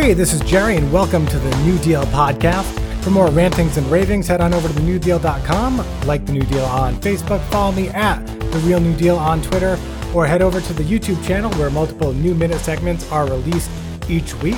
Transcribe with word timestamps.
Hey, 0.00 0.14
this 0.14 0.32
is 0.32 0.40
Jerry, 0.42 0.76
and 0.76 0.92
welcome 0.92 1.26
to 1.26 1.38
the 1.40 1.56
Nu 1.64 1.76
Deal 1.78 2.04
podcast. 2.04 2.72
For 3.02 3.10
more 3.10 3.28
rantings 3.30 3.78
and 3.78 3.86
ravings, 3.88 4.28
head 4.28 4.40
on 4.40 4.54
over 4.54 4.68
to 4.68 4.74
thenudeal.com, 4.74 6.06
like 6.06 6.24
the 6.24 6.34
Nu 6.34 6.42
Deal 6.42 6.64
on 6.66 6.94
Facebook, 6.98 7.44
follow 7.50 7.72
me 7.72 7.88
at 7.88 8.24
the 8.24 8.58
Real 8.60 8.78
Nu 8.78 8.96
Deal 8.96 9.16
on 9.18 9.42
Twitter, 9.42 9.76
or 10.14 10.24
head 10.24 10.40
over 10.40 10.60
to 10.60 10.72
the 10.72 10.84
YouTube 10.84 11.22
channel 11.26 11.52
where 11.54 11.68
multiple 11.68 12.12
new 12.12 12.32
minute 12.32 12.60
segments 12.60 13.10
are 13.10 13.26
released 13.26 13.70
each 14.08 14.34
week. 14.36 14.56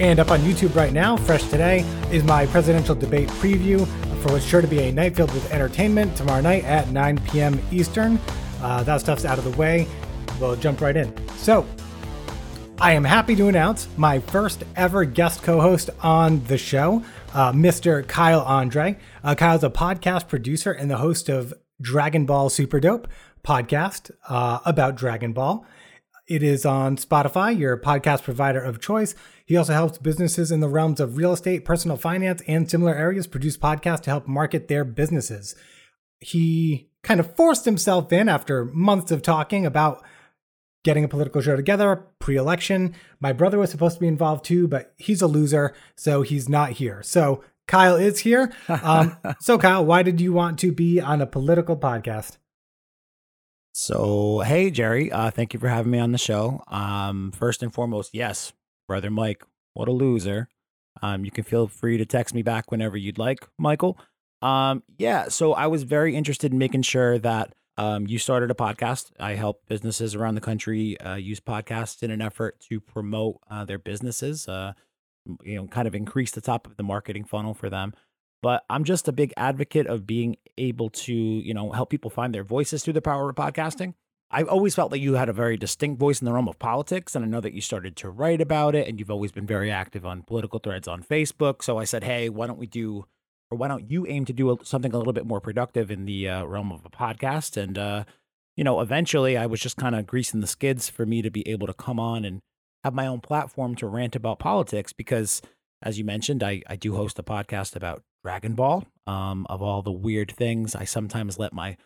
And 0.00 0.18
up 0.18 0.32
on 0.32 0.40
YouTube 0.40 0.74
right 0.74 0.92
now, 0.92 1.16
fresh 1.18 1.44
today, 1.44 1.86
is 2.10 2.24
my 2.24 2.44
presidential 2.46 2.96
debate 2.96 3.28
preview 3.28 3.86
for 4.22 4.32
what's 4.32 4.44
sure 4.44 4.60
to 4.60 4.66
be 4.66 4.80
a 4.80 4.92
night 4.92 5.14
filled 5.14 5.32
with 5.32 5.52
entertainment 5.52 6.16
tomorrow 6.16 6.40
night 6.40 6.64
at 6.64 6.90
9 6.90 7.20
p.m. 7.30 7.60
Eastern. 7.70 8.18
Uh, 8.60 8.82
that 8.82 9.00
stuff's 9.00 9.24
out 9.24 9.38
of 9.38 9.44
the 9.44 9.56
way. 9.56 9.86
We'll 10.40 10.56
jump 10.56 10.80
right 10.80 10.96
in. 10.96 11.14
So, 11.36 11.64
I 12.80 12.92
am 12.92 13.04
happy 13.04 13.36
to 13.36 13.46
announce 13.46 13.86
my 13.96 14.18
first 14.18 14.64
ever 14.74 15.04
guest 15.04 15.42
co 15.42 15.60
host 15.60 15.90
on 16.02 16.44
the 16.44 16.58
show, 16.58 17.04
uh, 17.32 17.52
Mr. 17.52 18.06
Kyle 18.06 18.44
Andree. 18.44 18.96
Uh, 19.22 19.34
Kyle's 19.36 19.62
a 19.62 19.70
podcast 19.70 20.28
producer 20.28 20.72
and 20.72 20.90
the 20.90 20.96
host 20.96 21.28
of 21.28 21.54
Dragon 21.80 22.26
Ball 22.26 22.50
Super 22.50 22.80
Dope 22.80 23.06
podcast 23.46 24.10
uh, 24.28 24.58
about 24.64 24.96
Dragon 24.96 25.32
Ball. 25.32 25.64
It 26.26 26.42
is 26.42 26.66
on 26.66 26.96
Spotify, 26.96 27.56
your 27.56 27.76
podcast 27.76 28.24
provider 28.24 28.60
of 28.60 28.80
choice. 28.80 29.14
He 29.46 29.56
also 29.56 29.72
helps 29.72 29.98
businesses 29.98 30.50
in 30.50 30.60
the 30.60 30.68
realms 30.68 30.98
of 30.98 31.16
real 31.16 31.32
estate, 31.32 31.64
personal 31.64 31.96
finance, 31.96 32.42
and 32.48 32.68
similar 32.68 32.94
areas 32.94 33.26
produce 33.26 33.56
podcasts 33.56 34.02
to 34.02 34.10
help 34.10 34.26
market 34.26 34.66
their 34.66 34.84
businesses. 34.84 35.54
He 36.18 36.90
kind 37.02 37.20
of 37.20 37.36
forced 37.36 37.66
himself 37.66 38.12
in 38.12 38.28
after 38.28 38.64
months 38.64 39.12
of 39.12 39.22
talking 39.22 39.64
about 39.64 40.02
getting 40.84 41.02
a 41.02 41.08
political 41.08 41.40
show 41.40 41.56
together 41.56 42.04
pre 42.20 42.36
election. 42.36 42.94
My 43.18 43.32
brother 43.32 43.58
was 43.58 43.70
supposed 43.70 43.96
to 43.96 44.00
be 44.00 44.06
involved 44.06 44.44
too, 44.44 44.68
but 44.68 44.94
he's 44.96 45.20
a 45.20 45.26
loser, 45.26 45.74
so 45.96 46.22
he's 46.22 46.48
not 46.48 46.72
here. 46.72 47.02
So 47.02 47.42
Kyle 47.66 47.96
is 47.96 48.20
here. 48.20 48.52
Um, 48.68 49.16
so, 49.40 49.56
Kyle, 49.56 49.84
why 49.84 50.02
did 50.02 50.20
you 50.20 50.32
want 50.32 50.58
to 50.60 50.70
be 50.70 51.00
on 51.00 51.20
a 51.20 51.26
political 51.26 51.76
podcast? 51.76 52.36
So, 53.72 54.40
hey, 54.40 54.70
Jerry, 54.70 55.10
uh, 55.10 55.30
thank 55.30 55.54
you 55.54 55.60
for 55.60 55.68
having 55.68 55.90
me 55.90 55.98
on 55.98 56.12
the 56.12 56.18
show. 56.18 56.62
Um, 56.68 57.32
first 57.32 57.62
and 57.62 57.72
foremost, 57.72 58.10
yes, 58.12 58.52
brother 58.86 59.10
Mike, 59.10 59.42
what 59.72 59.88
a 59.88 59.92
loser. 59.92 60.48
Um, 61.02 61.24
you 61.24 61.30
can 61.30 61.44
feel 61.44 61.66
free 61.66 61.98
to 61.98 62.04
text 62.04 62.34
me 62.34 62.42
back 62.42 62.70
whenever 62.70 62.96
you'd 62.96 63.18
like, 63.18 63.48
Michael. 63.58 63.98
Um, 64.42 64.82
yeah, 64.98 65.28
so 65.28 65.54
I 65.54 65.66
was 65.66 65.84
very 65.84 66.14
interested 66.14 66.52
in 66.52 66.58
making 66.58 66.82
sure 66.82 67.18
that 67.18 67.54
um, 67.76 68.06
you 68.06 68.18
started 68.18 68.50
a 68.50 68.54
podcast. 68.54 69.10
I 69.18 69.34
help 69.34 69.66
businesses 69.68 70.14
around 70.14 70.34
the 70.34 70.40
country 70.40 70.98
uh, 71.00 71.16
use 71.16 71.40
podcasts 71.40 72.02
in 72.02 72.10
an 72.10 72.22
effort 72.22 72.60
to 72.68 72.80
promote 72.80 73.40
uh, 73.50 73.64
their 73.64 73.78
businesses, 73.78 74.48
uh, 74.48 74.72
you 75.42 75.56
know, 75.56 75.66
kind 75.66 75.88
of 75.88 75.94
increase 75.94 76.30
the 76.30 76.40
top 76.40 76.66
of 76.66 76.76
the 76.76 76.82
marketing 76.82 77.24
funnel 77.24 77.54
for 77.54 77.70
them 77.70 77.94
but 78.44 78.62
I'm 78.68 78.84
just 78.84 79.08
a 79.08 79.12
big 79.12 79.32
advocate 79.38 79.86
of 79.86 80.06
being 80.06 80.36
able 80.58 80.90
to, 80.90 81.14
you 81.14 81.54
know, 81.54 81.72
help 81.72 81.88
people 81.88 82.10
find 82.10 82.34
their 82.34 82.44
voices 82.44 82.84
through 82.84 82.92
the 82.92 83.00
power 83.00 83.30
of 83.30 83.36
podcasting. 83.36 83.94
I've 84.30 84.48
always 84.48 84.74
felt 84.74 84.90
that 84.90 84.98
you 84.98 85.14
had 85.14 85.30
a 85.30 85.32
very 85.32 85.56
distinct 85.56 85.98
voice 85.98 86.20
in 86.20 86.26
the 86.26 86.32
realm 86.34 86.46
of 86.46 86.58
politics, 86.58 87.16
and 87.16 87.24
I 87.24 87.28
know 87.28 87.40
that 87.40 87.54
you 87.54 87.62
started 87.62 87.96
to 87.96 88.10
write 88.10 88.42
about 88.42 88.74
it, 88.74 88.86
and 88.86 88.98
you've 88.98 89.10
always 89.10 89.32
been 89.32 89.46
very 89.46 89.70
active 89.70 90.04
on 90.04 90.24
political 90.24 90.58
threads 90.58 90.86
on 90.86 91.02
Facebook. 91.02 91.62
So 91.62 91.78
I 91.78 91.84
said, 91.84 92.04
hey, 92.04 92.28
why 92.28 92.46
don't 92.46 92.58
we 92.58 92.66
do, 92.66 93.06
or 93.54 93.56
why 93.56 93.68
don't 93.68 93.90
you 93.90 94.06
aim 94.06 94.24
to 94.26 94.32
do 94.32 94.58
something 94.62 94.92
a 94.92 94.98
little 94.98 95.12
bit 95.12 95.26
more 95.26 95.40
productive 95.40 95.90
in 95.90 96.04
the 96.04 96.28
uh, 96.28 96.44
realm 96.44 96.72
of 96.72 96.84
a 96.84 96.90
podcast? 96.90 97.56
And 97.56 97.78
uh, 97.78 98.04
you 98.56 98.64
know, 98.64 98.80
eventually, 98.80 99.36
I 99.36 99.46
was 99.46 99.60
just 99.60 99.76
kind 99.76 99.94
of 99.94 100.06
greasing 100.06 100.40
the 100.40 100.46
skids 100.46 100.88
for 100.88 101.06
me 101.06 101.22
to 101.22 101.30
be 101.30 101.48
able 101.48 101.66
to 101.66 101.74
come 101.74 101.98
on 101.98 102.24
and 102.24 102.40
have 102.82 102.94
my 102.94 103.06
own 103.06 103.20
platform 103.20 103.74
to 103.76 103.86
rant 103.86 104.14
about 104.14 104.38
politics 104.38 104.92
because 104.92 105.40
as 105.82 105.98
you 105.98 106.04
mentioned, 106.04 106.42
I, 106.42 106.62
I 106.66 106.76
do 106.76 106.96
host 106.96 107.18
a 107.18 107.22
podcast 107.22 107.76
about 107.76 108.02
Dragon 108.24 108.54
Ball. 108.54 108.84
Um, 109.06 109.46
of 109.50 109.60
all 109.60 109.82
the 109.82 109.92
weird 109.92 110.32
things, 110.34 110.74
I 110.74 110.84
sometimes 110.84 111.38
let 111.38 111.52
my 111.52 111.76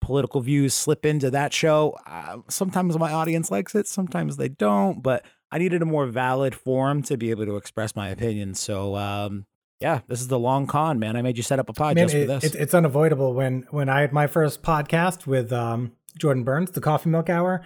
political 0.00 0.40
views 0.40 0.74
slip 0.74 1.04
into 1.04 1.30
that 1.32 1.52
show. 1.52 1.96
Uh, 2.06 2.38
sometimes 2.48 2.96
my 2.96 3.12
audience 3.12 3.50
likes 3.50 3.74
it, 3.74 3.88
sometimes 3.88 4.36
they 4.36 4.48
don't, 4.48 5.02
but 5.02 5.24
I 5.50 5.58
needed 5.58 5.82
a 5.82 5.86
more 5.86 6.06
valid 6.06 6.54
forum 6.54 7.02
to 7.04 7.16
be 7.16 7.30
able 7.30 7.46
to 7.46 7.56
express 7.56 7.96
my 7.96 8.10
opinion. 8.10 8.54
So, 8.54 8.94
um, 8.94 9.44
yeah, 9.80 10.00
this 10.08 10.20
is 10.20 10.28
the 10.28 10.38
long 10.38 10.66
con, 10.66 10.98
man. 10.98 11.16
I 11.16 11.22
made 11.22 11.36
you 11.36 11.42
set 11.42 11.58
up 11.58 11.68
a 11.68 11.72
podcast 11.72 11.94
man, 11.94 12.10
it, 12.10 12.10
for 12.10 12.26
this. 12.26 12.44
It, 12.44 12.54
it's 12.56 12.74
unavoidable. 12.74 13.34
When 13.34 13.66
when 13.70 13.88
I 13.88 14.00
had 14.00 14.12
my 14.12 14.26
first 14.26 14.62
podcast 14.62 15.26
with 15.26 15.52
um, 15.52 15.92
Jordan 16.18 16.44
Burns, 16.44 16.72
the 16.72 16.80
Coffee 16.80 17.10
Milk 17.10 17.30
Hour, 17.30 17.62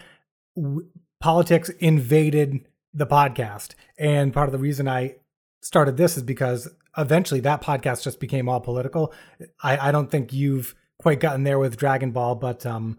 w- 0.57 0.87
politics 1.21 1.69
invaded 1.71 2.67
the 2.93 3.07
podcast, 3.07 3.75
and 3.99 4.33
part 4.33 4.49
of 4.49 4.53
the 4.53 4.59
reason 4.59 4.89
I 4.89 5.17
started 5.63 5.97
this 5.97 6.17
is 6.17 6.23
because 6.23 6.69
eventually 6.99 7.41
that 7.41 7.63
podcast 7.63 8.03
just 8.03 8.21
became 8.21 8.49
all 8.49 8.61
political. 8.61 9.13
I, 9.63 9.89
I 9.89 9.93
don't 9.93 10.11
think 10.11 10.33
you've 10.33 10.75
quite 10.99 11.21
gotten 11.21 11.45
there 11.45 11.59
with 11.59 11.77
Dragon 11.77 12.11
Ball, 12.11 12.35
but 12.35 12.67
um, 12.67 12.99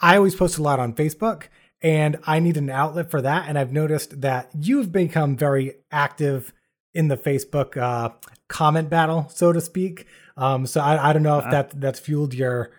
I 0.00 0.16
always 0.16 0.34
post 0.34 0.58
a 0.58 0.62
lot 0.62 0.78
on 0.78 0.94
Facebook 0.94 1.44
and 1.82 2.18
I 2.24 2.38
need 2.38 2.56
an 2.56 2.70
outlet 2.70 3.10
for 3.10 3.20
that. 3.22 3.48
And 3.48 3.58
I've 3.58 3.72
noticed 3.72 4.20
that 4.20 4.50
you've 4.58 4.92
become 4.92 5.36
very 5.36 5.74
active 5.90 6.52
in 6.94 7.08
the 7.08 7.16
Facebook 7.16 7.76
uh, 7.76 8.10
comment 8.48 8.90
battle, 8.90 9.28
so 9.32 9.52
to 9.52 9.60
speak. 9.60 10.06
Um, 10.36 10.66
so 10.66 10.80
I, 10.80 11.10
I 11.10 11.12
don't 11.12 11.22
know 11.22 11.38
if 11.38 11.44
uh-huh. 11.44 11.52
that 11.52 11.80
that's 11.80 12.00
fueled 12.00 12.34
your, 12.34 12.72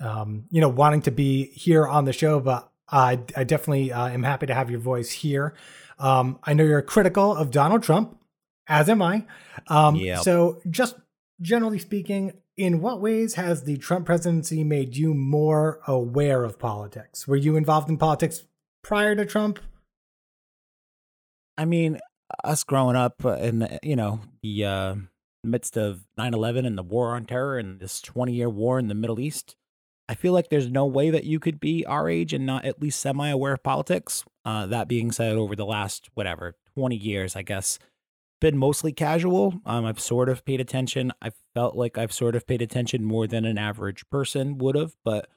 um, 0.00 0.44
you 0.50 0.60
know, 0.60 0.68
wanting 0.68 1.02
to 1.02 1.10
be 1.10 1.46
here 1.46 1.86
on 1.86 2.04
the 2.04 2.12
show, 2.12 2.40
but 2.40 2.70
I, 2.90 3.20
I 3.36 3.44
definitely 3.44 3.92
uh, 3.92 4.08
am 4.08 4.22
happy 4.22 4.46
to 4.46 4.54
have 4.54 4.70
your 4.70 4.80
voice 4.80 5.10
here. 5.10 5.54
Um, 5.98 6.38
I 6.44 6.54
know 6.54 6.64
you're 6.64 6.82
critical 6.82 7.34
of 7.34 7.50
Donald 7.50 7.82
Trump, 7.82 8.18
as 8.68 8.88
am 8.88 9.02
I. 9.02 9.26
Um, 9.66 9.96
yep. 9.96 10.20
So, 10.20 10.60
just 10.70 10.96
generally 11.40 11.78
speaking, 11.78 12.34
in 12.56 12.80
what 12.80 13.00
ways 13.00 13.34
has 13.34 13.64
the 13.64 13.76
Trump 13.76 14.06
presidency 14.06 14.64
made 14.64 14.96
you 14.96 15.14
more 15.14 15.80
aware 15.86 16.44
of 16.44 16.58
politics? 16.58 17.26
Were 17.26 17.36
you 17.36 17.56
involved 17.56 17.88
in 17.88 17.96
politics 17.96 18.44
prior 18.82 19.14
to 19.14 19.24
Trump? 19.24 19.60
I 21.56 21.64
mean, 21.64 22.00
us 22.44 22.64
growing 22.64 22.96
up 22.96 23.24
in 23.24 23.78
you 23.82 23.96
know 23.96 24.20
the 24.42 24.64
uh, 24.64 24.94
midst 25.44 25.76
of 25.76 26.06
9/11 26.18 26.66
and 26.66 26.78
the 26.78 26.82
war 26.82 27.14
on 27.14 27.24
terror 27.24 27.58
and 27.58 27.80
this 27.80 28.00
20-year 28.00 28.48
war 28.48 28.78
in 28.78 28.88
the 28.88 28.94
Middle 28.94 29.20
East, 29.20 29.56
I 30.08 30.14
feel 30.14 30.32
like 30.32 30.48
there's 30.48 30.70
no 30.70 30.86
way 30.86 31.10
that 31.10 31.24
you 31.24 31.38
could 31.38 31.60
be 31.60 31.84
our 31.86 32.08
age 32.08 32.32
and 32.32 32.46
not 32.46 32.64
at 32.64 32.80
least 32.80 33.00
semi-aware 33.00 33.54
of 33.54 33.62
politics. 33.62 34.24
Uh, 34.44 34.66
that 34.66 34.88
being 34.88 35.12
said, 35.12 35.36
over 35.36 35.54
the 35.54 35.66
last 35.66 36.08
whatever 36.14 36.56
20 36.74 36.96
years, 36.96 37.36
I 37.36 37.42
guess 37.42 37.78
been 38.40 38.56
mostly 38.56 38.92
casual. 38.92 39.60
Um, 39.66 39.84
I've 39.84 40.00
sort 40.00 40.28
of 40.28 40.44
paid 40.44 40.60
attention. 40.60 41.12
I 41.20 41.32
felt 41.54 41.76
like 41.76 41.98
I've 41.98 42.12
sort 42.12 42.36
of 42.36 42.46
paid 42.46 42.62
attention 42.62 43.04
more 43.04 43.26
than 43.26 43.44
an 43.44 43.58
average 43.58 44.08
person 44.10 44.58
would 44.58 44.76
have, 44.76 44.94
but 45.04 45.28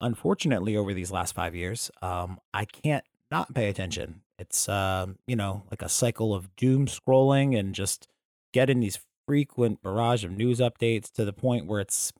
unfortunately, 0.00 0.76
over 0.76 0.92
these 0.92 1.10
last 1.10 1.34
five 1.34 1.54
years, 1.54 1.90
um, 2.02 2.38
I 2.52 2.64
can't 2.64 3.04
not 3.30 3.54
pay 3.54 3.68
attention. 3.68 4.22
It's 4.38 4.68
um, 4.68 5.18
you 5.26 5.36
know, 5.36 5.64
like 5.70 5.82
a 5.82 5.88
cycle 5.88 6.34
of 6.34 6.54
doom 6.56 6.86
scrolling 6.86 7.58
and 7.58 7.74
just 7.74 8.08
getting 8.52 8.80
these 8.80 8.98
frequent 9.26 9.82
barrage 9.82 10.24
of 10.24 10.30
news 10.32 10.60
updates 10.60 11.10
to 11.12 11.24
the 11.24 11.32
point 11.32 11.66
where 11.66 11.80
it's 11.80 12.12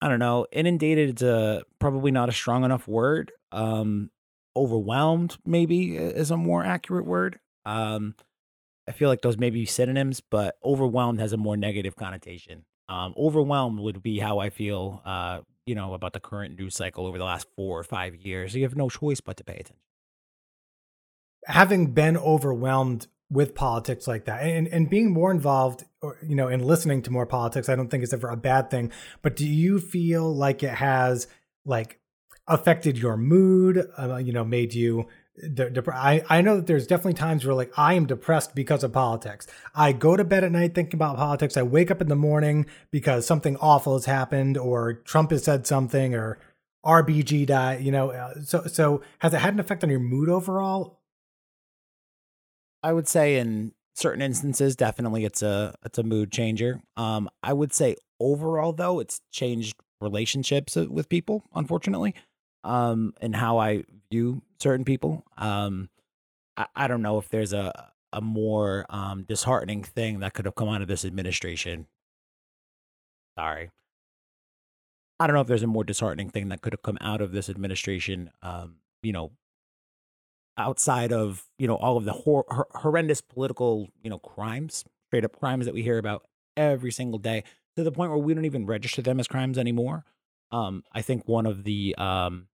I 0.00 0.08
don't 0.08 0.18
know, 0.18 0.46
inundated 0.52 1.22
is 1.22 1.62
probably 1.78 2.10
not 2.10 2.28
a 2.28 2.32
strong 2.32 2.64
enough 2.64 2.88
word. 2.88 3.32
Um, 3.52 4.10
overwhelmed 4.56 5.38
maybe 5.46 5.96
is 5.96 6.30
a 6.30 6.36
more 6.36 6.64
accurate 6.64 7.06
word. 7.06 7.38
Um, 7.64 8.14
I 8.88 8.92
feel 8.92 9.08
like 9.08 9.22
those 9.22 9.38
may 9.38 9.50
be 9.50 9.66
synonyms, 9.66 10.20
but 10.20 10.56
overwhelmed 10.64 11.20
has 11.20 11.32
a 11.32 11.36
more 11.36 11.56
negative 11.56 11.96
connotation. 11.96 12.64
Um, 12.88 13.14
overwhelmed 13.16 13.78
would 13.80 14.02
be 14.02 14.18
how 14.18 14.40
I 14.40 14.50
feel, 14.50 15.02
uh, 15.04 15.40
you 15.66 15.74
know, 15.74 15.94
about 15.94 16.12
the 16.14 16.20
current 16.20 16.58
news 16.58 16.74
cycle 16.74 17.06
over 17.06 17.18
the 17.18 17.24
last 17.24 17.46
four 17.56 17.78
or 17.78 17.84
five 17.84 18.16
years. 18.16 18.54
You 18.54 18.64
have 18.64 18.76
no 18.76 18.88
choice 18.90 19.20
but 19.20 19.36
to 19.38 19.44
pay 19.44 19.54
attention. 19.54 19.78
Having 21.46 21.92
been 21.92 22.16
overwhelmed 22.16 23.06
with 23.30 23.54
politics 23.54 24.06
like 24.06 24.26
that 24.26 24.42
and, 24.42 24.68
and 24.68 24.90
being 24.90 25.10
more 25.10 25.30
involved 25.30 25.84
or 26.02 26.18
you 26.22 26.36
know 26.36 26.48
in 26.48 26.60
listening 26.60 27.00
to 27.00 27.10
more 27.10 27.24
politics 27.24 27.66
i 27.66 27.74
don't 27.74 27.88
think 27.88 28.04
is 28.04 28.12
ever 28.12 28.28
a 28.28 28.36
bad 28.36 28.70
thing 28.70 28.92
but 29.22 29.34
do 29.34 29.48
you 29.48 29.78
feel 29.80 30.34
like 30.34 30.62
it 30.62 30.74
has 30.74 31.26
like 31.64 31.98
affected 32.46 32.98
your 32.98 33.16
mood 33.16 33.88
uh, 33.98 34.16
you 34.16 34.34
know 34.34 34.44
made 34.44 34.74
you 34.74 35.08
de- 35.54 35.82
I, 35.94 36.24
I 36.28 36.42
know 36.42 36.56
that 36.56 36.66
there's 36.66 36.86
definitely 36.86 37.14
times 37.14 37.44
where 37.44 37.54
like 37.54 37.72
I 37.76 37.94
am 37.94 38.06
depressed 38.06 38.54
because 38.54 38.84
of 38.84 38.92
politics. 38.92 39.46
I 39.74 39.92
go 39.92 40.16
to 40.16 40.24
bed 40.24 40.44
at 40.44 40.52
night 40.52 40.74
thinking 40.74 40.98
about 40.98 41.16
politics. 41.16 41.56
I 41.56 41.62
wake 41.62 41.90
up 41.90 42.00
in 42.00 42.08
the 42.08 42.16
morning 42.16 42.66
because 42.90 43.26
something 43.26 43.56
awful 43.56 43.94
has 43.94 44.04
happened 44.04 44.58
or 44.58 44.94
Trump 44.94 45.30
has 45.30 45.44
said 45.44 45.66
something 45.66 46.14
or 46.14 46.38
RBG 46.84 47.46
died, 47.46 47.82
you 47.82 47.92
know. 47.92 48.10
Uh, 48.10 48.34
so 48.42 48.66
so 48.66 49.02
has 49.20 49.32
it 49.32 49.38
had 49.38 49.54
an 49.54 49.60
effect 49.60 49.84
on 49.84 49.90
your 49.90 50.00
mood 50.00 50.28
overall? 50.28 51.00
I 52.82 52.92
would 52.92 53.08
say 53.08 53.38
in 53.38 53.72
certain 53.94 54.22
instances 54.22 54.74
definitely 54.76 55.24
it's 55.24 55.42
a 55.42 55.74
it's 55.84 55.98
a 55.98 56.02
mood 56.02 56.32
changer. 56.32 56.80
Um 56.96 57.28
I 57.42 57.52
would 57.52 57.72
say 57.72 57.96
overall 58.20 58.72
though 58.72 59.00
it's 59.00 59.20
changed 59.30 59.76
relationships 60.00 60.76
uh, 60.76 60.86
with 60.90 61.08
people 61.08 61.44
unfortunately 61.54 62.14
um 62.64 63.14
and 63.20 63.36
how 63.36 63.58
I 63.58 63.84
view 64.10 64.42
certain 64.60 64.84
people. 64.84 65.24
Um, 65.36 65.88
I, 66.56 66.66
I 66.76 66.88
don't 66.88 67.02
know 67.02 67.18
if 67.18 67.28
there's 67.28 67.52
a 67.52 67.90
a 68.12 68.20
more 68.20 68.84
um, 68.90 69.24
disheartening 69.24 69.82
thing 69.82 70.20
that 70.20 70.34
could 70.34 70.44
have 70.44 70.54
come 70.54 70.68
out 70.68 70.82
of 70.82 70.88
this 70.88 71.02
administration. 71.04 71.86
Sorry. 73.38 73.70
I 75.18 75.26
don't 75.26 75.34
know 75.34 75.40
if 75.40 75.46
there's 75.46 75.62
a 75.62 75.66
more 75.66 75.84
disheartening 75.84 76.28
thing 76.28 76.48
that 76.48 76.60
could 76.60 76.74
have 76.74 76.82
come 76.82 76.98
out 77.00 77.22
of 77.22 77.32
this 77.32 77.48
administration. 77.48 78.30
Um, 78.42 78.76
you 79.02 79.12
know, 79.12 79.32
outside 80.56 81.12
of 81.12 81.44
you 81.58 81.66
know 81.66 81.76
all 81.76 81.96
of 81.96 82.04
the 82.04 82.12
hor- 82.12 82.46
hor- 82.48 82.68
horrendous 82.74 83.20
political 83.20 83.88
you 84.02 84.10
know 84.10 84.18
crimes, 84.18 84.84
straight 85.08 85.24
up 85.24 85.38
crimes 85.38 85.66
that 85.66 85.74
we 85.74 85.82
hear 85.82 85.98
about 85.98 86.24
every 86.56 86.92
single 86.92 87.18
day, 87.18 87.44
to 87.76 87.84
the 87.84 87.92
point 87.92 88.10
where 88.10 88.18
we 88.18 88.34
don't 88.34 88.44
even 88.44 88.66
register 88.66 89.02
them 89.02 89.20
as 89.20 89.28
crimes 89.28 89.58
anymore. 89.58 90.04
Um, 90.50 90.84
I 90.92 91.02
think 91.02 91.26
one 91.26 91.46
of 91.46 91.64
the 91.64 91.94
um, 91.96 92.48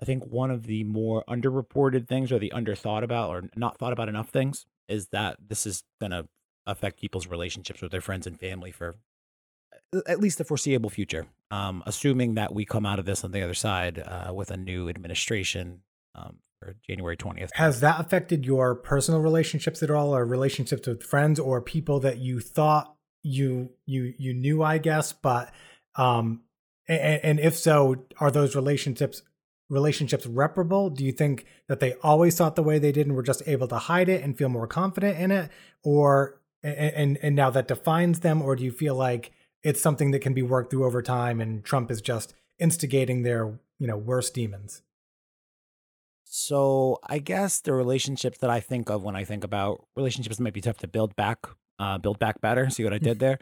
I 0.00 0.04
think 0.04 0.24
one 0.24 0.50
of 0.50 0.66
the 0.66 0.84
more 0.84 1.22
underreported 1.28 2.08
things 2.08 2.32
or 2.32 2.38
the 2.38 2.52
underthought 2.54 3.04
about 3.04 3.30
or 3.30 3.44
not 3.54 3.78
thought 3.78 3.92
about 3.92 4.08
enough 4.08 4.30
things 4.30 4.66
is 4.88 5.08
that 5.08 5.36
this 5.48 5.64
is 5.64 5.84
going 6.00 6.10
to 6.10 6.26
affect 6.66 7.00
people's 7.00 7.28
relationships 7.28 7.80
with 7.80 7.92
their 7.92 8.00
friends 8.00 8.26
and 8.26 8.38
family 8.38 8.72
for 8.72 8.96
at 10.06 10.20
least 10.20 10.38
the 10.38 10.44
foreseeable 10.44 10.90
future. 10.90 11.26
Um, 11.50 11.82
assuming 11.86 12.34
that 12.34 12.52
we 12.52 12.64
come 12.64 12.86
out 12.86 12.98
of 12.98 13.04
this 13.04 13.24
on 13.24 13.30
the 13.30 13.42
other 13.42 13.54
side 13.54 14.02
uh, 14.04 14.32
with 14.34 14.50
a 14.50 14.56
new 14.56 14.88
administration 14.88 15.82
um, 16.14 16.38
for 16.62 16.76
January 16.86 17.16
20th. 17.16 17.50
Has 17.54 17.80
that 17.80 18.00
affected 18.00 18.44
your 18.46 18.74
personal 18.74 19.20
relationships 19.20 19.82
at 19.82 19.90
all 19.90 20.14
or 20.14 20.24
relationships 20.24 20.86
with 20.86 21.02
friends 21.02 21.38
or 21.40 21.60
people 21.60 22.00
that 22.00 22.18
you 22.18 22.40
thought 22.40 22.94
you 23.22 23.70
you 23.86 24.14
you 24.18 24.34
knew, 24.34 24.62
I 24.62 24.78
guess, 24.78 25.12
but 25.12 25.52
um 25.96 26.42
and, 26.88 27.20
and 27.22 27.40
if 27.40 27.56
so, 27.56 28.04
are 28.18 28.30
those 28.30 28.54
relationships 28.54 29.22
relationships 29.68 30.26
reparable? 30.26 30.90
Do 30.90 31.04
you 31.04 31.12
think 31.12 31.46
that 31.68 31.80
they 31.80 31.94
always 32.02 32.36
thought 32.36 32.56
the 32.56 32.62
way 32.62 32.78
they 32.78 32.92
did 32.92 33.06
and 33.06 33.16
were 33.16 33.22
just 33.22 33.42
able 33.46 33.68
to 33.68 33.76
hide 33.76 34.08
it 34.08 34.22
and 34.22 34.36
feel 34.36 34.48
more 34.48 34.66
confident 34.66 35.18
in 35.18 35.30
it, 35.30 35.50
or 35.82 36.40
and 36.62 37.18
and 37.22 37.36
now 37.36 37.50
that 37.50 37.68
defines 37.68 38.20
them, 38.20 38.42
or 38.42 38.56
do 38.56 38.64
you 38.64 38.72
feel 38.72 38.94
like 38.94 39.32
it's 39.62 39.80
something 39.80 40.10
that 40.10 40.20
can 40.20 40.34
be 40.34 40.42
worked 40.42 40.70
through 40.70 40.84
over 40.84 41.02
time 41.02 41.40
and 41.40 41.64
Trump 41.64 41.90
is 41.90 42.00
just 42.00 42.34
instigating 42.58 43.22
their 43.22 43.58
you 43.78 43.86
know 43.86 43.96
worst 43.96 44.34
demons? 44.34 44.82
So 46.34 46.98
I 47.06 47.18
guess 47.18 47.60
the 47.60 47.74
relationships 47.74 48.38
that 48.38 48.48
I 48.48 48.58
think 48.58 48.88
of 48.88 49.02
when 49.02 49.14
I 49.14 49.22
think 49.22 49.44
about 49.44 49.84
relationships 49.94 50.40
might 50.40 50.54
be 50.54 50.62
tough 50.62 50.78
to 50.78 50.88
build 50.88 51.14
back, 51.14 51.46
uh, 51.78 51.98
build 51.98 52.18
back 52.18 52.40
better. 52.40 52.70
See 52.70 52.84
what 52.84 52.94
I 52.94 52.98
did 52.98 53.18
there? 53.18 53.38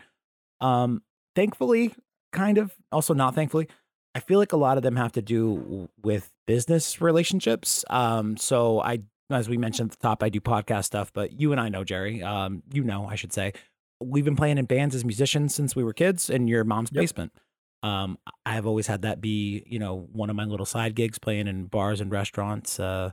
Um, 0.60 1.00
thankfully, 1.36 1.94
kind 2.32 2.58
of. 2.58 2.74
Also, 2.90 3.14
not 3.14 3.36
thankfully. 3.36 3.68
I 4.16 4.18
feel 4.18 4.40
like 4.40 4.52
a 4.52 4.56
lot 4.56 4.76
of 4.76 4.82
them 4.82 4.96
have 4.96 5.12
to 5.12 5.22
do 5.22 5.88
with 6.02 6.32
business 6.48 7.00
relationships. 7.00 7.84
Um, 7.88 8.36
so 8.36 8.80
I, 8.80 9.02
as 9.30 9.48
we 9.48 9.56
mentioned 9.56 9.92
at 9.92 9.98
the 10.00 10.02
top, 10.08 10.24
I 10.24 10.28
do 10.28 10.40
podcast 10.40 10.86
stuff, 10.86 11.12
but 11.12 11.38
you 11.38 11.52
and 11.52 11.60
I 11.60 11.68
know, 11.68 11.84
Jerry, 11.84 12.24
um, 12.24 12.64
you 12.72 12.82
know, 12.82 13.06
I 13.06 13.14
should 13.14 13.32
say, 13.32 13.52
we've 14.00 14.24
been 14.24 14.34
playing 14.34 14.58
in 14.58 14.64
bands 14.64 14.96
as 14.96 15.04
musicians 15.04 15.54
since 15.54 15.76
we 15.76 15.84
were 15.84 15.92
kids 15.92 16.28
in 16.28 16.48
your 16.48 16.64
mom's 16.64 16.90
yep. 16.90 17.02
basement. 17.02 17.32
Um, 17.82 18.18
I've 18.44 18.66
always 18.66 18.86
had 18.86 19.02
that 19.02 19.20
be, 19.20 19.64
you 19.66 19.78
know, 19.78 20.08
one 20.12 20.30
of 20.30 20.36
my 20.36 20.44
little 20.44 20.66
side 20.66 20.94
gigs 20.94 21.18
playing 21.18 21.48
in 21.48 21.66
bars 21.66 22.00
and 22.00 22.10
restaurants. 22.10 22.78
Uh, 22.78 23.10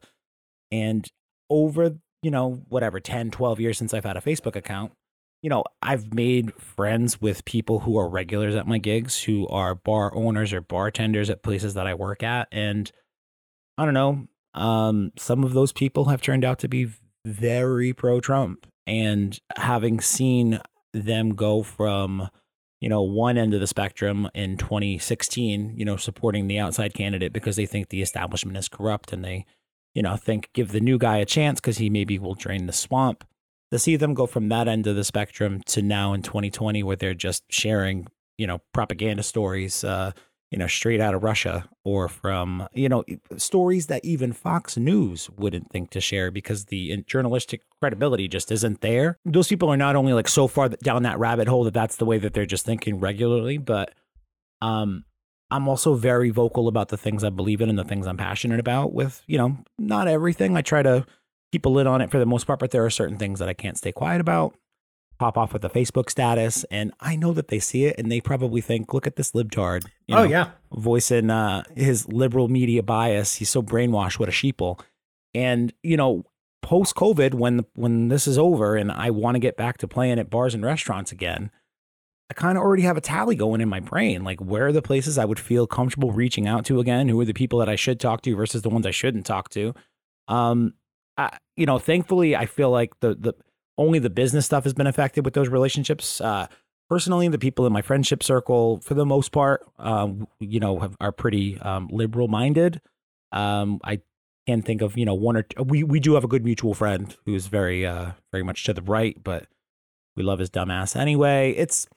and 0.71 1.07
over, 1.49 1.95
you 2.21 2.31
know, 2.31 2.63
whatever, 2.67 2.99
10, 2.99 3.31
12 3.31 3.59
years 3.59 3.77
since 3.77 3.93
I've 3.93 4.03
had 4.03 4.17
a 4.17 4.21
Facebook 4.21 4.55
account, 4.55 4.91
you 5.41 5.49
know, 5.49 5.63
I've 5.81 6.13
made 6.13 6.53
friends 6.55 7.21
with 7.21 7.45
people 7.45 7.81
who 7.81 7.97
are 7.97 8.09
regulars 8.09 8.55
at 8.55 8.67
my 8.67 8.79
gigs, 8.79 9.23
who 9.23 9.47
are 9.47 9.75
bar 9.75 10.13
owners 10.15 10.51
or 10.51 10.61
bartenders 10.61 11.29
at 11.29 11.43
places 11.43 11.75
that 11.75 11.87
I 11.87 11.93
work 11.93 12.23
at. 12.23 12.47
And 12.51 12.91
I 13.77 13.85
don't 13.85 13.93
know, 13.93 14.27
um, 14.53 15.11
some 15.17 15.43
of 15.43 15.53
those 15.53 15.71
people 15.71 16.05
have 16.05 16.21
turned 16.21 16.43
out 16.43 16.59
to 16.59 16.67
be 16.67 16.89
very 17.25 17.93
pro 17.93 18.19
Trump. 18.19 18.65
And 18.87 19.37
having 19.57 19.99
seen 19.99 20.59
them 20.93 21.35
go 21.35 21.61
from, 21.61 22.29
you 22.79 22.89
know, 22.89 23.01
one 23.01 23.37
end 23.37 23.53
of 23.53 23.59
the 23.59 23.67
spectrum 23.67 24.29
in 24.33 24.57
2016, 24.57 25.73
you 25.75 25.85
know, 25.85 25.97
supporting 25.97 26.47
the 26.47 26.59
outside 26.59 26.93
candidate 26.93 27.33
because 27.33 27.55
they 27.55 27.65
think 27.65 27.89
the 27.89 28.01
establishment 28.01 28.57
is 28.57 28.69
corrupt 28.69 29.11
and 29.11 29.23
they, 29.23 29.45
you 29.95 30.01
know, 30.01 30.15
think 30.15 30.49
give 30.53 30.71
the 30.71 30.79
new 30.79 30.97
guy 30.97 31.17
a 31.17 31.25
chance 31.25 31.59
because 31.59 31.77
he 31.77 31.89
maybe 31.89 32.19
will 32.19 32.35
drain 32.35 32.67
the 32.67 32.73
swamp. 32.73 33.23
To 33.71 33.79
see 33.79 33.97
them 33.97 34.13
go 34.13 34.27
from 34.27 34.47
that 34.49 34.67
end 34.67 34.87
of 34.87 34.95
the 34.95 35.03
spectrum 35.03 35.61
to 35.67 35.81
now 35.81 36.13
in 36.13 36.21
2020 36.21 36.83
where 36.83 36.95
they're 36.95 37.13
just 37.13 37.43
sharing 37.49 38.07
you 38.37 38.45
know 38.47 38.61
propaganda 38.73 39.23
stories 39.23 39.83
uh 39.83 40.11
you 40.51 40.57
know 40.57 40.67
straight 40.67 41.01
out 41.01 41.13
of 41.13 41.23
russia 41.23 41.67
or 41.83 42.07
from 42.07 42.67
you 42.73 42.87
know 42.87 43.03
stories 43.37 43.87
that 43.87 44.03
even 44.03 44.31
fox 44.33 44.77
news 44.77 45.29
wouldn't 45.37 45.69
think 45.71 45.89
to 45.89 46.01
share 46.01 46.31
because 46.31 46.65
the 46.65 47.03
journalistic 47.07 47.61
credibility 47.81 48.27
just 48.27 48.51
isn't 48.51 48.81
there 48.81 49.17
those 49.25 49.47
people 49.47 49.69
are 49.69 49.77
not 49.77 49.95
only 49.95 50.13
like 50.13 50.27
so 50.27 50.47
far 50.47 50.69
down 50.69 51.03
that 51.03 51.19
rabbit 51.19 51.47
hole 51.47 51.63
that 51.63 51.73
that's 51.73 51.97
the 51.97 52.05
way 52.05 52.17
that 52.17 52.33
they're 52.33 52.45
just 52.45 52.65
thinking 52.65 52.99
regularly 52.99 53.57
but 53.57 53.93
um 54.61 55.03
i'm 55.51 55.67
also 55.67 55.95
very 55.95 56.29
vocal 56.29 56.67
about 56.67 56.89
the 56.89 56.97
things 56.97 57.23
i 57.23 57.29
believe 57.29 57.61
in 57.61 57.69
and 57.69 57.77
the 57.77 57.83
things 57.83 58.07
i'm 58.07 58.17
passionate 58.17 58.59
about 58.59 58.93
with 58.93 59.23
you 59.27 59.37
know 59.37 59.57
not 59.77 60.07
everything 60.07 60.55
i 60.55 60.61
try 60.61 60.81
to 60.81 61.05
keep 61.51 61.65
a 61.65 61.69
lid 61.69 61.87
on 61.87 62.01
it 62.01 62.11
for 62.11 62.19
the 62.19 62.25
most 62.25 62.45
part, 62.45 62.59
but 62.59 62.71
there 62.71 62.85
are 62.85 62.89
certain 62.89 63.17
things 63.17 63.39
that 63.39 63.49
I 63.49 63.53
can't 63.53 63.77
stay 63.77 63.91
quiet 63.91 64.21
about. 64.21 64.55
Pop 65.17 65.37
off 65.37 65.53
with 65.53 65.65
a 65.65 65.69
Facebook 65.69 66.09
status, 66.09 66.63
and 66.69 66.93
I 66.99 67.15
know 67.15 67.33
that 67.33 67.47
they 67.47 67.59
see 67.59 67.85
it, 67.85 67.95
and 67.97 68.11
they 68.11 68.21
probably 68.21 68.61
think, 68.61 68.93
"Look 68.93 69.07
at 69.07 69.15
this 69.15 69.31
libtard." 69.31 69.85
You 70.07 70.15
oh, 70.15 70.19
know, 70.19 70.23
oh 70.23 70.29
yeah, 70.29 70.49
voicing 70.71 71.29
uh, 71.31 71.63
his 71.75 72.07
liberal 72.07 72.47
media 72.47 72.83
bias. 72.83 73.35
He's 73.35 73.49
so 73.49 73.63
brainwashed. 73.63 74.19
What 74.19 74.29
a 74.29 74.31
sheeple! 74.31 74.79
And 75.33 75.73
you 75.81 75.97
know, 75.97 76.23
post 76.61 76.95
COVID, 76.95 77.33
when 77.33 77.65
when 77.73 78.09
this 78.09 78.27
is 78.27 78.37
over, 78.37 78.75
and 78.75 78.91
I 78.91 79.09
want 79.09 79.35
to 79.35 79.39
get 79.39 79.57
back 79.57 79.77
to 79.79 79.87
playing 79.87 80.19
at 80.19 80.29
bars 80.29 80.53
and 80.53 80.63
restaurants 80.63 81.11
again, 81.11 81.49
I 82.29 82.33
kind 82.33 82.57
of 82.57 82.63
already 82.63 82.83
have 82.83 82.97
a 82.97 83.01
tally 83.01 83.35
going 83.35 83.61
in 83.61 83.69
my 83.69 83.79
brain. 83.79 84.23
Like, 84.23 84.39
where 84.39 84.67
are 84.67 84.71
the 84.71 84.81
places 84.81 85.17
I 85.17 85.25
would 85.25 85.39
feel 85.39 85.65
comfortable 85.65 86.11
reaching 86.11 86.47
out 86.47 86.65
to 86.65 86.79
again? 86.79 87.07
Who 87.07 87.19
are 87.19 87.25
the 87.25 87.33
people 87.33 87.59
that 87.59 87.69
I 87.69 87.75
should 87.75 87.99
talk 87.99 88.21
to 88.23 88.35
versus 88.35 88.61
the 88.61 88.69
ones 88.69 88.85
I 88.85 88.91
shouldn't 88.91 89.25
talk 89.25 89.49
to? 89.49 89.73
Um, 90.27 90.73
I, 91.17 91.37
you 91.55 91.65
know, 91.65 91.79
thankfully, 91.79 92.35
I 92.35 92.45
feel 92.45 92.69
like 92.69 92.99
the 92.99 93.15
the 93.15 93.33
only 93.77 93.99
the 93.99 94.09
business 94.09 94.45
stuff 94.45 94.63
has 94.63 94.73
been 94.73 94.87
affected 94.87 95.25
with 95.25 95.33
those 95.33 95.49
relationships. 95.49 96.19
Uh, 96.21 96.47
personally, 96.89 97.27
the 97.27 97.37
people 97.37 97.65
in 97.65 97.73
my 97.73 97.81
friendship 97.81 98.23
circle, 98.23 98.79
for 98.81 98.93
the 98.93 99.05
most 99.05 99.31
part, 99.31 99.65
um, 99.79 100.27
you 100.39 100.59
know, 100.59 100.79
have, 100.79 100.95
are 100.99 101.11
pretty 101.11 101.59
um, 101.59 101.87
liberal 101.91 102.27
minded. 102.27 102.81
Um, 103.31 103.79
I 103.83 104.01
can 104.47 104.61
think 104.61 104.81
of 104.81 104.97
you 104.97 105.05
know 105.05 105.13
one 105.13 105.35
or 105.35 105.43
two, 105.43 105.61
we 105.63 105.83
we 105.83 105.99
do 105.99 106.13
have 106.13 106.23
a 106.23 106.27
good 106.27 106.45
mutual 106.45 106.73
friend 106.73 107.15
who's 107.25 107.47
very 107.47 107.85
uh 107.85 108.11
very 108.31 108.43
much 108.43 108.63
to 108.63 108.73
the 108.73 108.81
right, 108.81 109.21
but 109.21 109.47
we 110.15 110.23
love 110.23 110.39
his 110.39 110.49
dumbass 110.49 110.95
anyway. 110.95 111.53
It's 111.57 111.87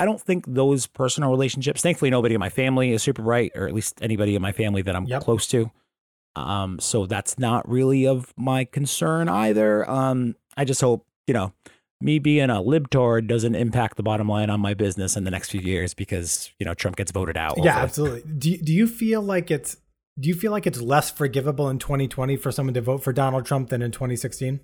I 0.00 0.06
don't 0.06 0.20
think 0.20 0.46
those 0.46 0.86
personal 0.86 1.30
relationships. 1.30 1.82
Thankfully, 1.82 2.10
nobody 2.10 2.34
in 2.34 2.40
my 2.40 2.48
family 2.48 2.92
is 2.92 3.02
super 3.02 3.20
right, 3.20 3.52
or 3.54 3.68
at 3.68 3.74
least 3.74 3.98
anybody 4.00 4.34
in 4.34 4.40
my 4.40 4.52
family 4.52 4.80
that 4.82 4.96
I'm 4.96 5.04
yep. 5.04 5.22
close 5.22 5.46
to. 5.48 5.70
Um, 6.36 6.78
so 6.78 7.04
that's 7.04 7.38
not 7.38 7.68
really 7.68 8.06
of 8.06 8.32
my 8.36 8.64
concern 8.64 9.28
either. 9.28 9.88
Um, 9.88 10.36
I 10.56 10.64
just 10.64 10.80
hope, 10.80 11.06
you 11.30 11.34
know, 11.34 11.52
me 12.00 12.18
being 12.18 12.50
a 12.50 12.54
libtard 12.54 13.28
doesn't 13.28 13.54
impact 13.54 13.96
the 13.96 14.02
bottom 14.02 14.28
line 14.28 14.50
on 14.50 14.58
my 14.58 14.74
business 14.74 15.16
in 15.16 15.22
the 15.22 15.30
next 15.30 15.50
few 15.52 15.60
years 15.60 15.94
because, 15.94 16.50
you 16.58 16.66
know, 16.66 16.74
Trump 16.74 16.96
gets 16.96 17.12
voted 17.12 17.36
out. 17.36 17.54
Yeah, 17.62 17.78
absolutely. 17.78 18.28
Do, 18.32 18.56
do 18.56 18.72
you 18.72 18.88
feel 18.88 19.22
like 19.22 19.48
it's, 19.48 19.76
do 20.18 20.28
you 20.28 20.34
feel 20.34 20.50
like 20.50 20.66
it's 20.66 20.80
less 20.80 21.08
forgivable 21.08 21.68
in 21.68 21.78
2020 21.78 22.34
for 22.34 22.50
someone 22.50 22.74
to 22.74 22.80
vote 22.80 23.04
for 23.04 23.12
Donald 23.12 23.46
Trump 23.46 23.68
than 23.68 23.80
in 23.80 23.92
2016? 23.92 24.58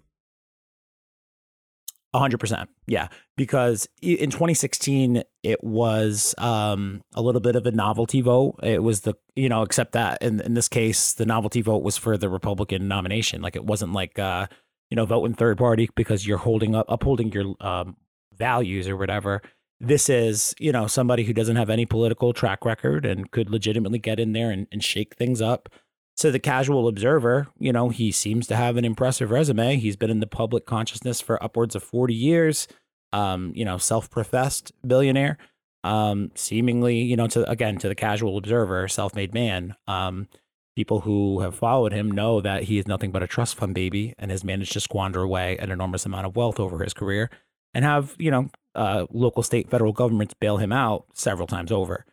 hundred 2.15 2.39
percent. 2.39 2.71
Yeah. 2.87 3.09
Because 3.37 3.87
in 4.01 4.31
2016, 4.31 5.23
it 5.43 5.63
was 5.63 6.35
um, 6.39 7.03
a 7.15 7.21
little 7.21 7.43
bit 7.43 7.55
of 7.55 7.67
a 7.67 7.71
novelty 7.71 8.23
vote. 8.23 8.59
It 8.63 8.83
was 8.83 9.03
the, 9.03 9.13
you 9.35 9.51
know, 9.51 9.61
except 9.61 9.93
that 9.93 10.23
in, 10.23 10.41
in 10.41 10.55
this 10.55 10.67
case, 10.67 11.13
the 11.13 11.27
novelty 11.27 11.61
vote 11.61 11.83
was 11.83 11.99
for 11.99 12.17
the 12.17 12.31
Republican 12.31 12.89
nomination. 12.89 13.43
Like 13.43 13.55
it 13.55 13.67
wasn't 13.67 13.93
like, 13.93 14.19
uh, 14.19 14.47
you 14.91 14.97
know, 14.97 15.07
vote 15.07 15.25
in 15.25 15.35
third 15.35 15.59
party 15.59 15.89
because 15.95 16.27
you're 16.27 16.39
holding 16.39 16.75
up, 16.75 16.87
upholding 16.89 17.33
your 17.33 17.55
um, 17.61 17.97
values 18.35 18.89
or 18.89 18.97
whatever. 18.97 19.43
This 19.79 20.09
is, 20.09 20.55
you 20.59 20.73
know, 20.73 20.87
somebody 20.87 21.25
who 21.25 21.33
doesn't 21.33 21.57
have 21.57 21.69
any 21.69 21.85
political 21.85 22.33
track 22.33 22.65
record 22.65 23.05
and 23.05 23.31
could 23.31 23.51
legitimately 23.51 23.99
get 23.99 24.19
in 24.19 24.33
there 24.33 24.51
and, 24.51 24.67
and 24.73 24.83
shake 24.83 25.17
things 25.17 25.43
up 25.43 25.69
to 26.17 26.31
the 26.31 26.39
casual 26.39 26.89
observer, 26.89 27.49
you 27.59 27.73
know, 27.73 27.91
he 27.91 28.11
seems 28.11 28.47
to 28.47 28.57
have 28.57 28.77
an 28.77 28.85
impressive 28.85 29.31
resume. 29.31 29.77
He's 29.77 29.97
been 29.97 30.11
in 30.11 30.21
the 30.21 30.27
public 30.27 30.65
consciousness 30.65 31.21
for 31.21 31.43
upwards 31.43 31.75
of 31.75 31.83
40 31.83 32.15
years. 32.15 32.67
Um, 33.13 33.53
you 33.55 33.65
know, 33.65 33.79
self-professed 33.79 34.73
billionaire. 34.87 35.39
Um, 35.85 36.33
seemingly, 36.35 36.99
you 36.99 37.17
know, 37.17 37.29
to 37.29 37.49
again 37.49 37.79
to 37.79 37.89
the 37.89 37.95
casual 37.95 38.37
observer, 38.37 38.89
self-made 38.89 39.33
man. 39.33 39.77
Um, 39.87 40.29
people 40.77 41.01
who 41.01 41.41
have 41.41 41.55
followed 41.55 41.93
him 41.93 42.11
know 42.11 42.41
that 42.41 42.65
he 42.65 42.79
is 42.79 42.87
nothing 42.87 43.11
but 43.11 43.23
a 43.23 43.27
trust 43.27 43.57
fund 43.57 43.75
baby 43.75 44.15
and 44.19 44.31
has 44.31 44.45
managed 44.45 44.73
to 44.75 44.81
squander 44.81 45.23
away 45.23 45.57
an 45.57 45.71
enormous 45.71 46.05
amount 46.05 46.27
of 46.27 46.37
wealth 46.37 46.61
over 46.61 46.85
his 46.85 46.93
career 46.93 47.31
and 47.75 47.85
have, 47.85 48.15
you 48.19 48.31
know, 48.31 48.51
uh, 48.75 49.07
local, 49.11 49.43
state, 49.43 49.71
federal 49.71 49.93
governments 49.93 50.35
bail 50.39 50.59
him 50.59 50.73
out 50.73 51.07
several 51.15 51.47
times 51.47 51.73
over. 51.73 52.05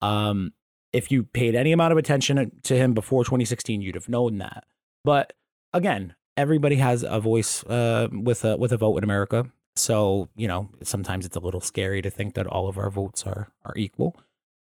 Um, 0.00 0.52
if 0.92 1.10
you 1.10 1.24
paid 1.24 1.56
any 1.56 1.72
amount 1.72 1.90
of 1.90 1.98
attention 1.98 2.52
to 2.62 2.76
him 2.76 2.94
before 2.94 3.24
2016, 3.24 3.82
you'd 3.82 3.96
have 3.96 4.08
known 4.08 4.38
that. 4.38 4.64
But 5.02 5.32
again, 5.72 6.14
everybody 6.36 6.76
has 6.76 7.04
a 7.06 7.18
voice 7.18 7.64
uh, 7.64 8.08
with 8.12 8.44
a 8.44 8.56
with 8.56 8.70
a 8.70 8.76
vote 8.76 8.96
in 8.96 9.04
America. 9.04 9.50
So 9.74 10.28
you 10.36 10.46
know, 10.46 10.70
sometimes 10.84 11.26
it's 11.26 11.36
a 11.36 11.40
little 11.40 11.60
scary 11.60 12.00
to 12.00 12.10
think 12.10 12.34
that 12.34 12.46
all 12.46 12.68
of 12.68 12.78
our 12.78 12.90
votes 12.90 13.26
are 13.26 13.48
are 13.64 13.74
equal. 13.76 14.16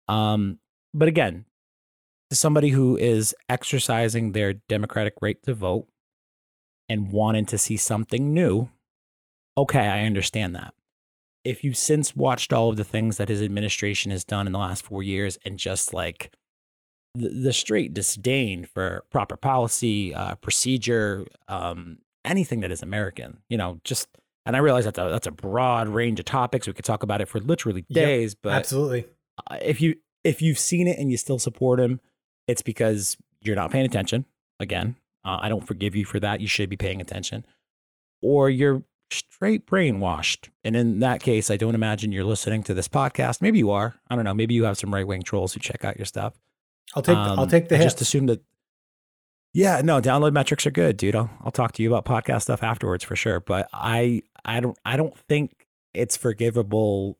Um, 0.08 0.58
but 0.92 1.08
again, 1.08 1.46
to 2.30 2.36
somebody 2.36 2.70
who 2.70 2.96
is 2.96 3.34
exercising 3.48 4.32
their 4.32 4.54
democratic 4.54 5.14
right 5.20 5.42
to 5.42 5.52
vote 5.52 5.86
and 6.88 7.12
wanting 7.12 7.46
to 7.46 7.58
see 7.58 7.76
something 7.76 8.32
new, 8.32 8.70
okay, 9.58 9.86
I 9.86 10.04
understand 10.04 10.54
that. 10.54 10.74
If 11.44 11.64
you've 11.64 11.76
since 11.76 12.14
watched 12.14 12.52
all 12.52 12.68
of 12.68 12.76
the 12.76 12.84
things 12.84 13.16
that 13.16 13.28
his 13.28 13.42
administration 13.42 14.10
has 14.10 14.24
done 14.24 14.46
in 14.46 14.52
the 14.52 14.58
last 14.58 14.84
four 14.84 15.02
years 15.02 15.38
and 15.44 15.58
just 15.58 15.92
like 15.92 16.32
the, 17.14 17.28
the 17.28 17.52
straight 17.52 17.94
disdain 17.94 18.64
for 18.64 19.04
proper 19.10 19.36
policy, 19.36 20.14
uh, 20.14 20.36
procedure, 20.36 21.26
um, 21.48 21.98
anything 22.24 22.60
that 22.60 22.70
is 22.70 22.82
American, 22.82 23.38
you 23.48 23.56
know, 23.56 23.80
just 23.84 24.08
and 24.46 24.56
I 24.56 24.60
realize 24.60 24.84
that's 24.84 24.98
a 24.98 25.08
that's 25.10 25.26
a 25.26 25.32
broad 25.32 25.88
range 25.88 26.18
of 26.18 26.24
topics. 26.24 26.66
We 26.66 26.72
could 26.72 26.84
talk 26.84 27.02
about 27.02 27.20
it 27.20 27.28
for 27.28 27.40
literally 27.40 27.84
days, 27.90 28.32
yep, 28.32 28.38
but 28.42 28.52
absolutely, 28.54 29.06
if 29.60 29.80
you 29.80 29.96
if 30.24 30.42
you've 30.42 30.58
seen 30.58 30.88
it 30.88 30.98
and 30.98 31.10
you 31.10 31.16
still 31.16 31.38
support 31.38 31.78
him, 31.80 32.00
it's 32.50 32.62
because 32.62 33.16
you're 33.40 33.56
not 33.56 33.70
paying 33.70 33.86
attention. 33.86 34.26
Again, 34.58 34.96
uh, 35.24 35.38
I 35.40 35.48
don't 35.48 35.66
forgive 35.66 35.96
you 35.96 36.04
for 36.04 36.20
that. 36.20 36.40
You 36.40 36.46
should 36.46 36.68
be 36.68 36.76
paying 36.76 37.00
attention, 37.00 37.46
or 38.20 38.50
you're 38.50 38.82
straight 39.12 39.66
brainwashed. 39.66 40.48
And 40.64 40.76
in 40.76 41.00
that 41.00 41.22
case, 41.22 41.50
I 41.50 41.56
don't 41.56 41.74
imagine 41.74 42.12
you're 42.12 42.24
listening 42.24 42.62
to 42.64 42.74
this 42.74 42.88
podcast. 42.88 43.42
Maybe 43.42 43.58
you 43.58 43.70
are. 43.70 43.94
I 44.08 44.16
don't 44.16 44.24
know. 44.24 44.34
Maybe 44.34 44.54
you 44.54 44.64
have 44.64 44.78
some 44.78 44.92
right 44.92 45.06
wing 45.06 45.22
trolls 45.22 45.54
who 45.54 45.60
check 45.60 45.84
out 45.84 45.96
your 45.96 46.06
stuff. 46.06 46.34
I'll 46.94 47.02
take 47.02 47.16
um, 47.16 47.38
I'll 47.38 47.46
take 47.46 47.68
the 47.68 47.76
hit. 47.76 47.84
Just 47.84 48.00
assume 48.00 48.26
that. 48.26 48.42
Yeah, 49.52 49.80
no, 49.82 50.00
download 50.00 50.32
metrics 50.32 50.64
are 50.66 50.70
good, 50.70 50.96
dude. 50.96 51.16
I'll, 51.16 51.30
I'll 51.42 51.50
talk 51.50 51.72
to 51.72 51.82
you 51.82 51.92
about 51.92 52.04
podcast 52.04 52.42
stuff 52.42 52.62
afterwards 52.62 53.02
for 53.02 53.16
sure. 53.16 53.40
But 53.40 53.68
I 53.72 54.22
I 54.44 54.60
don't 54.60 54.78
I 54.84 54.96
don't 54.96 55.16
think 55.16 55.66
it's 55.94 56.16
forgivable 56.16 57.18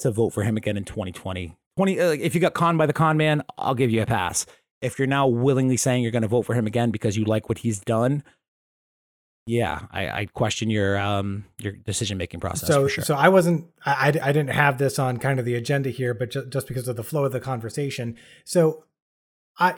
to 0.00 0.10
vote 0.10 0.30
for 0.30 0.42
him 0.42 0.56
again 0.56 0.76
in 0.76 0.84
2020. 0.84 1.56
20 1.76 2.00
uh, 2.00 2.10
if 2.10 2.34
you 2.34 2.40
got 2.40 2.54
conned 2.54 2.78
by 2.78 2.86
the 2.86 2.92
con 2.92 3.16
man, 3.16 3.42
I'll 3.56 3.74
give 3.74 3.90
you 3.90 4.02
a 4.02 4.06
pass. 4.06 4.44
If 4.82 4.98
you're 4.98 5.08
now 5.08 5.26
willingly 5.26 5.76
saying 5.76 6.02
you're 6.02 6.12
going 6.12 6.22
to 6.22 6.28
vote 6.28 6.42
for 6.42 6.54
him 6.54 6.66
again 6.66 6.90
because 6.90 7.16
you 7.16 7.24
like 7.24 7.48
what 7.48 7.58
he's 7.58 7.80
done, 7.80 8.22
yeah, 9.46 9.86
I, 9.90 10.08
I 10.08 10.26
question 10.26 10.70
your 10.70 10.96
um 10.98 11.44
your 11.58 11.72
decision 11.72 12.16
making 12.16 12.40
process. 12.40 12.68
So 12.68 12.86
sure. 12.86 13.02
so 13.02 13.14
I 13.14 13.28
wasn't 13.28 13.66
I, 13.84 14.08
I 14.22 14.32
didn't 14.32 14.50
have 14.50 14.78
this 14.78 14.98
on 14.98 15.18
kind 15.18 15.40
of 15.40 15.44
the 15.44 15.56
agenda 15.56 15.90
here, 15.90 16.14
but 16.14 16.30
just, 16.30 16.50
just 16.50 16.68
because 16.68 16.86
of 16.86 16.96
the 16.96 17.02
flow 17.02 17.24
of 17.24 17.32
the 17.32 17.40
conversation. 17.40 18.16
So 18.44 18.84
I 19.58 19.74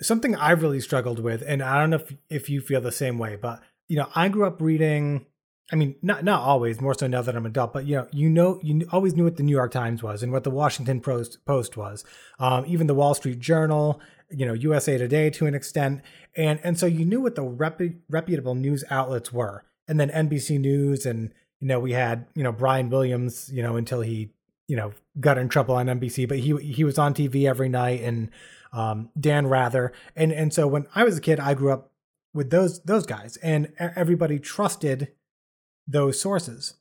something 0.00 0.34
I've 0.34 0.62
really 0.62 0.80
struggled 0.80 1.20
with, 1.20 1.42
and 1.46 1.62
I 1.62 1.80
don't 1.80 1.90
know 1.90 1.96
if 1.96 2.14
if 2.28 2.50
you 2.50 2.60
feel 2.60 2.80
the 2.80 2.90
same 2.90 3.18
way, 3.18 3.36
but 3.36 3.60
you 3.88 3.96
know 3.96 4.08
I 4.14 4.28
grew 4.28 4.46
up 4.46 4.60
reading. 4.60 5.26
I 5.70 5.76
mean, 5.76 5.96
not 6.00 6.24
not 6.24 6.40
always, 6.40 6.80
more 6.80 6.94
so 6.94 7.06
now 7.06 7.20
that 7.22 7.36
I'm 7.36 7.44
an 7.44 7.50
adult, 7.50 7.74
but 7.74 7.86
you 7.86 7.96
know, 7.96 8.08
you 8.10 8.30
know, 8.30 8.58
you 8.62 8.88
always 8.90 9.14
knew 9.14 9.24
what 9.24 9.36
the 9.36 9.42
New 9.42 9.54
York 9.54 9.70
Times 9.70 10.02
was 10.02 10.22
and 10.22 10.32
what 10.32 10.42
the 10.42 10.50
Washington 10.50 11.00
Post 11.00 11.44
Post 11.44 11.76
was, 11.76 12.04
um, 12.38 12.64
even 12.66 12.86
the 12.86 12.94
Wall 12.94 13.12
Street 13.12 13.38
Journal, 13.38 14.00
you 14.30 14.46
know, 14.46 14.52
USA 14.52 14.98
Today 14.98 15.30
to 15.30 15.46
an 15.46 15.54
extent, 15.54 16.02
and 16.36 16.60
and 16.62 16.78
so 16.78 16.86
you 16.86 17.04
knew 17.04 17.20
what 17.20 17.34
the 17.34 17.44
repu- 17.44 17.98
reputable 18.08 18.54
news 18.54 18.84
outlets 18.90 19.32
were, 19.32 19.64
and 19.86 19.98
then 19.98 20.10
NBC 20.10 20.60
News, 20.60 21.06
and 21.06 21.32
you 21.60 21.68
know, 21.68 21.80
we 21.80 21.92
had 21.92 22.26
you 22.34 22.42
know 22.42 22.52
Brian 22.52 22.90
Williams, 22.90 23.50
you 23.52 23.62
know, 23.62 23.76
until 23.76 24.00
he 24.00 24.30
you 24.66 24.76
know 24.76 24.92
got 25.18 25.38
in 25.38 25.48
trouble 25.48 25.74
on 25.74 25.86
NBC, 25.86 26.28
but 26.28 26.38
he 26.38 26.56
he 26.56 26.84
was 26.84 26.98
on 26.98 27.14
TV 27.14 27.48
every 27.48 27.68
night, 27.68 28.02
and 28.02 28.30
um, 28.72 29.10
Dan 29.18 29.46
Rather, 29.46 29.92
and 30.14 30.32
and 30.32 30.52
so 30.52 30.66
when 30.66 30.86
I 30.94 31.04
was 31.04 31.18
a 31.18 31.22
kid, 31.22 31.40
I 31.40 31.54
grew 31.54 31.72
up 31.72 31.90
with 32.34 32.50
those 32.50 32.82
those 32.82 33.06
guys, 33.06 33.36
and 33.38 33.72
everybody 33.78 34.38
trusted 34.38 35.12
those 35.86 36.20
sources, 36.20 36.74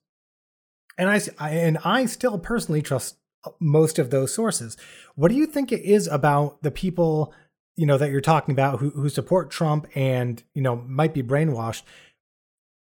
and 0.98 1.10
I 1.10 1.50
and 1.50 1.78
I 1.84 2.06
still 2.06 2.38
personally 2.38 2.82
trust 2.82 3.18
most 3.60 4.00
of 4.00 4.10
those 4.10 4.34
sources. 4.34 4.78
What 5.16 5.30
do 5.30 5.36
you 5.36 5.46
think 5.46 5.72
it 5.72 5.82
is 5.82 6.08
about 6.08 6.62
the 6.64 6.72
people 6.72 7.34
you 7.76 7.86
know 7.86 7.98
that 7.98 8.10
you're 8.10 8.22
talking 8.22 8.54
about 8.54 8.80
who 8.80 8.90
who 8.92 9.10
support 9.10 9.52
Trump 9.52 9.88
and 9.96 10.44
you 10.54 10.62
know 10.62 10.76
might 10.76 11.14
be 11.14 11.24
brainwashed? 11.24 11.84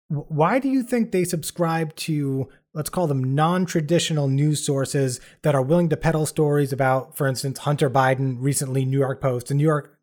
Why 0.07 0.57
do 0.59 0.69
you 0.69 0.81
think 0.81 1.11
they 1.11 1.23
subscribe 1.23 1.95
to 1.97 2.49
let's 2.73 2.89
call 2.89 3.07
them 3.07 3.35
non-traditional 3.35 4.27
news 4.27 4.63
sources 4.63 5.19
that 5.41 5.55
are 5.55 5.61
willing 5.61 5.89
to 5.89 5.97
peddle 5.97 6.25
stories 6.25 6.71
about, 6.71 7.17
for 7.17 7.27
instance, 7.27 7.59
Hunter 7.59 7.89
Biden 7.89 8.37
recently, 8.39 8.85
New 8.85 8.99
York 8.99 9.21
Post, 9.21 9.47
the 9.47 9.55
New 9.55 9.63
York 9.63 9.99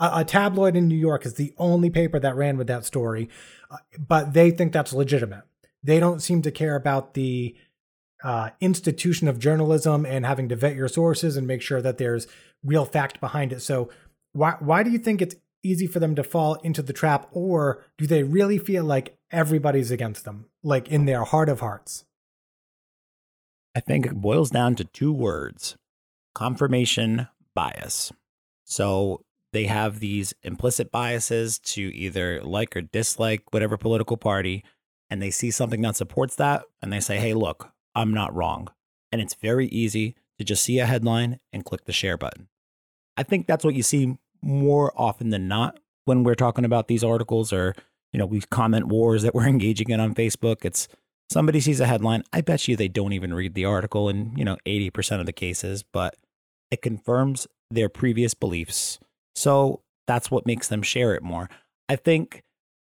a, 0.00 0.10
a 0.20 0.24
tabloid 0.24 0.74
in 0.74 0.88
New 0.88 0.96
York 0.96 1.24
is 1.24 1.34
the 1.34 1.52
only 1.58 1.90
paper 1.90 2.18
that 2.18 2.34
ran 2.34 2.56
with 2.56 2.66
that 2.66 2.84
story, 2.84 3.28
uh, 3.70 3.76
but 3.98 4.32
they 4.32 4.50
think 4.50 4.72
that's 4.72 4.92
legitimate. 4.92 5.44
They 5.82 6.00
don't 6.00 6.20
seem 6.20 6.42
to 6.42 6.50
care 6.50 6.74
about 6.74 7.14
the 7.14 7.54
uh, 8.22 8.50
institution 8.60 9.28
of 9.28 9.38
journalism 9.38 10.04
and 10.04 10.26
having 10.26 10.48
to 10.48 10.56
vet 10.56 10.76
your 10.76 10.88
sources 10.88 11.36
and 11.36 11.46
make 11.46 11.62
sure 11.62 11.80
that 11.80 11.98
there's 11.98 12.26
real 12.64 12.84
fact 12.84 13.20
behind 13.20 13.52
it. 13.52 13.60
So, 13.60 13.90
why 14.32 14.56
why 14.60 14.82
do 14.82 14.90
you 14.90 14.98
think 14.98 15.20
it's 15.20 15.36
easy 15.62 15.86
for 15.86 16.00
them 16.00 16.14
to 16.14 16.22
fall 16.22 16.54
into 16.56 16.82
the 16.82 16.92
trap, 16.92 17.28
or 17.32 17.84
do 17.98 18.06
they 18.06 18.22
really 18.22 18.58
feel 18.58 18.84
like 18.84 19.16
everybody's 19.30 19.90
against 19.90 20.24
them, 20.24 20.46
like 20.62 20.88
in 20.88 21.04
their 21.04 21.24
heart 21.24 21.48
of 21.48 21.60
hearts? 21.60 22.04
I 23.74 23.80
think 23.80 24.06
it 24.06 24.20
boils 24.20 24.50
down 24.50 24.74
to 24.76 24.84
two 24.84 25.12
words 25.12 25.76
confirmation 26.34 27.28
bias. 27.54 28.12
So 28.64 29.24
they 29.52 29.64
have 29.64 29.98
these 29.98 30.32
implicit 30.42 30.92
biases 30.92 31.58
to 31.58 31.82
either 31.82 32.40
like 32.42 32.76
or 32.76 32.82
dislike 32.82 33.52
whatever 33.52 33.76
political 33.76 34.16
party, 34.16 34.64
and 35.08 35.20
they 35.20 35.30
see 35.30 35.50
something 35.50 35.82
that 35.82 35.96
supports 35.96 36.36
that, 36.36 36.62
and 36.80 36.92
they 36.92 37.00
say, 37.00 37.18
hey, 37.18 37.34
look, 37.34 37.72
I'm 37.94 38.12
not 38.12 38.34
wrong. 38.34 38.68
And 39.12 39.20
it's 39.20 39.34
very 39.34 39.66
easy 39.68 40.14
to 40.38 40.44
just 40.44 40.62
see 40.62 40.78
a 40.78 40.86
headline 40.86 41.40
and 41.52 41.64
click 41.64 41.84
the 41.84 41.92
share 41.92 42.16
button. 42.16 42.48
I 43.16 43.22
think 43.22 43.46
that's 43.46 43.64
what 43.64 43.74
you 43.74 43.82
see 43.82 44.16
more 44.42 44.92
often 44.96 45.30
than 45.30 45.48
not 45.48 45.78
when 46.04 46.24
we're 46.24 46.34
talking 46.34 46.64
about 46.64 46.88
these 46.88 47.04
articles 47.04 47.52
or 47.52 47.74
you 48.12 48.18
know 48.18 48.26
we 48.26 48.40
comment 48.40 48.88
wars 48.88 49.22
that 49.22 49.34
we're 49.34 49.46
engaging 49.48 49.90
in 49.90 50.00
on 50.00 50.14
Facebook. 50.14 50.64
It's 50.64 50.88
somebody 51.28 51.60
sees 51.60 51.80
a 51.80 51.86
headline. 51.86 52.24
I 52.32 52.40
bet 52.40 52.66
you 52.68 52.76
they 52.76 52.88
don't 52.88 53.12
even 53.12 53.34
read 53.34 53.54
the 53.54 53.64
article 53.64 54.08
in 54.08 54.34
you 54.36 54.44
know 54.44 54.56
eighty 54.64 54.90
percent 54.90 55.20
of 55.20 55.26
the 55.26 55.32
cases, 55.32 55.82
but 55.82 56.16
it 56.70 56.82
confirms 56.82 57.46
their 57.70 57.88
previous 57.88 58.34
beliefs. 58.34 58.98
So 59.34 59.82
that's 60.06 60.30
what 60.30 60.46
makes 60.46 60.68
them 60.68 60.82
share 60.82 61.14
it 61.14 61.22
more. 61.22 61.48
I 61.88 61.96
think 61.96 62.42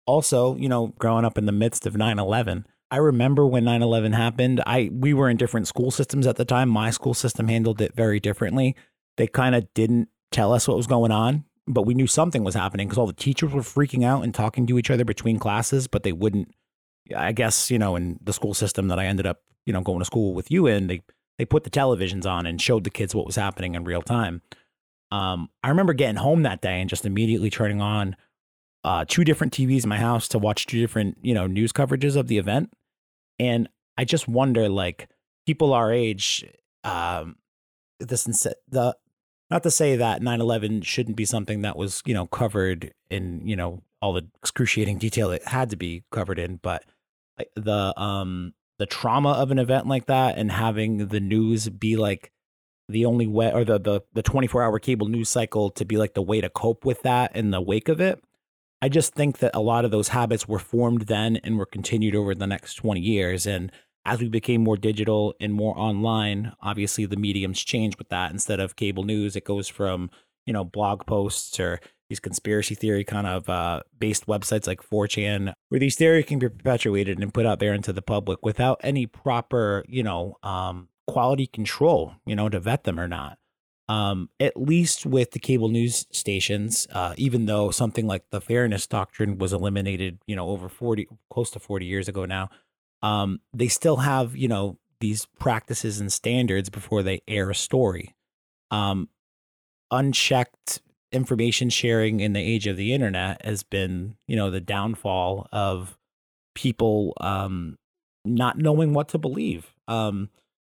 also, 0.05 0.55
you 0.55 0.69
know, 0.69 0.87
growing 0.99 1.25
up 1.25 1.37
in 1.37 1.45
the 1.45 1.51
midst 1.51 1.85
of 1.85 1.93
9/11, 1.93 2.65
I 2.93 2.97
remember 2.97 3.47
when 3.47 3.65
9/11 3.65 4.13
happened, 4.13 4.61
I 4.67 4.91
we 4.93 5.15
were 5.15 5.27
in 5.27 5.35
different 5.35 5.67
school 5.67 5.89
systems 5.89 6.27
at 6.27 6.35
the 6.35 6.45
time. 6.45 6.69
My 6.69 6.91
school 6.91 7.15
system 7.15 7.47
handled 7.47 7.81
it 7.81 7.95
very 7.95 8.19
differently. 8.19 8.75
They 9.17 9.25
kind 9.25 9.55
of 9.55 9.73
didn't 9.73 10.09
tell 10.31 10.53
us 10.53 10.67
what 10.67 10.77
was 10.77 10.85
going 10.85 11.09
on, 11.09 11.43
but 11.65 11.87
we 11.87 11.95
knew 11.95 12.05
something 12.05 12.43
was 12.43 12.53
happening 12.53 12.87
because 12.87 12.99
all 12.99 13.07
the 13.07 13.13
teachers 13.13 13.51
were 13.51 13.61
freaking 13.61 14.05
out 14.05 14.23
and 14.23 14.31
talking 14.31 14.67
to 14.67 14.77
each 14.77 14.91
other 14.91 15.03
between 15.05 15.39
classes, 15.39 15.87
but 15.87 16.03
they 16.03 16.11
wouldn't. 16.11 16.53
I 17.17 17.31
guess 17.31 17.71
you 17.71 17.79
know, 17.79 17.95
in 17.95 18.19
the 18.23 18.31
school 18.31 18.53
system 18.53 18.89
that 18.89 18.99
I 18.99 19.07
ended 19.07 19.25
up, 19.25 19.41
you 19.65 19.73
know, 19.73 19.81
going 19.81 19.97
to 19.97 20.05
school 20.05 20.35
with 20.35 20.51
you 20.51 20.67
in, 20.67 20.85
they 20.85 21.01
they 21.39 21.45
put 21.45 21.63
the 21.63 21.71
televisions 21.71 22.27
on 22.27 22.45
and 22.45 22.61
showed 22.61 22.83
the 22.83 22.91
kids 22.91 23.15
what 23.15 23.25
was 23.25 23.37
happening 23.37 23.73
in 23.73 23.85
real 23.85 24.03
time. 24.03 24.43
Um, 25.11 25.49
I 25.63 25.69
remember 25.69 25.93
getting 25.93 26.17
home 26.17 26.43
that 26.43 26.61
day 26.61 26.79
and 26.79 26.91
just 26.91 27.07
immediately 27.07 27.49
turning 27.49 27.81
on 27.81 28.15
uh, 28.83 29.05
two 29.07 29.23
different 29.23 29.51
TVs 29.51 29.81
in 29.81 29.89
my 29.89 29.97
house 29.97 30.27
to 30.27 30.37
watch 30.37 30.67
two 30.67 30.79
different, 30.79 31.17
you 31.23 31.33
know, 31.33 31.47
news 31.47 31.71
coverages 31.71 32.15
of 32.15 32.27
the 32.27 32.37
event, 32.37 32.71
and 33.39 33.69
I 33.97 34.05
just 34.05 34.27
wonder, 34.27 34.69
like, 34.69 35.09
people 35.45 35.73
our 35.73 35.91
age, 35.91 36.45
um, 36.83 37.35
this 37.99 38.23
the 38.23 38.95
not 39.49 39.63
to 39.63 39.71
say 39.71 39.95
that 39.95 40.21
9-11 40.21 40.83
shouldn't 40.83 41.15
be 41.15 41.25
something 41.25 41.61
that 41.61 41.77
was 41.77 42.01
you 42.05 42.13
know 42.13 42.25
covered 42.27 42.93
in 43.09 43.45
you 43.45 43.55
know 43.55 43.81
all 44.01 44.13
the 44.13 44.27
excruciating 44.41 44.97
detail 44.97 45.31
it 45.31 45.47
had 45.47 45.69
to 45.69 45.75
be 45.75 46.03
covered 46.11 46.39
in 46.39 46.57
but 46.57 46.83
the 47.55 47.99
um 47.99 48.53
the 48.79 48.85
trauma 48.85 49.31
of 49.31 49.51
an 49.51 49.59
event 49.59 49.87
like 49.87 50.07
that 50.07 50.37
and 50.37 50.51
having 50.51 51.07
the 51.07 51.19
news 51.19 51.69
be 51.69 51.95
like 51.95 52.31
the 52.89 53.05
only 53.05 53.27
way 53.27 53.51
or 53.51 53.63
the 53.63 53.79
the, 53.79 54.01
the 54.13 54.23
24 54.23 54.63
hour 54.63 54.79
cable 54.79 55.07
news 55.07 55.29
cycle 55.29 55.69
to 55.69 55.85
be 55.85 55.97
like 55.97 56.13
the 56.13 56.21
way 56.21 56.41
to 56.41 56.49
cope 56.49 56.83
with 56.83 57.01
that 57.03 57.35
in 57.35 57.51
the 57.51 57.61
wake 57.61 57.87
of 57.89 58.01
it 58.01 58.21
i 58.83 58.89
just 58.89 59.13
think 59.13 59.39
that 59.39 59.51
a 59.53 59.61
lot 59.61 59.85
of 59.85 59.91
those 59.91 60.09
habits 60.09 60.47
were 60.47 60.59
formed 60.59 61.03
then 61.03 61.37
and 61.37 61.57
were 61.57 61.65
continued 61.65 62.15
over 62.15 62.35
the 62.35 62.47
next 62.47 62.75
20 62.75 62.99
years 62.99 63.47
and 63.47 63.71
as 64.05 64.19
we 64.19 64.29
became 64.29 64.63
more 64.63 64.77
digital 64.77 65.33
and 65.39 65.53
more 65.53 65.77
online, 65.77 66.53
obviously 66.61 67.05
the 67.05 67.15
mediums 67.15 67.63
change 67.63 67.97
with 67.97 68.09
that. 68.09 68.31
Instead 68.31 68.59
of 68.59 68.75
cable 68.75 69.03
news, 69.03 69.35
it 69.35 69.45
goes 69.45 69.67
from, 69.67 70.09
you 70.45 70.53
know, 70.53 70.63
blog 70.63 71.05
posts 71.05 71.59
or 71.59 71.79
these 72.09 72.19
conspiracy 72.19 72.75
theory 72.75 73.03
kind 73.03 73.25
of 73.25 73.49
uh, 73.49 73.81
based 73.97 74.27
websites 74.27 74.67
like 74.67 74.81
4chan, 74.81 75.53
where 75.69 75.79
these 75.79 75.95
theories 75.95 76.25
can 76.25 76.39
be 76.39 76.49
perpetuated 76.49 77.19
and 77.19 77.33
put 77.33 77.45
out 77.45 77.59
there 77.59 77.73
into 77.73 77.93
the 77.93 78.01
public 78.01 78.39
without 78.43 78.79
any 78.83 79.05
proper, 79.05 79.85
you 79.87 80.03
know, 80.03 80.35
um, 80.43 80.89
quality 81.07 81.47
control, 81.47 82.13
you 82.25 82.35
know, 82.35 82.49
to 82.49 82.59
vet 82.59 82.83
them 82.83 82.99
or 82.99 83.07
not. 83.07 83.37
Um, 83.89 84.29
at 84.39 84.55
least 84.55 85.05
with 85.05 85.31
the 85.31 85.39
cable 85.39 85.69
news 85.69 86.07
stations, 86.11 86.87
uh, 86.91 87.13
even 87.17 87.45
though 87.45 87.71
something 87.71 88.07
like 88.07 88.23
the 88.29 88.41
fairness 88.41 88.87
doctrine 88.87 89.37
was 89.37 89.51
eliminated, 89.51 90.19
you 90.25 90.35
know, 90.35 90.47
over 90.47 90.69
40, 90.69 91.07
close 91.29 91.51
to 91.51 91.59
40 91.59 91.85
years 91.85 92.07
ago 92.07 92.25
now, 92.25 92.49
um, 93.01 93.41
they 93.53 93.67
still 93.67 93.97
have, 93.97 94.35
you 94.35 94.47
know, 94.47 94.77
these 95.01 95.27
practices 95.37 95.99
and 95.99 96.11
standards 96.11 96.69
before 96.69 97.03
they 97.03 97.21
air 97.27 97.49
a 97.49 97.55
story. 97.55 98.15
Um, 98.71 99.09
unchecked 99.91 100.81
information 101.11 101.69
sharing 101.69 102.21
in 102.21 102.33
the 102.33 102.39
age 102.39 102.67
of 102.67 102.77
the 102.77 102.93
internet 102.93 103.45
has 103.45 103.63
been, 103.63 104.15
you 104.27 104.35
know, 104.35 104.49
the 104.49 104.61
downfall 104.61 105.47
of 105.51 105.97
people 106.55 107.13
um, 107.19 107.77
not 108.23 108.57
knowing 108.57 108.93
what 108.93 109.09
to 109.09 109.17
believe. 109.17 109.73
Um, 109.87 110.29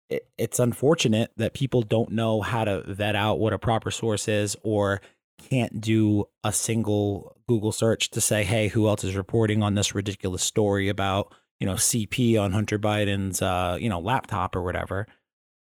it, 0.09 0.29
it's 0.39 0.59
unfortunate 0.59 1.33
that 1.37 1.55
people 1.55 1.83
don't 1.83 2.11
know 2.11 2.41
how 2.41 2.65
to 2.65 2.83
vet 2.83 3.17
out 3.17 3.39
what 3.39 3.53
a 3.53 3.59
proper 3.59 3.91
source 3.91 4.29
is 4.29 4.57
or 4.63 5.01
can't 5.39 5.81
do 5.81 6.29
a 6.45 6.53
single 6.53 7.37
Google 7.49 7.73
search 7.73 8.11
to 8.11 8.21
say, 8.21 8.45
hey, 8.45 8.69
who 8.69 8.89
else 8.89 9.05
is 9.05 9.17
reporting 9.17 9.63
on 9.63 9.75
this 9.75 9.95
ridiculous 9.95 10.43
story 10.43 10.89
about, 10.89 11.35
you 11.61 11.67
know, 11.67 11.75
CP 11.75 12.41
on 12.41 12.53
Hunter 12.53 12.79
Biden's, 12.79 13.43
uh, 13.43 13.77
you 13.81 13.89
know, 13.89 14.01
laptop 14.01 14.57
or 14.57 14.63
whatever. 14.63 15.07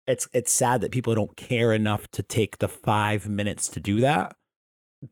It's 0.06 0.28
it's 0.32 0.52
sad 0.52 0.80
that 0.80 0.92
people 0.92 1.14
don't 1.14 1.37
care 1.37 1.73
enough 1.73 2.11
to 2.12 2.23
take 2.23 2.58
the 2.58 2.68
five 2.68 3.28
minutes 3.28 3.68
to 3.68 3.80
do 3.80 4.00
that. 4.00 4.37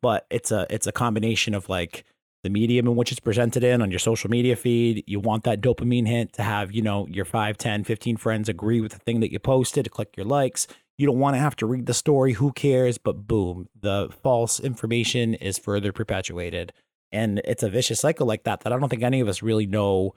But 0.01 0.27
it's 0.31 0.51
a 0.51 0.67
it's 0.71 0.87
a 0.87 0.93
combination 0.93 1.55
of 1.55 1.69
like 1.69 2.05
the 2.43 2.51
medium 2.51 2.87
in 2.87 2.97
which 2.97 3.11
it's 3.11 3.21
presented 3.21 3.65
in 3.65 3.83
on 3.83 3.91
your 3.91 3.99
social 3.99 4.31
media 4.31 4.57
feed. 4.57 5.03
You 5.07 5.21
want 5.21 5.45
that 5.45 5.61
dopamine 5.61 6.07
hint 6.07 6.33
to 6.35 6.43
have, 6.43 6.73
you 6.73 6.83
know, 6.83 7.07
your 7.09 7.25
5, 7.25 7.59
10, 7.59 7.85
15 7.85 8.17
friends 8.17 8.49
agree 8.49 8.81
with 8.81 8.93
the 8.93 8.99
thing 8.99 9.21
that 9.21 9.33
you 9.33 9.39
posted, 9.39 9.85
to 9.85 9.91
click 9.91 10.17
your 10.17 10.27
likes. 10.27 10.67
You 10.99 11.07
don't 11.07 11.19
want 11.19 11.35
to 11.35 11.41
have 11.41 11.57
to 11.57 11.67
read 11.67 11.87
the 11.87 11.95
story. 11.95 12.35
Who 12.35 12.53
cares? 12.53 12.99
But 12.99 13.27
boom, 13.27 13.69
the 13.79 14.09
false 14.23 14.61
information 14.61 15.35
is 15.35 15.59
further 15.59 15.93
perpetuated. 15.93 16.73
And 17.13 17.41
it's 17.45 17.63
a 17.63 17.69
vicious 17.69 18.01
cycle 18.01 18.27
like 18.27 18.45
that 18.45 18.61
that 18.61 18.73
I 18.73 18.79
don't 18.79 18.89
think 18.89 19.03
any 19.03 19.21
of 19.21 19.29
us 19.29 19.43
really 19.43 19.67
know 19.67 20.15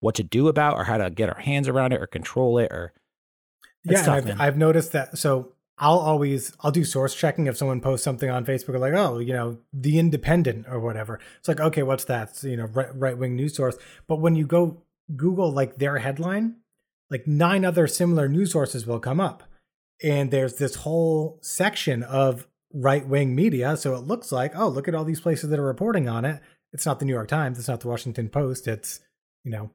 what 0.00 0.14
to 0.16 0.22
do 0.22 0.48
about 0.48 0.76
or 0.76 0.84
how 0.84 0.98
to 0.98 1.10
get 1.10 1.28
our 1.28 1.40
hands 1.40 1.68
around 1.68 1.92
it 1.92 2.00
or 2.00 2.06
control 2.06 2.58
it 2.58 2.70
or 2.70 2.92
yeah 3.84 4.02
tough, 4.02 4.26
I've, 4.26 4.40
I've, 4.40 4.56
noticed 4.56 4.92
that 4.92 5.18
so 5.18 5.52
I'll 5.80 5.98
always 5.98 6.52
I'll 6.60 6.70
do 6.70 6.84
source 6.84 7.14
checking 7.14 7.46
if 7.46 7.56
someone 7.56 7.80
posts 7.80 8.04
something 8.04 8.28
on 8.28 8.44
Facebook 8.44 8.78
like 8.78 8.94
oh 8.94 9.18
you 9.18 9.32
know 9.32 9.58
the 9.72 9.98
Independent 9.98 10.66
or 10.68 10.80
whatever. 10.80 11.20
It's 11.38 11.48
like 11.48 11.60
okay 11.60 11.82
what's 11.82 12.04
that? 12.04 12.30
It's, 12.30 12.44
you 12.44 12.56
know 12.56 12.64
right 12.64 13.16
wing 13.16 13.36
news 13.36 13.56
source. 13.56 13.76
But 14.06 14.16
when 14.16 14.34
you 14.34 14.46
go 14.46 14.82
Google 15.14 15.52
like 15.52 15.76
their 15.76 15.98
headline, 15.98 16.56
like 17.10 17.26
nine 17.26 17.64
other 17.64 17.86
similar 17.86 18.28
news 18.28 18.52
sources 18.52 18.86
will 18.86 19.00
come 19.00 19.20
up, 19.20 19.44
and 20.02 20.30
there's 20.30 20.54
this 20.54 20.76
whole 20.76 21.38
section 21.42 22.02
of 22.02 22.46
right 22.72 23.06
wing 23.06 23.34
media. 23.34 23.76
So 23.76 23.94
it 23.94 24.00
looks 24.00 24.32
like 24.32 24.52
oh 24.56 24.68
look 24.68 24.88
at 24.88 24.94
all 24.94 25.04
these 25.04 25.20
places 25.20 25.50
that 25.50 25.58
are 25.58 25.64
reporting 25.64 26.08
on 26.08 26.24
it. 26.24 26.40
It's 26.72 26.86
not 26.86 26.98
the 26.98 27.04
New 27.04 27.14
York 27.14 27.28
Times. 27.28 27.58
It's 27.58 27.68
not 27.68 27.80
the 27.80 27.88
Washington 27.88 28.28
Post. 28.28 28.66
It's 28.66 29.00
you 29.44 29.52
know 29.52 29.70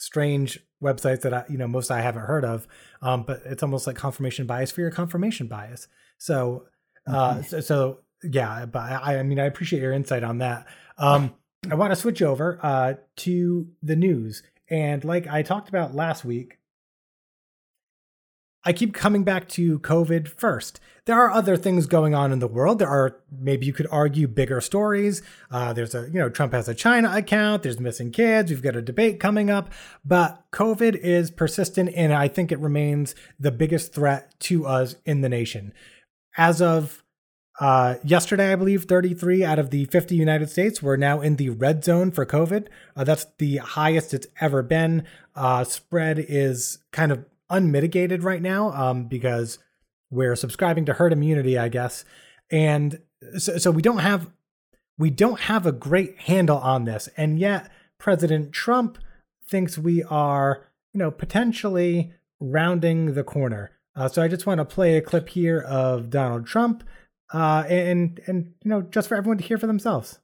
strange 0.00 0.58
websites 0.82 1.20
that 1.20 1.34
I, 1.34 1.44
you 1.48 1.58
know, 1.58 1.68
most 1.68 1.90
I 1.90 2.00
haven't 2.00 2.22
heard 2.22 2.44
of. 2.44 2.66
Um, 3.02 3.22
but 3.22 3.42
it's 3.44 3.62
almost 3.62 3.86
like 3.86 3.96
confirmation 3.96 4.46
bias 4.46 4.70
for 4.70 4.80
your 4.80 4.90
confirmation 4.90 5.46
bias. 5.46 5.88
So, 6.18 6.66
uh, 7.06 7.34
mm-hmm. 7.34 7.42
so, 7.42 7.60
so, 7.60 7.98
yeah, 8.22 8.66
but 8.66 8.80
I, 8.80 9.18
I 9.18 9.22
mean, 9.22 9.38
I 9.38 9.44
appreciate 9.44 9.82
your 9.82 9.92
insight 9.92 10.24
on 10.24 10.38
that. 10.38 10.66
Um, 10.98 11.34
I 11.70 11.74
want 11.74 11.92
to 11.92 11.96
switch 11.96 12.22
over 12.22 12.58
uh, 12.62 12.94
to 13.16 13.68
the 13.82 13.96
news. 13.96 14.42
And 14.70 15.04
like 15.04 15.26
I 15.26 15.42
talked 15.42 15.68
about 15.68 15.94
last 15.94 16.24
week, 16.24 16.58
I 18.64 18.72
keep 18.72 18.92
coming 18.92 19.24
back 19.24 19.48
to 19.50 19.78
COVID 19.78 20.28
first. 20.28 20.80
There 21.06 21.18
are 21.18 21.30
other 21.30 21.56
things 21.56 21.86
going 21.86 22.14
on 22.14 22.30
in 22.30 22.40
the 22.40 22.46
world. 22.46 22.78
There 22.78 22.88
are 22.88 23.20
maybe 23.32 23.64
you 23.64 23.72
could 23.72 23.86
argue 23.90 24.28
bigger 24.28 24.60
stories. 24.60 25.22
Uh, 25.50 25.72
there's 25.72 25.94
a 25.94 26.02
you 26.12 26.18
know 26.18 26.28
Trump 26.28 26.52
has 26.52 26.68
a 26.68 26.74
China 26.74 27.10
account. 27.14 27.62
There's 27.62 27.80
missing 27.80 28.10
kids. 28.10 28.50
We've 28.50 28.62
got 28.62 28.76
a 28.76 28.82
debate 28.82 29.18
coming 29.18 29.50
up, 29.50 29.72
but 30.04 30.44
COVID 30.52 30.94
is 30.96 31.30
persistent, 31.30 31.90
and 31.96 32.12
I 32.12 32.28
think 32.28 32.52
it 32.52 32.58
remains 32.58 33.14
the 33.38 33.50
biggest 33.50 33.94
threat 33.94 34.38
to 34.40 34.66
us 34.66 34.96
in 35.06 35.22
the 35.22 35.28
nation. 35.28 35.72
As 36.36 36.60
of 36.60 37.02
uh, 37.60 37.96
yesterday, 38.04 38.52
I 38.52 38.56
believe 38.56 38.84
33 38.84 39.44
out 39.44 39.58
of 39.58 39.70
the 39.70 39.84
50 39.86 40.14
United 40.14 40.48
States 40.48 40.82
were 40.82 40.96
now 40.96 41.20
in 41.20 41.36
the 41.36 41.50
red 41.50 41.84
zone 41.84 42.10
for 42.10 42.24
COVID. 42.24 42.68
Uh, 42.96 43.04
that's 43.04 43.26
the 43.38 43.58
highest 43.58 44.14
it's 44.14 44.26
ever 44.40 44.62
been. 44.62 45.06
Uh, 45.34 45.64
spread 45.64 46.18
is 46.18 46.78
kind 46.90 47.12
of 47.12 47.24
unmitigated 47.50 48.22
right 48.22 48.40
now 48.40 48.72
um, 48.72 49.04
because 49.04 49.58
we're 50.10 50.36
subscribing 50.36 50.86
to 50.86 50.94
herd 50.94 51.12
immunity, 51.12 51.58
I 51.58 51.68
guess, 51.68 52.04
and 52.50 53.00
so, 53.38 53.58
so 53.58 53.70
we 53.70 53.82
don't 53.82 53.98
have 53.98 54.30
we 54.98 55.10
don't 55.10 55.40
have 55.40 55.66
a 55.66 55.72
great 55.72 56.18
handle 56.20 56.58
on 56.58 56.84
this, 56.84 57.08
and 57.16 57.38
yet 57.38 57.70
President 57.98 58.52
Trump 58.52 58.98
thinks 59.46 59.78
we 59.78 60.02
are, 60.04 60.66
you 60.92 60.98
know, 60.98 61.10
potentially 61.10 62.12
rounding 62.38 63.14
the 63.14 63.24
corner. 63.24 63.72
Uh, 63.96 64.08
so 64.08 64.22
I 64.22 64.28
just 64.28 64.46
want 64.46 64.58
to 64.58 64.64
play 64.64 64.96
a 64.96 65.02
clip 65.02 65.28
here 65.28 65.60
of 65.60 66.10
Donald 66.10 66.46
Trump, 66.46 66.84
uh, 67.32 67.64
and 67.68 68.20
and 68.26 68.54
you 68.62 68.70
know, 68.70 68.82
just 68.82 69.08
for 69.08 69.16
everyone 69.16 69.38
to 69.38 69.44
hear 69.44 69.58
for 69.58 69.66
themselves. 69.66 70.18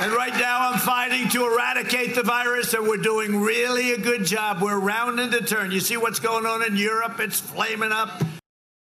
And 0.00 0.12
right 0.12 0.34
now, 0.34 0.70
I'm 0.70 0.78
fighting 0.78 1.28
to 1.30 1.46
eradicate 1.46 2.14
the 2.14 2.22
virus, 2.22 2.74
and 2.74 2.86
we're 2.86 2.96
doing 2.96 3.40
really 3.40 3.92
a 3.92 3.98
good 3.98 4.24
job. 4.24 4.60
We're 4.60 4.80
rounding 4.80 5.30
the 5.30 5.40
turn. 5.40 5.70
You 5.70 5.80
see 5.80 5.96
what's 5.96 6.18
going 6.18 6.46
on 6.46 6.64
in 6.64 6.76
Europe? 6.76 7.20
It's 7.20 7.40
flaming 7.40 7.92
up. 7.92 8.22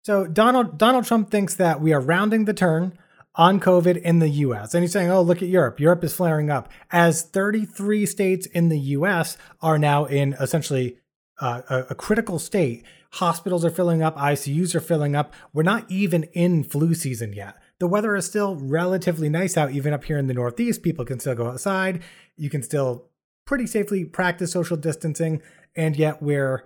So 0.04 0.26
Donald 0.26 0.78
Donald 0.78 1.04
Trump 1.04 1.30
thinks 1.30 1.54
that 1.56 1.80
we 1.80 1.92
are 1.92 2.00
rounding 2.00 2.44
the 2.44 2.54
turn 2.54 2.96
on 3.34 3.60
COVID 3.60 4.00
in 4.02 4.18
the 4.18 4.28
US. 4.28 4.74
And 4.74 4.82
he's 4.82 4.92
saying, 4.92 5.10
oh, 5.10 5.22
look 5.22 5.42
at 5.42 5.48
Europe. 5.48 5.78
Europe 5.78 6.02
is 6.02 6.14
flaring 6.14 6.50
up. 6.50 6.68
As 6.90 7.22
33 7.22 8.04
states 8.06 8.46
in 8.46 8.68
the 8.68 8.78
US 8.78 9.38
are 9.60 9.78
now 9.78 10.06
in 10.06 10.34
essentially 10.40 10.98
uh, 11.40 11.62
a, 11.70 11.78
a, 11.90 11.94
critical 11.94 12.38
state. 12.38 12.84
Hospitals 13.12 13.64
are 13.64 13.70
filling 13.70 14.02
up, 14.02 14.16
ICUs 14.16 14.74
are 14.74 14.80
filling 14.80 15.14
up. 15.14 15.32
We're 15.52 15.62
not 15.62 15.88
even 15.88 16.24
in 16.32 16.64
flu 16.64 16.94
season 16.94 17.32
yet. 17.32 17.56
The 17.80 17.86
weather 17.86 18.16
is 18.16 18.26
still 18.26 18.56
relatively 18.56 19.28
nice 19.28 19.56
out, 19.56 19.70
even 19.70 19.92
up 19.92 20.04
here 20.04 20.18
in 20.18 20.26
the 20.26 20.34
Northeast. 20.34 20.82
People 20.82 21.04
can 21.04 21.20
still 21.20 21.34
go 21.34 21.48
outside. 21.48 22.02
You 22.36 22.50
can 22.50 22.62
still 22.62 23.08
pretty 23.46 23.66
safely 23.66 24.04
practice 24.04 24.52
social 24.52 24.76
distancing, 24.76 25.42
and 25.76 25.96
yet 25.96 26.22
we're 26.22 26.64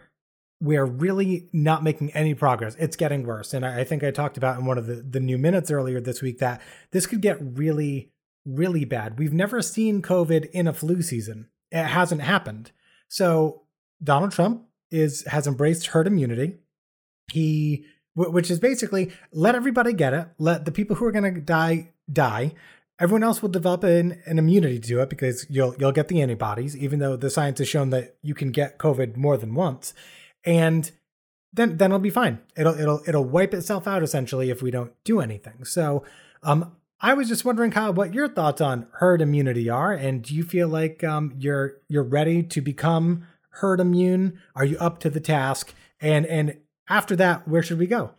we're 0.62 0.86
really 0.86 1.48
not 1.52 1.82
making 1.82 2.12
any 2.12 2.34
progress. 2.34 2.76
It's 2.78 2.94
getting 2.94 3.26
worse. 3.26 3.52
And 3.52 3.66
I, 3.66 3.82
think 3.82 4.04
I 4.04 4.12
talked 4.12 4.36
about 4.36 4.60
in 4.60 4.64
one 4.64 4.78
of 4.78 4.86
the, 4.86 4.94
the 4.94 5.18
new 5.18 5.36
minutes 5.36 5.72
earlier 5.72 6.00
this 6.00 6.22
week 6.22 6.38
that 6.38 6.60
this 6.92 7.04
could 7.04 7.20
get 7.20 7.36
really, 7.40 8.12
really 8.46 8.84
bad. 8.84 9.18
We've 9.18 9.32
never 9.32 9.60
seen 9.60 10.02
COVID 10.02 10.48
in 10.52 10.68
a 10.68 10.72
flu 10.72 11.02
season. 11.02 11.48
It 11.72 11.82
hasn't 11.82 12.20
happened. 12.20 12.70
So 13.08 13.62
Donald 14.02 14.30
Trump 14.30 14.68
is 14.90 15.24
has 15.26 15.48
embraced 15.48 15.88
herd 15.88 16.06
immunity. 16.06 16.58
He 17.32 17.86
which 18.14 18.50
is 18.50 18.60
basically 18.60 19.10
let 19.32 19.54
everybody 19.54 19.92
get 19.92 20.12
it, 20.12 20.28
let 20.38 20.64
the 20.64 20.72
people 20.72 20.96
who 20.96 21.04
are 21.04 21.12
going 21.12 21.34
to 21.34 21.40
die 21.40 21.90
die. 22.12 22.54
Everyone 23.00 23.24
else 23.24 23.42
will 23.42 23.48
develop 23.48 23.82
an, 23.84 24.22
an 24.26 24.38
immunity 24.38 24.78
to 24.78 25.00
it 25.00 25.10
because 25.10 25.46
you'll 25.48 25.74
you'll 25.78 25.92
get 25.92 26.08
the 26.08 26.20
antibodies, 26.20 26.76
even 26.76 26.98
though 26.98 27.16
the 27.16 27.30
science 27.30 27.58
has 27.58 27.68
shown 27.68 27.90
that 27.90 28.16
you 28.22 28.34
can 28.34 28.50
get 28.50 28.78
COVID 28.78 29.16
more 29.16 29.36
than 29.36 29.54
once, 29.54 29.94
and 30.44 30.90
then 31.52 31.76
then 31.76 31.90
it'll 31.90 31.98
be 31.98 32.10
fine. 32.10 32.38
It'll 32.56 32.78
it'll 32.78 33.02
it'll 33.06 33.24
wipe 33.24 33.54
itself 33.54 33.86
out 33.86 34.02
essentially 34.02 34.50
if 34.50 34.62
we 34.62 34.70
don't 34.70 34.92
do 35.04 35.20
anything. 35.20 35.64
So, 35.64 36.04
um, 36.42 36.76
I 37.00 37.14
was 37.14 37.28
just 37.28 37.44
wondering, 37.44 37.72
Kyle, 37.72 37.92
what 37.92 38.14
your 38.14 38.28
thoughts 38.28 38.60
on 38.60 38.86
herd 38.92 39.20
immunity 39.20 39.68
are, 39.68 39.92
and 39.92 40.22
do 40.22 40.34
you 40.34 40.44
feel 40.44 40.68
like 40.68 41.02
um 41.02 41.34
you're 41.38 41.78
you're 41.88 42.04
ready 42.04 42.42
to 42.42 42.60
become 42.60 43.26
herd 43.50 43.80
immune? 43.80 44.38
Are 44.54 44.64
you 44.64 44.78
up 44.78 44.98
to 45.00 45.10
the 45.10 45.20
task? 45.20 45.74
And 46.00 46.26
and 46.26 46.56
after 46.92 47.16
that, 47.16 47.48
where 47.48 47.62
should 47.62 47.78
we 47.78 47.86
go? 47.86 48.10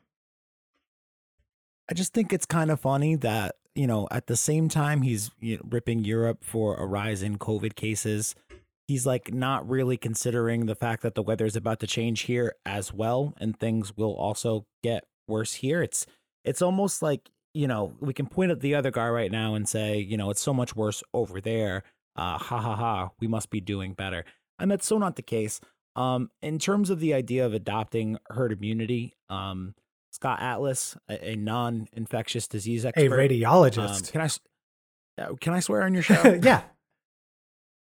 I 1.89 1.93
just 1.93 2.13
think 2.13 2.33
it's 2.33 2.47
kind 2.47 2.71
of 2.71 2.79
funny 2.79 3.15
that, 3.17 3.55
you 3.75 3.85
know, 3.85 4.07
at 4.09 4.25
the 4.25 4.35
same 4.35 4.67
time 4.67 5.03
he's 5.03 5.29
you 5.39 5.57
know, 5.57 5.63
ripping 5.69 6.03
Europe 6.03 6.43
for 6.43 6.75
a 6.77 6.85
rise 6.85 7.21
in 7.21 7.37
COVID 7.37 7.75
cases, 7.75 8.33
he's 8.87 9.05
like 9.05 9.31
not 9.31 9.69
really 9.69 9.95
considering 9.95 10.65
the 10.65 10.75
fact 10.75 11.03
that 11.03 11.13
the 11.13 11.21
weather 11.21 11.45
is 11.45 11.55
about 11.55 11.79
to 11.81 11.87
change 11.87 12.21
here 12.21 12.55
as 12.65 12.91
well 12.91 13.35
and 13.37 13.59
things 13.59 13.95
will 13.95 14.15
also 14.15 14.65
get 14.81 15.03
worse 15.27 15.53
here. 15.55 15.83
It's 15.83 16.07
it's 16.43 16.61
almost 16.61 17.03
like, 17.03 17.29
you 17.53 17.67
know, 17.67 17.93
we 17.99 18.13
can 18.13 18.25
point 18.25 18.51
at 18.51 18.61
the 18.61 18.73
other 18.73 18.89
guy 18.89 19.07
right 19.07 19.31
now 19.31 19.53
and 19.53 19.69
say, 19.69 19.99
you 19.99 20.17
know, 20.17 20.31
it's 20.31 20.41
so 20.41 20.53
much 20.53 20.75
worse 20.75 21.03
over 21.13 21.39
there. 21.39 21.83
Uh 22.15 22.39
ha 22.39 22.59
ha 22.59 22.75
ha, 22.75 23.09
we 23.19 23.27
must 23.27 23.51
be 23.51 23.61
doing 23.61 23.93
better. 23.93 24.25
And 24.57 24.71
that's 24.71 24.87
so 24.87 24.97
not 24.97 25.15
the 25.15 25.21
case. 25.21 25.61
Um, 25.95 26.31
in 26.41 26.57
terms 26.59 26.89
of 26.89 26.99
the 26.99 27.13
idea 27.13 27.45
of 27.45 27.53
adopting 27.53 28.17
herd 28.29 28.51
immunity, 28.51 29.13
um, 29.29 29.75
Scott 30.11 30.41
Atlas, 30.41 30.97
a, 31.09 31.31
a 31.31 31.35
non-infectious 31.35 32.47
disease 32.47 32.85
expert, 32.85 33.05
a 33.05 33.09
radiologist. 33.09 34.07
Um, 34.07 34.11
can 34.11 34.21
I 34.21 35.21
uh, 35.23 35.35
can 35.39 35.53
I 35.53 35.59
swear 35.59 35.83
on 35.83 35.93
your 35.93 36.03
show? 36.03 36.39
yeah. 36.43 36.63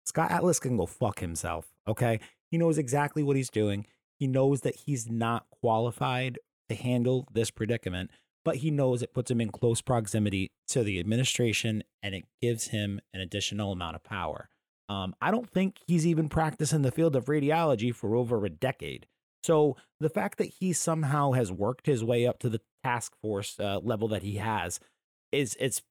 Scott 0.07 0.31
Atlas 0.31 0.59
can 0.59 0.77
go 0.77 0.87
fuck 0.87 1.21
himself. 1.21 1.73
Okay, 1.89 2.21
he 2.51 2.59
knows 2.59 2.79
exactly 2.79 3.23
what 3.23 3.37
he's 3.37 3.51
doing. 3.51 3.87
He 4.19 4.27
knows 4.27 4.61
that 4.63 4.77
he's 4.87 5.11
not 5.11 5.47
qualified 5.51 6.39
to 6.69 6.75
handle 6.75 7.27
this 7.33 7.51
predicament. 7.51 8.11
but 8.45 8.57
he 8.57 8.71
knows 8.71 9.03
it 9.03 9.15
puts 9.15 9.31
him 9.31 9.41
in 9.41 9.51
close 9.51 9.81
proximity 9.81 10.51
to 10.69 10.83
the 10.83 11.01
administration 11.01 11.83
and 12.03 12.15
it 12.15 12.25
gives 12.43 12.69
him 12.69 13.01
an 13.15 13.21
additional 13.21 13.73
amount 13.73 13.97
of 13.97 14.05
power. 14.05 14.51
Um, 14.89 15.15
I 15.21 15.31
don't 15.31 15.49
think 15.49 15.79
he's 15.87 16.07
even 16.07 16.29
practiced 16.29 16.73
in 16.73 16.83
the 16.83 16.93
field 16.93 17.17
of 17.17 17.27
radiology 17.27 17.95
for 17.95 18.15
over 18.15 18.45
a 18.45 18.51
decade. 18.51 19.07
So 19.43 19.77
the 20.01 20.09
fact 20.09 20.39
that 20.39 20.55
he 20.61 20.73
somehow 20.73 21.33
has 21.33 21.53
worked 21.53 21.87
his 21.87 22.03
way 22.05 22.27
up 22.27 22.39
to 22.41 22.49
the 22.49 22.61
task 22.83 23.13
force 23.21 23.59
uh, 23.59 23.81
level 23.83 24.09
that 24.09 24.23
he 24.23 24.37
has 24.37 24.81
is 25.33 25.57
it's 25.61 25.83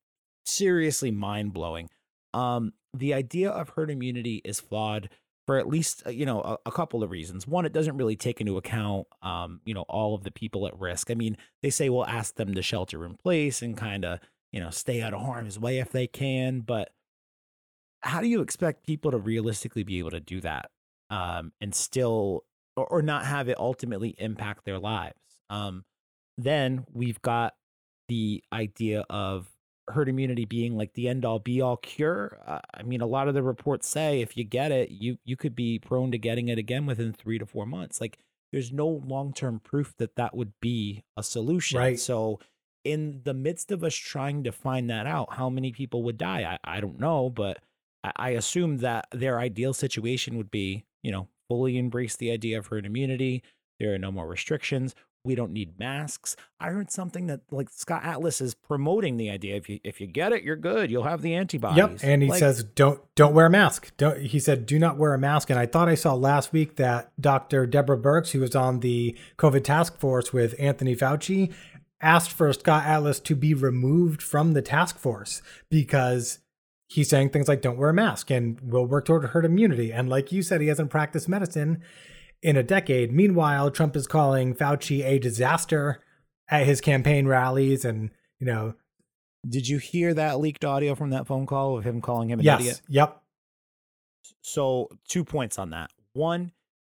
seriously 0.45 1.12
mind 1.12 1.53
blowing. 1.53 1.89
Um, 2.34 2.73
the 2.93 3.13
idea 3.13 3.49
of 3.49 3.69
herd 3.69 3.91
immunity 3.91 4.41
is 4.43 4.60
flawed 4.60 5.10
for 5.45 5.58
at 5.58 5.67
least 5.67 6.03
uh, 6.06 6.10
you 6.10 6.25
know 6.25 6.41
a, 6.41 6.58
a, 6.65 6.71
couple 6.71 7.03
of 7.03 7.12
reasons. 7.12 7.47
One, 7.47 7.65
it 7.65 7.73
doesn't 7.73 7.97
really 7.97 8.15
take 8.15 8.39
into 8.39 8.58
account 8.58 9.08
um, 9.21 9.62
you 9.65 9.73
know 9.73 9.84
all 9.84 10.15
of 10.15 10.23
the 10.23 10.32
people 10.32 10.65
at 10.67 10.79
risk. 10.79 11.12
I 11.12 11.15
mean, 11.15 11.38
they 11.62 11.69
say 11.69 11.89
we'll 11.89 12.06
ask 12.06 12.36
them 12.36 12.53
to 12.53 12.62
shelter 12.62 13.06
in 13.06 13.15
place 13.15 13.62
and 13.62 13.77
kind 13.77 14.06
of 14.06 14.19
you 14.51 14.60
know 14.60 14.69
stay 14.69 15.01
out 15.01 15.13
of 15.13 15.21
harm's 15.21 15.60
way 15.60 15.79
if 15.79 15.91
they 15.91 16.08
can, 16.08 16.62
but 16.62 16.89
how 18.03 18.21
do 18.21 18.27
you 18.27 18.41
expect 18.41 18.85
people 18.85 19.11
to 19.11 19.17
realistically 19.17 19.83
be 19.83 19.99
able 19.99 20.11
to 20.11 20.19
do 20.19 20.41
that 20.41 20.69
um, 21.09 21.51
and 21.61 21.73
still 21.73 22.43
or, 22.75 22.85
or, 22.85 23.01
not 23.01 23.25
have 23.25 23.49
it 23.49 23.57
ultimately 23.57 24.15
impact 24.17 24.65
their 24.65 24.79
lives? 24.79 25.15
Um, 25.49 25.85
then 26.37 26.85
we've 26.91 27.21
got 27.21 27.53
the 28.09 28.43
idea 28.51 29.05
of 29.09 29.47
herd 29.89 30.09
immunity 30.09 30.45
being 30.45 30.77
like 30.77 30.93
the 30.93 31.07
end 31.07 31.25
all 31.25 31.39
be 31.39 31.61
all 31.61 31.77
cure. 31.77 32.39
Uh, 32.45 32.59
I 32.73 32.83
mean, 32.83 33.01
a 33.01 33.05
lot 33.05 33.27
of 33.27 33.33
the 33.33 33.43
reports 33.43 33.87
say 33.87 34.21
if 34.21 34.37
you 34.37 34.43
get 34.43 34.71
it, 34.71 34.89
you 34.91 35.17
you 35.23 35.35
could 35.35 35.55
be 35.55 35.79
prone 35.79 36.11
to 36.11 36.17
getting 36.17 36.47
it 36.49 36.57
again 36.57 36.85
within 36.85 37.13
three 37.13 37.39
to 37.39 37.45
four 37.45 37.65
months. 37.65 38.01
Like, 38.01 38.17
there's 38.51 38.71
no 38.71 38.87
long 39.05 39.33
term 39.33 39.59
proof 39.59 39.93
that 39.97 40.15
that 40.15 40.35
would 40.35 40.53
be 40.61 41.03
a 41.17 41.23
solution. 41.23 41.79
Right. 41.79 41.99
So, 41.99 42.39
in 42.83 43.21
the 43.23 43.33
midst 43.33 43.71
of 43.71 43.83
us 43.83 43.95
trying 43.95 44.43
to 44.43 44.51
find 44.51 44.89
that 44.89 45.07
out, 45.07 45.33
how 45.33 45.49
many 45.49 45.71
people 45.71 46.03
would 46.03 46.17
die? 46.17 46.57
I, 46.63 46.77
I 46.77 46.79
don't 46.81 46.99
know, 46.99 47.29
but 47.29 47.59
I, 48.03 48.31
assume 48.31 48.77
that 48.79 49.07
their 49.11 49.39
ideal 49.39 49.73
situation 49.73 50.37
would 50.37 50.51
be, 50.51 50.85
you 51.01 51.11
know, 51.11 51.27
fully 51.47 51.77
embrace 51.77 52.15
the 52.15 52.31
idea 52.31 52.57
of 52.57 52.67
herd 52.67 52.85
immunity. 52.85 53.43
There 53.79 53.93
are 53.93 53.97
no 53.97 54.11
more 54.11 54.27
restrictions 54.27 54.93
we 55.25 55.35
don't 55.35 55.53
need 55.53 55.79
masks. 55.79 56.35
I 56.59 56.69
heard 56.69 56.91
something 56.91 57.27
that 57.27 57.41
like 57.49 57.69
Scott 57.69 58.03
Atlas 58.03 58.41
is 58.41 58.53
promoting 58.53 59.17
the 59.17 59.29
idea 59.29 59.55
if 59.55 59.69
you 59.69 59.79
if 59.83 60.01
you 60.01 60.07
get 60.07 60.33
it, 60.33 60.43
you're 60.43 60.57
good. 60.57 60.91
You'll 60.91 61.03
have 61.03 61.21
the 61.21 61.33
antibodies. 61.33 61.77
Yep, 61.77 61.99
and 62.03 62.21
he 62.21 62.29
like, 62.29 62.39
says 62.39 62.63
don't 62.63 63.01
don't 63.15 63.33
wear 63.33 63.45
a 63.45 63.49
mask. 63.49 63.91
Don't 63.97 64.19
he 64.19 64.39
said 64.39 64.65
do 64.65 64.77
not 64.77 64.97
wear 64.97 65.13
a 65.13 65.17
mask. 65.17 65.49
And 65.49 65.57
I 65.57 65.65
thought 65.65 65.87
I 65.87 65.95
saw 65.95 66.13
last 66.13 66.51
week 66.51 66.75
that 66.75 67.11
Dr. 67.19 67.65
Deborah 67.65 67.97
Birx, 67.97 68.31
who 68.31 68.41
was 68.41 68.55
on 68.55 68.81
the 68.81 69.17
COVID 69.37 69.63
task 69.63 69.97
force 69.97 70.33
with 70.33 70.55
Anthony 70.59 70.95
Fauci, 70.95 71.53
asked 72.01 72.31
for 72.31 72.51
Scott 72.51 72.85
Atlas 72.85 73.21
to 73.21 73.35
be 73.35 73.53
removed 73.53 74.21
from 74.21 74.53
the 74.53 74.61
task 74.61 74.97
force 74.97 75.41
because 75.69 76.39
he's 76.93 77.10
saying 77.10 77.29
things 77.29 77.47
like 77.47 77.62
don't 77.62 77.77
wear 77.77 77.89
a 77.89 77.93
mask 77.93 78.29
and 78.29 78.60
we'll 78.62 78.86
work 78.86 79.06
toward 79.06 79.25
herd 79.25 79.45
immunity. 79.45 79.91
And 79.91 80.10
like 80.10 80.32
you 80.32 80.43
said, 80.43 80.62
he 80.62 80.67
hasn't 80.67 80.91
practiced 80.91 81.27
medicine 81.27 81.82
in 82.43 82.56
a 82.56 82.62
decade. 82.62 83.12
Meanwhile, 83.12 83.71
Trump 83.71 83.95
is 83.95 84.06
calling 84.06 84.53
Fauci 84.53 85.03
a 85.03 85.17
disaster 85.17 86.03
at 86.49 86.67
his 86.67 86.82
campaign 86.82 87.25
rallies 87.25 87.84
and, 87.84 88.12
you 88.39 88.45
know, 88.45 88.75
did 89.49 89.67
you 89.67 89.79
hear 89.79 90.13
that 90.13 90.39
leaked 90.39 90.63
audio 90.63 90.93
from 90.93 91.10
that 91.10 91.25
phone 91.25 91.47
call 91.47 91.77
of 91.77 91.84
him 91.84 91.99
calling 91.99 92.29
him 92.29 92.39
an 92.39 92.45
yes, 92.45 92.60
idiot? 92.60 92.82
Yep. 92.89 93.21
So, 94.41 94.88
two 95.10 95.25
points 95.25 95.58
on 95.58 95.71
that. 95.71 95.89
One, 96.13 96.51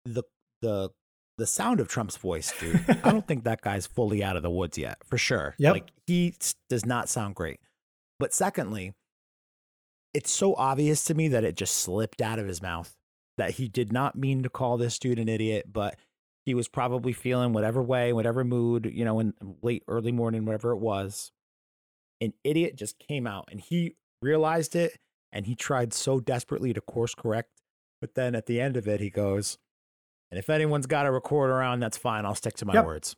the 0.03 0.23
the 0.61 0.91
the 1.37 1.47
sound 1.47 1.79
of 1.79 1.87
Trump's 1.87 2.17
voice, 2.17 2.53
dude. 2.59 2.85
I 3.03 3.11
don't 3.11 3.27
think 3.27 3.45
that 3.45 3.61
guy's 3.61 3.87
fully 3.87 4.23
out 4.23 4.35
of 4.35 4.43
the 4.43 4.51
woods 4.51 4.77
yet, 4.77 4.97
for 5.05 5.17
sure. 5.17 5.55
Yep. 5.57 5.73
Like 5.73 5.91
he 6.05 6.35
does 6.69 6.85
not 6.85 7.09
sound 7.09 7.33
great. 7.33 7.59
But 8.19 8.31
secondly, 8.31 8.93
it's 10.15 10.31
so 10.31 10.55
obvious 10.55 11.03
to 11.03 11.13
me 11.13 11.27
that 11.27 11.43
it 11.43 11.57
just 11.57 11.75
slipped 11.75 12.21
out 12.21 12.39
of 12.39 12.47
his 12.47 12.61
mouth 12.61 12.95
that 13.37 13.51
he 13.51 13.67
did 13.67 13.91
not 13.91 14.15
mean 14.15 14.43
to 14.43 14.49
call 14.49 14.77
this 14.77 14.97
dude 14.97 15.19
an 15.19 15.27
idiot, 15.27 15.65
but 15.71 15.97
he 16.45 16.53
was 16.53 16.69
probably 16.69 17.11
feeling 17.11 17.51
whatever 17.51 17.83
way, 17.83 18.13
whatever 18.13 18.45
mood, 18.45 18.89
you 18.93 19.03
know, 19.03 19.19
in 19.19 19.33
late, 19.61 19.83
early 19.89 20.13
morning, 20.13 20.45
whatever 20.45 20.71
it 20.71 20.77
was. 20.77 21.33
An 22.21 22.31
idiot 22.45 22.77
just 22.77 22.97
came 22.97 23.27
out 23.27 23.49
and 23.51 23.59
he 23.59 23.97
realized 24.21 24.73
it 24.73 24.97
and 25.33 25.47
he 25.47 25.55
tried 25.55 25.93
so 25.93 26.21
desperately 26.21 26.71
to 26.71 26.79
course 26.79 27.13
correct. 27.13 27.49
But 27.99 28.15
then 28.15 28.35
at 28.35 28.45
the 28.45 28.61
end 28.61 28.77
of 28.77 28.87
it, 28.87 29.01
he 29.01 29.09
goes, 29.09 29.57
and 30.31 30.39
if 30.39 30.49
anyone's 30.49 30.87
got 30.87 31.05
a 31.05 31.11
recorder 31.11 31.61
on, 31.61 31.81
that's 31.81 31.97
fine. 31.97 32.25
I'll 32.25 32.35
stick 32.35 32.55
to 32.57 32.65
my 32.65 32.75
yep. 32.75 32.85
words. 32.85 33.17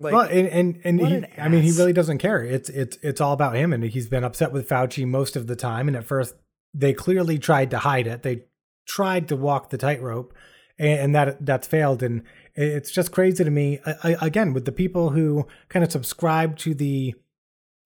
Like, 0.00 0.14
well, 0.14 0.28
and 0.28 0.46
and, 0.46 0.80
and 0.84 1.00
he, 1.00 1.14
an 1.14 1.26
I 1.36 1.48
mean, 1.48 1.62
he 1.62 1.72
really 1.72 1.92
doesn't 1.92 2.18
care. 2.18 2.42
It's 2.42 2.68
it's 2.68 2.96
it's 3.02 3.20
all 3.20 3.32
about 3.32 3.56
him, 3.56 3.72
and 3.72 3.82
he's 3.82 4.08
been 4.08 4.22
upset 4.22 4.52
with 4.52 4.68
Fauci 4.68 5.06
most 5.06 5.34
of 5.34 5.48
the 5.48 5.56
time. 5.56 5.88
And 5.88 5.96
at 5.96 6.04
first, 6.04 6.36
they 6.72 6.92
clearly 6.92 7.38
tried 7.38 7.70
to 7.72 7.78
hide 7.78 8.06
it. 8.06 8.22
They 8.22 8.44
tried 8.86 9.26
to 9.28 9.36
walk 9.36 9.70
the 9.70 9.78
tightrope, 9.78 10.32
and, 10.78 11.00
and 11.00 11.14
that 11.16 11.44
that's 11.44 11.66
failed. 11.66 12.04
And 12.04 12.22
it's 12.54 12.92
just 12.92 13.10
crazy 13.10 13.42
to 13.42 13.50
me. 13.50 13.80
I, 14.04 14.16
again, 14.20 14.52
with 14.52 14.66
the 14.66 14.72
people 14.72 15.10
who 15.10 15.48
kind 15.68 15.84
of 15.84 15.90
subscribe 15.90 16.56
to 16.58 16.74
the, 16.74 17.14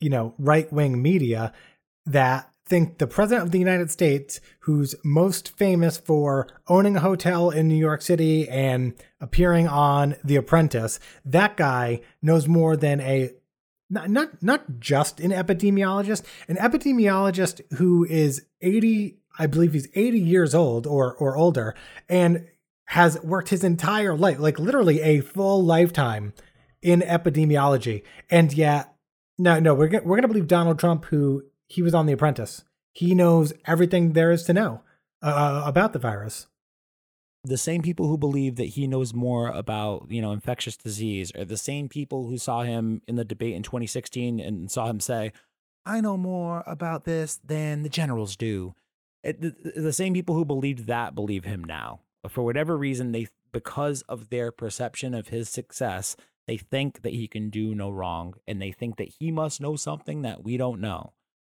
you 0.00 0.10
know, 0.10 0.34
right 0.38 0.70
wing 0.70 1.00
media 1.00 1.54
that 2.04 2.51
think 2.72 2.96
the 2.96 3.06
president 3.06 3.44
of 3.44 3.50
the 3.52 3.58
United 3.58 3.90
States, 3.90 4.40
who's 4.60 4.94
most 5.04 5.54
famous 5.58 5.98
for 5.98 6.48
owning 6.68 6.96
a 6.96 7.00
hotel 7.00 7.50
in 7.50 7.68
New 7.68 7.76
York 7.76 8.00
City 8.00 8.48
and 8.48 8.94
appearing 9.20 9.68
on 9.68 10.16
The 10.24 10.36
Apprentice, 10.36 10.98
that 11.22 11.58
guy 11.58 12.00
knows 12.22 12.48
more 12.48 12.74
than 12.74 12.98
a 13.02 13.32
not 13.90 14.08
not 14.08 14.42
not 14.42 14.80
just 14.80 15.20
an 15.20 15.32
epidemiologist, 15.32 16.22
an 16.48 16.56
epidemiologist 16.56 17.60
who 17.74 18.06
is 18.06 18.46
80 18.62 19.18
I 19.38 19.46
believe 19.46 19.74
he's 19.74 19.88
80 19.94 20.18
years 20.18 20.54
old 20.54 20.86
or 20.86 21.14
or 21.14 21.36
older 21.36 21.74
and 22.08 22.48
has 22.86 23.20
worked 23.22 23.50
his 23.50 23.64
entire 23.64 24.16
life, 24.16 24.38
like 24.38 24.58
literally 24.58 25.02
a 25.02 25.20
full 25.20 25.62
lifetime 25.62 26.32
in 26.80 27.02
epidemiology. 27.02 28.02
And 28.30 28.50
yet, 28.50 28.94
no, 29.36 29.60
no, 29.60 29.74
we're 29.74 29.90
we're 30.02 30.16
gonna 30.16 30.28
believe 30.28 30.46
Donald 30.46 30.78
Trump, 30.78 31.04
who 31.04 31.44
he 31.72 31.82
was 31.82 31.94
on 31.94 32.06
The 32.06 32.12
Apprentice. 32.12 32.64
He 32.92 33.14
knows 33.14 33.52
everything 33.66 34.12
there 34.12 34.30
is 34.30 34.44
to 34.44 34.52
know 34.52 34.82
uh, 35.22 35.62
about 35.64 35.92
the 35.92 35.98
virus. 35.98 36.46
The 37.44 37.56
same 37.56 37.82
people 37.82 38.06
who 38.06 38.18
believe 38.18 38.56
that 38.56 38.64
he 38.64 38.86
knows 38.86 39.12
more 39.12 39.48
about, 39.48 40.06
you 40.08 40.22
know, 40.22 40.32
infectious 40.32 40.76
disease 40.76 41.32
are 41.34 41.44
the 41.44 41.56
same 41.56 41.88
people 41.88 42.28
who 42.28 42.38
saw 42.38 42.62
him 42.62 43.02
in 43.08 43.16
the 43.16 43.24
debate 43.24 43.54
in 43.54 43.62
2016 43.62 44.38
and 44.38 44.70
saw 44.70 44.86
him 44.88 45.00
say, 45.00 45.32
"I 45.84 46.00
know 46.00 46.16
more 46.16 46.62
about 46.66 47.04
this 47.04 47.40
than 47.44 47.82
the 47.82 47.88
generals 47.88 48.36
do." 48.36 48.74
it, 49.22 49.40
the, 49.40 49.80
the 49.80 49.92
same 49.92 50.14
people 50.14 50.34
who 50.34 50.44
believed 50.44 50.86
that 50.86 51.14
believe 51.14 51.44
him 51.44 51.62
now. 51.64 52.00
But 52.22 52.32
for 52.32 52.42
whatever 52.42 52.76
reason, 52.76 53.12
they 53.12 53.28
because 53.52 54.02
of 54.02 54.30
their 54.30 54.50
perception 54.50 55.14
of 55.14 55.28
his 55.28 55.48
success, 55.48 56.16
they 56.46 56.56
think 56.56 57.02
that 57.02 57.12
he 57.12 57.28
can 57.28 57.50
do 57.50 57.74
no 57.74 57.90
wrong, 57.90 58.34
and 58.46 58.60
they 58.60 58.72
think 58.72 58.96
that 58.96 59.12
he 59.18 59.30
must 59.30 59.60
know 59.60 59.76
something 59.76 60.22
that 60.22 60.42
we 60.42 60.56
don't 60.56 60.80
know. 60.80 61.12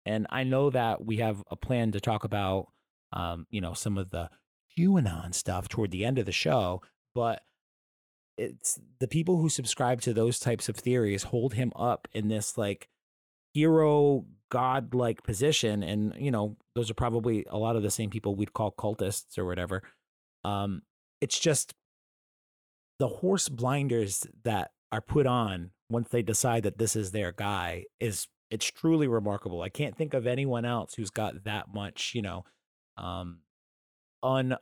And 0.05 0.27
I 0.31 0.45
know 0.45 0.71
that 0.71 1.05
we 1.05 1.19
have 1.19 1.43
a 1.51 1.57
plan 1.57 1.93
to 1.93 2.01
talk 2.01 2.25
about, 2.25 2.69
um, 3.13 3.47
you 3.51 3.61
know, 3.61 3.75
some 3.75 3.99
of 3.99 4.11
the 4.11 4.31
QAnon 4.77 5.35
stuff 5.35 5.69
toward 5.69 5.91
the 5.91 6.05
end 6.05 6.19
of 6.19 6.27
the 6.27 6.33
show, 6.33 6.83
but 7.15 7.43
it's 8.39 8.81
the 8.99 9.09
people 9.09 9.39
who 9.39 9.49
subscribe 9.49 10.01
to 10.01 10.15
those 10.15 10.39
types 10.39 10.69
of 10.69 10.77
theories 10.77 11.25
hold 11.25 11.55
him 11.55 11.73
up 11.77 12.09
in 12.13 12.29
this 12.29 12.57
like 12.57 12.89
hero 13.53 14.25
godlike 14.51 15.23
position 15.23 15.83
and 15.83 16.15
you 16.17 16.31
know 16.31 16.57
those 16.75 16.91
are 16.91 16.95
probably 16.95 17.45
a 17.51 17.59
lot 17.59 17.77
of 17.77 17.83
the 17.83 17.91
same 17.91 18.11
people 18.11 18.35
we'd 18.35 18.53
call 18.53 18.73
cultists 18.73 19.39
or 19.39 19.45
whatever. 19.45 19.83
Um 20.45 20.83
it's 21.21 21.39
just 21.39 21.75
the 22.99 23.09
horse 23.09 23.49
blinders 23.49 24.27
that 24.45 24.71
are 24.91 25.01
put 25.01 25.27
on 25.27 25.71
once 25.91 26.09
they 26.09 26.23
decide 26.23 26.63
that 26.63 26.79
this 26.79 26.97
is 26.97 27.11
their 27.11 27.33
guy 27.33 27.85
is 28.01 28.27
it's 28.53 28.67
truly 28.67 29.09
remarkable 29.09 29.63
i 29.63 29.69
can't 29.69 29.97
think 29.97 30.15
of 30.15 30.27
anyone 30.27 30.65
else 30.65 30.95
who's 30.95 31.11
got 31.11 31.45
that 31.45 31.73
much 31.73 32.13
you 32.15 32.23
know 32.23 32.45
um 32.97 33.39
on 34.23 34.53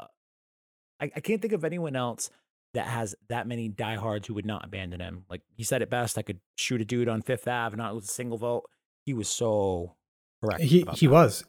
I, 1.01 1.11
I 1.17 1.21
can't 1.21 1.41
think 1.41 1.55
of 1.55 1.65
anyone 1.65 1.97
else 1.97 2.31
that 2.75 2.87
has 2.87 3.15
that 3.29 3.49
many 3.49 3.69
diehards 3.69 4.29
who 4.29 4.35
would 4.35 4.47
not 4.47 4.65
abandon 4.65 5.01
him. 5.01 5.25
Like 5.29 5.43
he 5.57 5.65
said 5.65 5.83
it 5.83 5.91
best, 5.91 6.19
I 6.19 6.23
could 6.23 6.39
shoot 6.57 6.81
a 6.81 6.85
dude 6.85 7.09
on 7.09 7.23
Fifth 7.23 7.49
Ave, 7.49 7.73
and 7.73 7.79
not 7.79 7.95
with 7.95 8.05
a 8.05 8.09
single 8.09 8.39
vote 8.39 8.69
he 9.05 9.15
was 9.15 9.29
so 9.29 9.97
correct. 10.43 10.63
He 10.63 10.87
he 10.95 11.07
that. 11.07 11.13
was. 11.13 11.45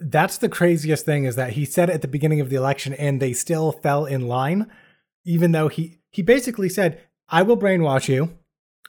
That's 0.00 0.38
the 0.38 0.48
craziest 0.48 1.04
thing 1.04 1.24
is 1.24 1.36
that 1.36 1.52
he 1.52 1.64
said 1.64 1.90
at 1.90 2.02
the 2.02 2.08
beginning 2.08 2.40
of 2.40 2.50
the 2.50 2.56
election, 2.56 2.94
and 2.94 3.20
they 3.20 3.32
still 3.32 3.72
fell 3.72 4.06
in 4.06 4.28
line, 4.28 4.70
even 5.24 5.52
though 5.52 5.68
he 5.68 5.98
he 6.10 6.22
basically 6.22 6.68
said, 6.68 7.00
"I 7.28 7.42
will 7.42 7.56
brainwash 7.56 8.08
you," 8.08 8.38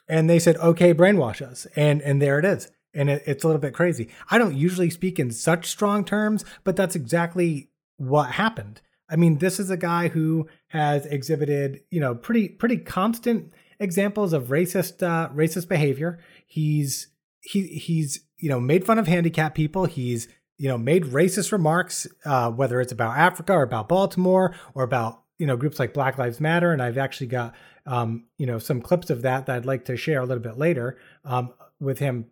and 0.07 0.29
they 0.29 0.39
said, 0.39 0.57
"Okay, 0.57 0.93
brainwash 0.93 1.41
us," 1.41 1.67
and 1.75 2.01
and 2.01 2.21
there 2.21 2.39
it 2.39 2.45
is. 2.45 2.71
And 2.97 3.09
it, 3.09 3.23
it's 3.25 3.43
a 3.43 3.47
little 3.47 3.61
bit 3.61 3.73
crazy. 3.73 4.09
I 4.29 4.37
don't 4.37 4.57
usually 4.57 4.89
speak 4.89 5.19
in 5.19 5.31
such 5.31 5.67
strong 5.67 6.03
terms, 6.03 6.43
but 6.65 6.75
that's 6.75 6.95
exactly 6.95 7.69
what 7.97 8.31
happened. 8.31 8.81
I 9.09 9.15
mean, 9.15 9.37
this 9.37 9.59
is 9.59 9.69
a 9.69 9.77
guy 9.77 10.09
who 10.09 10.47
has 10.69 11.05
exhibited, 11.05 11.81
you 11.89 12.01
know, 12.01 12.15
pretty 12.15 12.49
pretty 12.49 12.77
constant 12.77 13.53
examples 13.79 14.33
of 14.33 14.45
racist 14.45 15.01
uh, 15.03 15.29
racist 15.29 15.69
behavior. 15.69 16.19
He's 16.45 17.07
he 17.41 17.67
he's 17.67 18.21
you 18.37 18.49
know 18.49 18.59
made 18.59 18.85
fun 18.85 18.99
of 18.99 19.07
handicapped 19.07 19.55
people. 19.55 19.85
He's 19.85 20.27
you 20.57 20.67
know 20.67 20.77
made 20.77 21.05
racist 21.05 21.51
remarks, 21.51 22.07
uh, 22.25 22.51
whether 22.51 22.81
it's 22.81 22.91
about 22.91 23.17
Africa 23.17 23.53
or 23.53 23.63
about 23.63 23.87
Baltimore 23.87 24.53
or 24.73 24.83
about 24.83 25.23
you 25.37 25.47
know 25.47 25.55
groups 25.55 25.79
like 25.79 25.93
Black 25.93 26.17
Lives 26.17 26.41
Matter. 26.41 26.73
And 26.73 26.81
I've 26.81 26.97
actually 26.97 27.27
got 27.27 27.55
um, 27.85 28.25
you 28.37 28.45
know 28.45 28.59
some 28.59 28.81
clips 28.81 29.09
of 29.09 29.21
that 29.21 29.45
that 29.45 29.55
I'd 29.55 29.65
like 29.65 29.85
to 29.85 29.95
share 29.95 30.19
a 30.19 30.25
little 30.25 30.43
bit 30.43 30.57
later 30.57 30.97
um, 31.23 31.53
with 31.79 31.99
him. 31.99 32.25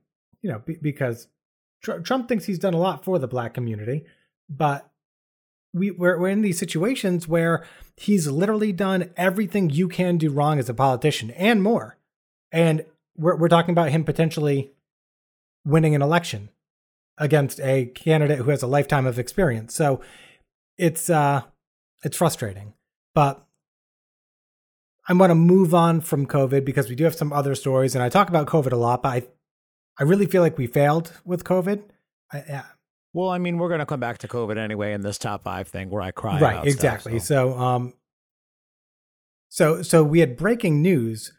You 0.46 0.52
know 0.52 0.62
b- 0.64 0.78
because 0.80 1.28
tr- 1.82 2.00
Trump 2.00 2.28
thinks 2.28 2.46
he's 2.46 2.60
done 2.60 2.76
a 2.76 2.80
lot 2.80 3.04
for 3.04 3.18
the 3.18 3.28
black 3.28 3.56
community, 3.56 4.06
but 4.48 4.92
we, 5.74 5.90
we're, 5.90 6.20
we're 6.20 6.30
in 6.30 6.44
these 6.44 6.60
situations 6.60 7.28
where 7.28 7.66
he's 7.98 8.28
literally 8.28 8.72
done 8.72 9.10
everything 9.18 9.72
you 9.72 9.90
can 9.90 10.18
do 10.18 10.30
wrong 10.30 10.60
as 10.60 10.70
a 10.70 10.74
politician 10.76 11.32
and 11.32 11.64
more. 11.64 11.98
And 12.52 12.86
we're, 13.18 13.36
we're 13.36 13.50
talking 13.50 13.72
about 13.72 13.90
him 13.90 14.04
potentially 14.04 14.72
winning 15.66 15.96
an 15.96 16.04
election 16.04 16.50
against 17.18 17.60
a 17.62 17.88
candidate 17.88 18.38
who 18.38 18.52
has 18.52 18.62
a 18.62 18.68
lifetime 18.68 19.08
of 19.08 19.18
experience. 19.18 19.74
So 19.74 20.02
it's 20.78 21.10
uh 21.10 21.42
it's 22.04 22.18
frustrating. 22.18 22.74
But 23.16 23.44
I 25.08 25.14
want 25.14 25.32
to 25.32 25.36
move 25.36 25.74
on 25.74 26.02
from 26.02 26.28
COVID 26.28 26.66
because 26.66 26.88
we 26.90 26.96
do 26.96 27.06
have 27.06 27.16
some 27.16 27.34
other 27.34 27.56
stories 27.56 27.96
and 27.96 28.04
I 28.04 28.10
talk 28.10 28.30
about 28.30 28.48
COVID 28.48 28.74
a 28.74 28.78
lot, 28.78 29.02
but 29.02 29.10
I 29.10 29.24
I 30.00 30.04
really 30.04 30.26
feel 30.26 30.42
like 30.42 30.58
we 30.58 30.68
failed 30.68 31.14
with 31.24 31.44
COVID. 31.44 31.84
I, 32.32 32.64
well, 33.14 33.30
I 33.30 33.38
mean, 33.38 33.58
we're 33.58 33.70
going 33.70 33.80
to 33.80 33.86
come 33.86 34.00
back 34.00 34.18
to 34.20 34.28
COVID 34.28 34.58
anyway 34.58 34.94
in 34.94 35.02
this 35.02 35.18
top 35.18 35.44
5 35.44 35.70
thing 35.70 35.90
where 35.90 36.02
I 36.02 36.12
cry 36.12 36.40
Right, 36.40 36.68
exactly. 36.68 37.18
Stuff, 37.20 37.28
so. 37.28 37.52
so 37.54 37.60
um 37.60 37.94
so 39.48 39.82
so 39.82 40.04
we 40.04 40.20
had 40.20 40.36
breaking 40.36 40.82
news 40.82 41.32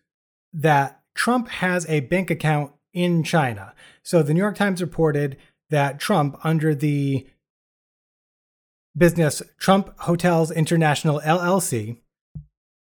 that 0.55 1.03
Trump 1.15 1.49
has 1.49 1.87
a 1.89 2.01
bank 2.01 2.31
account 2.31 2.73
in 2.95 3.23
China. 3.23 3.75
So 4.03 4.23
the 4.23 4.33
New 4.33 4.41
York 4.41 4.57
Times 4.57 4.81
reported 4.81 5.37
that 5.69 5.99
Trump, 6.01 6.39
under 6.43 6.75
the 6.75 7.27
business 8.97 9.43
Trump 9.59 9.93
Hotels 10.01 10.51
International 10.51 11.21
LLC, 11.21 11.99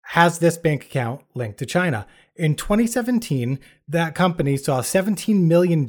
has 0.03 0.39
this 0.39 0.57
bank 0.57 0.85
account 0.85 1.21
linked 1.33 1.57
to 1.59 1.65
China. 1.65 2.07
In 2.35 2.55
2017, 2.55 3.59
that 3.87 4.15
company 4.15 4.57
saw 4.57 4.81
$17 4.81 5.43
million 5.43 5.87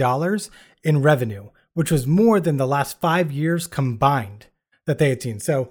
in 0.84 1.02
revenue, 1.02 1.50
which 1.74 1.90
was 1.90 2.06
more 2.06 2.38
than 2.38 2.56
the 2.56 2.66
last 2.66 3.00
five 3.00 3.32
years 3.32 3.66
combined 3.66 4.46
that 4.86 4.98
they 4.98 5.08
had 5.08 5.22
seen. 5.22 5.40
So, 5.40 5.70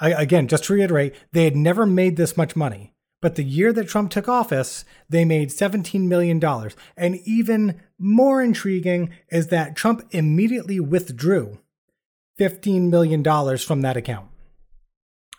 again, 0.00 0.46
just 0.46 0.64
to 0.64 0.74
reiterate, 0.74 1.14
they 1.32 1.44
had 1.44 1.56
never 1.56 1.84
made 1.84 2.16
this 2.16 2.36
much 2.36 2.54
money. 2.54 2.94
But 3.20 3.36
the 3.36 3.42
year 3.42 3.72
that 3.72 3.88
Trump 3.88 4.10
took 4.10 4.28
office, 4.28 4.84
they 5.08 5.24
made 5.24 5.48
$17 5.48 6.02
million. 6.02 6.42
And 6.96 7.16
even 7.24 7.80
more 7.98 8.42
intriguing 8.42 9.14
is 9.30 9.48
that 9.48 9.74
Trump 9.74 10.06
immediately 10.10 10.78
withdrew 10.78 11.58
$15 12.38 12.90
million 12.90 13.24
from 13.58 13.80
that 13.80 13.96
account. 13.96 14.28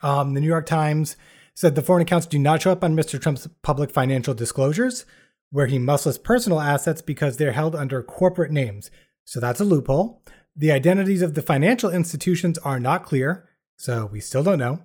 Um, 0.01 0.33
the 0.33 0.41
New 0.41 0.47
York 0.47 0.65
Times 0.65 1.15
said 1.55 1.75
the 1.75 1.81
foreign 1.81 2.01
accounts 2.01 2.27
do 2.27 2.37
not 2.37 2.61
show 2.61 2.71
up 2.71 2.83
on 2.83 2.95
Mr. 2.95 3.19
Trump's 3.19 3.47
public 3.63 3.91
financial 3.91 4.33
disclosures, 4.33 5.05
where 5.51 5.67
he 5.67 5.79
must 5.79 6.05
list 6.05 6.23
personal 6.23 6.59
assets 6.59 7.01
because 7.01 7.37
they're 7.37 7.53
held 7.53 7.75
under 7.75 8.03
corporate 8.03 8.51
names. 8.51 8.91
So 9.23 9.39
that's 9.39 9.61
a 9.61 9.65
loophole. 9.65 10.21
The 10.55 10.71
identities 10.71 11.21
of 11.21 11.33
the 11.33 11.41
financial 11.41 11.89
institutions 11.89 12.57
are 12.59 12.79
not 12.79 13.05
clear, 13.05 13.47
so 13.77 14.09
we 14.11 14.19
still 14.19 14.43
don't 14.43 14.59
know. 14.59 14.81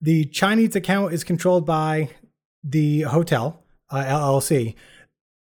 The 0.00 0.24
Chinese 0.26 0.74
account 0.74 1.12
is 1.12 1.24
controlled 1.24 1.66
by 1.66 2.10
the 2.64 3.02
hotel, 3.02 3.64
uh, 3.90 4.04
LLC, 4.04 4.74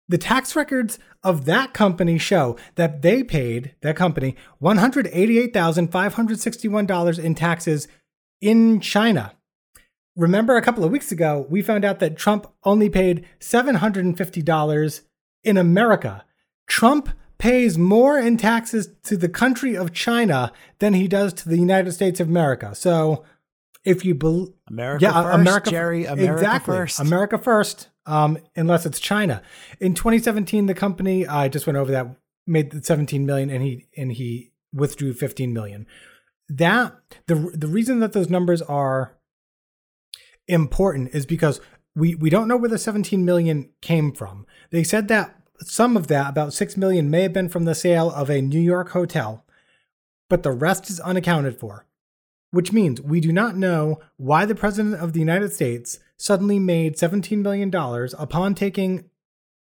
the 0.08 0.18
tax 0.18 0.54
records 0.54 0.98
of 1.22 1.46
that 1.46 1.72
company 1.72 2.18
show 2.18 2.58
that 2.74 3.00
they 3.02 3.22
paid, 3.22 3.76
that 3.80 3.96
company, 3.96 4.36
$188,561 4.60 7.18
in 7.18 7.34
taxes 7.34 7.88
in 8.40 8.80
China. 8.80 9.32
Remember 10.16 10.56
a 10.56 10.62
couple 10.62 10.84
of 10.84 10.90
weeks 10.90 11.10
ago, 11.10 11.46
we 11.48 11.62
found 11.62 11.84
out 11.84 11.98
that 12.00 12.16
Trump 12.16 12.46
only 12.64 12.90
paid 12.90 13.26
$750 13.40 15.00
in 15.44 15.56
America. 15.56 16.24
Trump 16.66 17.08
pays 17.38 17.76
more 17.76 18.18
in 18.18 18.36
taxes 18.36 18.88
to 19.02 19.16
the 19.16 19.28
country 19.28 19.76
of 19.76 19.92
China 19.92 20.52
than 20.78 20.94
he 20.94 21.08
does 21.08 21.32
to 21.32 21.48
the 21.48 21.58
United 21.58 21.92
States 21.92 22.20
of 22.20 22.28
America. 22.28 22.74
So 22.74 23.24
if 23.84 24.04
you 24.04 24.14
believe 24.14 24.52
America 24.68 25.04
yeah, 25.04 25.22
first, 25.22 25.34
America, 25.34 25.70
Jerry, 25.70 26.04
America 26.04 26.34
exactly, 26.34 26.76
first. 26.76 27.00
America 27.00 27.38
first, 27.38 27.88
um, 28.06 28.38
unless 28.54 28.86
it's 28.86 29.00
China. 29.00 29.42
In 29.80 29.94
2017, 29.94 30.66
the 30.66 30.74
company 30.74 31.26
I 31.26 31.48
just 31.48 31.66
went 31.66 31.76
over 31.76 31.90
that 31.90 32.06
made 32.46 32.84
17 32.84 33.26
million, 33.26 33.50
and 33.50 33.62
he 33.62 33.86
and 33.96 34.12
he 34.12 34.52
withdrew 34.72 35.14
15 35.14 35.52
million. 35.52 35.86
That 36.48 36.94
the 37.26 37.34
the 37.54 37.66
reason 37.66 38.00
that 38.00 38.12
those 38.12 38.30
numbers 38.30 38.62
are 38.62 39.16
important 40.48 41.10
is 41.14 41.26
because 41.26 41.60
we 41.94 42.14
we 42.14 42.30
don't 42.30 42.48
know 42.48 42.56
where 42.56 42.70
the 42.70 42.78
17 42.78 43.24
million 43.24 43.70
came 43.80 44.12
from. 44.12 44.46
They 44.70 44.84
said 44.84 45.08
that 45.08 45.36
some 45.60 45.96
of 45.96 46.08
that, 46.08 46.30
about 46.30 46.52
6 46.52 46.76
million, 46.76 47.10
may 47.10 47.22
have 47.22 47.32
been 47.32 47.48
from 47.48 47.64
the 47.64 47.74
sale 47.74 48.10
of 48.10 48.28
a 48.28 48.42
New 48.42 48.60
York 48.60 48.90
hotel, 48.90 49.44
but 50.28 50.42
the 50.42 50.52
rest 50.52 50.90
is 50.90 50.98
unaccounted 51.00 51.58
for 51.58 51.86
which 52.52 52.72
means 52.72 53.00
we 53.00 53.18
do 53.18 53.32
not 53.32 53.56
know 53.56 53.98
why 54.18 54.44
the 54.44 54.54
President 54.54 54.94
of 54.94 55.14
the 55.14 55.18
United 55.18 55.52
States 55.52 55.98
suddenly 56.16 56.58
made 56.58 56.96
$17 56.96 57.38
million 57.38 57.74
upon 58.18 58.54
taking 58.54 59.08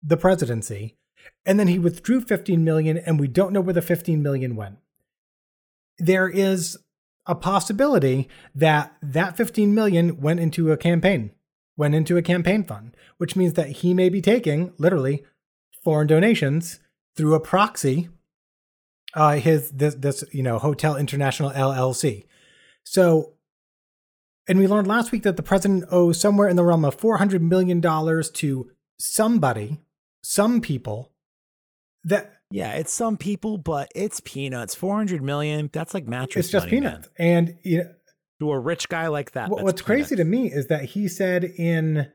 the 0.02 0.16
presidency, 0.16 0.96
and 1.46 1.58
then 1.58 1.68
he 1.68 1.78
withdrew 1.78 2.20
15 2.20 2.62
million, 2.62 2.98
and 2.98 3.18
we 3.18 3.28
don't 3.28 3.52
know 3.52 3.60
where 3.60 3.72
the 3.72 3.80
15 3.80 4.22
million 4.22 4.56
went. 4.56 4.76
There 5.98 6.28
is 6.28 6.76
a 7.26 7.34
possibility 7.34 8.28
that 8.54 8.96
that 9.02 9.36
15 9.36 9.74
million 9.74 10.20
went 10.20 10.40
into 10.40 10.70
a 10.70 10.76
campaign, 10.76 11.30
went 11.76 11.94
into 11.94 12.16
a 12.16 12.22
campaign 12.22 12.64
fund, 12.64 12.96
which 13.16 13.36
means 13.36 13.54
that 13.54 13.68
he 13.68 13.94
may 13.94 14.08
be 14.08 14.20
taking 14.20 14.72
literally 14.78 15.24
foreign 15.82 16.06
donations 16.06 16.80
through 17.16 17.34
a 17.34 17.40
proxy. 17.40 18.08
Uh, 19.14 19.36
his 19.36 19.70
this 19.70 19.94
this 19.94 20.24
you 20.32 20.42
know 20.42 20.58
Hotel 20.58 20.96
International 20.96 21.50
LLC. 21.50 22.24
So, 22.82 23.34
and 24.48 24.58
we 24.58 24.66
learned 24.66 24.88
last 24.88 25.12
week 25.12 25.22
that 25.22 25.36
the 25.36 25.42
president 25.42 25.84
owes 25.90 26.20
somewhere 26.20 26.48
in 26.48 26.56
the 26.56 26.64
realm 26.64 26.84
of 26.84 26.98
$400 26.98 27.40
million 27.40 27.80
to 27.80 28.70
somebody, 28.98 29.80
some 30.22 30.60
people 30.60 31.12
that. 32.04 32.32
Yeah, 32.54 32.74
it's 32.74 32.92
some 32.92 33.16
people, 33.16 33.58
but 33.58 33.90
it's 33.96 34.20
peanuts. 34.20 34.76
400 34.76 35.20
million, 35.20 35.70
that's 35.72 35.92
like 35.92 36.06
mattress 36.06 36.46
It's 36.46 36.52
just 36.52 36.66
money, 36.66 36.76
peanuts. 36.76 37.08
Man. 37.18 37.28
And 37.28 37.58
you 37.64 37.78
know, 37.78 37.90
to 38.38 38.52
a 38.52 38.58
rich 38.60 38.88
guy 38.88 39.08
like 39.08 39.32
that. 39.32 39.50
What's 39.50 39.82
crazy 39.82 40.14
to 40.14 40.24
me 40.24 40.52
is 40.52 40.68
that 40.68 40.84
he 40.84 41.08
said 41.08 41.42
in 41.42 42.12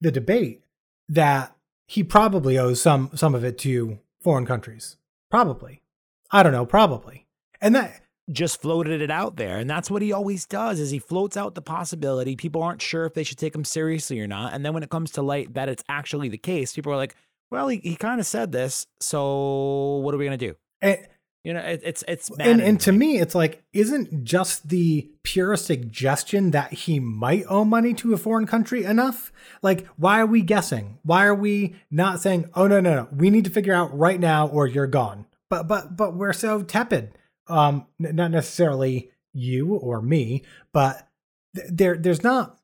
the 0.00 0.12
debate 0.12 0.62
that 1.08 1.56
he 1.88 2.04
probably 2.04 2.56
owes 2.56 2.80
some 2.80 3.10
some 3.16 3.34
of 3.34 3.42
it 3.42 3.58
to 3.58 3.98
foreign 4.22 4.46
countries. 4.46 4.96
Probably. 5.28 5.82
I 6.30 6.44
don't 6.44 6.52
know, 6.52 6.64
probably. 6.64 7.26
And 7.60 7.74
that 7.74 8.02
just 8.30 8.62
floated 8.62 9.00
it 9.00 9.10
out 9.10 9.36
there 9.36 9.56
and 9.56 9.70
that's 9.70 9.90
what 9.90 10.02
he 10.02 10.12
always 10.12 10.44
does 10.44 10.78
is 10.78 10.90
he 10.90 10.98
floats 10.98 11.34
out 11.34 11.54
the 11.54 11.62
possibility 11.62 12.36
people 12.36 12.62
aren't 12.62 12.82
sure 12.82 13.06
if 13.06 13.14
they 13.14 13.24
should 13.24 13.38
take 13.38 13.54
him 13.54 13.64
seriously 13.64 14.20
or 14.20 14.26
not 14.26 14.52
and 14.52 14.66
then 14.66 14.74
when 14.74 14.82
it 14.82 14.90
comes 14.90 15.10
to 15.10 15.22
light 15.22 15.54
that 15.54 15.66
it's 15.66 15.82
actually 15.88 16.28
the 16.28 16.36
case 16.36 16.74
people 16.74 16.92
are 16.92 16.96
like 16.96 17.16
well 17.50 17.68
he, 17.68 17.78
he 17.78 17.96
kind 17.96 18.20
of 18.20 18.26
said 18.26 18.52
this 18.52 18.86
so 19.00 19.96
what 19.98 20.14
are 20.14 20.18
we 20.18 20.24
going 20.26 20.38
to 20.38 20.48
do? 20.48 20.54
And, 20.80 20.98
you 21.44 21.54
know 21.54 21.60
it, 21.60 21.80
it's 21.84 22.04
it's 22.06 22.30
and, 22.38 22.60
and 22.60 22.80
to 22.80 22.92
me. 22.92 23.18
it's 23.18 23.34
like 23.34 23.62
isn't 23.72 24.24
just 24.24 24.68
the 24.68 25.10
pure 25.22 25.56
suggestion 25.56 26.50
that 26.50 26.72
he 26.72 27.00
might 27.00 27.44
owe 27.48 27.64
money 27.64 27.94
to 27.94 28.12
a 28.12 28.18
foreign 28.18 28.46
country 28.46 28.84
enough? 28.84 29.32
Like 29.62 29.86
why 29.96 30.20
are 30.20 30.26
we 30.26 30.42
guessing? 30.42 30.98
Why 31.04 31.24
are 31.24 31.34
we 31.34 31.76
not 31.90 32.20
saying 32.20 32.50
oh 32.54 32.66
no 32.66 32.80
no 32.80 32.94
no 32.94 33.08
we 33.12 33.30
need 33.30 33.44
to 33.44 33.50
figure 33.50 33.72
out 33.72 33.96
right 33.96 34.20
now 34.20 34.48
or 34.48 34.66
you're 34.66 34.86
gone. 34.86 35.26
But 35.48 35.68
but 35.68 35.96
but 35.96 36.14
we're 36.14 36.32
so 36.32 36.62
tepid. 36.62 37.16
Um, 37.46 37.86
not 37.98 38.30
necessarily 38.30 39.10
you 39.32 39.74
or 39.74 40.02
me, 40.02 40.44
but 40.72 41.08
th- 41.54 41.68
there 41.70 41.96
there's 41.96 42.22
not 42.22 42.58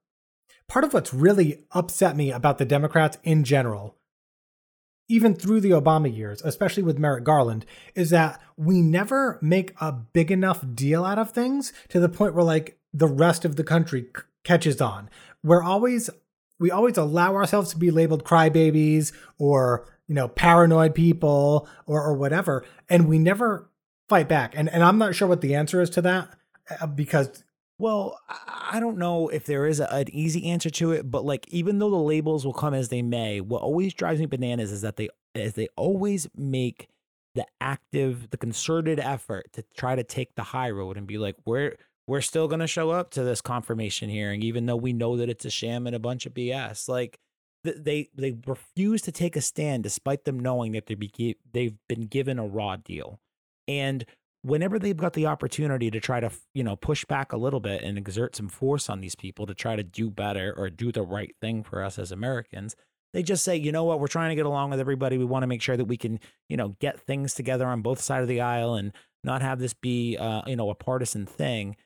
part 0.68 0.84
of 0.84 0.92
what's 0.92 1.14
really 1.14 1.64
upset 1.72 2.16
me 2.16 2.30
about 2.30 2.58
the 2.58 2.64
Democrats 2.64 3.18
in 3.22 3.44
general, 3.44 3.96
even 5.08 5.34
through 5.34 5.60
the 5.60 5.70
Obama 5.70 6.14
years, 6.14 6.40
especially 6.42 6.82
with 6.82 6.98
Merrick 6.98 7.24
Garland, 7.24 7.66
is 7.94 8.10
that 8.10 8.40
we 8.56 8.80
never 8.80 9.38
make 9.42 9.74
a 9.80 9.92
big 9.92 10.30
enough 10.30 10.64
deal 10.74 11.04
out 11.04 11.18
of 11.18 11.30
things 11.30 11.72
to 11.88 12.00
the 12.00 12.08
point 12.08 12.34
where 12.34 12.44
like 12.44 12.78
the 12.92 13.08
rest 13.08 13.44
of 13.44 13.56
the 13.56 13.64
country 13.64 14.06
c- 14.16 14.22
catches 14.44 14.80
on. 14.80 15.10
We're 15.42 15.62
always 15.62 16.08
we 16.58 16.70
always 16.70 16.96
allow 16.96 17.34
ourselves 17.34 17.70
to 17.70 17.78
be 17.78 17.90
labeled 17.90 18.24
crybabies 18.24 19.12
or 19.38 19.86
you 20.06 20.14
know 20.14 20.28
paranoid 20.28 20.94
people 20.94 21.68
or 21.86 22.02
or 22.02 22.14
whatever, 22.14 22.64
and 22.88 23.08
we 23.08 23.18
never 23.18 23.70
fight 24.08 24.28
back. 24.28 24.54
And 24.56 24.68
and 24.70 24.82
I'm 24.82 24.98
not 24.98 25.14
sure 25.14 25.28
what 25.28 25.42
the 25.42 25.54
answer 25.54 25.82
is 25.82 25.90
to 25.90 26.02
that 26.02 26.30
uh, 26.80 26.86
because 26.86 27.44
well, 27.78 28.20
I 28.28 28.78
don't 28.80 28.98
know 28.98 29.28
if 29.28 29.46
there 29.46 29.66
is 29.66 29.80
a, 29.80 29.92
an 29.92 30.14
easy 30.14 30.46
answer 30.50 30.70
to 30.70 30.92
it, 30.92 31.10
but 31.10 31.24
like 31.24 31.46
even 31.48 31.78
though 31.78 31.90
the 31.90 31.96
labels 31.96 32.46
will 32.46 32.52
come 32.52 32.74
as 32.74 32.88
they 32.88 33.02
may, 33.02 33.40
what 33.40 33.62
always 33.62 33.94
drives 33.94 34.20
me 34.20 34.26
bananas 34.26 34.70
is 34.70 34.82
that 34.82 34.96
they 34.96 35.08
they 35.34 35.68
always 35.76 36.28
make 36.36 36.88
the 37.34 37.46
active, 37.60 38.30
the 38.30 38.36
concerted 38.36 39.00
effort 39.00 39.52
to 39.52 39.64
try 39.76 39.96
to 39.96 40.04
take 40.04 40.36
the 40.36 40.44
high 40.44 40.70
road 40.70 40.96
and 40.96 41.06
be 41.06 41.18
like, 41.18 41.36
we're 41.44 41.76
we're 42.06 42.20
still 42.20 42.46
gonna 42.46 42.66
show 42.66 42.90
up 42.90 43.10
to 43.10 43.24
this 43.24 43.40
confirmation 43.40 44.08
hearing, 44.08 44.42
even 44.42 44.66
though 44.66 44.76
we 44.76 44.92
know 44.92 45.16
that 45.16 45.28
it's 45.28 45.44
a 45.44 45.50
sham 45.50 45.86
and 45.86 45.96
a 45.96 46.00
bunch 46.00 46.26
of 46.26 46.34
BS. 46.34 46.88
Like 46.88 47.18
they 47.64 48.08
they 48.14 48.36
refuse 48.46 49.02
to 49.02 49.12
take 49.12 49.36
a 49.36 49.40
stand 49.40 49.82
despite 49.82 50.24
them 50.24 50.38
knowing 50.38 50.72
that 50.72 50.86
they 50.86 50.94
be 50.94 51.36
they've 51.52 51.76
been 51.88 52.06
given 52.06 52.38
a 52.38 52.46
raw 52.46 52.76
deal. 52.76 53.20
And 53.66 54.04
whenever 54.44 54.78
they've 54.78 54.98
got 54.98 55.14
the 55.14 55.24
opportunity 55.24 55.90
to 55.90 55.98
try 55.98 56.20
to 56.20 56.30
you 56.52 56.62
know 56.62 56.76
push 56.76 57.04
back 57.06 57.32
a 57.32 57.36
little 57.36 57.60
bit 57.60 57.82
and 57.82 57.96
exert 57.96 58.36
some 58.36 58.48
force 58.48 58.90
on 58.90 59.00
these 59.00 59.14
people 59.14 59.46
to 59.46 59.54
try 59.54 59.74
to 59.74 59.82
do 59.82 60.10
better 60.10 60.54
or 60.56 60.68
do 60.68 60.92
the 60.92 61.02
right 61.02 61.34
thing 61.40 61.64
for 61.64 61.82
us 61.82 61.98
as 61.98 62.12
Americans, 62.12 62.76
they 63.14 63.22
just 63.22 63.42
say, 63.42 63.56
you 63.56 63.72
know 63.72 63.84
what, 63.84 64.00
we're 64.00 64.06
trying 64.06 64.28
to 64.28 64.34
get 64.34 64.44
along 64.44 64.70
with 64.70 64.80
everybody. 64.80 65.16
We 65.16 65.24
want 65.24 65.44
to 65.44 65.46
make 65.46 65.62
sure 65.62 65.76
that 65.76 65.86
we 65.86 65.96
can 65.96 66.20
you 66.48 66.56
know 66.56 66.76
get 66.78 67.00
things 67.00 67.34
together 67.34 67.66
on 67.66 67.80
both 67.80 68.00
sides 68.00 68.22
of 68.22 68.28
the 68.28 68.42
aisle 68.42 68.74
and 68.74 68.92
not 69.24 69.40
have 69.40 69.58
this 69.58 69.72
be 69.72 70.16
uh, 70.18 70.42
you 70.46 70.56
know 70.56 70.70
a 70.70 70.74
partisan 70.74 71.24
thing. 71.24 71.76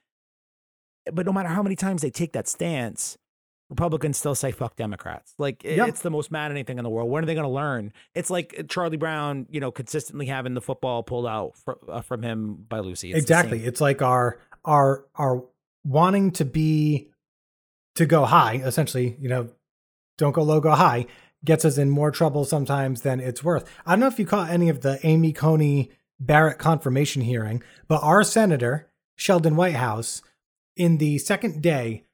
But 1.10 1.24
no 1.24 1.32
matter 1.32 1.48
how 1.48 1.62
many 1.62 1.76
times 1.76 2.02
they 2.02 2.10
take 2.10 2.32
that 2.32 2.48
stance, 2.48 3.16
Republicans 3.70 4.16
still 4.16 4.34
say 4.34 4.50
fuck 4.50 4.76
Democrats. 4.76 5.34
Like 5.38 5.62
yep. 5.62 5.88
it's 5.88 6.00
the 6.00 6.10
most 6.10 6.30
maddening 6.30 6.64
thing 6.64 6.78
in 6.78 6.84
the 6.84 6.90
world. 6.90 7.10
When 7.10 7.22
are 7.22 7.26
they 7.26 7.34
going 7.34 7.44
to 7.44 7.50
learn? 7.50 7.92
It's 8.14 8.30
like 8.30 8.54
uh, 8.58 8.62
Charlie 8.62 8.96
Brown, 8.96 9.46
you 9.50 9.60
know, 9.60 9.70
consistently 9.70 10.26
having 10.26 10.54
the 10.54 10.60
football 10.60 11.02
pulled 11.02 11.26
out 11.26 11.56
fr- 11.56 11.72
uh, 11.88 12.00
from 12.00 12.22
him 12.22 12.64
by 12.68 12.80
Lucy. 12.80 13.10
It's 13.10 13.20
exactly. 13.20 13.64
It's 13.64 13.80
like 13.80 14.00
our 14.00 14.38
our 14.64 15.04
our 15.14 15.44
wanting 15.84 16.30
to 16.32 16.44
be 16.44 17.10
to 17.96 18.06
go 18.06 18.24
high. 18.24 18.54
Essentially, 18.64 19.16
you 19.20 19.28
know, 19.28 19.50
don't 20.16 20.32
go 20.32 20.42
low, 20.42 20.60
go 20.60 20.72
high. 20.72 21.06
Gets 21.44 21.64
us 21.64 21.78
in 21.78 21.88
more 21.90 22.10
trouble 22.10 22.44
sometimes 22.44 23.02
than 23.02 23.20
it's 23.20 23.44
worth. 23.44 23.70
I 23.86 23.92
don't 23.92 24.00
know 24.00 24.08
if 24.08 24.18
you 24.18 24.26
caught 24.26 24.50
any 24.50 24.70
of 24.70 24.80
the 24.80 24.98
Amy 25.04 25.32
Coney 25.32 25.92
Barrett 26.18 26.58
confirmation 26.58 27.22
hearing, 27.22 27.62
but 27.86 28.02
our 28.02 28.24
senator 28.24 28.88
Sheldon 29.14 29.56
Whitehouse, 29.56 30.22
in 30.76 30.98
the 30.98 31.18
second 31.18 31.62
day, 31.62 32.04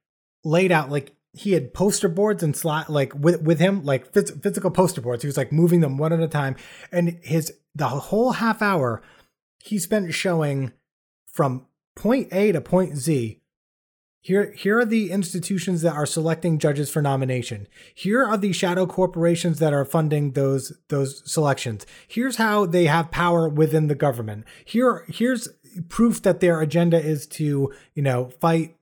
laid 0.43 0.73
out 0.73 0.91
like 0.91 1.15
he 1.35 1.53
had 1.53 1.75
poster 1.75 2.09
boards 2.09 2.43
and 2.43 2.57
slot 2.57 2.89
like 2.89 3.13
with 3.15 3.43
with 3.43 3.59
him 3.59 3.85
like 3.85 4.13
phys- 4.13 4.43
physical 4.43 4.71
poster 4.71 5.01
boards. 5.01 5.23
He 5.23 5.27
was 5.27 5.37
like 5.37 5.53
moving 5.53 5.81
them 5.81 5.99
one 5.99 6.13
at 6.13 6.21
a 6.21 6.29
time, 6.29 6.57
and 6.93 7.19
his 7.23 7.53
the 7.75 7.89
whole 7.89 8.33
half 8.33 8.63
hour 8.63 9.03
he 9.59 9.79
spent 9.79 10.15
showing 10.15 10.73
from 11.27 11.67
point 11.97 12.33
A 12.33 12.53
to 12.53 12.61
point 12.61 12.97
Z. 12.97 13.41
Here, 14.21 14.53
here 14.53 14.79
are 14.79 14.87
the 14.87 15.11
institutions 15.11 15.83
that 15.83 15.93
are 15.93 16.07
selecting 16.07 16.59
judges 16.59 16.89
for 16.89 17.03
nomination. 17.03 17.69
Here 17.95 18.25
are 18.25 18.39
the 18.39 18.53
shadow 18.53 18.87
corporations 18.87 19.59
that 19.59 19.75
are 19.75 19.85
funding 19.85 20.33
those 20.33 20.73
those 20.89 21.31
selections. 21.31 21.85
Here's 22.09 22.37
how 22.37 22.65
they 22.65 22.87
have 22.87 23.11
power 23.11 23.51
within 23.51 23.89
the 23.89 23.95
government. 23.95 24.47
Here, 24.65 25.05
here's 25.09 25.49
proof 25.91 26.23
that 26.23 26.41
their 26.41 26.61
agenda 26.63 26.99
is 26.99 27.27
to, 27.27 27.73
you 27.95 28.03
know, 28.03 28.31
fight 28.41 28.77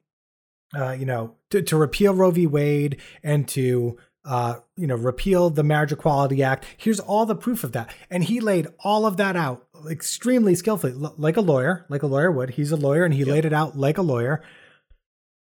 uh, 0.74 0.92
you 0.92 1.04
know, 1.06 1.34
to, 1.52 1.62
to 1.62 1.76
repeal 1.76 2.14
Roe 2.14 2.30
v. 2.30 2.46
Wade 2.46 3.00
and 3.22 3.46
to 3.48 3.96
uh, 4.24 4.56
you 4.76 4.86
know, 4.86 4.94
repeal 4.94 5.50
the 5.50 5.64
Marriage 5.64 5.92
Equality 5.92 6.42
Act. 6.42 6.64
Here's 6.76 7.00
all 7.00 7.26
the 7.26 7.34
proof 7.34 7.64
of 7.64 7.72
that. 7.72 7.92
And 8.10 8.24
he 8.24 8.40
laid 8.40 8.68
all 8.80 9.04
of 9.04 9.16
that 9.16 9.36
out 9.36 9.66
extremely 9.90 10.54
skillfully, 10.54 10.92
like 10.92 11.36
a 11.36 11.40
lawyer, 11.40 11.86
like 11.88 12.02
a 12.02 12.06
lawyer 12.06 12.30
would. 12.30 12.50
He's 12.50 12.72
a 12.72 12.76
lawyer 12.76 13.04
and 13.04 13.14
he 13.14 13.20
yep. 13.20 13.28
laid 13.28 13.44
it 13.44 13.52
out 13.52 13.76
like 13.76 13.98
a 13.98 14.02
lawyer. 14.02 14.42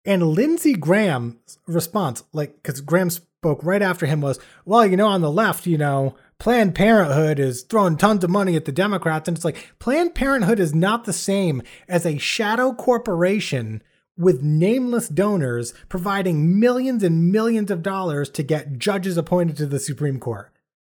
And 0.05 0.23
Lindsey 0.23 0.73
Graham's 0.73 1.59
response, 1.67 2.23
like, 2.33 2.55
because 2.55 2.81
Graham 2.81 3.09
spoke 3.09 3.63
right 3.63 3.81
after 3.81 4.05
him, 4.05 4.21
was, 4.21 4.39
well, 4.65 4.85
you 4.85 4.97
know, 4.97 5.07
on 5.07 5.21
the 5.21 5.31
left, 5.31 5.65
you 5.65 5.77
know, 5.77 6.15
Planned 6.39 6.75
Parenthood 6.75 7.39
is 7.39 7.61
throwing 7.61 7.95
tons 7.95 8.23
of 8.23 8.29
money 8.29 8.55
at 8.55 8.65
the 8.65 8.71
Democrats. 8.71 9.27
And 9.27 9.37
it's 9.37 9.45
like, 9.45 9.71
Planned 9.79 10.15
Parenthood 10.15 10.59
is 10.59 10.73
not 10.73 11.05
the 11.05 11.13
same 11.13 11.61
as 11.87 12.05
a 12.05 12.17
shadow 12.17 12.73
corporation 12.73 13.81
with 14.17 14.43
nameless 14.43 15.09
donors 15.09 15.73
providing 15.89 16.59
millions 16.59 17.03
and 17.03 17.31
millions 17.31 17.71
of 17.71 17.81
dollars 17.81 18.29
to 18.29 18.43
get 18.43 18.77
judges 18.77 19.17
appointed 19.17 19.57
to 19.57 19.65
the 19.65 19.79
Supreme 19.79 20.19
Court. 20.19 20.51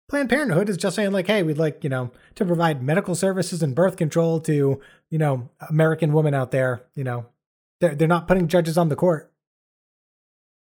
Planned 0.10 0.30
Parenthood 0.30 0.70
is 0.70 0.78
just 0.78 0.96
saying, 0.96 1.12
like, 1.12 1.28
hey, 1.28 1.44
we'd 1.44 1.58
like, 1.58 1.84
you 1.84 1.90
know, 1.90 2.12
to 2.36 2.46
provide 2.46 2.82
medical 2.82 3.14
services 3.14 3.62
and 3.62 3.76
birth 3.76 3.98
control 3.98 4.40
to, 4.42 4.80
you 5.10 5.18
know, 5.18 5.50
American 5.70 6.14
women 6.14 6.34
out 6.34 6.52
there. 6.52 6.84
You 6.96 7.04
know, 7.04 7.26
they're, 7.82 7.94
they're 7.94 8.08
not 8.08 8.28
putting 8.28 8.48
judges 8.48 8.78
on 8.78 8.90
the 8.90 8.96
court. 8.96 9.34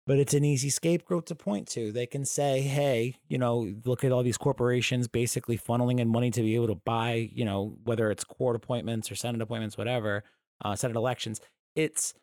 But 0.05 0.19
it's 0.19 0.33
an 0.33 0.45
easy 0.45 0.69
scapegoat 0.69 1.25
to 1.27 1.35
point 1.35 1.67
to. 1.69 1.91
They 1.91 2.05
can 2.05 2.23
say, 2.23 2.61
hey, 2.61 3.17
you 3.27 3.37
know, 3.37 3.73
look 3.83 4.05
at 4.05 4.11
all 4.11 4.23
these 4.23 4.37
corporations 4.37 5.07
basically 5.09 5.57
funneling 5.57 5.99
in 5.99 6.07
money 6.07 6.31
to 6.31 6.41
be 6.41 6.55
able 6.55 6.67
to 6.67 6.75
buy, 6.75 7.29
you 7.33 7.43
know, 7.43 7.77
whether 7.83 8.09
it's 8.09 8.23
court 8.23 8.55
appointments 8.55 9.11
or 9.11 9.15
Senate 9.15 9.41
appointments, 9.41 9.77
whatever, 9.77 10.23
uh, 10.63 10.75
Senate 10.75 10.95
elections. 10.95 11.41
It's 11.75 12.13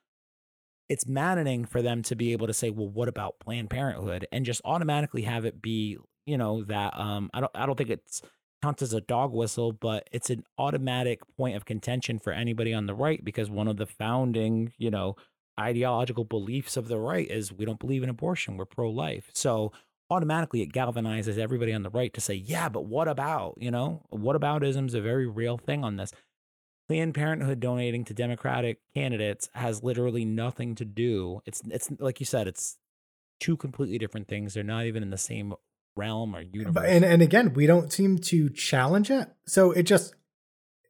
it's 0.88 1.06
maddening 1.06 1.64
for 1.64 1.82
them 1.82 2.02
to 2.02 2.14
be 2.14 2.32
able 2.32 2.46
to 2.46 2.52
say, 2.52 2.70
well, 2.70 2.88
what 2.88 3.08
about 3.08 3.38
Planned 3.40 3.70
Parenthood? 3.70 4.26
And 4.30 4.44
just 4.44 4.60
automatically 4.64 5.22
have 5.22 5.44
it 5.44 5.62
be, 5.62 5.98
you 6.26 6.38
know, 6.38 6.62
that 6.64 6.98
um 6.98 7.30
I 7.32 7.40
don't 7.40 7.52
I 7.54 7.66
don't 7.66 7.76
think 7.76 7.90
it's 7.90 8.22
counts 8.62 8.82
as 8.82 8.94
a 8.94 9.00
dog 9.00 9.32
whistle, 9.32 9.72
but 9.72 10.08
it's 10.10 10.30
an 10.30 10.42
automatic 10.58 11.20
point 11.36 11.54
of 11.54 11.66
contention 11.66 12.18
for 12.18 12.32
anybody 12.32 12.72
on 12.72 12.86
the 12.86 12.94
right 12.94 13.22
because 13.22 13.50
one 13.50 13.68
of 13.68 13.76
the 13.76 13.86
founding, 13.86 14.72
you 14.78 14.90
know, 14.90 15.16
ideological 15.60 16.24
beliefs 16.24 16.76
of 16.76 16.88
the 16.88 16.98
right 16.98 17.30
is 17.30 17.52
we 17.52 17.64
don't 17.64 17.78
believe 17.78 18.02
in 18.02 18.08
abortion, 18.08 18.56
we're 18.56 18.64
pro 18.64 18.90
life. 18.90 19.30
So 19.34 19.72
automatically 20.10 20.62
it 20.62 20.72
galvanizes 20.72 21.38
everybody 21.38 21.72
on 21.72 21.82
the 21.82 21.90
right 21.90 22.12
to 22.14 22.20
say, 22.20 22.34
yeah, 22.34 22.68
but 22.68 22.86
what 22.86 23.06
about, 23.08 23.54
you 23.58 23.70
know, 23.70 24.02
what 24.10 24.40
aboutism 24.40 24.86
is 24.86 24.94
a 24.94 25.00
very 25.00 25.26
real 25.26 25.58
thing 25.58 25.84
on 25.84 25.96
this. 25.96 26.12
Planned 26.88 27.14
Parenthood 27.14 27.60
donating 27.60 28.04
to 28.04 28.14
Democratic 28.14 28.78
candidates 28.94 29.48
has 29.54 29.82
literally 29.82 30.24
nothing 30.24 30.74
to 30.74 30.84
do. 30.84 31.40
It's 31.46 31.62
it's 31.70 31.90
like 31.98 32.20
you 32.20 32.26
said, 32.26 32.46
it's 32.46 32.76
two 33.40 33.56
completely 33.56 33.98
different 33.98 34.28
things. 34.28 34.54
They're 34.54 34.62
not 34.62 34.86
even 34.86 35.02
in 35.02 35.10
the 35.10 35.18
same 35.18 35.54
realm 35.96 36.34
or 36.34 36.40
uh, 36.40 36.44
universe. 36.52 36.84
And 36.86 37.04
and 37.04 37.22
again, 37.22 37.54
we 37.54 37.66
don't 37.66 37.92
seem 37.92 38.18
to 38.18 38.50
challenge 38.50 39.10
it. 39.10 39.28
So 39.46 39.70
it 39.70 39.84
just 39.84 40.14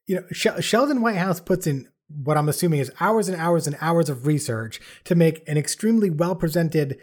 you 0.07 0.17
know, 0.17 0.61
Sheldon 0.61 1.01
Whitehouse 1.01 1.41
puts 1.41 1.67
in 1.67 1.89
what 2.09 2.37
I'm 2.37 2.49
assuming 2.49 2.81
is 2.81 2.93
hours 3.01 3.29
and 3.29 3.41
hours 3.41 3.67
and 3.67 3.77
hours 3.81 4.09
of 4.09 4.27
research 4.27 4.81
to 5.05 5.15
make 5.15 5.43
an 5.49 5.57
extremely 5.57 6.11
well 6.11 6.35
presented 6.35 6.99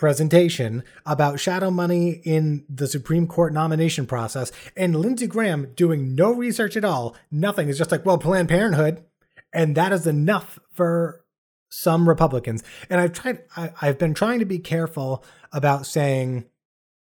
presentation 0.00 0.82
about 1.04 1.38
shadow 1.38 1.70
money 1.70 2.22
in 2.24 2.64
the 2.68 2.88
Supreme 2.88 3.26
Court 3.26 3.52
nomination 3.52 4.06
process, 4.06 4.50
and 4.74 4.96
Lindsey 4.96 5.26
Graham 5.26 5.72
doing 5.76 6.14
no 6.14 6.32
research 6.32 6.74
at 6.74 6.86
all, 6.86 7.14
nothing. 7.30 7.68
is 7.68 7.76
just 7.76 7.92
like, 7.92 8.06
well, 8.06 8.16
Planned 8.16 8.48
Parenthood. 8.48 9.04
And 9.52 9.76
that 9.76 9.92
is 9.92 10.06
enough 10.06 10.58
for 10.72 11.24
some 11.68 12.08
Republicans. 12.08 12.64
And 12.88 13.00
I've 13.00 13.12
tried, 13.12 13.42
I, 13.56 13.72
I've 13.82 13.98
been 13.98 14.14
trying 14.14 14.38
to 14.38 14.46
be 14.46 14.58
careful 14.58 15.22
about 15.52 15.84
saying 15.86 16.46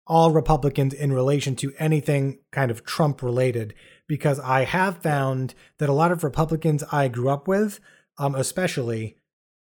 all 0.06 0.30
Republicans 0.30 0.94
in 0.94 1.12
relation 1.12 1.54
to 1.56 1.74
anything 1.78 2.38
kind 2.50 2.70
of 2.70 2.84
Trump 2.84 3.22
related, 3.22 3.74
because 4.08 4.40
I 4.40 4.64
have 4.64 5.02
found 5.02 5.54
that 5.78 5.88
a 5.88 5.92
lot 5.92 6.12
of 6.12 6.24
Republicans 6.24 6.82
I 6.90 7.08
grew 7.08 7.28
up 7.28 7.46
with, 7.46 7.78
um, 8.16 8.34
especially, 8.34 9.16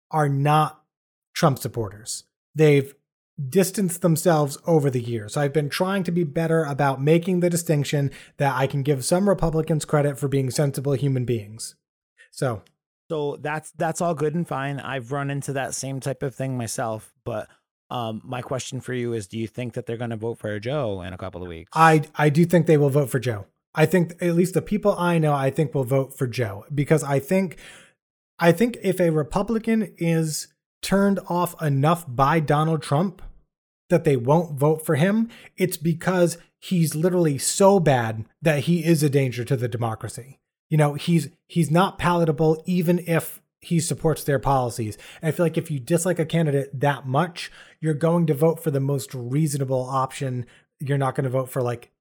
are 0.10 0.30
not 0.30 0.84
Trump 1.34 1.60
supporters. 1.60 2.24
They've 2.54 2.94
distanced 3.50 4.02
themselves 4.02 4.58
over 4.66 4.90
the 4.90 5.02
years. 5.02 5.34
so 5.34 5.42
I've 5.42 5.54
been 5.54 5.70
trying 5.70 6.04
to 6.04 6.12
be 6.12 6.24
better 6.24 6.64
about 6.64 7.02
making 7.02 7.42
the 7.42 7.50
distinction 7.50 8.12
that 8.38 8.56
I 8.56 8.66
can 8.66 8.82
give 8.82 9.04
some 9.04 9.28
Republicans 9.28 9.84
credit 9.84 10.18
for 10.18 10.28
being 10.28 10.50
sensible 10.50 10.94
human 10.94 11.26
beings. 11.26 11.76
So, 12.32 12.64
so 13.10 13.38
that's 13.42 13.72
that's 13.72 14.02
all 14.02 14.14
good 14.14 14.36
and 14.36 14.48
fine. 14.48 14.80
I've 14.80 15.12
run 15.12 15.30
into 15.30 15.54
that 15.54 15.74
same 15.74 16.00
type 16.00 16.24
of 16.24 16.34
thing 16.34 16.58
myself, 16.58 17.14
but 17.26 17.50
um, 17.90 18.22
my 18.24 18.42
question 18.42 18.82
for 18.82 18.94
you 18.94 19.14
is: 19.14 19.28
Do 19.28 19.38
you 19.38 19.48
think 19.48 19.74
that 19.74 19.86
they're 19.86 19.98
going 19.98 20.10
to 20.10 20.16
vote 20.16 20.40
for 20.40 20.60
Joe 20.60 21.02
in 21.02 21.14
a 21.14 21.18
couple 21.18 21.42
of 21.42 21.48
weeks? 21.48 21.72
I 21.74 22.04
I 22.16 22.30
do 22.30 22.46
think 22.46 22.68
they 22.68 22.78
will 22.78 22.90
vote 22.90 23.10
for 23.10 23.20
Joe. 23.20 23.46
I 23.76 23.86
think 23.86 24.16
at 24.22 24.36
least 24.36 24.54
the 24.54 24.62
people 24.62 24.96
I 24.98 25.18
know, 25.18 25.34
I 25.34 25.50
think 25.50 25.76
will 25.76 25.84
vote 25.84 26.18
for 26.18 26.28
Joe 26.28 26.66
because 26.74 27.04
I 27.04 27.20
think 27.20 27.58
I 28.40 28.52
think 28.52 28.78
if 28.82 29.00
a 29.00 29.12
Republican 29.12 29.94
is 29.98 30.48
turned 30.82 31.20
off 31.28 31.60
enough 31.62 32.06
by 32.08 32.40
Donald 32.40 32.82
Trump 32.82 33.22
that 33.90 34.04
they 34.04 34.16
won't 34.16 34.58
vote 34.58 34.86
for 34.86 34.96
him, 34.96 35.30
it's 35.58 35.78
because 35.78 36.38
he's 36.60 36.96
literally 36.96 37.38
so 37.38 37.80
bad 37.80 38.26
that 38.42 38.62
he 38.62 38.84
is 38.84 39.04
a 39.04 39.10
danger 39.10 39.44
to 39.46 39.56
the 39.56 39.68
democracy. 39.68 40.40
You 40.70 40.78
know, 40.78 40.96
he's 40.96 41.30
he's 41.48 41.70
not 41.70 42.00
palatable 42.00 42.64
even 42.66 43.00
if 43.06 43.42
he 43.62 43.80
supports 43.80 44.24
their 44.24 44.40
policies. 44.40 44.98
And 45.22 45.30
I 45.30 45.32
feel 45.32 45.46
like 45.46 45.58
if 45.58 45.72
you 45.72 45.80
dislike 45.80 46.20
a 46.20 46.26
candidate 46.26 46.80
that 46.80 47.08
much, 47.08 47.52
you're 47.80 47.94
going 47.94 48.28
to 48.28 48.34
vote 48.34 48.64
for 48.64 48.72
the 48.72 48.80
most 48.80 49.14
reasonable 49.14 49.84
option. 49.84 50.46
You're 50.80 50.98
not 50.98 51.16
going 51.16 51.24
to 51.24 51.30
vote 51.30 51.50
for 51.50 51.62
like 51.62 51.92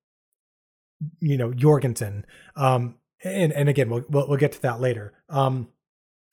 you 1.20 1.36
know, 1.36 1.52
Jorgensen. 1.52 2.24
Um 2.56 2.96
and 3.22 3.52
and 3.52 3.68
again, 3.68 3.90
we'll 3.90 4.04
we'll, 4.08 4.28
we'll 4.28 4.38
get 4.38 4.52
to 4.52 4.62
that 4.62 4.80
later. 4.80 5.12
Um 5.28 5.68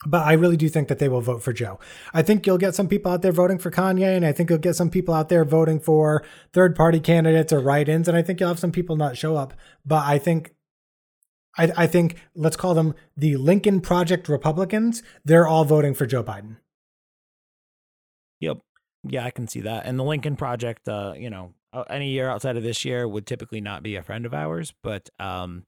But 0.05 0.25
I 0.25 0.33
really 0.33 0.57
do 0.57 0.67
think 0.67 0.87
that 0.87 0.99
they 0.99 1.09
will 1.09 1.21
vote 1.21 1.43
for 1.43 1.53
Joe. 1.53 1.79
I 2.13 2.23
think 2.23 2.47
you'll 2.47 2.57
get 2.57 2.73
some 2.73 2.87
people 2.87 3.11
out 3.11 3.21
there 3.21 3.31
voting 3.31 3.59
for 3.59 3.69
Kanye, 3.69 4.15
and 4.15 4.25
I 4.25 4.31
think 4.31 4.49
you'll 4.49 4.59
get 4.59 4.75
some 4.75 4.89
people 4.89 5.13
out 5.13 5.29
there 5.29 5.45
voting 5.45 5.79
for 5.79 6.23
third 6.53 6.75
party 6.75 6.99
candidates 6.99 7.53
or 7.53 7.59
write 7.59 7.87
ins, 7.87 8.07
and 8.07 8.17
I 8.17 8.23
think 8.23 8.39
you'll 8.39 8.49
have 8.49 8.59
some 8.59 8.71
people 8.71 8.95
not 8.95 9.15
show 9.15 9.35
up. 9.35 9.53
But 9.85 10.05
I 10.05 10.17
think 10.17 10.55
I, 11.57 11.71
I, 11.75 11.87
think 11.87 12.15
let's 12.33 12.55
call 12.55 12.73
them 12.73 12.95
the 13.15 13.35
Lincoln 13.35 13.81
Project 13.81 14.29
Republicans. 14.29 15.03
They're 15.25 15.47
all 15.47 15.65
voting 15.65 15.93
for 15.93 16.05
Joe 16.05 16.23
Biden. 16.23 16.57
Yep. 18.39 18.59
Yeah, 19.03 19.25
I 19.25 19.31
can 19.31 19.47
see 19.47 19.61
that. 19.61 19.85
And 19.85 19.99
the 19.99 20.03
Lincoln 20.03 20.35
Project, 20.35 20.87
uh, 20.87 21.13
you 21.17 21.29
know, 21.29 21.53
any 21.89 22.09
year 22.09 22.29
outside 22.29 22.57
of 22.57 22.63
this 22.63 22.85
year 22.85 23.07
would 23.07 23.25
typically 23.25 23.61
not 23.61 23.83
be 23.83 23.95
a 23.95 24.03
friend 24.03 24.25
of 24.25 24.33
ours, 24.33 24.73
but 24.83 25.09
um, 25.19 25.65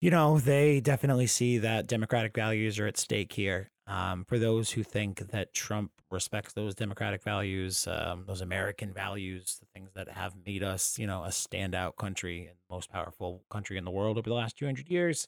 you 0.00 0.10
know, 0.10 0.38
they 0.38 0.80
definitely 0.80 1.26
see 1.26 1.58
that 1.58 1.86
democratic 1.86 2.34
values 2.34 2.78
are 2.78 2.86
at 2.86 2.96
stake 2.96 3.32
here. 3.32 3.70
Um, 3.86 4.24
for 4.26 4.38
those 4.38 4.70
who 4.70 4.82
think 4.82 5.30
that 5.30 5.54
Trump 5.54 5.92
respects 6.10 6.52
those 6.52 6.74
democratic 6.74 7.22
values, 7.22 7.88
um, 7.90 8.24
those 8.26 8.42
American 8.42 8.92
values, 8.92 9.56
the 9.60 9.66
things 9.74 9.90
that 9.94 10.08
have 10.08 10.34
made 10.46 10.62
us, 10.62 10.98
you 10.98 11.06
know, 11.06 11.24
a 11.24 11.28
standout 11.28 11.96
country 11.96 12.46
and 12.48 12.56
most 12.70 12.90
powerful 12.90 13.42
country 13.50 13.78
in 13.78 13.84
the 13.84 13.90
world 13.90 14.18
over 14.18 14.28
the 14.28 14.34
last 14.34 14.58
200 14.58 14.88
years, 14.88 15.26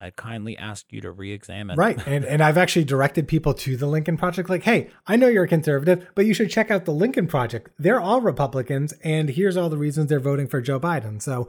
I'd 0.00 0.16
kindly 0.16 0.56
ask 0.56 0.86
you 0.90 1.00
to 1.00 1.10
re-examine. 1.10 1.76
Right, 1.76 1.98
and 2.06 2.24
and 2.24 2.42
I've 2.42 2.58
actually 2.58 2.84
directed 2.84 3.26
people 3.26 3.54
to 3.54 3.76
the 3.76 3.86
Lincoln 3.86 4.18
Project. 4.18 4.50
Like, 4.50 4.62
hey, 4.62 4.90
I 5.06 5.16
know 5.16 5.26
you're 5.26 5.44
a 5.44 5.48
conservative, 5.48 6.06
but 6.14 6.26
you 6.26 6.34
should 6.34 6.50
check 6.50 6.70
out 6.70 6.84
the 6.84 6.92
Lincoln 6.92 7.26
Project. 7.26 7.70
They're 7.78 8.00
all 8.00 8.20
Republicans, 8.20 8.92
and 9.02 9.30
here's 9.30 9.56
all 9.56 9.70
the 9.70 9.78
reasons 9.78 10.08
they're 10.08 10.20
voting 10.20 10.48
for 10.48 10.60
Joe 10.60 10.78
Biden. 10.78 11.22
So 11.22 11.48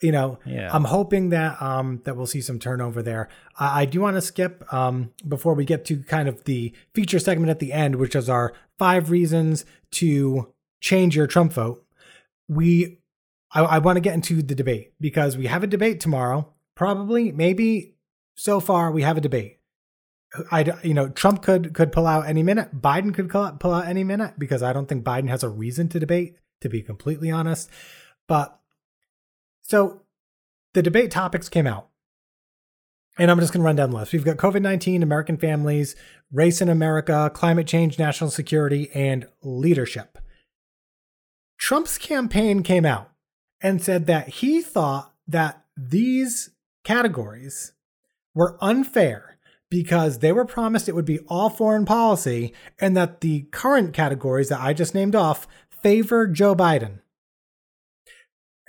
you 0.00 0.12
know, 0.12 0.38
yeah. 0.46 0.70
I'm 0.72 0.84
hoping 0.84 1.28
that 1.30 1.60
um, 1.60 2.00
that 2.04 2.16
we'll 2.16 2.26
see 2.26 2.40
some 2.40 2.58
turnover 2.58 3.02
there. 3.02 3.28
I, 3.58 3.82
I 3.82 3.84
do 3.84 4.00
want 4.00 4.16
to 4.16 4.22
skip 4.22 4.64
um, 4.72 5.12
before 5.26 5.54
we 5.54 5.64
get 5.64 5.84
to 5.86 6.02
kind 6.02 6.28
of 6.28 6.44
the 6.44 6.72
feature 6.94 7.18
segment 7.18 7.50
at 7.50 7.58
the 7.58 7.72
end, 7.72 7.96
which 7.96 8.14
is 8.14 8.28
our 8.28 8.54
five 8.78 9.10
reasons 9.10 9.64
to 9.92 10.52
change 10.80 11.16
your 11.16 11.26
Trump 11.26 11.52
vote. 11.52 11.84
We, 12.48 13.00
I, 13.52 13.62
I 13.62 13.78
want 13.78 13.96
to 13.96 14.00
get 14.00 14.14
into 14.14 14.42
the 14.42 14.54
debate 14.54 14.94
because 15.00 15.36
we 15.36 15.46
have 15.46 15.62
a 15.62 15.68
debate 15.68 16.00
tomorrow. 16.00 16.52
Probably, 16.74 17.30
maybe. 17.30 17.96
So 18.36 18.58
far, 18.58 18.90
we 18.90 19.02
have 19.02 19.18
a 19.18 19.20
debate. 19.20 19.58
I, 20.50 20.78
you 20.82 20.94
know, 20.94 21.08
Trump 21.08 21.42
could 21.42 21.74
could 21.74 21.92
pull 21.92 22.06
out 22.06 22.26
any 22.26 22.42
minute. 22.42 22.80
Biden 22.80 23.12
could 23.12 23.28
pull 23.28 23.42
out, 23.42 23.60
pull 23.60 23.74
out 23.74 23.86
any 23.86 24.04
minute 24.04 24.34
because 24.38 24.62
I 24.62 24.72
don't 24.72 24.88
think 24.88 25.04
Biden 25.04 25.28
has 25.28 25.42
a 25.42 25.48
reason 25.48 25.88
to 25.90 26.00
debate. 26.00 26.36
To 26.62 26.68
be 26.68 26.82
completely 26.82 27.30
honest, 27.30 27.70
but 28.28 28.59
so 29.70 30.02
the 30.74 30.82
debate 30.82 31.12
topics 31.12 31.48
came 31.48 31.68
out. 31.68 31.86
And 33.16 33.30
I'm 33.30 33.38
just 33.38 33.52
going 33.52 33.60
to 33.60 33.64
run 33.64 33.76
down 33.76 33.90
the 33.90 33.98
list. 33.98 34.12
We've 34.12 34.24
got 34.24 34.36
COVID 34.36 34.62
19, 34.62 35.00
American 35.02 35.36
families, 35.36 35.94
race 36.32 36.60
in 36.60 36.68
America, 36.68 37.30
climate 37.32 37.68
change, 37.68 37.96
national 37.96 38.30
security, 38.30 38.90
and 38.92 39.28
leadership. 39.42 40.18
Trump's 41.56 41.98
campaign 41.98 42.64
came 42.64 42.84
out 42.84 43.10
and 43.60 43.80
said 43.80 44.06
that 44.06 44.28
he 44.28 44.60
thought 44.60 45.14
that 45.28 45.62
these 45.76 46.50
categories 46.82 47.72
were 48.34 48.58
unfair 48.60 49.38
because 49.70 50.18
they 50.18 50.32
were 50.32 50.44
promised 50.44 50.88
it 50.88 50.96
would 50.96 51.04
be 51.04 51.20
all 51.28 51.48
foreign 51.48 51.84
policy 51.84 52.52
and 52.80 52.96
that 52.96 53.20
the 53.20 53.42
current 53.52 53.92
categories 53.92 54.48
that 54.48 54.60
I 54.60 54.72
just 54.72 54.96
named 54.96 55.14
off 55.14 55.46
favor 55.80 56.26
Joe 56.26 56.56
Biden. 56.56 57.00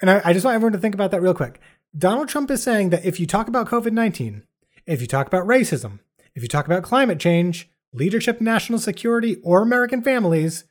And 0.01 0.09
I, 0.09 0.21
I 0.25 0.33
just 0.33 0.43
want 0.43 0.55
everyone 0.55 0.73
to 0.73 0.79
think 0.79 0.95
about 0.95 1.11
that 1.11 1.21
real 1.21 1.33
quick. 1.33 1.59
Donald 1.97 2.27
Trump 2.27 2.49
is 2.51 2.63
saying 2.63 2.89
that 2.89 3.05
if 3.05 3.19
you 3.19 3.27
talk 3.27 3.47
about 3.47 3.67
COVID 3.67 3.93
19, 3.93 4.43
if 4.85 4.99
you 4.99 5.07
talk 5.07 5.27
about 5.27 5.45
racism, 5.45 5.99
if 6.33 6.41
you 6.41 6.49
talk 6.49 6.65
about 6.65 6.83
climate 6.83 7.19
change, 7.19 7.69
leadership, 7.93 8.41
national 8.41 8.79
security, 8.79 9.37
or 9.43 9.61
American 9.61 10.01
families, 10.01 10.63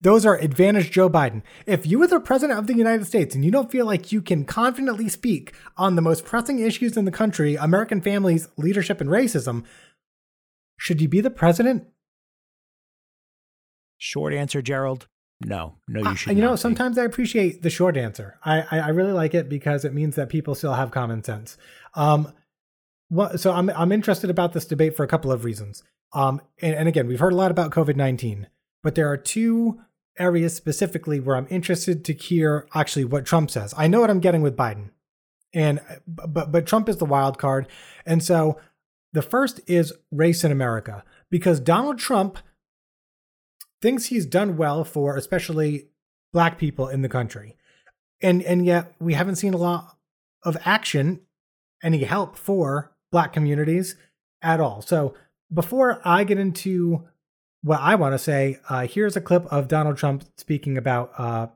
those 0.00 0.26
are 0.26 0.36
advantage 0.36 0.90
Joe 0.90 1.08
Biden. 1.08 1.42
If 1.66 1.86
you 1.86 2.02
are 2.02 2.06
the 2.06 2.20
president 2.20 2.58
of 2.58 2.66
the 2.66 2.76
United 2.76 3.06
States 3.06 3.34
and 3.34 3.44
you 3.44 3.50
don't 3.50 3.70
feel 3.70 3.86
like 3.86 4.12
you 4.12 4.20
can 4.20 4.44
confidently 4.44 5.08
speak 5.08 5.54
on 5.78 5.94
the 5.94 6.02
most 6.02 6.24
pressing 6.26 6.58
issues 6.58 6.96
in 6.96 7.06
the 7.06 7.10
country, 7.10 7.54
American 7.54 8.02
families, 8.02 8.48
leadership, 8.58 9.00
and 9.00 9.08
racism, 9.08 9.64
should 10.76 11.00
you 11.00 11.08
be 11.08 11.22
the 11.22 11.30
president? 11.30 11.86
Short 13.96 14.34
answer, 14.34 14.60
Gerald. 14.60 15.06
No, 15.40 15.76
no, 15.88 16.10
you 16.10 16.16
should. 16.16 16.36
you 16.36 16.42
know, 16.42 16.56
sometimes 16.56 16.96
I 16.96 17.04
appreciate 17.04 17.62
the 17.62 17.70
short 17.70 17.96
answer. 17.96 18.38
I, 18.44 18.62
I, 18.70 18.78
I 18.80 18.88
really 18.88 19.12
like 19.12 19.34
it 19.34 19.48
because 19.48 19.84
it 19.84 19.92
means 19.92 20.16
that 20.16 20.28
people 20.28 20.54
still 20.54 20.74
have 20.74 20.90
common 20.90 21.22
sense. 21.22 21.58
Um, 21.94 22.32
well, 23.10 23.36
so 23.36 23.52
I'm 23.52 23.68
I'm 23.70 23.92
interested 23.92 24.30
about 24.30 24.52
this 24.52 24.64
debate 24.64 24.96
for 24.96 25.04
a 25.04 25.08
couple 25.08 25.30
of 25.30 25.44
reasons. 25.44 25.82
Um, 26.12 26.40
and, 26.62 26.74
and 26.74 26.88
again, 26.88 27.06
we've 27.06 27.20
heard 27.20 27.32
a 27.32 27.36
lot 27.36 27.50
about 27.50 27.70
COVID 27.72 27.96
nineteen, 27.96 28.48
but 28.82 28.94
there 28.94 29.10
are 29.10 29.16
two 29.16 29.80
areas 30.18 30.54
specifically 30.54 31.20
where 31.20 31.36
I'm 31.36 31.48
interested 31.50 32.04
to 32.04 32.12
hear 32.12 32.68
actually 32.74 33.04
what 33.04 33.26
Trump 33.26 33.50
says. 33.50 33.74
I 33.76 33.88
know 33.88 34.00
what 34.00 34.10
I'm 34.10 34.20
getting 34.20 34.42
with 34.42 34.56
Biden, 34.56 34.90
and 35.52 35.80
but 36.06 36.52
but 36.52 36.66
Trump 36.66 36.88
is 36.88 36.96
the 36.96 37.04
wild 37.04 37.38
card, 37.38 37.66
and 38.06 38.22
so 38.22 38.58
the 39.12 39.22
first 39.22 39.60
is 39.66 39.92
race 40.10 40.42
in 40.44 40.52
America 40.52 41.04
because 41.30 41.60
Donald 41.60 41.98
Trump 41.98 42.38
thinks 43.84 44.06
he's 44.06 44.24
done 44.24 44.56
well 44.56 44.82
for 44.82 45.14
especially 45.14 45.88
black 46.32 46.56
people 46.56 46.88
in 46.88 47.02
the 47.02 47.08
country. 47.08 47.54
And 48.22 48.42
and 48.42 48.64
yet 48.64 48.94
we 48.98 49.12
haven't 49.12 49.36
seen 49.36 49.52
a 49.52 49.58
lot 49.58 49.98
of 50.42 50.56
action, 50.64 51.20
any 51.82 52.04
help 52.04 52.34
for 52.34 52.96
black 53.12 53.34
communities 53.34 53.96
at 54.40 54.58
all. 54.58 54.80
So 54.80 55.12
before 55.52 56.00
I 56.02 56.24
get 56.24 56.38
into 56.38 57.04
what 57.60 57.78
I 57.78 57.96
want 57.96 58.14
to 58.14 58.18
say, 58.18 58.58
uh, 58.70 58.86
here's 58.86 59.16
a 59.16 59.20
clip 59.20 59.44
of 59.52 59.68
Donald 59.68 59.98
Trump 59.98 60.24
speaking 60.38 60.78
about 60.78 61.12
uh, 61.18 61.48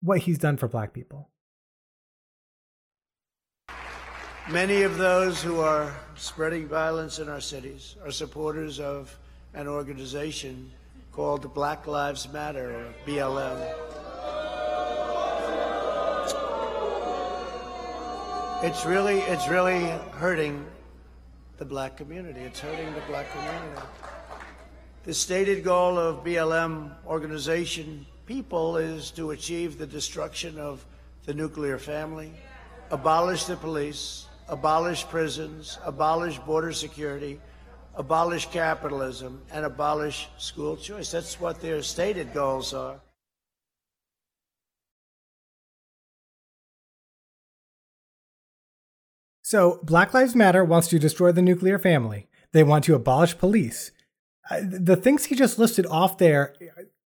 what 0.00 0.20
he's 0.20 0.38
done 0.38 0.56
for 0.56 0.68
black 0.68 0.92
people. 0.92 1.28
Many 4.48 4.82
of 4.82 4.96
those 4.96 5.42
who 5.42 5.58
are 5.58 5.92
spreading 6.14 6.68
violence 6.68 7.18
in 7.18 7.28
our 7.28 7.40
cities 7.40 7.96
are 8.04 8.12
supporters 8.12 8.78
of 8.78 9.18
an 9.54 9.66
organization 9.66 10.70
called 11.14 11.54
Black 11.54 11.86
Lives 11.86 12.28
Matter, 12.32 12.74
or 12.74 12.94
BLM. 13.06 13.74
It's 18.64 18.84
really, 18.84 19.20
it's 19.20 19.46
really 19.46 19.84
hurting 20.12 20.66
the 21.58 21.64
black 21.64 21.96
community. 21.96 22.40
It's 22.40 22.58
hurting 22.58 22.92
the 22.94 23.00
black 23.02 23.30
community. 23.30 23.82
The 25.04 25.14
stated 25.14 25.62
goal 25.62 25.98
of 25.98 26.24
BLM 26.24 26.90
organization 27.06 28.06
people 28.26 28.76
is 28.76 29.12
to 29.12 29.30
achieve 29.30 29.78
the 29.78 29.86
destruction 29.86 30.58
of 30.58 30.84
the 31.26 31.34
nuclear 31.34 31.78
family, 31.78 32.32
abolish 32.90 33.44
the 33.44 33.56
police, 33.56 34.26
abolish 34.48 35.04
prisons, 35.04 35.78
abolish 35.84 36.38
border 36.40 36.72
security, 36.72 37.40
abolish 37.96 38.46
capitalism, 38.46 39.42
and 39.52 39.64
abolish 39.64 40.28
school 40.38 40.76
choice. 40.76 41.10
That's 41.10 41.40
what 41.40 41.60
their 41.60 41.82
stated 41.82 42.32
goals 42.32 42.74
are. 42.74 43.00
So, 49.42 49.78
Black 49.82 50.14
Lives 50.14 50.34
Matter 50.34 50.64
wants 50.64 50.88
to 50.88 50.98
destroy 50.98 51.30
the 51.30 51.42
nuclear 51.42 51.78
family. 51.78 52.28
They 52.52 52.64
want 52.64 52.84
to 52.84 52.94
abolish 52.94 53.36
police. 53.36 53.92
Uh, 54.50 54.60
the 54.62 54.96
things 54.96 55.26
he 55.26 55.34
just 55.34 55.58
listed 55.58 55.86
off 55.86 56.18
there, 56.18 56.54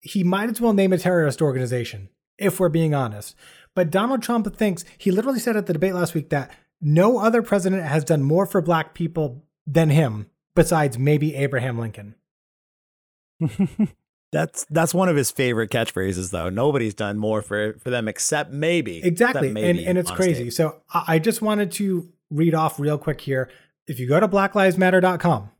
he 0.01 0.23
might 0.23 0.49
as 0.49 0.61
well 0.61 0.73
name 0.73 0.93
a 0.93 0.97
terrorist 0.97 1.41
organization, 1.41 2.09
if 2.37 2.59
we're 2.59 2.69
being 2.69 2.93
honest. 2.93 3.35
But 3.73 3.91
Donald 3.91 4.21
Trump 4.21 4.55
thinks, 4.55 4.83
he 4.97 5.11
literally 5.11 5.39
said 5.39 5.55
at 5.55 5.67
the 5.67 5.73
debate 5.73 5.93
last 5.93 6.13
week 6.13 6.29
that 6.29 6.51
no 6.81 7.19
other 7.19 7.41
president 7.41 7.83
has 7.83 8.03
done 8.03 8.23
more 8.23 8.45
for 8.45 8.61
black 8.61 8.93
people 8.93 9.45
than 9.65 9.89
him 9.89 10.29
besides 10.57 10.97
maybe 10.97 11.35
Abraham 11.35 11.79
Lincoln. 11.79 12.15
that's 14.33 14.65
that's 14.69 14.93
one 14.93 15.07
of 15.07 15.15
his 15.15 15.31
favorite 15.31 15.71
catchphrases, 15.71 16.31
though. 16.31 16.49
Nobody's 16.49 16.93
done 16.93 17.17
more 17.17 17.41
for 17.41 17.73
for 17.79 17.89
them 17.89 18.09
except 18.09 18.51
maybe. 18.51 19.01
Exactly, 19.03 19.51
maybe, 19.51 19.69
and 19.69 19.79
and 19.79 19.97
it's 19.97 20.11
crazy. 20.11 20.49
So 20.49 20.81
I 20.93 21.19
just 21.19 21.41
wanted 21.41 21.71
to 21.73 22.09
read 22.29 22.53
off 22.53 22.79
real 22.79 22.97
quick 22.97 23.21
here. 23.21 23.49
If 23.87 23.99
you 23.99 24.09
go 24.09 24.19
to 24.19 24.27
BlackLivesMatter.com 24.27 25.51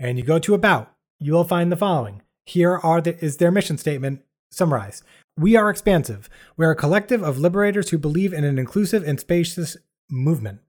and 0.00 0.18
you 0.18 0.24
go 0.24 0.40
to 0.40 0.54
About, 0.54 0.92
you 1.20 1.32
will 1.32 1.44
find 1.44 1.70
the 1.70 1.76
following. 1.76 2.22
Here 2.44 2.76
are 2.78 3.00
the, 3.00 3.22
is 3.24 3.36
their 3.36 3.52
mission 3.52 3.78
statement 3.78 4.22
summarized. 4.50 5.04
We 5.36 5.54
are 5.54 5.70
expansive. 5.70 6.28
We 6.56 6.64
are 6.64 6.72
a 6.72 6.76
collective 6.76 7.22
of 7.22 7.38
liberators 7.38 7.90
who 7.90 7.98
believe 7.98 8.32
in 8.32 8.42
an 8.42 8.58
inclusive 8.58 9.06
and 9.06 9.20
spacious 9.20 9.76
movement. 10.10 10.60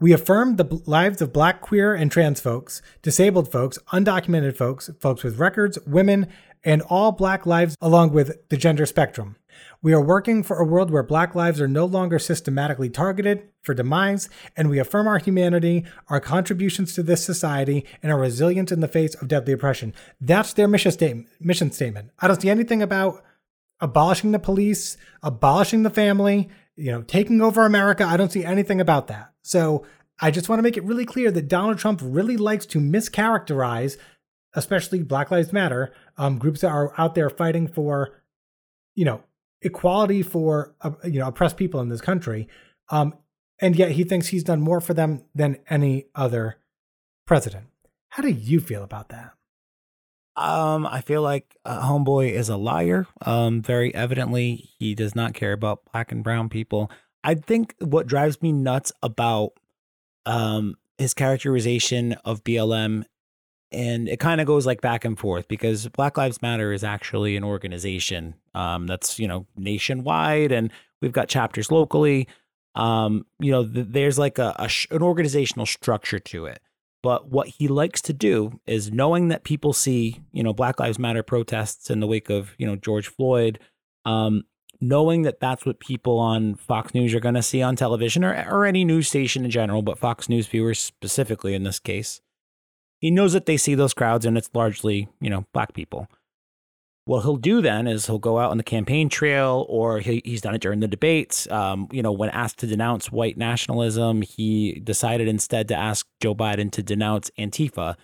We 0.00 0.14
affirm 0.14 0.56
the 0.56 0.82
lives 0.86 1.20
of 1.20 1.30
black, 1.30 1.60
queer, 1.60 1.94
and 1.94 2.10
trans 2.10 2.40
folks, 2.40 2.80
disabled 3.02 3.52
folks, 3.52 3.78
undocumented 3.92 4.56
folks, 4.56 4.88
folks 4.98 5.22
with 5.22 5.38
records, 5.38 5.78
women, 5.86 6.26
and 6.64 6.80
all 6.82 7.12
black 7.12 7.44
lives 7.44 7.76
along 7.82 8.12
with 8.12 8.48
the 8.48 8.56
gender 8.56 8.86
spectrum. 8.86 9.36
We 9.82 9.92
are 9.92 10.00
working 10.00 10.42
for 10.42 10.56
a 10.56 10.64
world 10.64 10.90
where 10.90 11.02
black 11.02 11.34
lives 11.34 11.60
are 11.60 11.68
no 11.68 11.84
longer 11.84 12.18
systematically 12.18 12.88
targeted 12.88 13.48
for 13.60 13.74
demise, 13.74 14.30
and 14.56 14.70
we 14.70 14.78
affirm 14.78 15.06
our 15.06 15.18
humanity, 15.18 15.84
our 16.08 16.20
contributions 16.20 16.94
to 16.94 17.02
this 17.02 17.22
society, 17.22 17.84
and 18.02 18.10
our 18.10 18.18
resilience 18.18 18.72
in 18.72 18.80
the 18.80 18.88
face 18.88 19.14
of 19.16 19.28
deadly 19.28 19.52
oppression. 19.52 19.92
That's 20.18 20.54
their 20.54 20.68
mission 20.68 20.92
statement. 20.92 21.28
Mission 21.40 21.72
statement. 21.72 22.10
I 22.18 22.26
don't 22.26 22.40
see 22.40 22.48
anything 22.48 22.80
about 22.80 23.22
abolishing 23.80 24.32
the 24.32 24.38
police, 24.38 24.96
abolishing 25.22 25.82
the 25.82 25.90
family, 25.90 26.48
you 26.76 26.90
know, 26.90 27.02
taking 27.02 27.40
over 27.40 27.64
America. 27.64 28.04
I 28.04 28.16
don't 28.16 28.32
see 28.32 28.44
anything 28.44 28.80
about 28.80 29.08
that. 29.08 29.32
So 29.42 29.86
I 30.20 30.30
just 30.30 30.48
want 30.48 30.58
to 30.58 30.62
make 30.62 30.76
it 30.76 30.84
really 30.84 31.04
clear 31.04 31.30
that 31.30 31.48
Donald 31.48 31.78
Trump 31.78 32.00
really 32.02 32.36
likes 32.36 32.66
to 32.66 32.78
mischaracterize, 32.78 33.96
especially 34.54 35.02
Black 35.02 35.30
Lives 35.30 35.52
Matter, 35.52 35.92
um, 36.16 36.38
groups 36.38 36.60
that 36.60 36.68
are 36.68 36.92
out 36.98 37.14
there 37.14 37.30
fighting 37.30 37.68
for, 37.68 38.22
you 38.94 39.04
know, 39.04 39.22
equality 39.62 40.22
for 40.22 40.74
uh, 40.80 40.92
you 41.04 41.18
know 41.20 41.28
oppressed 41.28 41.56
people 41.56 41.80
in 41.80 41.88
this 41.88 42.00
country, 42.00 42.48
um, 42.90 43.14
and 43.60 43.76
yet 43.76 43.92
he 43.92 44.04
thinks 44.04 44.28
he's 44.28 44.44
done 44.44 44.60
more 44.60 44.80
for 44.80 44.94
them 44.94 45.22
than 45.34 45.58
any 45.68 46.06
other 46.14 46.58
president. 47.26 47.66
How 48.10 48.22
do 48.22 48.30
you 48.30 48.60
feel 48.60 48.82
about 48.82 49.10
that? 49.10 49.32
Um, 50.40 50.86
I 50.86 51.02
feel 51.02 51.22
like 51.22 51.56
uh, 51.64 51.82
Homeboy 51.82 52.32
is 52.32 52.48
a 52.48 52.56
liar. 52.56 53.06
Um, 53.24 53.60
very 53.62 53.94
evidently, 53.94 54.70
he 54.78 54.94
does 54.94 55.14
not 55.14 55.34
care 55.34 55.52
about 55.52 55.84
black 55.92 56.10
and 56.12 56.24
brown 56.24 56.48
people. 56.48 56.90
I 57.22 57.34
think 57.34 57.74
what 57.80 58.06
drives 58.06 58.40
me 58.40 58.52
nuts 58.52 58.92
about 59.02 59.52
um 60.26 60.76
his 60.98 61.14
characterization 61.14 62.12
of 62.24 62.44
BLM 62.44 63.04
and 63.72 64.08
it 64.08 64.18
kind 64.18 64.40
of 64.40 64.46
goes 64.46 64.66
like 64.66 64.80
back 64.80 65.04
and 65.04 65.18
forth 65.18 65.46
because 65.48 65.88
Black 65.88 66.16
Lives 66.16 66.42
Matter 66.42 66.72
is 66.72 66.82
actually 66.82 67.36
an 67.36 67.44
organization 67.44 68.34
um, 68.54 68.86
that's 68.86 69.18
you 69.18 69.28
know 69.28 69.46
nationwide, 69.56 70.52
and 70.52 70.72
we've 71.00 71.12
got 71.12 71.28
chapters 71.28 71.70
locally. 71.70 72.28
Um, 72.74 73.26
you 73.38 73.50
know, 73.50 73.66
th- 73.66 73.86
there's 73.90 74.18
like 74.18 74.38
a, 74.38 74.54
a 74.58 74.68
sh- 74.68 74.88
an 74.90 75.02
organizational 75.02 75.66
structure 75.66 76.18
to 76.18 76.46
it. 76.46 76.60
But 77.02 77.30
what 77.30 77.48
he 77.48 77.66
likes 77.66 78.02
to 78.02 78.12
do 78.12 78.60
is 78.66 78.92
knowing 78.92 79.28
that 79.28 79.44
people 79.44 79.72
see, 79.72 80.20
you 80.32 80.42
know, 80.42 80.52
Black 80.52 80.78
Lives 80.78 80.98
Matter 80.98 81.22
protests 81.22 81.88
in 81.90 82.00
the 82.00 82.06
wake 82.06 82.28
of, 82.28 82.50
you 82.58 82.66
know, 82.66 82.76
George 82.76 83.08
Floyd, 83.08 83.58
um, 84.04 84.44
knowing 84.80 85.22
that 85.22 85.40
that's 85.40 85.64
what 85.64 85.80
people 85.80 86.18
on 86.18 86.54
Fox 86.54 86.94
News 86.94 87.14
are 87.14 87.20
going 87.20 87.34
to 87.34 87.42
see 87.42 87.62
on 87.62 87.76
television 87.76 88.24
or, 88.24 88.34
or 88.50 88.66
any 88.66 88.84
news 88.84 89.08
station 89.08 89.44
in 89.44 89.50
general, 89.50 89.82
but 89.82 89.98
Fox 89.98 90.28
News 90.28 90.46
viewers 90.46 90.78
specifically 90.78 91.54
in 91.54 91.62
this 91.62 91.78
case, 91.78 92.20
he 92.98 93.10
knows 93.10 93.32
that 93.32 93.46
they 93.46 93.56
see 93.56 93.74
those 93.74 93.94
crowds 93.94 94.26
and 94.26 94.36
it's 94.36 94.50
largely, 94.52 95.08
you 95.20 95.30
know, 95.30 95.46
black 95.52 95.72
people. 95.72 96.06
What 97.10 97.22
he'll 97.22 97.38
do 97.38 97.60
then 97.60 97.88
is 97.88 98.06
he'll 98.06 98.20
go 98.20 98.38
out 98.38 98.52
on 98.52 98.56
the 98.56 98.62
campaign 98.62 99.08
trail, 99.08 99.66
or 99.68 99.98
he, 99.98 100.22
he's 100.24 100.42
done 100.42 100.54
it 100.54 100.60
during 100.60 100.78
the 100.78 100.86
debates. 100.86 101.50
Um, 101.50 101.88
you 101.90 102.04
know, 102.04 102.12
when 102.12 102.30
asked 102.30 102.58
to 102.58 102.68
denounce 102.68 103.10
white 103.10 103.36
nationalism, 103.36 104.22
he 104.22 104.78
decided 104.84 105.26
instead 105.26 105.66
to 105.66 105.74
ask 105.74 106.06
Joe 106.20 106.36
Biden 106.36 106.70
to 106.70 106.84
denounce 106.84 107.28
Antifa. 107.36 107.96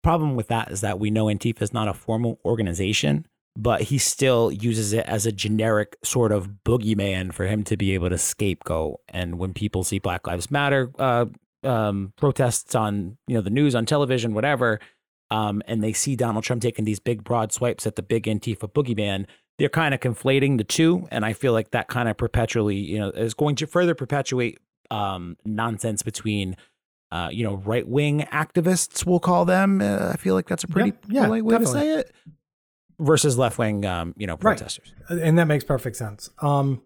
Problem 0.00 0.36
with 0.36 0.46
that 0.46 0.70
is 0.70 0.80
that 0.82 1.00
we 1.00 1.10
know 1.10 1.24
Antifa 1.24 1.60
is 1.60 1.72
not 1.72 1.88
a 1.88 1.92
formal 1.92 2.38
organization, 2.44 3.26
but 3.56 3.80
he 3.82 3.98
still 3.98 4.52
uses 4.52 4.92
it 4.92 5.04
as 5.06 5.26
a 5.26 5.32
generic 5.32 5.96
sort 6.04 6.30
of 6.30 6.58
boogeyman 6.64 7.34
for 7.34 7.48
him 7.48 7.64
to 7.64 7.76
be 7.76 7.94
able 7.94 8.10
to 8.10 8.18
scapegoat. 8.18 9.00
And 9.08 9.40
when 9.40 9.54
people 9.54 9.82
see 9.82 9.98
Black 9.98 10.28
Lives 10.28 10.52
Matter 10.52 10.92
uh, 11.00 11.26
um, 11.64 12.12
protests 12.16 12.76
on 12.76 13.16
you 13.26 13.34
know 13.34 13.40
the 13.40 13.50
news 13.50 13.74
on 13.74 13.86
television, 13.86 14.34
whatever, 14.34 14.78
um, 15.32 15.62
and 15.66 15.82
they 15.82 15.92
see 15.92 16.14
Donald 16.16 16.44
Trump 16.44 16.60
taking 16.62 16.84
these 16.84 17.00
big 17.00 17.24
broad 17.24 17.52
swipes 17.52 17.86
at 17.86 17.96
the 17.96 18.02
big 18.02 18.24
Antifa 18.24 18.70
boogeyman, 18.72 19.26
they're 19.58 19.68
kind 19.68 19.94
of 19.94 20.00
conflating 20.00 20.58
the 20.58 20.64
two, 20.64 21.06
and 21.10 21.24
I 21.24 21.32
feel 21.32 21.52
like 21.52 21.70
that 21.70 21.88
kind 21.88 22.08
of 22.08 22.16
perpetually 22.16 22.76
you 22.76 22.98
know 22.98 23.10
is 23.10 23.34
going 23.34 23.56
to 23.56 23.66
further 23.66 23.94
perpetuate 23.94 24.58
um, 24.90 25.36
nonsense 25.44 26.02
between. 26.02 26.56
Uh, 27.10 27.28
you 27.30 27.44
know, 27.44 27.56
right 27.56 27.86
wing 27.86 28.20
activists, 28.32 29.04
we'll 29.04 29.20
call 29.20 29.44
them. 29.44 29.82
Uh, 29.82 30.12
I 30.14 30.16
feel 30.16 30.34
like 30.34 30.48
that's 30.48 30.64
a 30.64 30.66
pretty 30.66 30.94
yeah, 31.08 31.20
yeah, 31.20 31.24
polite 31.26 31.44
way 31.44 31.58
definitely. 31.58 31.80
to 31.80 31.86
say 31.86 31.98
it. 32.00 32.12
Versus 32.98 33.36
left 33.36 33.58
wing, 33.58 33.84
um, 33.84 34.14
you 34.16 34.26
know, 34.26 34.32
Right. 34.32 34.56
protesters. 34.56 34.94
and 35.10 35.36
that 35.38 35.46
makes 35.46 35.62
perfect 35.62 35.96
sense. 35.96 36.30
Um, 36.40 36.80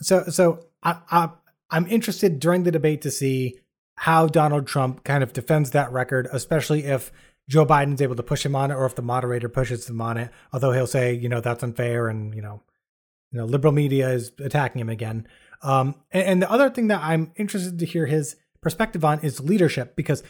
so 0.00 0.24
so 0.30 0.66
I, 0.82 0.96
I 1.10 1.28
I'm 1.68 1.86
interested 1.88 2.40
during 2.40 2.62
the 2.62 2.70
debate 2.70 3.02
to 3.02 3.10
see 3.10 3.58
how 3.96 4.26
Donald 4.28 4.66
Trump 4.66 5.04
kind 5.04 5.22
of 5.22 5.34
defends 5.34 5.72
that 5.72 5.92
record, 5.92 6.26
especially 6.32 6.84
if 6.84 7.12
Joe 7.48 7.64
Biden's 7.64 8.02
able 8.02 8.16
to 8.16 8.22
push 8.22 8.44
him 8.44 8.56
on 8.56 8.70
it, 8.70 8.74
or 8.74 8.86
if 8.86 8.94
the 8.94 9.02
moderator 9.02 9.48
pushes 9.48 9.88
him 9.88 10.00
on 10.00 10.16
it. 10.16 10.30
Although 10.52 10.72
he'll 10.72 10.86
say, 10.86 11.14
you 11.14 11.28
know, 11.28 11.40
that's 11.40 11.62
unfair, 11.62 12.08
and 12.08 12.34
you 12.34 12.42
know, 12.42 12.62
you 13.30 13.38
know, 13.38 13.44
liberal 13.44 13.72
media 13.72 14.10
is 14.10 14.32
attacking 14.38 14.80
him 14.80 14.88
again. 14.88 15.26
Um, 15.62 15.94
and, 16.10 16.26
and 16.26 16.42
the 16.42 16.50
other 16.50 16.70
thing 16.70 16.88
that 16.88 17.02
I'm 17.02 17.32
interested 17.36 17.78
to 17.78 17.86
hear 17.86 18.06
his 18.06 18.36
perspective 18.60 19.04
on 19.04 19.20
is 19.20 19.40
leadership, 19.40 19.96
because 19.96 20.22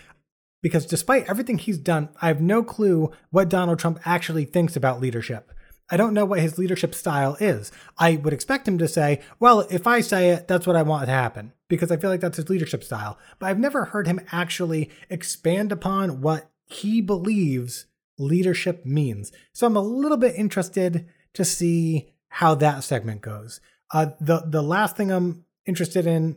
because 0.62 0.86
despite 0.86 1.28
everything 1.28 1.58
he's 1.58 1.78
done, 1.78 2.08
I 2.20 2.28
have 2.28 2.40
no 2.40 2.62
clue 2.62 3.12
what 3.30 3.48
Donald 3.48 3.78
Trump 3.78 4.00
actually 4.04 4.44
thinks 4.44 4.76
about 4.76 5.00
leadership. 5.00 5.52
I 5.88 5.96
don't 5.96 6.14
know 6.14 6.24
what 6.24 6.40
his 6.40 6.58
leadership 6.58 6.94
style 6.94 7.36
is. 7.38 7.70
I 7.96 8.16
would 8.16 8.32
expect 8.32 8.66
him 8.66 8.76
to 8.78 8.88
say, 8.88 9.20
well, 9.38 9.60
if 9.70 9.86
I 9.86 10.00
say 10.00 10.30
it, 10.30 10.48
that's 10.48 10.66
what 10.66 10.74
I 10.74 10.82
want 10.82 11.06
to 11.06 11.12
happen, 11.12 11.52
because 11.68 11.92
I 11.92 11.96
feel 11.96 12.10
like 12.10 12.20
that's 12.20 12.38
his 12.38 12.50
leadership 12.50 12.82
style. 12.82 13.18
But 13.38 13.46
I've 13.46 13.58
never 13.60 13.84
heard 13.84 14.08
him 14.08 14.20
actually 14.32 14.90
expand 15.08 15.70
upon 15.70 16.20
what 16.20 16.50
he 16.66 17.00
believes 17.00 17.86
leadership 18.18 18.84
means. 18.84 19.32
So 19.52 19.66
I'm 19.66 19.76
a 19.76 19.80
little 19.80 20.16
bit 20.16 20.34
interested 20.36 21.06
to 21.34 21.44
see 21.44 22.12
how 22.28 22.54
that 22.56 22.84
segment 22.84 23.20
goes. 23.22 23.60
Uh, 23.92 24.10
the 24.20 24.42
the 24.46 24.62
last 24.62 24.96
thing 24.96 25.10
I'm 25.10 25.44
interested 25.64 26.06
in 26.06 26.36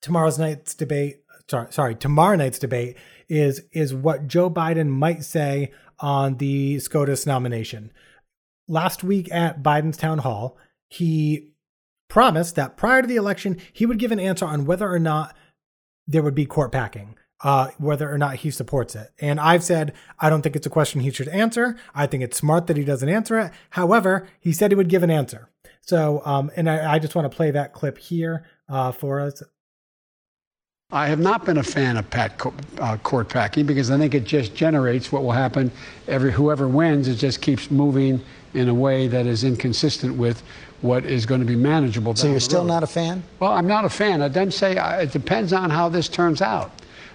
tomorrow's 0.00 0.38
night's 0.38 0.74
debate 0.74 1.22
sorry, 1.48 1.72
sorry, 1.72 1.94
tomorrow 1.94 2.36
night's 2.36 2.58
debate 2.58 2.96
is 3.28 3.62
is 3.72 3.94
what 3.94 4.26
Joe 4.26 4.50
Biden 4.50 4.88
might 4.88 5.24
say 5.24 5.72
on 5.98 6.36
the 6.38 6.78
SCOTUS 6.78 7.26
nomination. 7.26 7.92
Last 8.68 9.04
week 9.04 9.30
at 9.32 9.62
Biden's 9.62 9.96
town 9.96 10.18
hall, 10.18 10.56
he 10.88 11.50
promised 12.08 12.56
that 12.56 12.76
prior 12.76 13.02
to 13.02 13.08
the 13.08 13.16
election, 13.16 13.60
he 13.72 13.86
would 13.86 13.98
give 13.98 14.12
an 14.12 14.20
answer 14.20 14.46
on 14.46 14.64
whether 14.64 14.90
or 14.90 14.98
not 14.98 15.36
there 16.06 16.22
would 16.22 16.34
be 16.34 16.46
court 16.46 16.72
packing, 16.72 17.16
uh, 17.42 17.68
whether 17.78 18.12
or 18.12 18.18
not 18.18 18.36
he 18.36 18.50
supports 18.50 18.94
it. 18.94 19.10
And 19.20 19.40
I've 19.40 19.64
said 19.64 19.92
I 20.18 20.30
don't 20.30 20.42
think 20.42 20.56
it's 20.56 20.66
a 20.66 20.70
question 20.70 21.00
he 21.00 21.10
should 21.10 21.28
answer. 21.28 21.76
I 21.94 22.06
think 22.06 22.22
it's 22.22 22.36
smart 22.36 22.66
that 22.68 22.76
he 22.76 22.84
doesn't 22.84 23.08
answer 23.08 23.38
it. 23.38 23.52
However, 23.70 24.28
he 24.40 24.52
said 24.52 24.70
he 24.70 24.76
would 24.76 24.88
give 24.88 25.02
an 25.02 25.10
answer. 25.10 25.48
So, 25.80 26.22
um, 26.24 26.50
and 26.56 26.70
I, 26.70 26.94
I 26.94 26.98
just 26.98 27.14
want 27.14 27.30
to 27.30 27.36
play 27.36 27.50
that 27.50 27.72
clip 27.72 27.98
here 27.98 28.44
uh, 28.68 28.92
for 28.92 29.20
us. 29.20 29.42
I 30.92 31.06
have 31.06 31.18
not 31.18 31.46
been 31.46 31.56
a 31.56 31.62
fan 31.62 31.96
of 31.96 32.08
pat 32.10 32.36
co- 32.36 32.52
uh, 32.78 32.98
court 32.98 33.30
packing 33.30 33.64
because 33.64 33.90
I 33.90 33.96
think 33.96 34.14
it 34.14 34.24
just 34.24 34.54
generates 34.54 35.10
what 35.10 35.22
will 35.22 35.32
happen. 35.32 35.70
Every 36.06 36.30
whoever 36.30 36.68
wins, 36.68 37.08
it 37.08 37.14
just 37.14 37.40
keeps 37.40 37.70
moving 37.70 38.20
in 38.52 38.68
a 38.68 38.74
way 38.74 39.08
that 39.08 39.26
is 39.26 39.42
inconsistent 39.42 40.16
with 40.16 40.42
what 40.82 41.06
is 41.06 41.24
going 41.24 41.40
to 41.40 41.46
be 41.46 41.56
manageable. 41.56 42.14
So 42.14 42.28
you're 42.28 42.40
still 42.40 42.60
road. 42.60 42.68
not 42.68 42.82
a 42.82 42.86
fan? 42.86 43.22
Well, 43.40 43.52
I'm 43.52 43.66
not 43.66 43.86
a 43.86 43.88
fan. 43.88 44.20
I 44.20 44.28
then 44.28 44.50
say 44.50 44.76
uh, 44.76 45.00
it 45.00 45.12
depends 45.12 45.54
on 45.54 45.70
how 45.70 45.88
this 45.88 46.08
turns 46.08 46.42
out, 46.42 46.70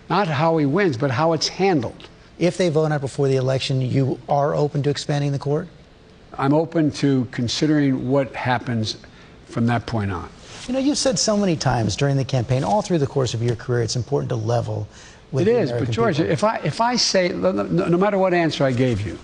not 0.10 0.28
how 0.28 0.58
he 0.58 0.66
wins, 0.66 0.98
but 0.98 1.12
how 1.12 1.34
it's 1.34 1.48
handled. 1.48 2.10
If 2.40 2.58
they 2.58 2.70
vote 2.70 2.92
out 2.92 3.02
before 3.02 3.28
the 3.28 3.36
election, 3.36 3.82
you 3.82 4.20
are 4.30 4.54
open 4.56 4.84
to 4.84 4.90
expanding 4.90 5.32
the 5.32 5.40
court? 5.40 5.68
I'm 6.38 6.54
open 6.54 6.92
to 6.92 7.26
considering 7.32 8.10
what 8.10 8.36
happens 8.36 8.98
from 9.48 9.66
that 9.68 9.86
point 9.86 10.12
on. 10.12 10.30
You 10.68 10.74
know, 10.74 10.80
you've 10.80 10.98
said 10.98 11.18
so 11.18 11.36
many 11.38 11.56
times 11.56 11.96
during 11.96 12.18
the 12.18 12.26
campaign, 12.26 12.64
all 12.64 12.82
through 12.82 13.00
the 13.00 13.08
course 13.08 13.34
of 13.34 13.42
your 13.42 13.56
career, 13.56 13.82
it's 13.82 13.96
important 13.96 14.30
to 14.30 14.36
level 14.36 14.88
with 15.32 15.48
It 15.48 15.52
the 15.52 15.60
is, 15.60 15.70
American 15.70 15.86
but 15.88 15.94
George, 15.94 16.18
people. 16.18 16.32
if 16.32 16.44
I 16.44 16.58
if 16.58 16.82
I 16.82 16.96
say 16.96 17.30
no 17.30 17.52
no 17.52 17.98
matter 17.98 18.18
what 18.18 18.34
answer 18.34 18.64
I 18.66 18.72
gave 18.72 19.06
you, 19.06 19.18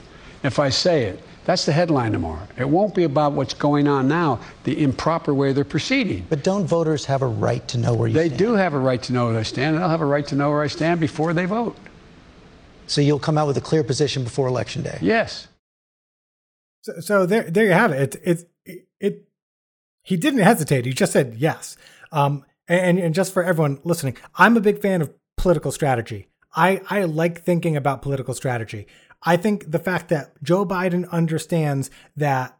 if 0.43 0.57
I 0.59 0.69
say 0.69 1.03
it, 1.03 1.19
that's 1.45 1.65
the 1.65 1.73
headline 1.73 2.13
tomorrow. 2.13 2.47
It 2.57 2.69
won't 2.69 2.95
be 2.95 3.03
about 3.03 3.33
what's 3.33 3.53
going 3.53 3.87
on 3.87 4.07
now, 4.07 4.39
the 4.63 4.81
improper 4.81 5.33
way 5.33 5.51
they're 5.51 5.65
proceeding. 5.65 6.25
But 6.29 6.43
don't 6.43 6.65
voters 6.65 7.05
have 7.05 7.21
a 7.21 7.27
right 7.27 7.67
to 7.67 7.77
know 7.77 7.93
where 7.93 8.07
you 8.07 8.13
They 8.13 8.27
stand? 8.27 8.39
They 8.39 8.45
do 8.45 8.53
have 8.53 8.73
a 8.73 8.79
right 8.79 9.03
to 9.03 9.13
know 9.13 9.25
where 9.25 9.33
they 9.33 9.43
stand, 9.43 9.75
and 9.75 9.83
they'll 9.83 9.89
have 9.89 10.01
a 10.01 10.05
right 10.05 10.25
to 10.27 10.35
know 10.35 10.49
where 10.49 10.61
I 10.61 10.67
stand 10.67 10.99
before 10.99 11.33
they 11.33 11.45
vote. 11.45 11.75
So 12.87 13.01
you'll 13.01 13.19
come 13.19 13.37
out 13.37 13.47
with 13.47 13.57
a 13.57 13.61
clear 13.61 13.83
position 13.83 14.23
before 14.23 14.47
election 14.47 14.83
day. 14.83 14.99
Yes. 15.01 15.47
So, 16.81 16.99
so 16.99 17.25
there, 17.25 17.43
there 17.43 17.65
you 17.65 17.71
have 17.71 17.91
it. 17.91 18.15
It's, 18.23 18.45
it, 18.65 18.87
it, 18.99 19.27
he 20.01 20.17
didn't 20.17 20.41
hesitate. 20.41 20.85
He 20.85 20.93
just 20.93 21.13
said 21.13 21.35
yes. 21.37 21.77
Um, 22.11 22.45
and, 22.67 22.99
and 22.99 23.13
just 23.15 23.33
for 23.33 23.43
everyone 23.43 23.79
listening, 23.83 24.17
I'm 24.35 24.55
a 24.57 24.61
big 24.61 24.81
fan 24.81 25.01
of 25.01 25.13
political 25.37 25.71
strategy. 25.71 26.27
I, 26.55 26.81
I 26.89 27.03
like 27.03 27.41
thinking 27.41 27.75
about 27.75 28.01
political 28.01 28.33
strategy. 28.33 28.87
I 29.23 29.37
think 29.37 29.71
the 29.71 29.79
fact 29.79 30.09
that 30.09 30.41
Joe 30.43 30.65
Biden 30.65 31.09
understands 31.09 31.89
that 32.15 32.57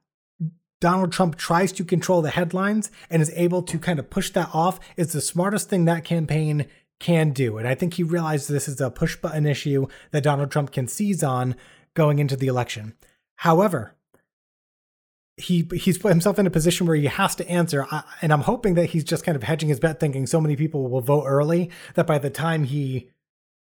Donald 0.80 1.12
Trump 1.12 1.38
tries 1.38 1.72
to 1.74 1.86
control 1.86 2.22
the 2.22 2.30
headlines 2.30 2.92
and 3.10 3.22
is 3.22 3.32
able 3.36 3.62
to 3.64 3.80
kind 3.80 4.00
of 4.00 4.10
push 4.10 4.32
that 4.32 4.50
off 4.54 4.80
is 4.98 5.14
the 5.14 5.22
smartest 5.22 5.70
thing 5.70 5.86
that 5.86 6.04
campaign 6.04 6.68
can 7.00 7.32
do. 7.32 7.58
And 7.58 7.68
I 7.68 7.76
think 7.76 7.94
he 7.94 8.04
realized 8.04 8.50
this 8.50 8.68
is 8.68 8.82
a 8.82 8.90
push 8.90 9.16
button 9.16 9.46
issue 9.46 9.88
that 10.12 10.24
Donald 10.24 10.52
Trump 10.52 10.72
can 10.72 10.88
seize 10.88 11.24
on 11.24 11.56
going 11.94 12.20
into 12.20 12.36
the 12.36 12.48
election. 12.48 12.96
However, 13.38 13.96
he 15.38 15.68
he's 15.74 15.98
put 15.98 16.10
himself 16.10 16.38
in 16.38 16.48
a 16.48 16.52
position 16.52 16.86
where 16.86 16.96
he 16.96 17.08
has 17.08 17.36
to 17.36 17.50
answer 17.50 17.88
and 18.22 18.32
i'm 18.32 18.42
hoping 18.42 18.76
that 18.76 18.92
he's 18.92 19.04
just 19.04 19.26
kind 19.26 19.36
of 19.36 19.42
hedging 19.42 19.68
his 19.68 19.80
bet 19.80 20.00
thinking 20.00 20.28
so 20.28 20.40
many 20.40 20.56
people 20.56 20.88
will 20.88 21.02
vote 21.02 21.24
early 21.26 21.72
that 21.96 22.06
by 22.06 22.20
the 22.20 22.30
time 22.30 22.66
he 22.66 23.10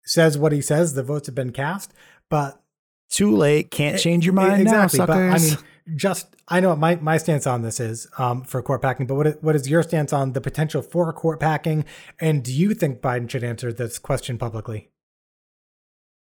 says 0.03 0.39
what 0.39 0.51
he 0.51 0.63
says 0.63 0.95
the 0.95 1.03
votes 1.03 1.27
have 1.27 1.35
been 1.35 1.53
cast 1.53 1.93
but 2.31 2.63
too 3.09 3.35
late 3.37 3.71
can't 3.71 3.99
change 3.99 4.25
your 4.25 4.35
mind 4.35 4.63
exactly 4.63 4.99
now, 4.99 5.07
but 5.07 5.17
i 5.17 5.39
mean 5.39 5.57
just 5.95 6.37
i 6.49 6.61
know 6.61 6.71
what 6.71 6.79
my, 6.79 6.97
my 6.97 7.17
stance 7.17 7.47
on 7.47 7.63
this 7.63 7.81
is 7.81 8.07
um, 8.19 8.43
for 8.45 8.63
court 8.63 8.83
packing 8.83 9.07
but 9.07 9.15
what, 9.15 9.43
what 9.43 9.57
is 9.57 9.69
your 9.69 9.83
stance 9.83 10.13
on 10.13 10.33
the 10.33 10.41
potential 10.41 10.83
for 10.83 11.11
court 11.13 11.41
packing? 11.41 11.85
And 12.21 12.43
do 12.43 12.53
you 12.53 12.75
think 12.75 13.01
biden 13.01 13.29
should 13.31 13.45
answer 13.45 13.73
this 13.73 13.99
question 13.99 14.39
publicly? 14.39 14.91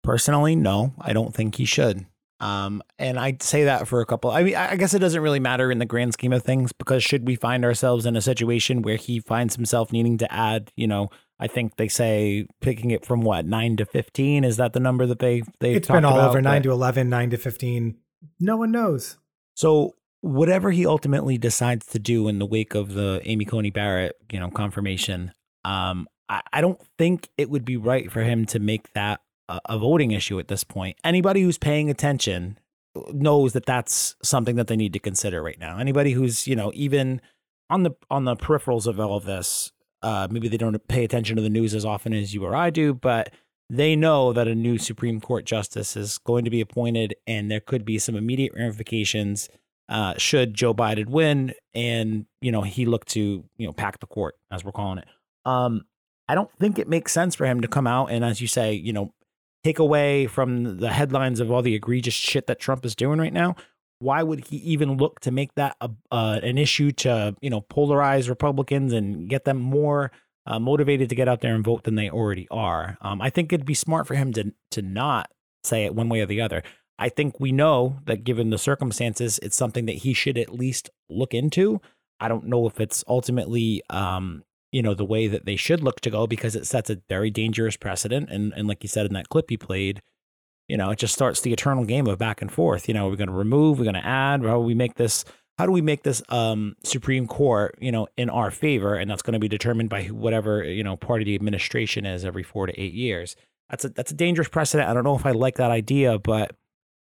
Personally 0.03 0.55
no 0.55 0.93
i 0.99 1.13
don't 1.13 1.34
think 1.34 1.55
he 1.55 1.65
should. 1.65 2.05
Um, 2.39 2.84
and 2.99 3.17
I'd 3.17 3.41
say 3.41 3.63
that 3.63 3.88
for 3.88 4.01
a 4.01 4.05
couple. 4.05 4.30
I 4.30 4.43
mean, 4.43 4.55
I 4.55 4.76
guess 4.76 4.93
it 4.93 4.99
doesn't 4.99 5.21
really 5.21 5.39
matter 5.39 5.71
in 5.71 5.80
the 5.80 5.86
grand 5.86 6.13
scheme 6.13 6.34
of 6.34 6.43
things 6.43 6.73
because 6.73 7.03
should 7.03 7.26
we 7.26 7.36
find 7.36 7.63
ourselves 7.63 8.05
in 8.05 8.17
a 8.17 8.21
situation 8.21 8.82
where 8.82 8.97
he 8.97 9.19
finds 9.19 9.55
himself 9.55 9.93
needing 9.93 10.17
to 10.17 10.32
add, 10.32 10.71
you 10.76 10.88
know, 10.88 11.09
I 11.39 11.47
think 11.47 11.75
they 11.75 11.88
say 11.88 12.47
picking 12.61 12.91
it 12.91 13.05
from 13.05 13.21
what 13.21 13.45
nine 13.45 13.77
to 13.77 13.86
fifteen 13.86 14.43
is 14.43 14.57
that 14.57 14.73
the 14.73 14.79
number 14.79 15.05
that 15.05 15.19
they 15.19 15.43
they 15.59 15.73
it's 15.73 15.88
been 15.88 16.05
all 16.05 16.17
about, 16.17 16.29
over 16.29 16.41
nine 16.41 16.63
to 16.63 16.71
11, 16.71 17.09
9 17.09 17.29
to 17.31 17.38
fifteen. 17.38 17.97
No 18.39 18.57
one 18.57 18.71
knows. 18.71 19.17
So 19.55 19.95
whatever 20.21 20.71
he 20.71 20.86
ultimately 20.86 21.38
decides 21.38 21.86
to 21.88 21.99
do 21.99 22.27
in 22.27 22.39
the 22.39 22.45
wake 22.45 22.73
of 22.73 22.93
the 22.93 23.21
Amy 23.25 23.45
Coney 23.45 23.69
Barrett, 23.69 24.15
you 24.31 24.39
know, 24.39 24.49
confirmation, 24.49 25.31
um, 25.63 26.07
I, 26.29 26.41
I 26.51 26.61
don't 26.61 26.81
think 26.97 27.29
it 27.38 27.49
would 27.49 27.65
be 27.65 27.77
right 27.77 28.11
for 28.11 28.23
him 28.23 28.45
to 28.47 28.59
make 28.59 28.91
that 28.93 29.21
a, 29.47 29.59
a 29.69 29.77
voting 29.77 30.11
issue 30.11 30.39
at 30.39 30.47
this 30.47 30.63
point. 30.63 30.97
Anybody 31.03 31.41
who's 31.41 31.57
paying 31.57 31.89
attention 31.89 32.57
knows 33.13 33.53
that 33.53 33.65
that's 33.65 34.15
something 34.23 34.55
that 34.55 34.67
they 34.67 34.75
need 34.75 34.93
to 34.93 34.99
consider 34.99 35.43
right 35.43 35.59
now. 35.59 35.77
Anybody 35.77 36.13
who's 36.13 36.47
you 36.47 36.55
know 36.55 36.71
even 36.73 37.21
on 37.69 37.83
the 37.83 37.91
on 38.09 38.25
the 38.25 38.36
peripherals 38.36 38.88
of 38.88 38.99
all 38.99 39.15
of 39.17 39.25
this, 39.25 39.71
uh, 40.05 40.27
maybe 40.29 40.47
they 40.47 40.57
don't 40.57 40.87
pay 40.87 41.03
attention 41.03 41.35
to 41.35 41.41
the 41.41 41.49
news 41.49 41.73
as 41.73 41.83
often 41.83 42.13
as 42.13 42.31
you 42.31 42.45
or 42.45 42.55
I 42.55 42.69
do, 42.69 42.93
but 42.93 43.33
they 43.71 43.95
know 43.95 44.33
that 44.33 44.47
a 44.47 44.53
new 44.53 44.77
Supreme 44.77 45.19
Court 45.19 45.45
justice 45.45 45.97
is 45.97 46.19
going 46.19 46.45
to 46.45 46.51
be 46.51 46.61
appointed, 46.61 47.15
and 47.25 47.49
there 47.49 47.59
could 47.59 47.83
be 47.83 47.97
some 47.97 48.15
immediate 48.15 48.53
ramifications 48.55 49.49
uh, 49.89 50.13
should 50.17 50.53
Joe 50.53 50.75
Biden 50.75 51.07
win, 51.07 51.53
and 51.73 52.27
you 52.39 52.51
know 52.51 52.61
he 52.61 52.85
look 52.85 53.05
to 53.05 53.43
you 53.57 53.65
know 53.65 53.73
pack 53.73 53.99
the 53.99 54.05
court 54.05 54.35
as 54.51 54.63
we're 54.63 54.71
calling 54.71 54.99
it. 54.99 55.07
Um, 55.43 55.85
I 56.29 56.35
don't 56.35 56.51
think 56.59 56.77
it 56.77 56.87
makes 56.87 57.11
sense 57.11 57.33
for 57.33 57.45
him 57.45 57.61
to 57.61 57.67
come 57.67 57.87
out 57.87 58.11
and, 58.11 58.23
as 58.23 58.41
you 58.41 58.47
say, 58.47 58.73
you 58.73 58.93
know, 58.93 59.13
take 59.63 59.79
away 59.79 60.27
from 60.27 60.77
the 60.77 60.91
headlines 60.91 61.39
of 61.39 61.51
all 61.51 61.61
the 61.61 61.75
egregious 61.75 62.13
shit 62.13 62.47
that 62.47 62.59
Trump 62.59 62.85
is 62.85 62.95
doing 62.95 63.19
right 63.19 63.33
now, 63.33 63.55
why 64.05 64.21
would 64.21 64.45
he 64.45 64.57
even 64.57 64.97
look 64.97 65.19
to 65.21 65.31
make 65.31 65.55
that 65.55 65.75
a, 65.81 65.89
uh, 66.11 66.39
an 66.43 66.59
issue 66.59 66.91
to 66.91 67.35
you 67.41 67.49
know 67.49 67.61
polarize 67.61 68.29
Republicans 68.29 68.93
and 68.93 69.27
get 69.27 69.45
them 69.45 69.57
more 69.57 70.11
uh, 70.45 70.59
motivated 70.59 71.09
to 71.09 71.15
get 71.15 71.27
out 71.27 71.41
there 71.41 71.55
and 71.55 71.63
vote 71.63 71.83
than 71.83 71.95
they 71.95 72.09
already 72.09 72.47
are? 72.51 72.97
Um, 73.01 73.19
I 73.19 73.31
think 73.31 73.51
it'd 73.51 73.65
be 73.65 73.73
smart 73.73 74.05
for 74.05 74.13
him 74.13 74.31
to 74.33 74.53
to 74.71 74.81
not 74.83 75.31
say 75.63 75.85
it 75.85 75.95
one 75.95 76.07
way 76.07 76.21
or 76.21 76.27
the 76.27 76.41
other. 76.41 76.61
I 76.99 77.09
think 77.09 77.39
we 77.39 77.51
know 77.51 77.97
that 78.05 78.23
given 78.23 78.51
the 78.51 78.59
circumstances, 78.59 79.39
it's 79.41 79.57
something 79.57 79.87
that 79.87 79.97
he 79.97 80.13
should 80.13 80.37
at 80.37 80.53
least 80.53 80.89
look 81.09 81.33
into. 81.33 81.81
I 82.19 82.27
don't 82.27 82.45
know 82.45 82.67
if 82.67 82.79
it's 82.79 83.03
ultimately 83.07 83.81
um, 83.89 84.43
you 84.71 84.81
know, 84.81 84.93
the 84.93 85.05
way 85.05 85.27
that 85.27 85.45
they 85.45 85.55
should 85.55 85.81
look 85.81 86.01
to 86.01 86.09
go 86.09 86.27
because 86.27 86.55
it 86.55 86.67
sets 86.67 86.89
a 86.89 87.01
very 87.09 87.31
dangerous 87.31 87.77
precedent. 87.77 88.29
And 88.29 88.53
and 88.55 88.67
like 88.67 88.83
you 88.83 88.89
said 88.89 89.05
in 89.07 89.13
that 89.13 89.29
clip 89.29 89.49
he 89.49 89.57
played, 89.57 90.01
you 90.68 90.78
know, 90.78 90.89
it 90.91 90.99
just 90.99 91.13
starts 91.13 91.41
the 91.41 91.53
eternal 91.53 91.86
game 91.86 92.07
of 92.07 92.18
back 92.18 92.41
and 92.41 92.51
forth. 92.51 92.88
You 92.88 92.93
know, 92.93 93.07
we're 93.07 93.16
going 93.16 93.30
to 93.30 93.34
remove, 93.34 93.78
we're 93.78 93.86
going 93.86 93.95
to 93.95 94.05
add. 94.05 94.43
How 94.43 94.55
do 94.55 94.59
we 94.59 94.74
make 94.74 94.95
this? 94.95 95.26
How 95.57 95.66
do 95.66 95.72
we 95.72 95.82
make 95.82 96.03
this 96.03 96.22
um, 96.28 96.76
Supreme 96.84 97.28
Court, 97.28 97.78
you 97.80 97.91
know, 97.91 98.07
in 98.18 98.30
our 98.30 98.51
favor? 98.51 98.95
And 98.95 99.09
that's 99.09 99.22
going 99.22 99.34
to 99.34 99.39
be 99.39 99.47
determined 99.47 99.89
by 99.89 100.05
whatever 100.05 100.63
you 100.63 100.84
know 100.84 100.97
party 100.97 101.24
the 101.24 101.36
administration 101.36 102.05
is 102.05 102.26
every 102.26 102.43
four 102.43 102.68
to 102.68 102.80
eight 102.80 102.93
years. 102.93 103.36
That's 103.70 103.86
a 103.86 103.89
that's 103.89 104.11
a 104.11 104.16
dangerous 104.16 104.49
precedent. 104.49 104.89
I 104.89 104.93
don't 104.93 105.03
know 105.03 105.16
if 105.16 105.26
I 105.26 105.32
like 105.32 105.55
that 105.55 105.72
idea, 105.72 106.20
but 106.20 106.55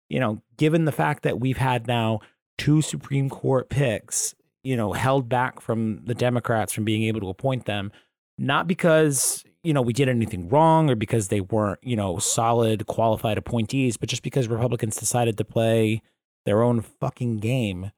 you 0.10 0.20
know, 0.20 0.42
given 0.58 0.86
the 0.86 0.92
fact 0.92 1.24
that 1.24 1.40
we've 1.40 1.58
had 1.58 1.88
now 1.88 2.20
two 2.58 2.82
Supreme 2.82 3.30
Court 3.30 3.70
picks 3.70 4.36
you 4.64 4.76
know, 4.76 4.94
held 4.94 5.30
back 5.30 5.62
from 5.62 6.02
the 6.06 6.16
Democrats 6.16 6.74
from 6.74 6.84
being 6.84 7.04
able 7.04 7.22
to 7.22 7.30
appoint 7.30 7.66
them, 7.66 7.92
not 8.38 8.68
because, 8.68 9.44
you 9.64 9.74
know, 9.74 9.82
we 9.82 9.94
did 9.94 10.10
anything 10.10 10.50
wrong 10.50 10.90
or 10.90 10.96
because 10.96 11.28
they 11.28 11.42
weren't, 11.42 11.80
you 11.82 11.96
know, 11.96 12.18
solid, 12.18 12.86
qualified 12.88 13.38
appointees, 13.38 13.98
but 13.98 14.10
just 14.10 14.24
because 14.24 14.48
Republicans 14.48 14.96
decided 14.96 15.38
to 15.38 15.44
play 15.44 16.02
their 16.46 16.64
own 16.64 16.82
fucking 16.82 17.38
game. 17.38 17.92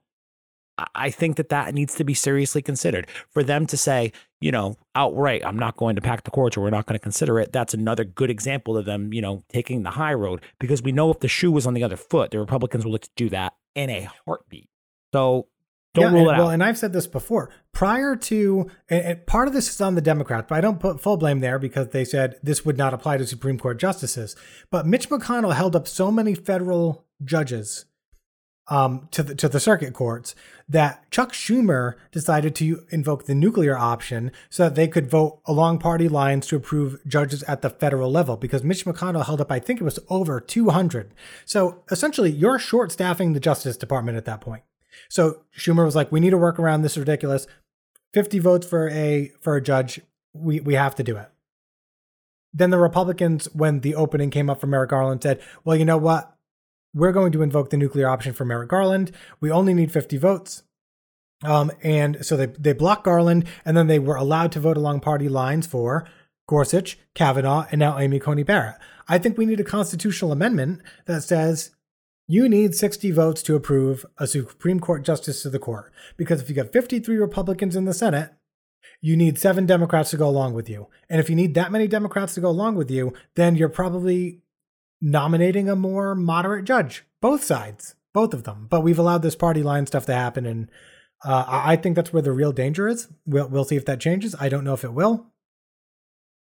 I 0.95 1.11
think 1.11 1.35
that 1.35 1.49
that 1.49 1.75
needs 1.75 1.93
to 1.95 2.03
be 2.03 2.15
seriously 2.15 2.63
considered. 2.63 3.07
For 3.29 3.43
them 3.43 3.67
to 3.67 3.77
say, 3.77 4.11
you 4.39 4.51
know, 4.51 4.77
outright, 4.95 5.45
I'm 5.45 5.59
not 5.59 5.77
going 5.77 5.95
to 5.95 6.01
pack 6.01 6.23
the 6.23 6.31
courts 6.31 6.57
or 6.57 6.61
we're 6.61 6.71
not 6.71 6.87
going 6.87 6.97
to 6.97 7.03
consider 7.03 7.39
it, 7.39 7.51
that's 7.51 7.75
another 7.75 8.03
good 8.03 8.31
example 8.31 8.75
of 8.77 8.85
them, 8.85 9.13
you 9.13 9.21
know, 9.21 9.43
taking 9.49 9.83
the 9.83 9.91
high 9.91 10.13
road 10.13 10.41
because 10.59 10.81
we 10.81 10.91
know 10.91 11.11
if 11.11 11.19
the 11.19 11.27
shoe 11.27 11.51
was 11.51 11.67
on 11.67 11.75
the 11.75 11.83
other 11.83 11.97
foot, 11.97 12.31
the 12.31 12.39
Republicans 12.39 12.83
will 12.83 12.93
look 12.93 13.03
to 13.03 13.09
do 13.15 13.29
that 13.29 13.53
in 13.75 13.91
a 13.91 14.09
heartbeat. 14.25 14.69
So 15.13 15.47
don't 15.93 16.13
yeah, 16.13 16.19
rule 16.19 16.29
and, 16.29 16.29
it 16.29 16.33
out. 16.33 16.39
Well, 16.39 16.49
and 16.49 16.63
I've 16.63 16.77
said 16.77 16.93
this 16.93 17.07
before. 17.07 17.49
Prior 17.73 18.15
to, 18.15 18.69
and, 18.89 19.01
and 19.01 19.25
part 19.25 19.47
of 19.47 19.53
this 19.53 19.69
is 19.69 19.81
on 19.81 19.95
the 19.95 20.01
Democrats, 20.01 20.47
but 20.47 20.57
I 20.57 20.61
don't 20.61 20.79
put 20.79 21.01
full 21.01 21.17
blame 21.17 21.39
there 21.39 21.59
because 21.59 21.89
they 21.89 22.05
said 22.05 22.37
this 22.41 22.65
would 22.65 22.77
not 22.77 22.93
apply 22.93 23.17
to 23.17 23.27
Supreme 23.27 23.57
Court 23.57 23.79
justices. 23.79 24.35
But 24.69 24.85
Mitch 24.85 25.09
McConnell 25.09 25.55
held 25.55 25.75
up 25.75 25.87
so 25.87 26.11
many 26.11 26.33
federal 26.33 27.05
judges 27.23 27.85
um, 28.67 29.09
to 29.11 29.21
the 29.21 29.35
to 29.35 29.49
the 29.49 29.59
circuit 29.59 29.93
courts 29.93 30.33
that 30.69 31.09
Chuck 31.11 31.33
Schumer 31.33 31.95
decided 32.11 32.55
to 32.55 32.85
invoke 32.89 33.25
the 33.25 33.35
nuclear 33.35 33.77
option 33.77 34.31
so 34.49 34.63
that 34.63 34.75
they 34.75 34.87
could 34.87 35.09
vote 35.09 35.41
along 35.45 35.79
party 35.79 36.07
lines 36.07 36.47
to 36.47 36.55
approve 36.55 36.97
judges 37.05 37.43
at 37.43 37.61
the 37.61 37.69
federal 37.69 38.09
level 38.09 38.37
because 38.37 38.63
Mitch 38.63 38.85
McConnell 38.85 39.25
held 39.25 39.41
up 39.41 39.51
I 39.51 39.59
think 39.59 39.81
it 39.81 39.83
was 39.83 39.99
over 40.09 40.39
200. 40.39 41.13
So 41.43 41.83
essentially 41.91 42.31
you're 42.31 42.59
short 42.59 42.93
staffing 42.93 43.33
the 43.33 43.41
Justice 43.41 43.75
Department 43.75 44.17
at 44.17 44.25
that 44.25 44.39
point. 44.39 44.63
So 45.09 45.41
Schumer 45.57 45.85
was 45.85 45.95
like, 45.95 46.11
"We 46.11 46.19
need 46.19 46.31
to 46.31 46.37
work 46.37 46.59
around 46.59 46.81
this 46.81 46.97
ridiculous. 46.97 47.47
Fifty 48.13 48.39
votes 48.39 48.67
for 48.67 48.89
a 48.89 49.31
for 49.41 49.55
a 49.55 49.61
judge. 49.61 50.01
We 50.33 50.59
we 50.59 50.75
have 50.75 50.95
to 50.95 51.03
do 51.03 51.17
it." 51.17 51.29
Then 52.53 52.69
the 52.69 52.77
Republicans, 52.77 53.45
when 53.53 53.79
the 53.79 53.95
opening 53.95 54.29
came 54.29 54.49
up 54.49 54.59
for 54.59 54.67
Merrick 54.67 54.89
Garland, 54.89 55.23
said, 55.23 55.41
"Well, 55.63 55.75
you 55.75 55.85
know 55.85 55.97
what? 55.97 56.35
We're 56.93 57.13
going 57.13 57.31
to 57.31 57.41
invoke 57.41 57.69
the 57.69 57.77
nuclear 57.77 58.09
option 58.09 58.33
for 58.33 58.43
Merrick 58.43 58.69
Garland. 58.69 59.11
We 59.39 59.51
only 59.51 59.73
need 59.73 59.91
fifty 59.91 60.17
votes." 60.17 60.63
Um, 61.43 61.71
and 61.81 62.25
so 62.25 62.37
they 62.37 62.47
they 62.47 62.73
blocked 62.73 63.05
Garland, 63.05 63.45
and 63.65 63.75
then 63.75 63.87
they 63.87 63.99
were 63.99 64.15
allowed 64.15 64.51
to 64.53 64.59
vote 64.59 64.77
along 64.77 64.99
party 64.99 65.29
lines 65.29 65.65
for 65.65 66.07
Gorsuch, 66.47 66.99
Kavanaugh, 67.15 67.65
and 67.71 67.79
now 67.79 67.97
Amy 67.97 68.19
Coney 68.19 68.43
Barrett. 68.43 68.75
I 69.07 69.17
think 69.17 69.37
we 69.37 69.45
need 69.45 69.59
a 69.59 69.63
constitutional 69.63 70.31
amendment 70.31 70.81
that 71.05 71.23
says 71.23 71.71
you 72.31 72.47
need 72.47 72.73
60 72.73 73.11
votes 73.11 73.43
to 73.43 73.55
approve 73.55 74.05
a 74.17 74.25
Supreme 74.25 74.79
Court 74.79 75.03
justice 75.03 75.41
to 75.41 75.49
the 75.49 75.59
court. 75.59 75.91
Because 76.15 76.41
if 76.41 76.47
you 76.47 76.55
got 76.55 76.71
53 76.71 77.17
Republicans 77.17 77.75
in 77.75 77.83
the 77.83 77.93
Senate, 77.93 78.31
you 79.01 79.17
need 79.17 79.37
seven 79.37 79.65
Democrats 79.65 80.11
to 80.11 80.17
go 80.17 80.29
along 80.29 80.53
with 80.53 80.69
you. 80.69 80.87
And 81.09 81.19
if 81.19 81.29
you 81.29 81.35
need 81.35 81.55
that 81.55 81.73
many 81.73 81.89
Democrats 81.89 82.33
to 82.35 82.39
go 82.39 82.47
along 82.47 82.75
with 82.75 82.89
you, 82.89 83.11
then 83.35 83.57
you're 83.57 83.67
probably 83.67 84.43
nominating 85.01 85.67
a 85.67 85.75
more 85.75 86.15
moderate 86.15 86.63
judge. 86.63 87.03
Both 87.19 87.43
sides, 87.43 87.95
both 88.13 88.33
of 88.33 88.45
them. 88.45 88.67
But 88.69 88.79
we've 88.79 88.99
allowed 88.99 89.23
this 89.23 89.35
party 89.35 89.61
line 89.61 89.85
stuff 89.85 90.05
to 90.05 90.13
happen. 90.13 90.45
And 90.45 90.71
uh, 91.25 91.43
I 91.45 91.75
think 91.75 91.97
that's 91.97 92.13
where 92.13 92.21
the 92.21 92.31
real 92.31 92.53
danger 92.53 92.87
is. 92.87 93.09
We'll, 93.25 93.49
we'll 93.49 93.65
see 93.65 93.75
if 93.75 93.83
that 93.87 93.99
changes. 93.99 94.37
I 94.39 94.47
don't 94.47 94.63
know 94.63 94.73
if 94.73 94.85
it 94.85 94.93
will. 94.93 95.27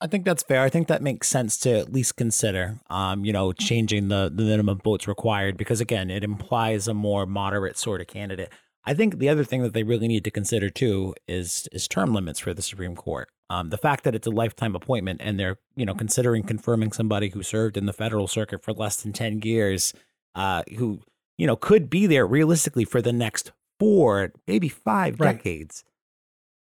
I 0.02 0.08
think 0.08 0.26
that's 0.26 0.42
fair. 0.42 0.62
I 0.64 0.70
think 0.70 0.88
that 0.88 1.04
makes 1.04 1.28
sense 1.28 1.58
to 1.60 1.78
at 1.78 1.94
least 1.94 2.16
consider, 2.18 2.80
um, 2.90 3.24
you 3.24 3.32
know, 3.32 3.54
changing 3.54 4.08
the, 4.08 4.32
the 4.34 4.44
minimum 4.44 4.80
votes 4.84 5.08
required 5.08 5.58
because, 5.58 5.80
again, 5.80 6.10
it 6.10 6.24
implies 6.24 6.88
a 6.88 6.94
more 6.96 7.28
moderate 7.28 7.78
sort 7.78 8.02
of 8.02 8.08
candidate. 8.08 8.52
I 8.84 8.96
think 8.96 9.20
the 9.20 9.30
other 9.30 9.44
thing 9.44 9.62
that 9.62 9.74
they 9.74 9.84
really 9.84 10.08
need 10.08 10.24
to 10.24 10.32
consider 10.32 10.70
too 10.70 11.14
is 11.28 11.70
is 11.72 11.88
term 11.88 12.14
limits 12.14 12.40
for 12.40 12.54
the 12.54 12.64
Supreme 12.64 12.96
Court. 12.96 13.30
Um, 13.50 13.70
the 13.70 13.78
fact 13.78 14.04
that 14.06 14.16
it's 14.16 14.26
a 14.26 14.32
lifetime 14.32 14.76
appointment 14.76 15.22
and 15.24 15.40
they're 15.40 15.58
you 15.76 15.86
know 15.86 15.94
considering 15.94 16.42
confirming 16.42 16.92
somebody 16.92 17.30
who 17.30 17.44
served 17.44 17.78
in 17.78 17.86
the 17.86 17.94
federal 17.94 18.28
circuit 18.28 18.64
for 18.64 18.74
less 18.74 19.02
than 19.02 19.14
ten 19.14 19.40
years, 19.44 19.94
uh, 20.34 20.64
who 20.78 21.02
you 21.38 21.46
know 21.46 21.56
could 21.56 21.92
be 21.92 22.08
there 22.08 22.26
realistically 22.26 22.86
for 22.86 23.04
the 23.04 23.14
next 23.14 23.52
four, 23.80 24.32
maybe 24.48 24.68
five 24.68 25.20
right. 25.20 25.38
decades. 25.38 25.84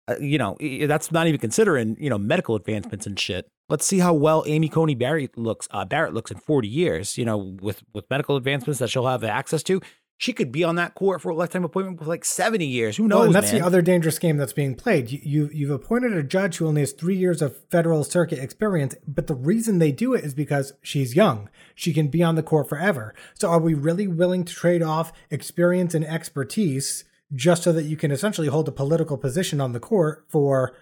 Uh, 0.09 0.15
you 0.21 0.39
know, 0.39 0.57
that's 0.87 1.13
not 1.13 1.27
even 1.27 1.39
considering, 1.39 1.97
you 2.01 2.09
know, 2.09 2.19
medical 2.19 2.57
advancements 2.57 3.07
and 3.07 3.19
shit. 3.19 3.51
Let's 3.69 3.85
see 3.85 3.99
how 3.99 4.15
well 4.15 4.45
Amy 4.47 4.69
Coney 4.69 4.95
Barrett 4.95 5.37
looks. 5.37 5.69
Uh, 5.71 5.85
Barrett 5.85 6.15
looks 6.15 6.31
in 6.31 6.39
40 6.39 6.67
years. 6.67 7.19
You 7.19 7.27
know, 7.27 7.57
with 7.61 7.83
with 7.93 8.09
medical 8.09 8.37
advancements 8.37 8.79
that 8.79 8.89
she'll 8.89 9.07
have 9.07 9.23
access 9.23 9.63
to, 9.65 9.83
she 10.17 10.33
could 10.33 10.51
be 10.51 10.65
on 10.65 10.75
that 10.75 10.95
court 10.95 11.21
for 11.21 11.29
a 11.31 11.35
lifetime 11.35 11.65
appointment 11.65 11.99
for 12.01 12.07
like 12.07 12.25
70 12.25 12.67
years. 12.67 12.97
Who 12.97 13.07
knows? 13.07 13.17
Well, 13.17 13.27
and 13.27 13.35
that's 13.35 13.53
man? 13.53 13.61
the 13.61 13.67
other 13.67 13.83
dangerous 13.83 14.19
game 14.19 14.37
that's 14.39 14.55
being 14.55 14.75
played. 14.75 15.11
You, 15.11 15.21
you 15.23 15.51
you've 15.53 15.71
appointed 15.71 16.15
a 16.15 16.23
judge 16.23 16.57
who 16.57 16.67
only 16.67 16.81
has 16.81 16.93
three 16.93 17.17
years 17.17 17.43
of 17.43 17.57
federal 17.71 18.03
circuit 18.03 18.39
experience, 18.39 18.95
but 19.07 19.29
the 19.29 19.35
reason 19.35 19.79
they 19.79 19.93
do 19.93 20.15
it 20.15 20.25
is 20.25 20.35
because 20.35 20.73
she's 20.83 21.15
young. 21.15 21.51
She 21.75 21.93
can 21.93 22.09
be 22.09 22.23
on 22.23 22.35
the 22.35 22.43
court 22.43 22.69
forever. 22.69 23.15
So 23.35 23.49
are 23.51 23.61
we 23.61 23.75
really 23.75 24.09
willing 24.09 24.45
to 24.45 24.55
trade 24.55 24.83
off 24.83 25.13
experience 25.31 25.95
and 25.95 26.05
expertise 26.05 27.05
just 27.35 27.63
so 27.63 27.73
that 27.73 27.85
you 27.85 27.97
can 27.97 28.11
essentially 28.11 28.49
hold 28.49 28.69
a 28.69 28.73
political 28.73 29.17
position 29.17 29.61
on 29.61 29.73
the 29.73 29.81
court 29.81 30.25
for 30.29 30.75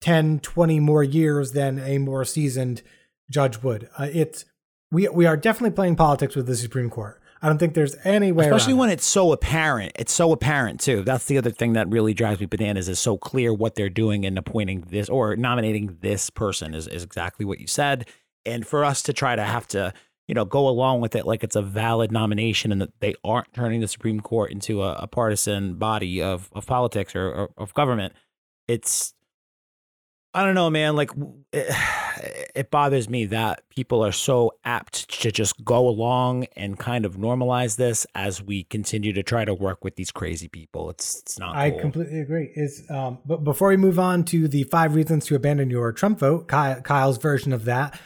10, 0.00 0.40
20 0.40 0.80
more 0.80 1.02
years 1.02 1.52
than 1.52 1.78
a 1.78 1.98
more 1.98 2.24
seasoned 2.24 2.82
judge 3.30 3.62
would? 3.62 3.88
Uh, 3.98 4.08
it's 4.12 4.44
we 4.92 5.08
we 5.08 5.26
are 5.26 5.36
definitely 5.36 5.74
playing 5.74 5.96
politics 5.96 6.34
with 6.34 6.46
the 6.46 6.56
Supreme 6.56 6.90
Court. 6.90 7.20
I 7.42 7.48
don't 7.48 7.58
think 7.58 7.74
there's 7.74 7.96
any 8.04 8.32
way. 8.32 8.44
Especially 8.44 8.74
when 8.74 8.90
it. 8.90 8.94
it's 8.94 9.06
so 9.06 9.32
apparent. 9.32 9.92
It's 9.94 10.12
so 10.12 10.32
apparent 10.32 10.80
too. 10.80 11.02
That's 11.02 11.24
the 11.24 11.38
other 11.38 11.50
thing 11.50 11.72
that 11.72 11.88
really 11.88 12.12
drives 12.12 12.38
me 12.38 12.46
bananas 12.46 12.88
is 12.88 12.98
so 12.98 13.16
clear 13.16 13.54
what 13.54 13.76
they're 13.76 13.88
doing 13.88 14.24
in 14.24 14.36
appointing 14.36 14.82
this 14.88 15.08
or 15.08 15.36
nominating 15.36 15.96
this 16.00 16.28
person 16.28 16.74
is, 16.74 16.86
is 16.86 17.02
exactly 17.02 17.46
what 17.46 17.58
you 17.58 17.66
said. 17.66 18.06
And 18.44 18.66
for 18.66 18.84
us 18.84 19.02
to 19.04 19.12
try 19.12 19.36
to 19.36 19.44
have 19.44 19.66
to, 19.68 19.94
you 20.30 20.34
know, 20.34 20.44
go 20.44 20.68
along 20.68 21.00
with 21.00 21.16
it 21.16 21.26
like 21.26 21.42
it's 21.42 21.56
a 21.56 21.60
valid 21.60 22.12
nomination 22.12 22.70
and 22.70 22.80
that 22.80 23.00
they 23.00 23.16
aren't 23.24 23.52
turning 23.52 23.80
the 23.80 23.88
Supreme 23.88 24.20
Court 24.20 24.52
into 24.52 24.80
a, 24.80 24.92
a 24.92 25.08
partisan 25.08 25.74
body 25.74 26.22
of, 26.22 26.48
of 26.52 26.64
politics 26.66 27.16
or, 27.16 27.32
or 27.32 27.50
of 27.58 27.74
government, 27.74 28.12
it's 28.68 29.12
I 30.32 30.44
don't 30.44 30.54
know, 30.54 30.70
man. 30.70 30.94
Like, 30.94 31.10
it, 31.52 31.74
it, 32.54 32.70
bothers 32.70 33.08
me 33.08 33.24
that 33.26 33.64
people 33.70 34.06
are 34.06 34.12
so 34.12 34.52
apt 34.64 35.10
to 35.22 35.32
just 35.32 35.64
go 35.64 35.88
along 35.88 36.46
and 36.54 36.78
kind 36.78 37.04
of 37.04 37.16
normalize 37.16 37.76
this 37.76 38.06
as 38.14 38.40
we 38.40 38.62
continue 38.62 39.12
to 39.12 39.24
try 39.24 39.44
to 39.44 39.52
work 39.52 39.82
with 39.82 39.96
these 39.96 40.12
crazy 40.12 40.46
people. 40.46 40.90
It's 40.90 41.18
it's 41.22 41.40
not. 41.40 41.56
I 41.56 41.72
cool. 41.72 41.80
completely 41.80 42.20
agree. 42.20 42.52
Is 42.54 42.88
um, 42.88 43.18
but 43.26 43.42
before 43.42 43.70
we 43.70 43.76
move 43.76 43.98
on 43.98 44.22
to 44.26 44.46
the 44.46 44.62
five 44.62 44.94
reasons 44.94 45.26
to 45.26 45.34
abandon 45.34 45.70
your 45.70 45.90
Trump 45.90 46.20
vote, 46.20 46.46
Kyle, 46.46 46.80
Kyle's 46.82 47.18
version 47.18 47.52
of 47.52 47.64
that. 47.64 47.98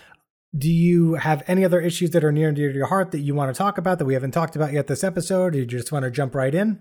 Do 0.56 0.70
you 0.70 1.14
have 1.14 1.42
any 1.48 1.64
other 1.64 1.80
issues 1.80 2.10
that 2.10 2.22
are 2.22 2.30
near 2.30 2.48
and 2.48 2.56
dear 2.56 2.70
to 2.70 2.76
your 2.76 2.86
heart 2.86 3.10
that 3.10 3.20
you 3.20 3.34
want 3.34 3.52
to 3.52 3.58
talk 3.58 3.76
about 3.76 3.98
that 3.98 4.04
we 4.04 4.14
haven't 4.14 4.30
talked 4.30 4.54
about 4.54 4.72
yet 4.72 4.86
this 4.86 5.02
episode? 5.02 5.54
Or 5.54 5.58
you 5.58 5.66
just 5.66 5.90
want 5.90 6.04
to 6.04 6.10
jump 6.10 6.34
right 6.34 6.54
in? 6.54 6.80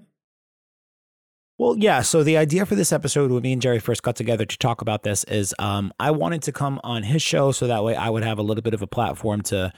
Well, 1.57 1.77
yeah. 1.77 2.01
So 2.01 2.23
the 2.23 2.37
idea 2.37 2.65
for 2.65 2.75
this 2.75 2.91
episode, 2.91 3.31
when 3.31 3.41
me 3.41 3.53
and 3.53 3.61
Jerry 3.61 3.79
first 3.79 4.03
got 4.03 4.15
together 4.15 4.45
to 4.45 4.57
talk 4.57 4.81
about 4.81 5.03
this, 5.03 5.23
is 5.25 5.55
um, 5.59 5.93
I 5.99 6.11
wanted 6.11 6.41
to 6.43 6.51
come 6.51 6.79
on 6.83 7.03
his 7.03 7.21
show 7.21 7.51
so 7.51 7.67
that 7.67 7.83
way 7.83 7.95
I 7.95 8.09
would 8.09 8.23
have 8.23 8.37
a 8.37 8.43
little 8.43 8.61
bit 8.61 8.73
of 8.73 8.81
a 8.81 8.87
platform 8.87 9.41
to 9.43 9.71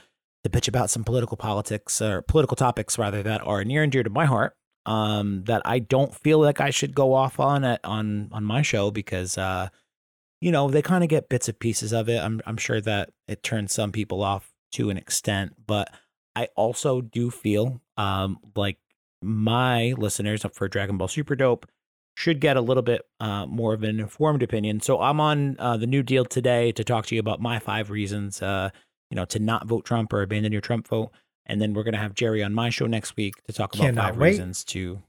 to 0.44 0.50
pitch 0.50 0.68
about 0.68 0.90
some 0.90 1.02
political 1.02 1.36
politics 1.36 2.00
or 2.00 2.22
political 2.22 2.56
topics 2.56 2.98
rather 2.98 3.22
that 3.22 3.44
are 3.44 3.64
near 3.64 3.82
and 3.82 3.90
dear 3.90 4.02
to 4.02 4.10
my 4.10 4.26
heart. 4.26 4.54
Um, 4.84 5.42
that 5.44 5.62
I 5.64 5.80
don't 5.80 6.14
feel 6.14 6.38
like 6.38 6.60
I 6.60 6.70
should 6.70 6.94
go 6.94 7.12
off 7.12 7.40
on 7.40 7.64
at 7.64 7.80
on 7.84 8.28
on 8.32 8.44
my 8.44 8.62
show 8.62 8.90
because 8.90 9.36
uh, 9.36 9.68
you 10.40 10.52
know 10.52 10.68
they 10.68 10.82
kind 10.82 11.02
of 11.04 11.10
get 11.10 11.28
bits 11.28 11.48
and 11.48 11.58
pieces 11.58 11.92
of 11.92 12.08
it. 12.08 12.22
I'm 12.22 12.40
I'm 12.46 12.56
sure 12.56 12.80
that 12.80 13.10
it 13.28 13.42
turns 13.42 13.72
some 13.72 13.92
people 13.92 14.22
off 14.22 14.52
to 14.72 14.90
an 14.90 14.96
extent, 14.96 15.54
but 15.66 15.88
I 16.34 16.48
also 16.56 17.00
do 17.00 17.30
feel 17.30 17.80
um, 17.96 18.38
like 18.54 18.78
my 19.22 19.94
listeners 19.96 20.44
for 20.52 20.68
Dragon 20.68 20.98
Ball 20.98 21.08
Super 21.08 21.34
Dope 21.34 21.66
should 22.16 22.40
get 22.40 22.56
a 22.56 22.60
little 22.60 22.82
bit 22.82 23.02
uh, 23.20 23.46
more 23.46 23.74
of 23.74 23.82
an 23.82 24.00
informed 24.00 24.42
opinion. 24.42 24.80
So 24.80 25.00
I'm 25.00 25.20
on 25.20 25.56
uh, 25.58 25.76
the 25.76 25.86
Nu 25.86 26.02
Deal 26.02 26.24
today 26.24 26.72
to 26.72 26.84
talk 26.84 27.06
to 27.06 27.14
you 27.14 27.20
about 27.20 27.40
my 27.40 27.58
five 27.58 27.90
reasons, 27.90 28.42
uh, 28.42 28.70
you 29.10 29.16
know, 29.16 29.24
to 29.26 29.38
not 29.38 29.66
vote 29.66 29.84
Trump 29.84 30.12
or 30.12 30.22
abandon 30.22 30.52
your 30.52 30.60
Trump 30.60 30.88
vote. 30.88 31.10
And 31.46 31.60
then 31.60 31.74
we're 31.74 31.84
gonna 31.84 31.98
have 31.98 32.14
Jerry 32.14 32.42
on 32.42 32.52
my 32.52 32.70
show 32.70 32.86
next 32.86 33.16
week 33.16 33.34
to 33.44 33.52
talk 33.52 33.74
about 33.74 33.84
Cannot 33.84 34.04
five 34.04 34.16
wait. 34.16 34.30
reasons 34.30 34.64
to, 34.64 35.02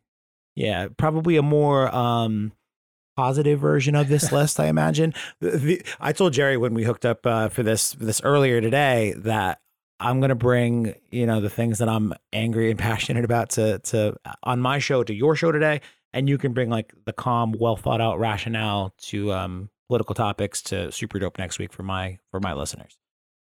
yeah, 0.56 0.88
probably 0.98 1.36
a 1.38 1.42
more 1.42 1.94
um, 1.94 2.52
positive 3.18 3.60
version 3.60 3.96
of 3.96 4.08
this 4.08 4.32
list, 4.32 4.60
I 4.60 4.68
imagine. 4.68 5.14
The, 5.42 5.82
I 6.00 6.14
told 6.14 6.34
Jerry 6.34 6.56
when 6.56 6.74
we 6.74 6.84
hooked 6.84 7.06
up 7.06 7.26
uh, 7.26 7.50
for 7.50 7.64
this 7.64 7.92
this 7.94 8.22
earlier 8.24 8.62
today 8.62 9.14
that 9.18 9.60
I'm 10.00 10.22
gonna 10.22 10.36
bring 10.36 10.94
you 11.12 11.26
know 11.26 11.42
the 11.42 11.50
things 11.50 11.80
that 11.80 11.90
I'm 11.90 12.14
angry 12.32 12.70
and 12.70 12.80
passionate 12.90 13.26
about 13.26 13.50
to 13.52 13.80
to 13.80 14.16
on 14.44 14.62
my 14.62 14.80
show 14.80 15.04
to 15.04 15.14
your 15.14 15.36
show 15.36 15.52
today, 15.52 15.82
and 16.14 16.30
you 16.30 16.38
can 16.38 16.54
bring 16.54 16.70
like 16.70 16.94
the 17.06 17.14
calm, 17.14 17.54
well 17.60 17.76
thought 17.76 18.00
out 18.00 18.20
rationale 18.20 18.94
to 19.08 19.34
um, 19.34 19.70
political 19.90 20.16
topics 20.16 20.62
to 20.64 20.92
Super 20.92 21.20
Dope 21.20 21.38
next 21.38 21.60
week 21.60 21.74
for 21.74 21.84
my 21.84 22.20
for 22.32 22.40
my 22.40 22.54
listeners. 22.54 22.98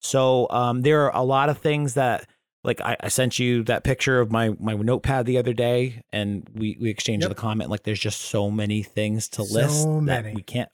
So 0.02 0.48
um, 0.50 0.82
there 0.82 1.04
are 1.04 1.16
a 1.16 1.24
lot 1.24 1.50
of 1.50 1.60
things 1.60 1.94
that 1.94 2.28
like 2.64 2.82
I, 2.82 2.97
I 2.99 3.07
sent 3.07 3.39
you 3.39 3.64
that 3.66 3.84
picture 3.84 4.20
of 4.20 4.32
my 4.32 4.49
my 4.60 4.74
notepad 4.74 5.26
the 5.26 5.38
other 5.38 5.53
day, 5.53 6.03
and 6.12 6.47
we 6.53 6.78
we 6.80 6.89
exchanged 6.89 7.24
Yep. 7.24 7.30
the 7.30 7.36
comment 7.36 7.70
like 7.70 7.84
there's 7.84 7.99
just 7.99 8.22
so 8.22 8.51
many 8.51 8.84
things 8.84 9.30
to 9.30 9.45
So 9.45 9.53
list 9.53 9.88
many. 9.88 10.30
that 10.30 10.36
we 10.36 10.41
can't 10.43 10.70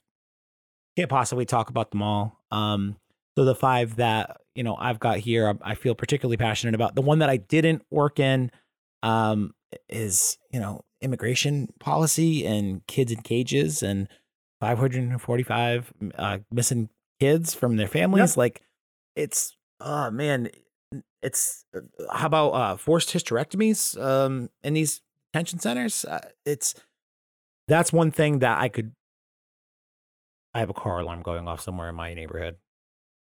can't 0.96 1.08
possibly 1.10 1.44
talk 1.44 1.70
about 1.70 1.90
them 1.90 2.02
all. 2.02 2.40
Um, 2.50 2.96
so 3.38 3.44
the 3.44 3.54
five 3.54 3.96
that 3.96 4.38
you 4.54 4.62
know 4.64 4.76
I've 4.76 4.98
got 4.98 5.18
here, 5.18 5.48
I, 5.62 5.72
I 5.72 5.74
feel 5.74 5.94
particularly 5.94 6.36
passionate 6.38 6.74
about. 6.74 6.94
The 6.94 7.02
one 7.02 7.18
that 7.20 7.28
I 7.30 7.36
didn't 7.36 7.82
work 7.90 8.18
in 8.18 8.50
um, 9.02 9.52
is 9.88 10.38
you 10.52 10.58
know 10.58 10.82
immigration 11.02 11.68
policy 11.78 12.46
and 12.46 12.84
kids 12.86 13.12
in 13.12 13.20
cages 13.20 13.82
and 13.82 14.08
545 14.60 15.92
uh, 16.16 16.38
missing 16.50 16.88
kids 17.20 17.54
from 17.54 17.76
their 17.76 17.86
families. 17.88 18.36
Like 18.36 18.62
it's 19.14 19.56
oh 19.80 20.10
man, 20.10 20.48
it's 21.26 21.64
how 22.12 22.28
about 22.28 22.50
uh, 22.50 22.76
forced 22.76 23.12
hysterectomies 23.12 24.00
um, 24.00 24.48
in 24.62 24.74
these 24.74 25.02
detention 25.32 25.58
centers? 25.58 26.04
Uh, 26.04 26.20
it's 26.44 26.76
that's 27.66 27.92
one 27.92 28.12
thing 28.12 28.38
that 28.38 28.60
I 28.60 28.68
could. 28.68 28.92
I 30.54 30.60
have 30.60 30.70
a 30.70 30.74
car 30.74 31.00
alarm 31.00 31.22
going 31.22 31.48
off 31.48 31.60
somewhere 31.60 31.88
in 31.88 31.96
my 31.96 32.14
neighborhood. 32.14 32.56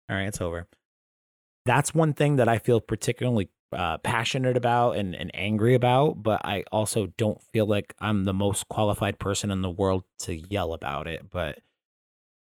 All 0.10 0.16
right, 0.16 0.28
it's 0.28 0.40
over. 0.40 0.68
That's 1.66 1.94
one 1.94 2.14
thing 2.14 2.38
that 2.38 2.48
I 2.48 2.58
feel 2.58 2.80
particularly 2.80 3.50
uh, 3.74 3.98
passionate 3.98 4.56
about 4.56 4.94
and, 4.94 5.14
and 5.14 5.30
angry 5.34 5.76
about, 5.76 6.24
but 6.24 6.42
I 6.46 6.64
also 6.72 7.08
don't 7.18 7.42
feel 7.52 7.68
like 7.68 7.94
I'm 8.00 8.24
the 8.24 8.34
most 8.34 8.70
qualified 8.70 9.20
person 9.20 9.52
in 9.52 9.62
the 9.62 9.70
world 9.70 10.06
to 10.20 10.36
yell 10.36 10.74
about 10.74 11.06
it. 11.06 11.30
But 11.30 11.60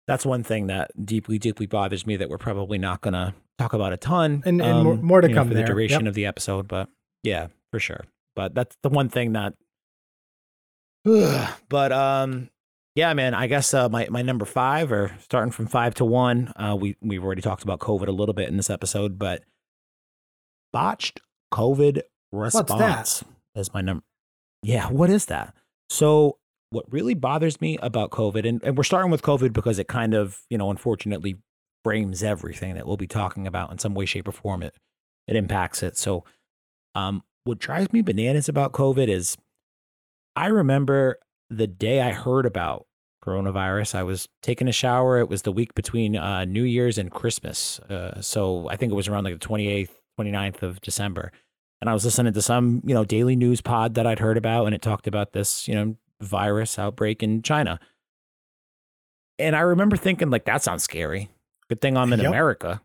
that's 0.08 0.24
one 0.26 0.42
thing 0.42 0.66
that 0.68 0.90
deeply, 1.04 1.38
deeply 1.38 1.66
bothers 1.66 2.06
me 2.06 2.16
that 2.16 2.30
we're 2.30 2.38
probably 2.38 2.78
not 2.78 3.02
going 3.02 3.14
to 3.14 3.34
talk 3.62 3.72
about 3.72 3.92
a 3.92 3.96
ton. 3.96 4.42
And- 4.44 4.60
and 4.60 4.84
more- 4.84 4.96
more 4.96 5.20
to 5.20 5.28
you 5.28 5.34
know, 5.34 5.40
come 5.40 5.48
for 5.48 5.54
the 5.54 5.62
duration 5.64 6.02
Yep. 6.02 6.08
of 6.08 6.14
the 6.14 6.26
episode. 6.26 6.68
But 6.68 6.88
yeah, 7.22 7.48
for 7.70 7.78
sure. 7.80 8.04
But 8.36 8.54
that's 8.54 8.76
the 8.82 8.88
one 8.88 9.08
thing 9.08 9.32
that. 9.32 9.54
but 11.68 11.92
um, 11.92 12.48
yeah, 12.94 13.12
man. 13.14 13.34
I 13.34 13.46
guess 13.46 13.74
uh, 13.74 13.88
my 13.88 14.06
my 14.10 14.22
number 14.22 14.44
five, 14.44 14.92
or 14.92 15.16
starting 15.20 15.50
from 15.50 15.66
five 15.66 15.94
to 15.96 16.04
one, 16.04 16.52
uh, 16.56 16.76
we 16.78 16.96
we've 17.00 17.24
already 17.24 17.42
talked 17.42 17.62
about 17.62 17.80
COVID 17.80 18.06
a 18.08 18.12
little 18.12 18.34
bit 18.34 18.48
in 18.48 18.56
this 18.56 18.70
episode, 18.70 19.18
but 19.18 19.42
botched 20.72 21.20
COVID 21.52 22.02
response 22.32 23.24
is 23.54 23.72
my 23.74 23.80
number. 23.80 24.04
Yeah, 24.62 24.88
what 24.90 25.10
is 25.10 25.26
that? 25.26 25.54
So, 25.90 26.38
what 26.70 26.84
really 26.92 27.14
bothers 27.14 27.60
me 27.60 27.78
about 27.82 28.10
COVID, 28.10 28.48
and, 28.48 28.62
and 28.62 28.76
we're 28.76 28.84
starting 28.84 29.10
with 29.10 29.22
COVID 29.22 29.52
because 29.52 29.78
it 29.78 29.88
kind 29.88 30.14
of, 30.14 30.40
you 30.48 30.56
know, 30.56 30.70
unfortunately 30.70 31.38
frames 31.84 32.22
everything 32.22 32.74
that 32.74 32.86
we'll 32.86 32.96
be 32.96 33.06
talking 33.06 33.46
about 33.46 33.72
in 33.72 33.78
some 33.78 33.94
way, 33.94 34.06
shape, 34.06 34.28
or 34.28 34.32
form. 34.32 34.62
It 34.62 34.76
it 35.26 35.36
impacts 35.36 35.82
it. 35.82 35.96
So, 35.96 36.24
um, 36.94 37.22
what 37.44 37.58
drives 37.58 37.92
me 37.92 38.02
bananas 38.02 38.48
about 38.48 38.72
COVID 38.72 39.08
is 39.08 39.36
I 40.36 40.46
remember 40.46 41.18
the 41.50 41.66
day 41.66 42.00
I 42.00 42.12
heard 42.12 42.46
about 42.46 42.86
coronavirus. 43.24 43.94
I 43.94 44.02
was 44.02 44.28
taking 44.42 44.68
a 44.68 44.72
shower. 44.72 45.18
It 45.18 45.28
was 45.28 45.42
the 45.42 45.52
week 45.52 45.74
between 45.74 46.16
uh, 46.16 46.44
New 46.44 46.64
Year's 46.64 46.98
and 46.98 47.10
Christmas. 47.10 47.78
Uh, 47.80 48.20
so 48.20 48.68
I 48.68 48.76
think 48.76 48.92
it 48.92 48.96
was 48.96 49.08
around 49.08 49.24
like 49.24 49.38
the 49.38 49.46
28th, 49.46 49.90
29th 50.18 50.62
of 50.62 50.80
December. 50.80 51.32
And 51.80 51.90
I 51.90 51.92
was 51.92 52.04
listening 52.04 52.32
to 52.32 52.42
some, 52.42 52.80
you 52.84 52.94
know, 52.94 53.04
daily 53.04 53.36
news 53.36 53.60
pod 53.60 53.94
that 53.94 54.06
I'd 54.06 54.20
heard 54.20 54.36
about, 54.36 54.66
and 54.66 54.74
it 54.74 54.82
talked 54.82 55.06
about 55.06 55.32
this, 55.32 55.66
you 55.66 55.74
know, 55.74 55.96
virus 56.20 56.78
outbreak 56.78 57.22
in 57.22 57.42
China. 57.42 57.80
And 59.38 59.56
I 59.56 59.60
remember 59.60 59.96
thinking, 59.96 60.30
like, 60.30 60.44
that 60.44 60.62
sounds 60.62 60.84
scary. 60.84 61.28
Good 61.72 61.80
thing 61.80 61.96
I'm 61.96 62.12
in 62.12 62.20
Yep. 62.20 62.28
America. 62.28 62.82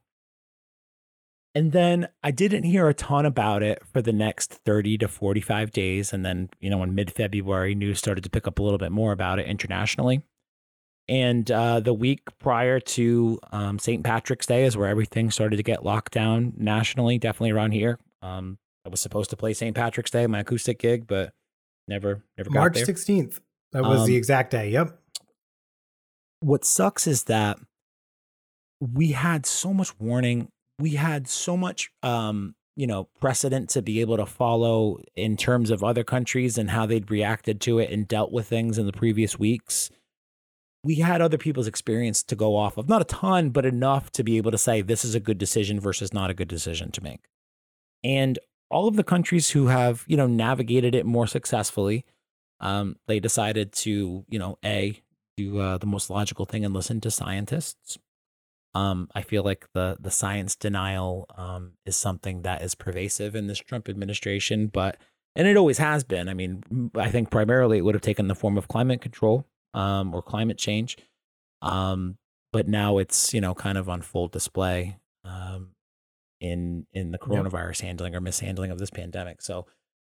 And 1.54 1.72
then 1.74 2.08
I 2.24 2.32
didn't 2.32 2.64
hear 2.64 2.88
a 2.88 2.94
ton 2.94 3.26
about 3.26 3.64
it 3.64 3.82
for 3.92 4.02
the 4.02 4.14
next 4.14 4.54
30 4.54 4.98
to 5.00 5.08
45 5.10 5.72
days. 5.72 6.14
And 6.14 6.24
then, 6.26 6.50
you 6.62 6.70
know, 6.70 6.82
in 6.84 6.96
mid 6.96 7.12
February, 7.12 7.76
news 7.76 7.98
started 7.98 8.24
to 8.24 8.30
pick 8.30 8.48
up 8.48 8.60
a 8.60 8.64
little 8.64 8.78
bit 8.78 8.92
more 8.92 9.12
about 9.12 9.40
it 9.40 9.48
internationally. 9.48 10.22
And 11.10 11.50
uh, 11.52 11.80
the 11.82 11.94
week 11.94 12.22
prior 12.40 12.80
to 12.80 13.40
um, 13.52 13.80
St. 13.80 14.04
Patrick's 14.04 14.46
Day 14.46 14.66
is 14.66 14.78
where 14.78 14.88
everything 14.88 15.32
started 15.32 15.58
to 15.58 15.64
get 15.64 15.84
locked 15.84 16.14
down 16.14 16.54
nationally, 16.58 17.18
definitely 17.18 17.52
around 17.52 17.72
here. 17.72 17.98
Um, 18.22 18.58
I 18.86 18.90
was 18.90 19.00
supposed 19.02 19.30
to 19.32 19.36
play 19.38 19.54
St. 19.54 19.76
Patrick's 19.76 20.12
Day, 20.12 20.28
my 20.28 20.40
acoustic 20.40 20.80
gig, 20.80 21.08
but 21.08 21.34
never, 21.90 22.24
never 22.38 22.50
got 22.50 22.56
it. 22.58 22.60
March 22.60 22.76
there. 22.76 22.86
16th. 22.86 23.40
That 23.74 23.84
was 23.84 24.06
the 24.06 24.14
Um, 24.14 24.18
exact 24.18 24.52
day. 24.52 24.70
Yep. 24.70 24.98
what 26.42 26.64
sucks 26.64 27.08
is 27.08 27.24
that 27.26 27.58
we 28.80 29.12
had 29.12 29.46
so 29.46 29.74
much 29.74 29.98
warning 30.00 30.50
we 30.80 30.92
had 30.92 31.28
so 31.28 31.58
much 31.58 31.90
um 32.04 32.56
you 32.78 32.86
know, 32.86 33.10
precedent 33.20 33.70
to 33.72 33.82
be 33.82 34.02
able 34.02 34.18
to 34.18 34.26
follow 34.26 35.00
in 35.16 35.36
terms 35.36 35.72
of 35.72 35.84
other 35.84 36.04
countries 36.04 36.60
and 36.60 36.70
how 36.70 36.86
they'd 36.86 37.10
reacted 37.10 37.60
to 37.60 37.80
it 37.80 37.90
and 37.90 38.08
dealt 38.08 38.32
with 38.32 38.48
things 38.48 38.78
in 38.78 38.86
the 38.86 38.94
previous 38.94 39.38
weeks. 39.38 39.90
We 40.84 40.98
had 40.98 41.20
other 41.20 41.40
people's 41.40 41.66
experience 41.66 42.22
to 42.24 42.36
go 42.36 42.56
off 42.56 42.78
of, 42.78 42.88
not 42.88 43.02
a 43.02 43.06
ton, 43.06 43.50
but 43.50 43.66
enough 43.66 44.12
to 44.12 44.24
be 44.24 44.38
able 44.38 44.52
to 44.52 44.60
say 44.60 44.82
this 44.82 45.04
is 45.04 45.16
a 45.16 45.20
good 45.20 45.40
decision 45.40 45.80
versus 45.80 46.14
not 46.14 46.30
a 46.30 46.36
good 46.36 46.48
decision 46.48 46.92
to 46.92 47.02
make. 47.02 47.26
And 48.04 48.38
all 48.70 48.88
of 48.88 48.96
the 48.96 49.04
countries 49.04 49.50
who 49.50 49.68
have, 49.68 50.04
you 50.06 50.16
know, 50.16 50.28
navigated 50.28 50.94
it 50.94 51.06
more 51.06 51.26
successfully, 51.26 52.06
um, 52.60 52.98
they 53.08 53.20
decided 53.20 53.74
to, 53.74 54.24
you 54.30 54.38
know, 54.38 54.60
a 54.64 55.02
do 55.36 55.60
uh, 55.60 55.80
the 55.80 55.88
most 55.88 56.12
logical 56.12 56.46
thing 56.46 56.64
and 56.64 56.76
listen 56.76 57.02
to 57.02 57.10
scientists. 57.10 57.98
Um, 58.74 59.10
I 59.16 59.22
feel 59.22 59.44
like 59.44 59.66
the 59.74 59.98
the 60.00 60.12
science 60.12 60.56
denial 60.56 61.26
um, 61.36 61.74
is 61.86 61.96
something 61.96 62.44
that 62.44 62.62
is 62.62 62.76
pervasive 62.76 63.36
in 63.36 63.48
this 63.48 63.60
Trump 63.60 63.90
administration, 63.90 64.68
but 64.68 64.98
and 65.36 65.48
it 65.48 65.58
always 65.58 65.78
has 65.78 66.04
been. 66.04 66.30
I 66.30 66.34
mean, 66.34 66.92
I 66.96 67.10
think 67.10 67.32
primarily 67.32 67.78
it 67.78 67.86
would 67.86 67.96
have 67.96 68.02
taken 68.02 68.28
the 68.28 68.36
form 68.36 68.58
of 68.58 68.68
climate 68.68 69.02
control 69.02 69.46
um, 69.74 70.14
or 70.14 70.22
climate 70.22 70.58
change, 70.58 70.98
um, 71.62 72.18
but 72.52 72.68
now 72.68 72.98
it's 72.98 73.34
you 73.34 73.42
know 73.42 73.54
kind 73.54 73.78
of 73.78 73.90
on 73.90 74.02
full 74.02 74.28
display 74.28 74.98
um, 75.24 75.70
in 76.40 76.86
in 76.94 77.12
the 77.12 77.18
coronavirus 77.20 77.82
yep. 77.82 77.88
handling 77.88 78.16
or 78.16 78.22
mishandling 78.22 78.72
of 78.72 78.80
this 78.80 78.92
pandemic. 78.92 79.42
So 79.42 79.66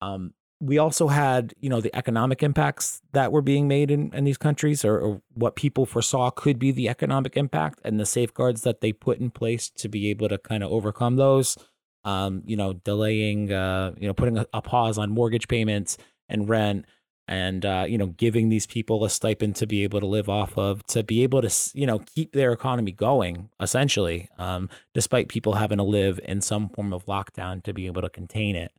um, 0.02 0.34
we 0.60 0.78
also 0.78 1.08
had 1.08 1.54
you 1.60 1.70
know 1.70 1.82
the 1.82 1.96
economic 1.96 2.42
impacts 2.42 3.02
that 3.14 3.32
were 3.32 3.42
being 3.42 3.68
made 3.68 3.92
in, 3.92 4.12
in 4.14 4.24
these 4.24 4.38
countries 4.38 4.84
or, 4.84 5.00
or, 5.00 5.22
what 5.34 5.56
people 5.56 5.86
foresaw 5.86 6.32
could 6.32 6.58
be 6.58 6.72
the 6.72 6.90
economic 6.90 7.38
impact 7.38 7.80
and 7.84 8.00
the 8.00 8.06
safeguards 8.06 8.62
that 8.62 8.82
they 8.82 8.92
put 8.92 9.20
in 9.20 9.30
place 9.30 9.70
to 9.70 9.88
be 9.88 10.10
able 10.10 10.28
to 10.28 10.38
kind 10.38 10.64
of 10.64 10.72
overcome 10.72 11.16
those. 11.16 11.58
Um, 12.04 12.42
you 12.46 12.56
know 12.56 12.74
delaying 12.74 13.52
uh, 13.52 13.94
you 14.00 14.08
know 14.08 14.14
putting 14.14 14.38
a, 14.38 14.46
a, 14.54 14.62
pause 14.62 14.98
on 14.98 15.12
mortgage 15.12 15.48
payments 15.48 15.98
and 16.30 16.48
rent 16.48 16.86
and 17.28 17.66
uh, 17.66 17.86
you 17.88 17.98
know 17.98 18.08
giving 18.08 18.50
these 18.50 18.66
people 18.66 19.04
a 19.04 19.10
stipend 19.10 19.58
to 19.58 19.68
be 19.68 19.84
able 19.84 20.00
to 20.00 20.06
live 20.06 20.30
off 20.30 20.58
of 20.58 20.86
to 20.88 21.04
be 21.04 21.24
able 21.24 21.42
to 21.42 21.72
you 21.74 21.86
know 21.86 22.00
keep 22.00 22.32
their 22.32 22.54
economy 22.54 22.92
going 22.92 23.50
essentially 23.60 24.30
um, 24.38 24.70
despite 24.94 25.28
people 25.28 25.56
having 25.56 25.80
to 25.80 25.84
live 25.84 26.20
in 26.24 26.40
some 26.40 26.70
form 26.70 26.94
of 26.94 27.06
lockdown 27.06 27.62
to 27.64 27.74
be 27.74 27.88
able 27.88 28.02
to 28.02 28.10
contain 28.10 28.56
it. 28.56 28.72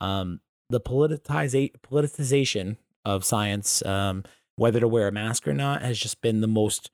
Um, 0.00 0.40
the 0.68 0.80
politiza- 0.80 1.72
politicization 1.82 2.76
of 3.04 3.24
science, 3.24 3.84
um, 3.84 4.24
whether 4.56 4.80
to 4.80 4.88
wear 4.88 5.08
a 5.08 5.12
mask 5.12 5.46
or 5.46 5.52
not, 5.52 5.82
has 5.82 5.98
just 5.98 6.20
been 6.20 6.40
the 6.40 6.48
most 6.48 6.90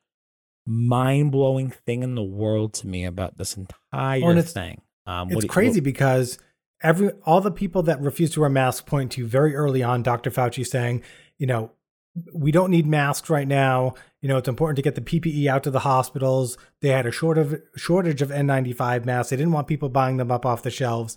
mind 0.66 1.32
blowing 1.32 1.70
thing 1.70 2.02
in 2.02 2.14
the 2.14 2.22
world 2.22 2.74
to 2.74 2.86
me 2.86 3.04
about 3.04 3.38
this 3.38 3.56
entire 3.56 4.36
it's, 4.36 4.52
thing. 4.52 4.80
Um, 5.06 5.30
it's 5.30 5.44
crazy 5.46 5.80
what, 5.80 5.84
because 5.84 6.38
every 6.82 7.10
all 7.24 7.40
the 7.40 7.50
people 7.50 7.82
that 7.84 8.00
refuse 8.00 8.30
to 8.32 8.40
wear 8.40 8.50
masks 8.50 8.82
point 8.82 9.12
to 9.12 9.26
very 9.26 9.54
early 9.54 9.82
on 9.82 10.02
Dr. 10.02 10.30
Fauci 10.30 10.66
saying, 10.66 11.02
you 11.38 11.46
know, 11.46 11.72
we 12.32 12.52
don't 12.52 12.70
need 12.70 12.86
masks 12.86 13.30
right 13.30 13.48
now. 13.48 13.94
You 14.20 14.28
know, 14.28 14.36
it's 14.36 14.48
important 14.48 14.76
to 14.76 14.82
get 14.82 14.94
the 14.94 15.00
PPE 15.00 15.46
out 15.46 15.62
to 15.64 15.70
the 15.70 15.80
hospitals. 15.80 16.58
They 16.80 16.88
had 16.88 17.06
a 17.06 17.10
short 17.10 17.38
of, 17.38 17.60
shortage 17.76 18.20
of 18.22 18.28
N95 18.28 19.04
masks. 19.04 19.30
They 19.30 19.36
didn't 19.36 19.52
want 19.52 19.66
people 19.66 19.88
buying 19.88 20.18
them 20.18 20.30
up 20.30 20.44
off 20.44 20.62
the 20.62 20.70
shelves. 20.70 21.16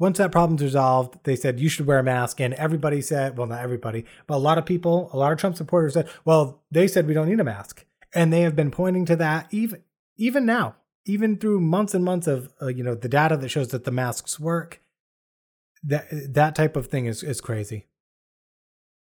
Once 0.00 0.16
that 0.16 0.32
problem's 0.32 0.62
resolved, 0.62 1.18
they 1.24 1.36
said 1.36 1.60
you 1.60 1.68
should 1.68 1.86
wear 1.86 1.98
a 1.98 2.02
mask. 2.02 2.40
And 2.40 2.54
everybody 2.54 3.02
said, 3.02 3.36
well, 3.36 3.46
not 3.46 3.60
everybody, 3.60 4.06
but 4.26 4.36
a 4.36 4.38
lot 4.38 4.56
of 4.56 4.64
people, 4.64 5.10
a 5.12 5.16
lot 5.18 5.30
of 5.30 5.38
Trump 5.38 5.56
supporters 5.56 5.92
said, 5.92 6.08
well, 6.24 6.62
they 6.70 6.88
said 6.88 7.06
we 7.06 7.12
don't 7.12 7.28
need 7.28 7.38
a 7.38 7.44
mask. 7.44 7.84
And 8.14 8.32
they 8.32 8.40
have 8.40 8.56
been 8.56 8.70
pointing 8.70 9.04
to 9.04 9.16
that 9.16 9.46
even 9.52 9.82
even 10.16 10.44
now, 10.44 10.76
even 11.04 11.36
through 11.36 11.60
months 11.60 11.94
and 11.94 12.04
months 12.04 12.26
of 12.26 12.50
uh, 12.60 12.66
you 12.66 12.82
know 12.82 12.94
the 12.94 13.08
data 13.08 13.36
that 13.36 13.48
shows 13.50 13.68
that 13.68 13.84
the 13.84 13.92
masks 13.92 14.40
work. 14.40 14.80
That 15.82 16.06
that 16.10 16.54
type 16.54 16.76
of 16.76 16.88
thing 16.88 17.06
is 17.06 17.22
is 17.22 17.40
crazy. 17.40 17.86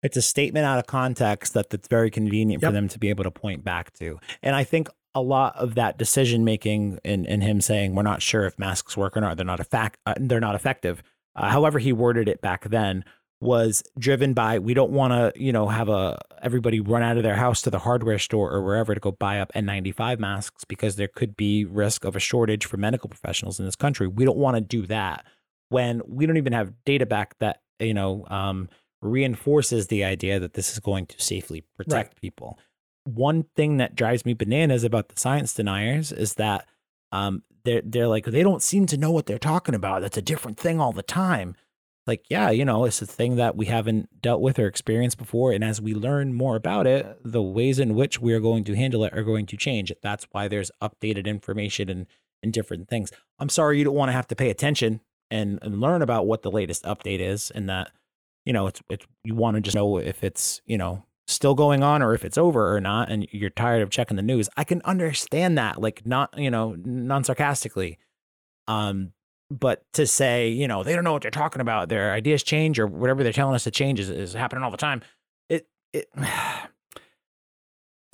It's 0.04 0.18
a 0.18 0.22
statement 0.22 0.66
out 0.66 0.80
of 0.80 0.88
context 0.88 1.54
that 1.54 1.70
that's 1.70 1.88
very 1.88 2.10
convenient 2.10 2.62
yep. 2.62 2.70
for 2.70 2.74
them 2.74 2.88
to 2.90 3.00
be 3.00 3.10
able 3.10 3.24
to 3.24 3.32
point 3.32 3.64
back 3.64 3.94
to. 3.94 4.20
And 4.42 4.56
I 4.56 4.64
think 4.64 4.90
a 5.14 5.22
lot 5.22 5.56
of 5.56 5.76
that 5.76 5.98
decision 5.98 6.44
making 6.44 7.00
and, 7.04 7.28
and 7.28 7.44
him 7.44 7.62
saying 7.62 7.96
we're 7.96 8.04
not 8.04 8.22
sure 8.22 8.46
if 8.46 8.58
masks 8.58 8.96
work 8.96 9.18
or 9.18 9.22
not, 9.22 9.38
they're 9.38 9.46
not 9.46 9.60
a 9.60 9.66
fact, 9.66 10.00
uh, 10.06 10.14
they're 10.18 10.40
not 10.40 10.56
effective. 10.56 11.04
Uh, 11.36 11.50
however, 11.50 11.80
he 11.80 11.94
worded 11.94 12.28
it 12.28 12.42
back 12.42 12.64
then 12.70 13.04
was 13.42 13.84
driven 13.98 14.34
by 14.34 14.60
we 14.60 14.76
don't 14.76 14.92
want 14.92 15.12
to 15.12 15.34
you 15.36 15.52
know 15.52 15.68
have 15.68 15.90
a 15.90 16.18
everybody 16.44 16.80
run 16.80 17.02
out 17.02 17.18
of 17.18 17.24
their 17.24 17.36
house 17.36 17.64
to 17.64 17.72
the 17.72 17.80
hardware 17.80 18.20
store 18.20 18.52
or 18.52 18.64
wherever 18.64 18.94
to 18.94 19.00
go 19.00 19.12
buy 19.12 19.40
up 19.40 19.52
N95 19.54 20.20
masks 20.20 20.64
because 20.64 20.96
there 20.96 21.08
could 21.08 21.36
be 21.36 21.66
risk 21.66 22.06
of 22.06 22.16
a 22.16 22.20
shortage 22.20 22.68
for 22.68 22.78
medical 22.78 23.10
professionals 23.10 23.60
in 23.60 23.66
this 23.66 23.76
country. 23.76 24.08
We 24.08 24.26
don't 24.26 24.38
want 24.38 24.58
to 24.58 24.62
do 24.62 24.86
that 24.86 25.26
when 25.70 26.02
we 26.08 26.28
don't 26.28 26.38
even 26.38 26.54
have 26.54 26.72
data 26.86 27.08
back 27.08 27.38
that 27.40 27.62
you 27.80 27.96
know 27.96 28.26
um, 28.30 28.70
reinforces 29.02 29.88
the 29.88 30.04
idea 30.04 30.40
that 30.40 30.54
this 30.54 30.72
is 30.72 30.80
going 30.80 31.08
to 31.08 31.20
safely 31.20 31.64
protect 31.76 32.14
right. 32.14 32.22
people 32.22 32.60
one 33.04 33.44
thing 33.56 33.78
that 33.78 33.96
drives 33.96 34.26
me 34.26 34.34
bananas 34.34 34.84
about 34.84 35.10
the 35.10 35.20
science 35.20 35.54
deniers 35.54 36.12
is 36.12 36.36
that 36.36 36.68
um, 37.12 37.44
they're 37.64 37.82
they're 37.84 38.08
like 38.08 38.26
they 38.26 38.44
don't 38.44 38.62
seem 38.62 38.86
to 38.88 38.98
know 38.98 39.12
what 39.12 39.26
they're 39.26 39.40
talking 39.40 39.76
about. 39.76 40.02
That's 40.02 40.18
a 40.18 40.22
different 40.22 40.58
thing 40.58 40.80
all 40.80 40.92
the 40.92 41.04
time. 41.04 41.56
Like, 42.08 42.26
yeah, 42.30 42.50
you 42.50 42.66
know, 42.66 42.86
it's 42.86 43.02
a 43.02 43.06
thing 43.06 43.36
that 43.36 43.56
we 43.56 43.68
haven't 43.68 44.22
dealt 44.22 44.42
with 44.42 44.58
or 44.58 44.66
experienced 44.66 45.20
before. 45.20 45.52
And 45.52 45.64
as 45.64 45.80
we 45.80 45.94
learn 45.94 46.34
more 46.34 46.56
about 46.56 46.88
it, 46.88 47.18
the 47.24 47.44
ways 47.44 47.78
in 47.78 47.94
which 47.94 48.20
we 48.20 48.34
are 48.34 48.40
going 48.40 48.64
to 48.64 48.76
handle 48.76 49.04
it 49.04 49.14
are 49.14 49.24
going 49.24 49.46
to 49.46 49.58
change. 49.58 49.94
That's 50.02 50.26
why 50.32 50.48
there's 50.48 50.72
updated 50.82 51.26
information 51.26 51.90
and, 51.90 52.08
and 52.42 52.52
different 52.52 52.90
things. 52.90 53.12
I'm 53.38 53.50
sorry 53.50 53.78
you 53.78 53.84
don't 53.84 53.94
want 53.94 54.10
to 54.10 54.14
have 54.14 54.28
to 54.30 54.36
pay 54.36 54.50
attention 54.50 55.02
and, 55.30 55.60
and 55.62 55.80
learn 55.80 56.02
about 56.02 56.26
what 56.26 56.42
the 56.42 56.50
latest 56.50 56.84
update 56.86 57.20
is 57.20 57.52
and 57.52 57.70
that, 57.70 57.92
you 58.46 58.52
know, 58.54 58.66
it's 58.66 58.82
it's 58.90 59.06
you 59.24 59.36
want 59.36 59.56
to 59.56 59.62
just 59.62 59.76
know 59.76 59.98
if 60.00 60.24
it's, 60.24 60.60
you 60.66 60.80
know, 60.80 61.06
still 61.28 61.56
going 61.56 61.84
on 61.84 62.02
or 62.02 62.14
if 62.14 62.26
it's 62.26 62.38
over 62.38 62.76
or 62.76 62.82
not 62.82 63.12
and 63.12 63.28
you're 63.32 63.50
tired 63.50 63.82
of 63.82 63.90
checking 63.90 64.18
the 64.18 64.24
news 64.24 64.50
i 64.58 64.64
can 64.64 64.82
understand 64.84 65.58
that 65.58 65.82
like 65.82 66.06
not 66.06 66.34
you 66.38 66.52
know 66.52 66.76
non 66.84 67.24
sarcastically 67.24 67.98
um 68.68 69.14
but 69.52 69.84
to 69.94 70.08
say 70.08 70.48
you 70.48 70.68
know 70.68 70.84
they 70.84 70.96
don't 70.96 71.04
know 71.04 71.12
what 71.12 71.22
they're 71.22 71.30
talking 71.30 71.62
about. 71.62 71.90
Their 71.90 72.14
ideas 72.14 72.42
change 72.42 72.80
or 72.80 72.88
whatever 72.88 73.22
they're 73.22 73.34
telling 73.34 73.54
us 73.54 73.66
to 73.66 73.72
change 73.72 74.00
is, 74.00 74.10
is 74.10 74.34
happening 74.34 74.64
all 74.64 74.72
the 74.72 74.78
time. 74.78 75.02
It 75.50 75.68
it 75.94 76.08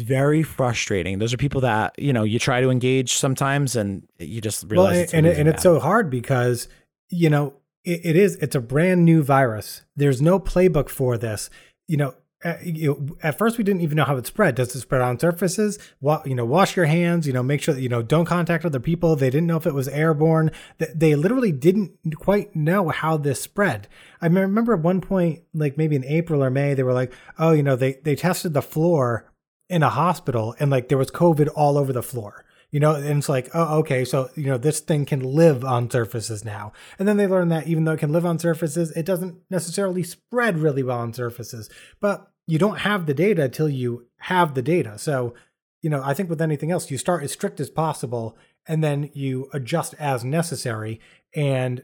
very 0.01 0.43
frustrating. 0.43 1.19
Those 1.19 1.33
are 1.33 1.37
people 1.37 1.61
that 1.61 1.97
you 1.97 2.11
know 2.11 2.23
you 2.23 2.39
try 2.39 2.59
to 2.59 2.69
engage 2.69 3.13
sometimes 3.13 3.75
and 3.75 4.07
you 4.17 4.41
just 4.41 4.65
realize 4.67 4.93
well, 4.93 5.03
it's 5.03 5.13
and, 5.13 5.27
and 5.27 5.47
it's 5.47 5.63
so 5.63 5.79
hard 5.79 6.09
because 6.09 6.67
you 7.09 7.29
know 7.29 7.53
it, 7.85 8.01
it 8.03 8.15
is 8.15 8.35
it's 8.37 8.55
a 8.55 8.61
brand 8.61 9.05
new 9.05 9.21
virus. 9.21 9.83
There's 9.95 10.21
no 10.21 10.39
playbook 10.39 10.89
for 10.89 11.17
this. 11.17 11.49
You 11.87 11.97
know 11.97 12.15
uh, 12.43 12.53
you 12.63 12.87
know, 12.87 13.17
at 13.23 13.37
first 13.37 13.57
we 13.57 13.63
didn't 13.63 13.81
even 13.81 13.95
know 13.95 14.03
how 14.03 14.15
it 14.15 14.27
spread. 14.27 14.55
Does 14.55 14.75
it 14.75 14.81
spread 14.81 15.01
on 15.01 15.19
surfaces? 15.19 15.79
Wa- 16.01 16.21
you 16.23 16.35
know, 16.35 16.45
wash 16.45 16.75
your 16.75 16.85
hands. 16.85 17.25
You 17.25 17.33
know, 17.33 17.41
make 17.41 17.61
sure 17.61 17.73
that 17.73 17.81
you 17.81 17.89
know 17.89 18.03
don't 18.03 18.25
contact 18.25 18.63
other 18.63 18.79
people. 18.79 19.15
They 19.15 19.31
didn't 19.31 19.47
know 19.47 19.57
if 19.57 19.65
it 19.65 19.73
was 19.73 19.87
airborne. 19.87 20.51
They 20.77 21.15
literally 21.15 21.51
didn't 21.51 21.93
quite 22.17 22.55
know 22.55 22.89
how 22.89 23.17
this 23.17 23.41
spread. 23.41 23.87
I 24.21 24.27
remember 24.27 24.73
at 24.73 24.81
one 24.81 25.01
point, 25.01 25.43
like 25.53 25.77
maybe 25.77 25.95
in 25.95 26.05
April 26.05 26.43
or 26.43 26.51
May, 26.51 26.75
they 26.75 26.83
were 26.83 26.93
like, 26.93 27.11
"Oh, 27.39 27.53
you 27.53 27.63
know, 27.63 27.75
they 27.75 27.93
they 28.03 28.15
tested 28.15 28.53
the 28.53 28.61
floor 28.61 29.31
in 29.67 29.81
a 29.81 29.89
hospital 29.89 30.55
and 30.59 30.69
like 30.69 30.89
there 30.89 30.97
was 30.97 31.09
COVID 31.09 31.49
all 31.55 31.77
over 31.77 31.91
the 31.91 32.03
floor." 32.03 32.45
You 32.71 32.79
know 32.79 32.95
and 32.95 33.19
it's 33.19 33.29
like 33.29 33.49
oh 33.53 33.79
okay 33.79 34.03
so 34.03 34.29
you 34.35 34.45
know 34.45 34.57
this 34.57 34.79
thing 34.79 35.05
can 35.05 35.21
live 35.21 35.63
on 35.63 35.89
surfaces 35.89 36.43
now. 36.43 36.73
And 36.99 37.07
then 37.07 37.17
they 37.17 37.27
learn 37.27 37.49
that 37.49 37.67
even 37.67 37.85
though 37.85 37.93
it 37.93 37.99
can 37.99 38.11
live 38.11 38.25
on 38.25 38.39
surfaces 38.39 38.91
it 38.91 39.05
doesn't 39.05 39.37
necessarily 39.49 40.03
spread 40.03 40.59
really 40.59 40.83
well 40.83 40.99
on 40.99 41.13
surfaces. 41.13 41.69
But 41.99 42.31
you 42.45 42.57
don't 42.57 42.79
have 42.79 43.05
the 43.05 43.13
data 43.13 43.43
until 43.43 43.69
you 43.69 44.07
have 44.19 44.53
the 44.53 44.61
data. 44.61 44.97
So 44.97 45.33
you 45.81 45.89
know 45.89 46.01
i 46.03 46.13
think 46.13 46.29
with 46.29 46.41
anything 46.41 46.71
else 46.71 46.89
you 46.91 46.97
start 46.97 47.23
as 47.23 47.31
strict 47.31 47.59
as 47.59 47.69
possible 47.69 48.37
and 48.67 48.83
then 48.83 49.09
you 49.13 49.49
adjust 49.53 49.93
as 49.99 50.23
necessary. 50.23 50.99
And 51.35 51.83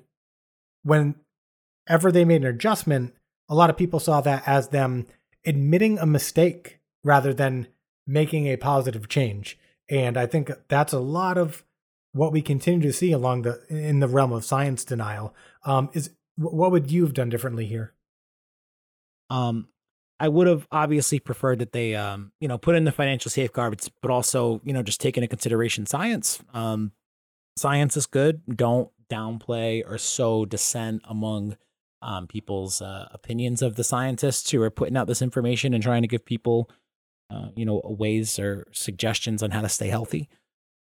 whenever 0.84 2.12
they 2.12 2.26
made 2.26 2.42
an 2.42 2.48
adjustment 2.48 3.14
a 3.50 3.56
lot 3.56 3.70
of 3.70 3.78
people 3.78 4.00
saw 4.00 4.22
that 4.22 4.44
as 4.46 4.70
them 4.70 5.06
admitting 5.46 6.00
a 6.00 6.06
mistake 6.06 6.80
rather 7.04 7.34
than 7.34 7.68
making 8.08 8.48
a 8.48 8.58
positive 8.58 9.08
change 9.08 9.58
and 9.90 10.18
I 10.18 10.26
think 10.26 10.52
that's 10.68 10.94
a 10.94 11.00
lot 11.00 11.38
of 11.38 11.64
what 12.14 12.32
we 12.32 12.42
continue 12.42 12.88
to 12.88 12.94
see 12.94 13.12
along 13.12 13.42
the 13.42 13.64
in 13.70 14.00
the 14.00 14.08
realm 14.08 14.32
of 14.32 14.46
science 14.46 14.86
denial. 14.86 15.34
Um, 15.66 15.90
is 15.94 16.12
what 16.36 16.72
would 16.72 16.92
you 16.92 17.04
have 17.04 17.14
done 17.14 17.30
differently 17.30 17.66
here? 17.66 17.94
Um, 19.30 19.68
I 20.20 20.30
would 20.30 20.48
have 20.48 20.68
obviously 20.72 21.20
preferred 21.20 21.60
that 21.60 21.74
they, 21.74 21.96
um, 21.96 22.32
you 22.40 22.48
know, 22.48 22.58
put 22.58 22.76
in 22.76 22.86
the 22.86 22.92
financial 22.92 23.30
safeguards, 23.30 23.90
but 24.02 24.12
also, 24.12 24.62
you 24.64 24.74
know, 24.74 24.84
just 24.84 25.02
take 25.02 25.18
into 25.18 25.28
consideration 25.28 25.86
science. 25.86 26.42
Um, 26.54 26.92
science 27.58 27.98
is 27.98 28.06
good. 28.06 28.42
Don't 28.48 28.90
downplay 29.12 29.84
or 29.86 29.98
sow 29.98 30.46
dissent 30.46 31.02
among 31.06 31.58
um, 32.02 32.28
people's 32.28 32.82
uh, 32.82 33.08
opinions 33.12 33.62
of 33.62 33.76
the 33.76 33.84
scientists 33.84 34.50
who 34.52 34.62
are 34.62 34.70
putting 34.70 34.98
out 34.98 35.08
this 35.08 35.22
information 35.22 35.74
and 35.74 35.84
trying 35.84 36.02
to 36.02 36.08
give 36.08 36.26
people 36.26 36.70
uh, 37.34 37.50
you 37.56 37.66
know, 37.66 37.82
ways 37.84 38.38
or 38.38 38.68
suggestions 38.72 39.42
on 39.42 39.52
how 39.52 39.62
to 39.62 39.70
stay 39.70 39.88
healthy. 39.88 40.30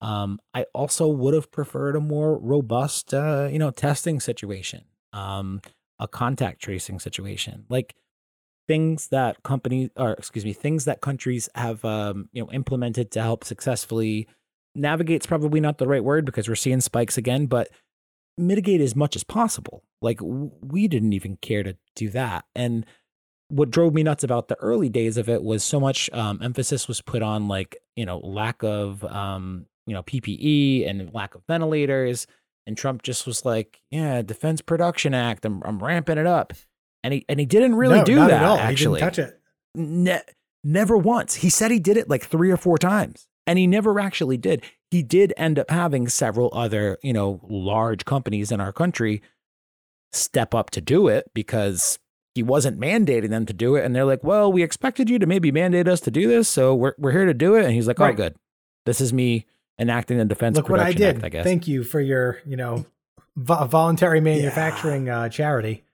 Um, 0.01 0.40
I 0.53 0.66
also 0.74 1.07
would 1.09 1.34
have 1.34 1.53
preferred 1.53 1.95
a 1.95 2.01
more 2.01 2.36
robust, 2.38 3.14
uh, 3.14 3.49
you 3.51 3.59
know, 3.59 3.70
testing 3.70 4.18
situation, 4.18 4.84
um, 5.12 5.61
a 6.01 6.09
contact 6.09 6.61
tracing 6.61 6.99
situation, 6.99 7.66
like 7.68 7.95
things 8.66 9.09
that 9.09 9.43
companies, 9.45 9.90
or 9.97 10.12
excuse 10.12 10.45
me, 10.45 10.53
things 10.53 10.86
that 10.86 11.01
countries 11.01 11.49
have, 11.55 11.84
um, 11.84 12.28
you 12.32 12.43
know, 12.43 12.51
implemented 12.51 13.12
to 13.12 13.22
help 13.22 13.45
successfully 13.45 14.26
navigate's 14.74 15.26
probably 15.26 15.61
not 15.61 15.78
the 15.78 15.86
right 15.86 16.03
word 16.03 16.24
because 16.24 16.49
we're 16.49 16.55
seeing 16.55 16.80
spikes 16.80 17.16
again, 17.16 17.47
but 17.47 17.68
mitigate 18.38 18.80
as 18.80 18.97
much 18.97 19.14
as 19.14 19.24
possible. 19.24 19.84
Like 20.01 20.18
we 20.22 20.88
didn't 20.88 21.12
even 21.12 21.36
care 21.36 21.62
to 21.62 21.76
do 21.95 22.09
that, 22.11 22.45
and 22.55 22.84
what 23.53 23.70
drove 23.70 23.92
me 23.92 24.03
nuts 24.03 24.24
about 24.24 24.48
the 24.48 24.57
early 24.61 24.88
days 24.88 25.18
of 25.18 25.28
it 25.28 25.42
was 25.42 25.62
so 25.62 25.78
much 25.78 26.09
um, 26.14 26.40
emphasis 26.42 26.88
was 26.88 27.03
put 27.03 27.22
on 27.22 27.48
like 27.48 27.76
you 27.96 28.07
know 28.07 28.18
lack 28.18 28.62
of 28.62 29.05
um, 29.05 29.66
you 29.86 29.92
know 29.92 30.03
PPE 30.03 30.88
and 30.88 31.12
lack 31.12 31.34
of 31.34 31.42
ventilators, 31.46 32.26
and 32.66 32.78
Trump 32.78 33.03
just 33.03 33.26
was 33.26 33.44
like, 33.44 33.82
yeah, 33.90 34.22
Defense 34.22 34.62
Production 34.62 35.12
Act, 35.12 35.44
I'm, 35.44 35.62
I'm 35.64 35.82
ramping 35.82 36.16
it 36.16 36.26
up, 36.26 36.55
and 37.05 37.12
he 37.12 37.26
and 37.28 37.38
he 37.38 37.44
didn't 37.44 37.74
really 37.74 37.98
no, 37.98 38.05
do 38.05 38.14
that. 38.16 38.30
At 38.30 38.42
all. 38.42 38.57
Actually, 38.57 39.00
he 39.00 39.05
didn't 39.05 39.16
touch 39.16 39.18
it. 39.18 39.40
Ne- 39.74 40.32
never 40.64 40.96
once. 40.96 41.34
He 41.34 41.50
said 41.50 41.70
he 41.70 41.78
did 41.78 41.98
it 41.98 42.09
like 42.09 42.24
three 42.24 42.50
or 42.50 42.57
four 42.57 42.78
times, 42.78 43.28
and 43.46 43.59
he 43.59 43.66
never 43.66 44.00
actually 44.00 44.38
did. 44.38 44.64
He 44.90 45.03
did 45.03 45.34
end 45.36 45.59
up 45.59 45.68
having 45.68 46.09
several 46.09 46.48
other 46.55 46.96
you 47.03 47.12
know 47.12 47.38
large 47.46 48.07
companies 48.07 48.50
in 48.50 48.62
our 48.62 48.72
country 48.72 49.20
step 50.14 50.55
up 50.55 50.70
to 50.70 50.80
do 50.80 51.09
it 51.09 51.30
because 51.34 51.98
he 52.35 52.43
wasn't 52.43 52.78
mandating 52.80 53.30
them 53.30 53.45
to 53.47 53.53
do 53.53 53.76
it. 53.76 53.85
And 53.85 53.95
they're 53.95 54.05
like, 54.05 54.24
well, 54.24 54.51
we 54.53 54.62
expected 54.62 55.11
you 55.11 55.18
to 55.18 55.26
maybe 55.26 55.53
mandate 55.53 55.87
us 55.89 56.01
to 56.01 56.11
do 56.11 56.28
this. 56.28 56.49
So 56.49 56.74
we're, 56.74 56.95
we're 56.99 57.12
here 57.12 57.26
to 57.26 57.35
do 57.35 57.55
it. 57.57 57.64
And 57.64 57.74
he's 57.74 57.87
like, 57.87 58.01
oh, 58.01 58.05
Right. 58.05 58.16
good. 58.16 58.35
This 58.87 59.01
is 59.01 59.12
me 59.12 59.47
enacting 59.78 60.18
the 60.18 60.24
Defense 60.24 60.57
Look 60.57 60.68
what 60.68 60.80
I 60.80 60.93
did. 60.93 61.16
Act, 61.16 61.24
I 61.24 61.28
guess. 61.28 61.45
Thank 61.45 61.68
you 61.68 61.85
for 61.85 62.01
your, 62.01 62.41
you 62.47 62.57
know, 62.57 62.87
vo- 63.37 63.64
voluntary 63.66 64.20
manufacturing 64.20 65.09
uh, 65.09 65.28
charity. 65.28 65.85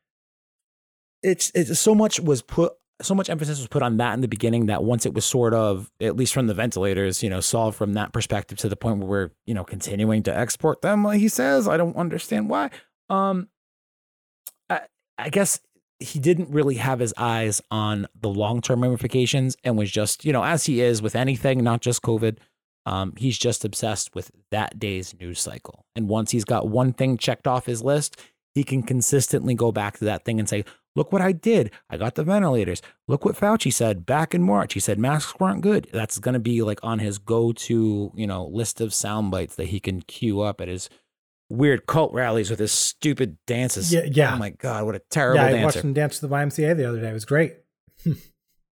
it's, 1.22 1.51
it's 1.55 1.78
so 1.80 1.95
much 1.95 2.20
was 2.20 2.43
put, 2.43 2.72
so 3.01 3.14
much 3.14 3.28
emphasis 3.30 3.59
was 3.59 3.68
put 3.68 3.82
on 3.82 3.97
that 3.99 4.14
in 4.14 4.20
the 4.22 4.28
beginning 4.28 4.66
that 4.66 4.82
once 4.82 5.07
it 5.07 5.14
was 5.14 5.24
sort 5.24 5.55
of, 5.55 5.91
at 6.01 6.16
least 6.16 6.32
from 6.34 6.47
the 6.49 6.55
ventilators, 6.55 7.22
you 7.22 7.30
know, 7.30 7.41
solved 7.41 7.76
from 7.76 7.93
that 7.95 8.12
perspective 8.12 8.59
to 8.59 8.68
the 8.68 8.76
point 8.76 8.99
where 8.99 9.09
we're, 9.09 9.30
you 9.47 9.55
know, 9.55 9.64
continuing 9.64 10.22
to 10.24 10.36
export 10.36 10.82
them, 10.82 11.05
like 11.05 11.20
he 11.20 11.28
says, 11.28 11.68
I 11.68 11.76
don't 11.76 11.97
understand 11.97 12.49
why. 12.49 12.70
Um, 13.09 13.49
I, 14.68 14.80
I 15.16 15.28
guess 15.30 15.61
he 16.01 16.18
didn't 16.18 16.51
really 16.51 16.76
have 16.76 17.01
his 17.01 17.12
eyes 17.16 17.61
on 17.70 18.07
the 18.20 18.28
long 18.28 18.61
term 18.61 18.82
ramifications 18.82 19.57
and 19.64 19.76
was 19.76 19.90
just, 19.90 20.24
you 20.24 20.32
know, 20.32 20.44
as 20.44 20.66
he 20.66 20.80
is 20.80 21.03
with 21.03 21.16
anything, 21.16 21.62
not 21.62 21.80
just 21.80 22.03
COVID, 22.03 22.38
um, 22.86 23.14
he's 23.16 23.36
just 23.36 23.64
obsessed 23.64 24.14
with 24.14 24.30
that 24.51 24.78
day's 24.78 25.14
news 25.20 25.40
cycle. 25.40 25.84
And 25.94 26.09
once 26.09 26.30
he's 26.30 26.44
got 26.44 26.68
one 26.68 26.92
thing 26.92 27.18
checked 27.18 27.46
off 27.46 27.66
his 27.66 27.82
list, 27.82 28.20
he 28.55 28.64
can 28.64 28.82
consistently 28.82 29.55
go 29.55 29.72
back 29.72 29.99
to 29.99 30.05
that 30.07 30.24
thing 30.24 30.38
and 30.38 30.49
say, 30.49 30.64
Look 30.96 31.12
what 31.12 31.22
I 31.22 31.30
did. 31.30 31.70
I 31.88 31.96
got 31.96 32.16
the 32.16 32.24
ventilators. 32.24 32.82
Look 33.07 33.24
what 33.24 33.36
Fauci 33.36 33.72
said 33.72 34.05
back 34.05 34.34
in 34.34 34.42
March. 34.42 34.74
He 34.74 34.80
said 34.80 34.99
masks 34.99 35.38
weren't 35.38 35.61
good. 35.61 35.86
That's 35.92 36.18
going 36.18 36.32
to 36.32 36.40
be 36.40 36.61
like 36.62 36.80
on 36.82 36.99
his 36.99 37.18
go 37.18 37.53
to, 37.53 38.11
you 38.16 38.26
know, 38.26 38.46
list 38.46 38.80
of 38.80 38.92
sound 38.92 39.30
bites 39.30 39.55
that 39.57 39.66
he 39.66 39.78
can 39.78 40.03
queue 40.03 40.40
up 40.40 40.61
at 40.61 40.66
his 40.66 40.90
weird 41.51 41.86
cult 41.86 42.12
rallies 42.12 42.51
with 42.51 42.59
his 42.59 42.72
stupid 42.72 43.38
dances. 43.46 43.92
Yeah, 43.92 44.03
yeah. 44.11 44.34
Oh 44.34 44.38
my 44.38 44.51
God, 44.51 44.84
what 44.84 44.94
a 44.94 45.03
terrible 45.11 45.40
yeah, 45.40 45.46
I 45.46 45.51
dancer. 45.53 45.64
watched 45.64 45.84
him 45.84 45.92
dance 45.92 46.18
to 46.20 46.26
the 46.26 46.34
YMCA 46.34 46.76
the 46.76 46.88
other 46.88 47.01
day. 47.01 47.11
It 47.11 47.14
was 47.14 47.24
great. 47.24 47.57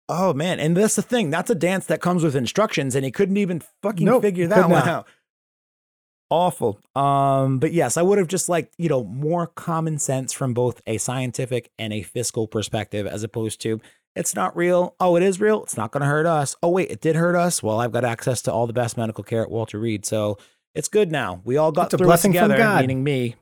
Oh 0.09 0.33
man, 0.33 0.61
and 0.61 0.77
that's 0.77 0.95
the 0.95 1.03
thing. 1.03 1.31
That's 1.31 1.51
a 1.51 1.55
dance 1.57 1.87
that 1.87 2.01
comes 2.01 2.23
with 2.23 2.37
instructions, 2.37 2.95
and 2.95 3.05
he 3.05 3.11
couldn't 3.11 3.39
even 3.39 3.61
fucking 3.83 4.05
Nope, 4.05 4.23
figure 4.23 4.47
that 4.47 4.71
one 4.71 4.71
not. 4.71 4.87
out. 4.87 5.07
Awful. 6.31 6.81
Um, 6.95 7.59
but 7.59 7.73
yes, 7.73 7.97
I 7.97 8.03
would 8.03 8.19
have 8.19 8.29
just 8.29 8.49
liked, 8.49 8.75
you 8.79 8.89
know, 8.89 9.05
more 9.05 9.47
common 9.47 9.99
sense 9.99 10.33
from 10.33 10.55
both 10.55 10.81
a 10.87 10.99
scientific 10.99 11.71
and 11.79 11.93
a 11.93 12.03
fiscal 12.03 12.47
perspective, 12.49 13.07
as 13.07 13.23
opposed 13.23 13.61
to 13.63 13.81
it's 14.17 14.35
not 14.35 14.57
real. 14.57 14.95
Oh, 14.99 15.17
it 15.17 15.23
is 15.23 15.41
real. 15.41 15.63
It's 15.63 15.77
not 15.77 15.93
going 15.93 16.01
to 16.03 16.07
hurt 16.07 16.27
us. 16.27 16.57
Oh, 16.63 16.71
wait, 16.71 16.91
it 16.91 17.01
did 17.01 17.17
hurt 17.17 17.37
us. 17.37 17.63
Well, 17.63 17.81
I've 17.81 17.93
got 17.93 18.05
access 18.05 18.43
to 18.43 18.53
all 18.53 18.67
the 18.67 18.73
best 18.73 18.97
medical 18.97 19.23
care 19.23 19.43
at 19.43 19.51
Walter 19.51 19.79
Reed, 19.79 20.07
so 20.07 20.39
it's 20.77 20.89
good 20.89 21.11
now. 21.11 21.41
We 21.45 21.57
all 21.57 21.73
got 21.73 21.87
It's 21.87 21.97
through 21.97 22.07
it 22.07 22.09
blessing 22.09 22.33
from 22.33 22.43
together, 22.43 22.59
God. 22.59 22.81
meaning 22.83 23.03
me. 23.03 23.37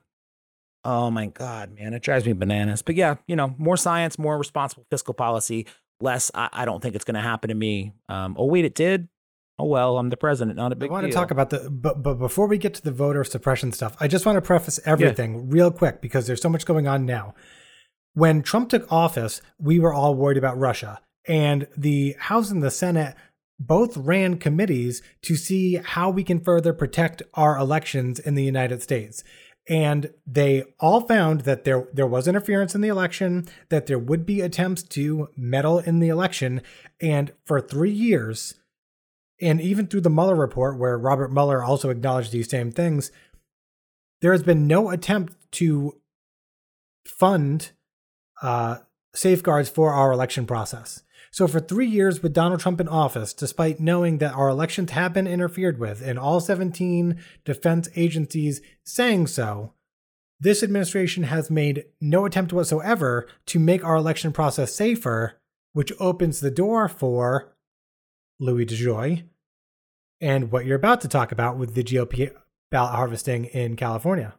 Oh 0.85 1.11
my 1.11 1.27
God, 1.27 1.75
man, 1.75 1.95
it 1.95 2.03
drives 2.03 2.27
me 2.27 2.33
bananas. 2.35 2.83
But 2.83 2.95
yeah, 2.95 3.17
you 3.27 3.37
know, 3.37 3.55
more 3.59 3.77
science, 3.77 4.19
more 4.19 4.37
responsible 4.37 4.85
fiscal 4.91 5.15
policy. 5.15 5.67
Less, 6.01 6.31
I, 6.35 6.49
I 6.53 6.65
don't 6.65 6.83
think 6.83 6.95
it's 6.95 7.05
going 7.05 7.15
to 7.15 7.21
happen 7.23 7.49
to 7.49 7.55
me. 7.55 7.93
Um, 8.09 8.37
oh 8.39 8.47
wait, 8.47 8.65
it 8.65 8.75
did. 8.75 9.09
Oh 9.59 9.67
well, 9.67 9.99
I'm 9.99 10.11
the 10.11 10.17
president, 10.17 10.57
not 10.57 10.73
a 10.73 10.77
big 10.77 10.91
I 10.91 10.93
want 10.93 11.05
deal. 11.05 11.11
to 11.11 11.15
talk 11.15 11.31
about 11.31 11.51
the, 11.51 11.71
but, 11.71 12.03
but 12.03 12.15
before 12.15 12.49
we 12.49 12.59
get 12.59 12.75
to 12.75 12.83
the 12.83 12.91
voter 12.91 13.23
suppression 13.25 13.73
stuff, 13.73 13.97
I 14.01 14.09
just 14.09 14.27
want 14.27 14.37
to 14.37 14.43
preface 14.43 14.81
everything 14.85 15.49
real 15.49 15.71
quick 15.71 16.01
because 16.01 16.27
there's 16.27 16.43
so 16.43 16.49
much 16.49 16.67
going 16.67 16.87
on 16.89 17.07
now. 17.07 17.35
When 18.15 18.43
Trump 18.43 18.69
took 18.69 18.91
office, 18.93 19.41
we 19.59 19.79
were 19.79 19.95
all 19.95 20.15
worried 20.15 20.39
about 20.39 20.59
Russia, 20.59 21.01
and 21.27 21.67
the 21.77 22.17
House 22.19 22.51
and 22.51 22.63
the 22.63 22.71
Senate 22.71 23.15
both 23.59 23.97
ran 23.97 24.39
committees 24.39 25.03
to 25.23 25.37
see 25.37 25.75
how 25.77 26.11
we 26.11 26.25
can 26.25 26.41
further 26.41 26.73
protect 26.73 27.23
our 27.35 27.57
elections 27.57 28.19
in 28.19 28.35
the 28.35 28.45
United 28.45 28.83
States. 28.83 29.23
And 29.69 30.11
they 30.27 30.65
all 30.79 31.01
found 31.01 31.43
that 31.43 31.65
there 31.65 31.89
there 31.93 32.07
was 32.07 32.29
interference 32.29 32.75
in 32.75 32.83
the 32.83 32.89
election, 32.89 33.47
that 33.71 33.87
there 33.87 33.99
would 33.99 34.27
be 34.27 34.43
attempts 34.43 34.83
to 34.83 35.29
meddle 35.37 35.79
in 35.79 36.01
the 36.01 36.09
election, 36.09 36.61
and 37.01 37.33
for 37.47 37.61
three 37.61 37.91
years, 37.91 38.55
and 39.41 39.61
even 39.61 39.87
through 39.87 40.03
the 40.03 40.11
Mueller 40.11 40.35
report, 40.35 40.79
where 40.79 40.99
Robert 40.99 41.33
Mueller 41.33 41.65
also 41.65 41.89
acknowledged 41.89 42.31
these 42.31 42.51
same 42.51 42.73
things, 42.73 43.11
there 44.21 44.33
has 44.33 44.43
been 44.43 44.67
no 44.67 44.91
attempt 44.91 45.35
to 45.53 45.99
fund 47.07 47.71
uh, 48.43 48.79
safeguards 49.15 49.71
for 49.71 49.93
our 49.93 50.13
election 50.13 50.47
process. 50.47 51.03
So, 51.35 51.49
for 51.49 51.59
three 51.59 51.89
years 51.89 52.23
with 52.23 52.33
Donald 52.33 52.61
Trump 52.61 52.81
in 52.81 52.87
office, 52.87 53.33
despite 53.35 53.81
knowing 53.81 54.19
that 54.19 54.35
our 54.35 54.49
elections 54.49 54.93
have 54.93 55.13
been 55.13 55.27
interfered 55.27 55.81
with 55.81 56.01
and 56.01 56.17
all 56.17 56.39
17 56.39 57.19
defense 57.45 57.89
agencies 57.97 58.61
saying 58.85 59.27
so, 59.27 59.73
this 60.39 60.63
administration 60.63 61.25
has 61.25 61.51
made 61.51 61.87
no 62.01 62.25
attempt 62.25 62.53
whatsoever 62.53 63.27
to 63.47 63.59
make 63.59 63.83
our 63.83 63.97
election 63.97 64.31
process 64.31 64.73
safer, 64.77 65.41
which 65.73 65.93
opens 65.99 66.39
the 66.39 66.53
door 66.53 66.87
for 66.87 67.57
Louis 68.39 68.67
DeJoy 68.67 69.25
and 70.21 70.53
what 70.53 70.67
you're 70.67 70.77
about 70.77 71.01
to 71.01 71.09
talk 71.09 71.33
about 71.33 71.59
with 71.59 71.75
the 71.75 71.83
GOP 71.83 72.33
ballot 72.71 72.95
harvesting 72.95 73.47
in 73.47 73.75
California. 73.75 74.35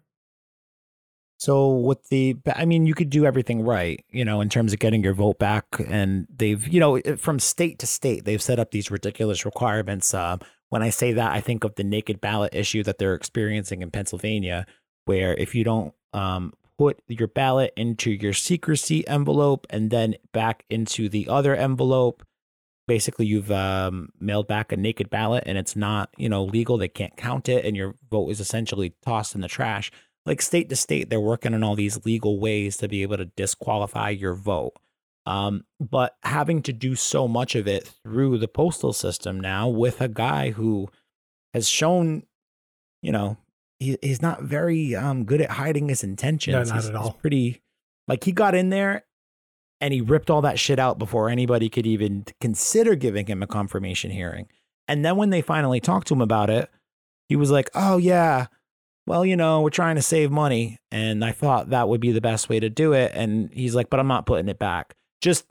So 1.38 1.70
with 1.70 2.08
the, 2.10 2.38
I 2.56 2.66
mean, 2.66 2.86
you 2.86 2.94
could 2.94 3.10
do 3.10 3.26
everything 3.26 3.62
right, 3.62 4.04
you 4.10 4.24
know, 4.24 4.42
in 4.42 4.50
terms 4.50 4.72
of 4.72 4.80
getting 4.80 5.04
your 5.04 5.14
vote 5.14 5.38
back. 5.38 5.66
And 5.88 6.28
they've, 6.34 6.66
you 6.68 6.80
know, 6.80 7.00
from 7.18 7.40
state 7.40 7.80
to 7.80 7.88
state, 7.88 8.26
they've 8.26 8.42
set 8.42 8.60
up 8.60 8.72
these 8.72 8.90
ridiculous 8.90 9.46
requirements. 9.46 10.14
Um, 10.14 10.40
when 10.70 10.82
I 10.82 10.90
say 10.90 11.14
that, 11.14 11.32
I 11.34 11.42
think 11.42 11.64
of 11.64 11.76
the 11.76 11.84
naked 11.84 12.22
ballot 12.22 12.56
issue 12.56 12.84
that 12.84 12.98
they're 12.98 13.16
experiencing 13.16 13.82
in 13.82 13.92
Pennsylvania, 13.92 14.66
where 15.06 15.34
if 15.36 15.54
you 15.54 15.64
don't 15.64 15.94
um, 16.14 16.54
put 16.78 17.02
your 17.08 17.28
ballot 17.28 17.74
into 17.76 18.12
your 18.12 18.34
secrecy 18.34 19.08
envelope 19.08 19.68
and 19.70 19.92
then 19.92 20.16
back 20.32 20.64
into 20.70 21.10
the 21.10 21.28
other 21.28 21.56
envelope, 21.56 22.24
basically 22.88 23.26
you've 23.26 23.52
um, 23.52 24.10
mailed 24.20 24.48
back 24.48 24.72
a 24.72 24.78
naked 24.78 25.10
ballot 25.10 25.44
and 25.46 25.58
it's 25.58 25.76
not, 25.76 26.10
you 26.18 26.30
know, 26.30 26.44
legal. 26.44 26.78
They 26.78 26.88
can't 26.88 27.18
count 27.18 27.50
it, 27.50 27.66
and 27.66 27.76
your 27.76 27.96
vote 28.10 28.30
is 28.30 28.40
essentially 28.40 28.96
tossed 29.04 29.36
in 29.36 29.42
the 29.42 29.48
trash 29.48 29.92
like 30.26 30.42
state 30.42 30.70
to 30.70 30.76
state, 30.76 31.10
they're 31.10 31.20
working 31.20 31.54
on 31.54 31.64
all 31.64 31.76
these 31.76 32.06
legal 32.06 32.40
ways 32.40 32.78
to 32.78 32.88
be 32.88 33.02
able 33.04 33.18
to 33.18 33.26
disqualify 33.26 34.10
your 34.10 34.34
vote. 34.34 34.74
Um, 35.28 35.66
but 35.80 36.16
having 36.24 36.62
to 36.64 36.74
do 36.74 36.96
so 36.96 37.28
much 37.28 37.56
of 37.56 37.68
it 37.68 37.92
through 38.04 38.38
the 38.38 38.48
postal 38.48 38.94
system 38.94 39.40
now 39.40 39.68
with 39.68 40.00
a 40.02 40.08
guy 40.08 40.52
who 40.52 40.88
has 41.54 41.68
shown, 41.68 42.24
you 43.02 43.12
know, 43.12 43.38
he, 43.80 43.98
he's 44.02 44.22
not 44.22 44.44
very 44.44 44.96
um, 44.96 45.26
good 45.26 45.42
at 45.42 45.52
hiding 45.52 45.90
his 45.90 46.04
intentions. 46.04 46.54
No, 46.54 46.60
not 46.60 46.84
He's- 46.84 46.86
at 46.90 46.92
he's 46.96 47.08
all. 47.08 47.14
pretty, 47.14 47.62
like 48.08 48.24
he 48.24 48.32
got 48.32 48.54
in 48.56 48.70
there 48.70 49.06
and 49.82 49.94
he 49.94 50.00
ripped 50.02 50.30
all 50.30 50.42
that 50.44 50.60
shit 50.60 50.80
out 50.80 50.98
before 51.00 51.30
anybody 51.30 51.70
could 51.70 51.86
even 51.88 52.26
consider 52.40 52.96
giving 52.96 53.26
him 53.26 53.42
a 53.44 53.48
confirmation 53.48 54.12
hearing. 54.12 54.48
And 54.88 55.04
then 55.04 55.18
when 55.18 55.32
they 55.32 55.42
finally 55.42 55.80
talked 55.80 56.08
to 56.08 56.14
him 56.14 56.22
about 56.22 56.50
it, 56.52 56.70
he 57.28 57.36
was 57.36 57.50
like, 57.50 57.72
"Oh 57.74 57.98
yeah, 57.98 58.46
well, 59.08 59.26
you 59.26 59.36
know, 59.36 59.62
we're 59.62 59.70
trying 59.70 59.96
to 59.96 60.02
save 60.02 60.32
money, 60.32 60.78
and 60.92 61.24
I 61.24 61.32
thought 61.32 61.70
that 61.70 61.88
would 61.90 62.02
be 62.02 62.12
the 62.12 62.22
best 62.22 62.50
way 62.50 62.60
to 62.60 62.70
do 62.70 62.94
it." 62.94 63.12
And 63.14 63.50
he's 63.54 63.76
like, 63.76 63.90
"But 63.90 64.00
I'm 64.00 64.08
not 64.08 64.26
putting 64.26 64.50
it 64.50 64.60
back." 64.60 64.94
Just 65.22 65.46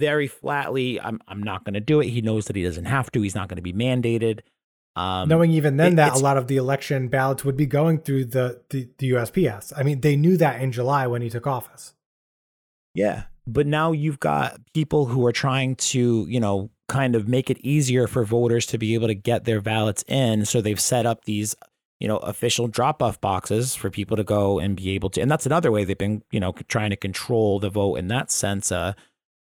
very 0.00 0.26
flatly, 0.26 1.00
I'm 1.00 1.20
I'm 1.28 1.42
not 1.42 1.64
going 1.64 1.74
to 1.74 1.80
do 1.80 2.00
it. 2.00 2.08
He 2.08 2.20
knows 2.22 2.46
that 2.46 2.56
he 2.56 2.62
doesn't 2.64 2.86
have 2.86 3.10
to. 3.12 3.22
He's 3.22 3.34
not 3.34 3.48
going 3.48 3.56
to 3.56 3.62
be 3.62 3.72
mandated. 3.72 4.40
Um, 4.94 5.28
Knowing 5.28 5.52
even 5.52 5.78
then 5.78 5.94
it- 5.94 5.96
that 5.96 6.14
a 6.14 6.18
lot 6.18 6.36
of 6.36 6.48
the 6.48 6.56
election 6.56 7.08
ballots 7.08 7.44
would 7.44 7.56
be 7.56 7.64
going 7.66 7.98
through 8.00 8.26
the, 8.26 8.60
the, 8.68 8.90
the 8.98 9.12
USPS. 9.12 9.72
I 9.74 9.82
mean, 9.82 10.00
they 10.02 10.16
knew 10.16 10.36
that 10.36 10.60
in 10.60 10.70
July 10.70 11.06
when 11.06 11.22
he 11.22 11.30
took 11.30 11.46
office. 11.46 11.94
Yeah. 12.94 13.22
But 13.46 13.66
now 13.66 13.92
you've 13.92 14.20
got 14.20 14.60
people 14.74 15.06
who 15.06 15.24
are 15.26 15.32
trying 15.32 15.76
to, 15.76 16.26
you 16.28 16.38
know, 16.38 16.70
kind 16.88 17.16
of 17.16 17.26
make 17.26 17.48
it 17.48 17.58
easier 17.60 18.06
for 18.06 18.22
voters 18.24 18.66
to 18.66 18.78
be 18.78 18.92
able 18.94 19.06
to 19.08 19.14
get 19.14 19.44
their 19.44 19.62
ballots 19.62 20.04
in. 20.08 20.44
So 20.44 20.60
they've 20.60 20.78
set 20.78 21.06
up 21.06 21.24
these, 21.24 21.56
you 22.02 22.08
know, 22.08 22.16
official 22.16 22.66
drop 22.66 23.00
off 23.00 23.20
boxes 23.20 23.76
for 23.76 23.88
people 23.88 24.16
to 24.16 24.24
go 24.24 24.58
and 24.58 24.74
be 24.74 24.90
able 24.90 25.08
to. 25.08 25.20
And 25.20 25.30
that's 25.30 25.46
another 25.46 25.70
way 25.70 25.84
they've 25.84 25.96
been, 25.96 26.24
you 26.32 26.40
know, 26.40 26.52
trying 26.66 26.90
to 26.90 26.96
control 26.96 27.60
the 27.60 27.70
vote 27.70 27.94
in 27.94 28.08
that 28.08 28.28
sense. 28.32 28.72
Uh, 28.72 28.94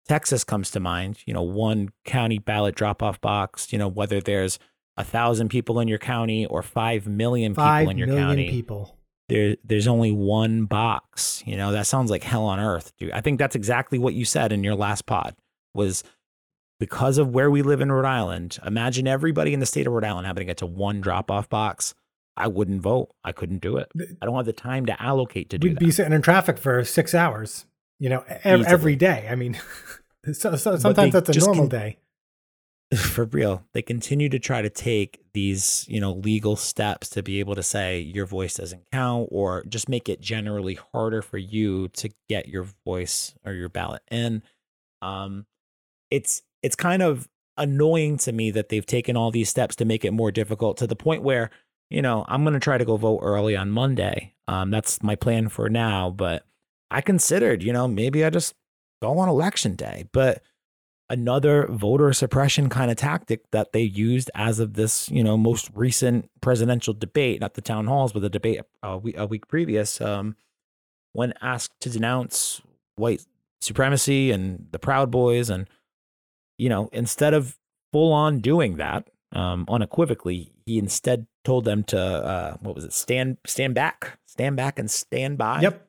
Texas 0.06 0.44
comes 0.44 0.70
to 0.72 0.78
mind, 0.78 1.20
you 1.24 1.32
know, 1.32 1.40
one 1.40 1.88
county 2.04 2.38
ballot 2.38 2.74
drop 2.74 3.02
off 3.02 3.18
box, 3.22 3.72
you 3.72 3.78
know, 3.78 3.88
whether 3.88 4.20
there's 4.20 4.58
a 4.98 5.04
thousand 5.04 5.48
people 5.48 5.80
in 5.80 5.88
your 5.88 5.96
county 5.96 6.44
or 6.44 6.62
five 6.62 7.06
million 7.06 7.52
people 7.52 7.64
Five 7.64 7.88
in 7.88 7.96
your 7.96 8.08
million 8.08 8.26
county. 8.26 8.50
people. 8.50 8.98
There, 9.30 9.56
there's 9.64 9.88
only 9.88 10.12
one 10.12 10.66
box. 10.66 11.42
You 11.46 11.56
know, 11.56 11.72
that 11.72 11.86
sounds 11.86 12.10
like 12.10 12.24
hell 12.24 12.44
on 12.44 12.60
earth, 12.60 12.92
dude. 12.98 13.12
I 13.12 13.22
think 13.22 13.38
that's 13.38 13.56
exactly 13.56 13.98
what 13.98 14.12
you 14.12 14.26
said 14.26 14.52
in 14.52 14.62
your 14.62 14.74
last 14.74 15.06
pod 15.06 15.34
was 15.72 16.04
because 16.78 17.16
of 17.16 17.30
where 17.30 17.50
we 17.50 17.62
live 17.62 17.80
in 17.80 17.90
Rhode 17.90 18.04
Island. 18.04 18.58
Imagine 18.66 19.08
everybody 19.08 19.54
in 19.54 19.60
the 19.60 19.66
state 19.66 19.86
of 19.86 19.94
Rhode 19.94 20.04
Island 20.04 20.26
having 20.26 20.42
to 20.42 20.44
get 20.44 20.58
to 20.58 20.66
one 20.66 21.00
drop 21.00 21.30
off 21.30 21.48
box. 21.48 21.94
I 22.36 22.48
wouldn't 22.48 22.82
vote. 22.82 23.10
I 23.22 23.32
couldn't 23.32 23.60
do 23.60 23.76
it. 23.76 23.90
I 24.20 24.26
don't 24.26 24.36
have 24.36 24.46
the 24.46 24.52
time 24.52 24.86
to 24.86 25.02
allocate 25.02 25.50
to 25.50 25.58
do 25.58 25.68
We'd 25.68 25.76
that. 25.76 25.80
be 25.80 25.90
sitting 25.90 26.12
in 26.12 26.22
traffic 26.22 26.58
for 26.58 26.82
six 26.84 27.14
hours, 27.14 27.66
you 27.98 28.08
know, 28.08 28.24
e- 28.28 28.38
every, 28.44 28.96
day. 28.96 29.28
I 29.30 29.34
mean, 29.36 29.56
so, 30.32 30.56
so, 30.56 30.76
sometimes 30.76 31.12
that's 31.12 31.28
a 31.28 31.38
normal 31.40 31.68
can- 31.68 31.78
day. 31.80 31.98
for 32.96 33.24
real 33.24 33.64
they 33.72 33.80
continue 33.80 34.28
to 34.28 34.38
try 34.38 34.60
to 34.60 34.68
take 34.68 35.18
these 35.32 35.86
you 35.88 36.00
know 36.00 36.12
legal 36.12 36.54
steps 36.54 37.08
to 37.08 37.22
be 37.22 37.40
able 37.40 37.54
to 37.54 37.62
say 37.62 37.98
your 37.98 38.26
voice 38.26 38.54
doesn't 38.54 38.88
count 38.92 39.26
or 39.32 39.64
just 39.64 39.88
make 39.88 40.08
it 40.08 40.20
generally 40.20 40.78
harder 40.92 41.22
for 41.22 41.38
you 41.38 41.88
to 41.88 42.10
get 42.28 42.46
your 42.46 42.66
voice 42.84 43.34
or 43.44 43.52
your 43.54 43.70
ballot 43.70 44.02
in 44.10 44.42
um 45.02 45.46
it's 46.10 46.42
it's 46.62 46.76
kind 46.76 47.02
of 47.02 47.26
annoying 47.56 48.18
to 48.18 48.32
me 48.32 48.50
that 48.50 48.68
they've 48.68 48.86
taken 48.86 49.16
all 49.16 49.30
these 49.30 49.48
steps 49.48 49.74
to 49.76 49.84
make 49.84 50.04
it 50.04 50.12
more 50.12 50.30
difficult 50.30 50.76
to 50.76 50.86
the 50.86 50.96
point 50.96 51.22
where 51.22 51.50
you 51.90 52.02
know 52.02 52.24
i'm 52.28 52.42
going 52.42 52.54
to 52.54 52.60
try 52.60 52.78
to 52.78 52.84
go 52.84 52.96
vote 52.96 53.20
early 53.22 53.56
on 53.56 53.70
monday 53.70 54.34
um 54.48 54.70
that's 54.70 55.02
my 55.02 55.14
plan 55.14 55.48
for 55.48 55.68
now 55.68 56.10
but 56.10 56.44
i 56.90 57.00
considered 57.00 57.62
you 57.62 57.72
know 57.72 57.86
maybe 57.88 58.24
i 58.24 58.30
just 58.30 58.54
go 59.02 59.18
on 59.18 59.28
election 59.28 59.74
day 59.74 60.04
but 60.12 60.42
another 61.10 61.66
voter 61.68 62.12
suppression 62.12 62.68
kind 62.68 62.90
of 62.90 62.96
tactic 62.96 63.50
that 63.50 63.72
they 63.72 63.82
used 63.82 64.30
as 64.34 64.58
of 64.58 64.74
this, 64.74 65.08
you 65.10 65.22
know, 65.22 65.36
most 65.36 65.70
recent 65.74 66.30
presidential 66.40 66.94
debate, 66.94 67.40
not 67.40 67.54
the 67.54 67.60
town 67.60 67.86
halls, 67.86 68.12
but 68.12 68.20
the 68.20 68.30
debate 68.30 68.60
a 68.82 68.96
week, 68.96 69.16
a 69.18 69.26
week 69.26 69.46
previous, 69.46 70.00
um, 70.00 70.36
when 71.12 71.34
asked 71.42 71.78
to 71.80 71.90
denounce 71.90 72.60
white 72.96 73.24
supremacy 73.60 74.30
and 74.30 74.66
the 74.72 74.78
Proud 74.78 75.10
Boys, 75.10 75.50
and 75.50 75.68
you 76.58 76.68
know, 76.68 76.88
instead 76.92 77.34
of 77.34 77.58
full 77.92 78.12
on 78.12 78.40
doing 78.40 78.76
that, 78.76 79.08
um, 79.34 79.64
unequivocally, 79.68 80.52
he 80.66 80.78
instead 80.78 81.26
told 81.44 81.64
them 81.64 81.84
to 81.84 81.98
uh, 82.00 82.56
what 82.60 82.74
was 82.74 82.84
it? 82.84 82.92
Stand, 82.92 83.38
stand 83.46 83.74
back, 83.74 84.18
stand 84.26 84.56
back, 84.56 84.78
and 84.78 84.90
stand 84.90 85.36
by 85.38 85.60
Yep. 85.60 85.88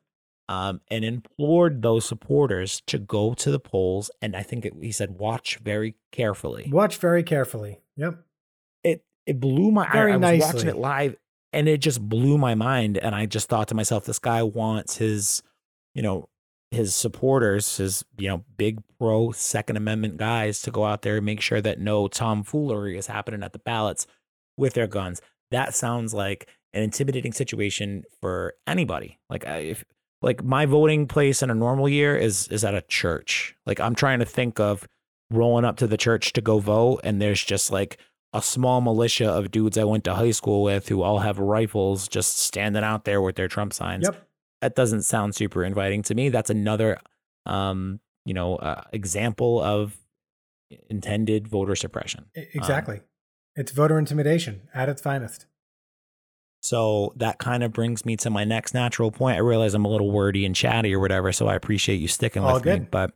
um, 0.50 0.82
and 0.90 1.06
implored 1.06 1.82
those 1.82 2.06
supporters 2.06 2.82
to 2.88 2.98
go 2.98 3.34
to 3.36 3.52
the 3.52 3.60
polls. 3.60 4.12
And 4.22 4.36
I 4.36 4.44
think 4.44 4.66
it, 4.66 4.74
he 4.82 4.92
said, 4.92 5.12
watch 5.18 5.60
very 5.60 5.96
carefully. 6.12 6.70
Watch 6.72 6.98
very 6.98 7.24
carefully. 7.24 7.80
Yep. 7.98 8.24
It 8.84 9.04
it 9.26 9.40
blew 9.40 9.72
my. 9.72 9.88
I, 9.92 10.00
I 10.00 10.12
was 10.18 10.22
nicely. 10.22 10.46
watching 10.54 10.70
it 10.70 10.78
live, 10.78 11.16
and 11.54 11.68
it 11.70 11.78
just 11.80 12.02
blew 12.02 12.38
my 12.38 12.56
mind. 12.56 12.98
And 12.98 13.16
I 13.16 13.26
just 13.26 13.48
thought 13.50 13.70
to 13.70 13.76
myself, 13.76 14.06
this 14.06 14.20
guy 14.20 14.44
wants 14.44 14.98
his, 14.98 15.42
you 15.94 16.02
know, 16.02 16.28
his 16.76 16.94
supporters, 16.94 17.78
his 17.78 18.06
you 18.18 18.28
know, 18.28 18.44
big 18.58 18.82
pro 19.00 19.32
Second 19.32 19.78
Amendment 19.78 20.18
guys, 20.18 20.62
to 20.64 20.72
go 20.72 20.86
out 20.86 21.02
there 21.02 21.18
and 21.18 21.26
make 21.26 21.42
sure 21.42 21.62
that 21.62 21.80
no 21.80 22.08
tomfoolery 22.08 22.98
is 22.98 23.08
happening 23.08 23.42
at 23.44 23.54
the 23.54 23.60
ballots 23.60 24.06
with 24.58 24.74
their 24.74 24.88
guns. 24.88 25.22
That 25.52 25.74
sounds 25.74 26.14
like 26.14 26.48
an 26.74 26.84
intimidating 26.84 27.32
situation 27.34 28.04
for 28.22 28.54
anybody. 28.68 29.18
Like 29.30 29.48
I- 29.48 29.60
if 29.60 29.86
like 30.22 30.44
my 30.44 30.66
voting 30.66 31.08
place 31.08 31.44
in 31.44 31.50
a 31.50 31.56
normal 31.56 31.88
year 31.90 32.16
is 32.18 32.48
is 32.50 32.64
at 32.64 32.74
a 32.76 32.82
church. 32.82 33.56
Like 33.66 33.80
I'm 33.80 33.96
trying 33.96 34.20
to 34.20 34.26
think 34.26 34.60
of 34.60 34.88
rolling 35.32 35.66
up 35.66 35.78
to 35.78 35.88
the 35.88 35.98
church 35.98 36.34
to 36.34 36.42
go 36.42 36.60
vote 36.60 37.02
and 37.04 37.22
there's 37.22 37.44
just 37.44 37.72
like 37.72 37.98
a 38.34 38.42
small 38.42 38.82
militia 38.82 39.30
of 39.30 39.50
dudes 39.52 39.78
I 39.78 39.84
went 39.86 40.04
to 40.06 40.14
high 40.16 40.32
school 40.32 40.64
with 40.64 40.90
who 40.90 41.02
all 41.04 41.20
have 41.20 41.40
rifles 41.40 42.08
just 42.08 42.38
standing 42.38 42.84
out 42.84 43.06
there 43.06 43.22
with 43.22 43.36
their 43.36 43.48
Trump 43.48 43.72
signs. 43.74 44.04
Yep. 44.06 44.28
That 44.66 44.74
doesn't 44.74 45.04
sound 45.04 45.36
super 45.36 45.64
inviting 45.64 46.02
to 46.04 46.16
me. 46.16 46.30
That's 46.30 46.50
another 46.50 46.98
um, 47.46 48.00
you 48.26 48.34
know, 48.34 48.56
uh, 48.56 48.82
example 48.92 49.62
of 49.62 49.96
intended 50.90 51.48
voter 51.48 51.76
suppression. 51.76 52.26
Um, 52.36 52.46
Exactly. 52.56 53.02
it's 53.56 53.72
voter 53.72 54.00
intimidation 54.00 54.62
at 54.74 54.90
its 54.90 55.04
finest. 55.04 55.46
So 56.64 57.14
that 57.18 57.38
kind 57.38 57.64
of 57.64 57.72
brings 57.74 58.06
me 58.06 58.18
to 58.18 58.32
my 58.32 58.44
next 58.44 58.74
natural 58.74 59.12
point. 59.12 59.36
I 59.36 59.42
realize 59.42 59.76
I'm 59.76 59.86
a 59.86 59.88
little 59.88 60.10
wordy 60.10 60.48
and 60.48 60.56
chatty 60.56 60.96
or 60.96 61.00
whatever, 61.00 61.32
so 61.32 61.48
I 61.48 61.54
appreciate 61.54 61.98
you 61.98 62.08
sticking 62.08 62.44
All 62.44 62.56
with 62.56 62.66
me. 62.66 62.88
But 62.90 63.12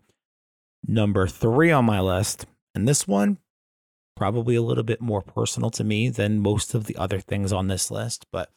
number 0.86 1.26
three 1.26 1.72
on 1.72 1.86
my 1.86 2.00
list, 2.00 2.45
and 2.76 2.88
this 2.88 3.08
one 3.08 3.39
probably 4.16 4.54
a 4.54 4.62
little 4.62 4.84
bit 4.84 5.02
more 5.02 5.24
personal 5.24 5.72
to 5.72 5.84
me 5.84 6.10
than 6.10 6.41
most 6.41 6.76
of 6.76 6.86
the 6.86 6.95
other 6.97 7.20
things 7.20 7.52
on 7.52 7.70
this 7.70 7.89
list, 7.89 8.28
but 8.32 8.52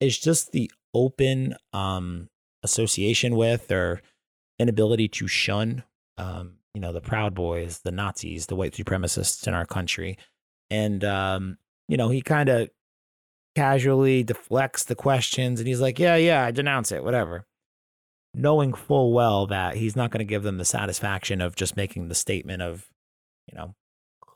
it's 0.00 0.18
just 0.18 0.52
the 0.52 0.70
open 0.94 1.54
um, 1.72 2.28
association 2.62 3.36
with 3.36 3.70
or 3.70 4.00
inability 4.58 5.08
to 5.08 5.28
shun, 5.28 5.84
um, 6.18 6.54
you 6.74 6.80
know, 6.80 6.92
the 6.92 7.00
Proud 7.00 7.34
Boys, 7.34 7.80
the 7.84 7.92
Nazis, 7.92 8.46
the 8.46 8.56
white 8.56 8.72
supremacists 8.72 9.46
in 9.46 9.54
our 9.54 9.66
country, 9.66 10.16
and 10.70 11.04
um, 11.04 11.58
you 11.88 11.96
know, 11.96 12.08
he 12.08 12.22
kind 12.22 12.48
of 12.48 12.70
casually 13.54 14.22
deflects 14.22 14.84
the 14.84 14.94
questions 14.94 15.60
and 15.60 15.66
he's 15.66 15.80
like, 15.80 15.98
Yeah, 15.98 16.16
yeah, 16.16 16.44
I 16.44 16.50
denounce 16.50 16.92
it, 16.92 17.04
whatever. 17.04 17.46
Knowing 18.32 18.72
full 18.72 19.12
well 19.12 19.46
that 19.48 19.76
he's 19.76 19.96
not 19.96 20.10
going 20.10 20.20
to 20.20 20.24
give 20.24 20.44
them 20.44 20.58
the 20.58 20.64
satisfaction 20.64 21.40
of 21.40 21.56
just 21.56 21.76
making 21.76 22.08
the 22.08 22.14
statement 22.14 22.62
of, 22.62 22.86
you 23.48 23.58
know, 23.58 23.74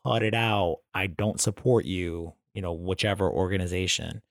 cut 0.04 0.24
it 0.24 0.34
out. 0.34 0.78
I 0.92 1.06
don't 1.06 1.40
support 1.40 1.84
you, 1.84 2.34
you 2.54 2.62
know, 2.62 2.72
whichever 2.72 3.30
organization. 3.30 4.22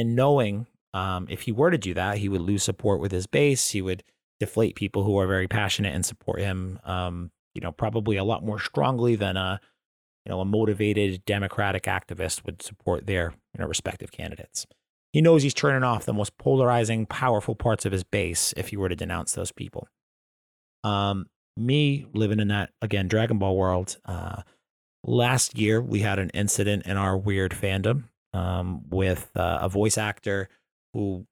And 0.00 0.16
knowing 0.16 0.66
um, 0.94 1.26
if 1.28 1.42
he 1.42 1.52
were 1.52 1.70
to 1.70 1.76
do 1.76 1.92
that, 1.92 2.16
he 2.16 2.30
would 2.30 2.40
lose 2.40 2.62
support 2.62 3.00
with 3.00 3.12
his 3.12 3.26
base. 3.26 3.68
He 3.68 3.82
would 3.82 4.02
deflate 4.38 4.74
people 4.74 5.04
who 5.04 5.18
are 5.18 5.26
very 5.26 5.46
passionate 5.46 5.94
and 5.94 6.06
support 6.06 6.40
him, 6.40 6.80
um, 6.84 7.30
you 7.54 7.60
know, 7.60 7.70
probably 7.70 8.16
a 8.16 8.24
lot 8.24 8.42
more 8.42 8.58
strongly 8.58 9.14
than 9.14 9.36
a, 9.36 9.60
you 10.24 10.30
know, 10.30 10.40
a 10.40 10.46
motivated 10.46 11.22
Democratic 11.26 11.82
activist 11.82 12.46
would 12.46 12.62
support 12.62 13.06
their, 13.06 13.34
you 13.52 13.60
know, 13.60 13.66
respective 13.66 14.10
candidates. 14.10 14.66
He 15.12 15.20
knows 15.20 15.42
he's 15.42 15.52
turning 15.52 15.82
off 15.82 16.06
the 16.06 16.14
most 16.14 16.38
polarizing, 16.38 17.04
powerful 17.04 17.54
parts 17.54 17.84
of 17.84 17.92
his 17.92 18.02
base 18.02 18.54
if 18.56 18.68
he 18.68 18.78
were 18.78 18.88
to 18.88 18.96
denounce 18.96 19.34
those 19.34 19.52
people. 19.52 19.86
Um, 20.82 21.26
me 21.58 22.06
living 22.14 22.40
in 22.40 22.48
that 22.48 22.70
again 22.80 23.06
Dragon 23.06 23.38
Ball 23.38 23.54
world. 23.54 23.98
Uh, 24.06 24.44
last 25.04 25.58
year 25.58 25.82
we 25.82 26.00
had 26.00 26.18
an 26.18 26.30
incident 26.30 26.86
in 26.86 26.96
our 26.96 27.18
weird 27.18 27.50
fandom 27.50 28.04
um, 28.32 28.88
with 28.88 29.30
uh, 29.36 29.58
a 29.62 29.68
voice 29.68 29.98
actor 29.98 30.48
who, 30.94 31.26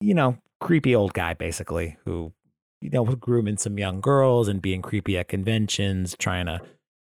you 0.00 0.14
know, 0.14 0.38
creepy 0.60 0.94
old 0.94 1.14
guy 1.14 1.34
basically 1.34 1.96
who, 2.04 2.32
you 2.80 2.90
know, 2.90 3.02
was 3.02 3.16
grooming 3.16 3.56
some 3.56 3.78
young 3.78 4.00
girls 4.00 4.48
and 4.48 4.62
being 4.62 4.82
creepy 4.82 5.18
at 5.18 5.28
conventions, 5.28 6.16
trying 6.18 6.46
to 6.46 6.60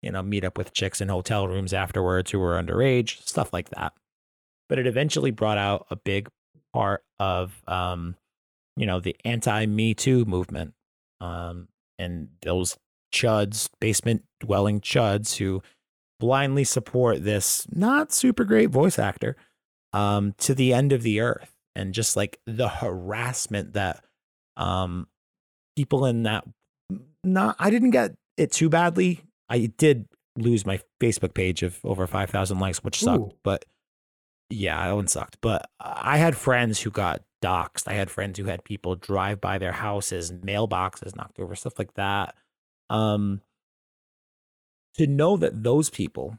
you 0.06 0.12
know, 0.12 0.22
meet 0.22 0.46
up 0.46 0.56
with 0.56 0.72
chicks 0.72 1.02
in 1.02 1.10
hotel 1.10 1.48
rooms 1.48 1.74
afterwards 1.74 2.30
who 2.30 2.38
were 2.40 2.62
underage, 2.62 3.26
stuff 3.28 3.52
like 3.52 3.70
that. 3.72 3.92
But 4.70 4.78
it 4.78 4.86
eventually 4.86 5.32
brought 5.32 5.58
out 5.58 5.88
a 5.90 5.96
big 5.96 6.30
part 6.74 7.04
of, 7.20 7.60
um, 7.68 8.16
you 8.78 8.86
know, 8.86 9.00
the 9.00 9.16
anti 9.26 9.66
Me 9.66 9.96
Too 9.96 10.24
movement. 10.26 10.76
Um, 11.22 11.70
and 11.98 12.28
those 12.44 12.78
chuds, 13.12 13.68
basement 13.82 14.24
dwelling 14.40 14.80
chuds 14.80 15.38
who 15.38 15.64
blindly 16.20 16.64
support 16.64 17.24
this 17.24 17.66
not 17.72 18.12
super 18.12 18.44
great 18.44 18.70
voice 18.70 18.98
actor 19.00 19.36
um, 19.94 20.34
to 20.40 20.54
the 20.56 20.74
end 20.74 20.94
of 20.94 21.04
the 21.04 21.22
earth. 21.22 21.52
And 21.76 21.94
just 21.94 22.16
like 22.16 22.40
the 22.46 22.70
harassment 22.70 23.74
that 23.74 24.04
um, 24.56 25.08
people 25.76 26.06
in 26.06 26.24
that, 26.24 26.46
not, 27.24 27.58
I 27.60 27.70
didn't 27.70 27.92
get 27.92 28.16
it 28.38 28.52
too 28.52 28.70
badly 28.70 29.22
I 29.50 29.72
did 29.78 30.08
lose 30.38 30.66
my 30.66 30.80
Facebook 31.02 31.34
page 31.34 31.64
of 31.64 31.80
over 31.84 32.08
5,000 32.08 32.60
likes, 32.60 32.84
which 32.84 33.00
sucked. 33.00 33.20
Ooh. 33.20 33.38
But 33.44 33.66
yeah, 34.50 34.88
that 34.88 34.96
one 34.96 35.08
sucked. 35.08 35.38
But 35.42 35.70
I 35.80 36.18
had 36.18 36.36
friends 36.36 36.82
who 36.82 36.92
got 36.92 37.22
doxxed. 37.44 37.88
I 37.88 37.94
had 37.94 38.10
friends 38.10 38.38
who 38.38 38.46
had 38.46 38.64
people 38.64 38.96
drive 38.96 39.40
by 39.40 39.58
their 39.58 39.72
houses, 39.72 40.32
mailboxes 40.32 41.16
knocked 41.16 41.40
over, 41.40 41.56
stuff 41.56 41.80
like 41.80 41.94
that. 41.96 42.36
Um, 42.90 43.42
to 44.98 45.08
know 45.08 45.38
that 45.38 45.64
those 45.64 45.90
people 45.90 46.38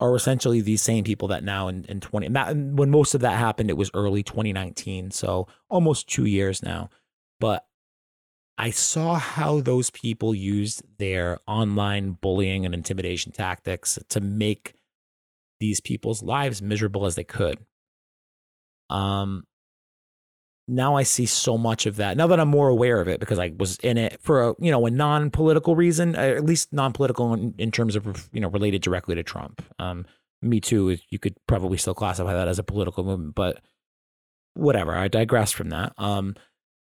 are 0.00 0.14
essentially 0.14 0.60
these 0.60 0.82
same 0.82 1.04
people 1.04 1.28
that 1.28 1.44
now 1.44 1.68
in, 1.68 1.84
in 1.84 2.00
20, 2.00 2.26
and 2.26 2.36
that, 2.36 2.48
and 2.48 2.78
when 2.78 2.90
most 2.90 3.14
of 3.14 3.20
that 3.20 3.38
happened, 3.38 3.70
it 3.70 3.76
was 3.76 3.90
early 3.94 4.22
2019. 4.22 5.10
So 5.10 5.46
almost 5.68 6.08
two 6.08 6.26
years 6.26 6.62
now. 6.62 6.90
But 7.40 7.64
I 8.56 8.70
saw 8.70 9.14
how 9.14 9.60
those 9.60 9.90
people 9.90 10.34
used 10.34 10.82
their 10.98 11.38
online 11.46 12.12
bullying 12.20 12.64
and 12.64 12.74
intimidation 12.74 13.32
tactics 13.32 13.98
to 14.10 14.20
make 14.20 14.74
these 15.60 15.80
people's 15.80 16.22
lives 16.22 16.62
miserable 16.62 17.06
as 17.06 17.14
they 17.14 17.24
could. 17.24 17.58
Um, 18.90 19.44
now 20.66 20.96
I 20.96 21.02
see 21.02 21.26
so 21.26 21.58
much 21.58 21.86
of 21.86 21.96
that. 21.96 22.16
Now 22.16 22.26
that 22.26 22.40
I'm 22.40 22.48
more 22.48 22.68
aware 22.68 23.00
of 23.00 23.08
it 23.08 23.20
because 23.20 23.38
I 23.38 23.52
was 23.58 23.76
in 23.78 23.98
it 23.98 24.18
for 24.20 24.50
a 24.50 24.54
you 24.58 24.70
know 24.70 24.86
a 24.86 24.90
non-political 24.90 25.76
reason, 25.76 26.16
uh, 26.16 26.20
at 26.20 26.44
least 26.44 26.72
non-political 26.72 27.34
in, 27.34 27.54
in 27.58 27.70
terms 27.70 27.96
of 27.96 28.28
you 28.32 28.40
know 28.40 28.48
related 28.48 28.82
directly 28.82 29.14
to 29.14 29.22
Trump. 29.22 29.62
Um, 29.78 30.06
Me 30.40 30.60
Too, 30.60 30.96
you 31.10 31.18
could 31.18 31.36
probably 31.46 31.76
still 31.76 31.94
classify 31.94 32.32
that 32.32 32.48
as 32.48 32.58
a 32.58 32.62
political 32.62 33.04
movement, 33.04 33.34
but 33.34 33.60
whatever. 34.54 34.94
I 34.94 35.08
digress 35.08 35.52
from 35.52 35.70
that. 35.70 35.92
Um, 35.98 36.34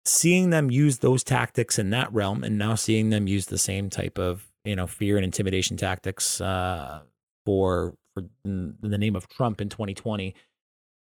seeing 0.05 0.51
them 0.51 0.71
use 0.71 0.99
those 0.99 1.23
tactics 1.23 1.79
in 1.79 1.91
that 1.91 2.13
realm, 2.13 2.45
and 2.45 2.59
now 2.59 2.77
seeing 2.77 3.11
them 3.11 3.27
use 3.27 3.47
the 3.47 3.59
same 3.59 3.91
type 3.91 4.19
of 4.19 4.47
you 4.65 4.77
know 4.77 4.87
fear 4.87 5.17
and 5.17 5.25
intimidation 5.25 5.77
tactics 5.77 6.41
uh, 6.41 7.01
for 7.45 7.95
for 8.15 8.25
in 8.47 8.77
the 8.81 8.99
name 8.99 9.17
of 9.17 9.29
Trump 9.29 9.61
in 9.61 9.69
2020, 9.69 10.35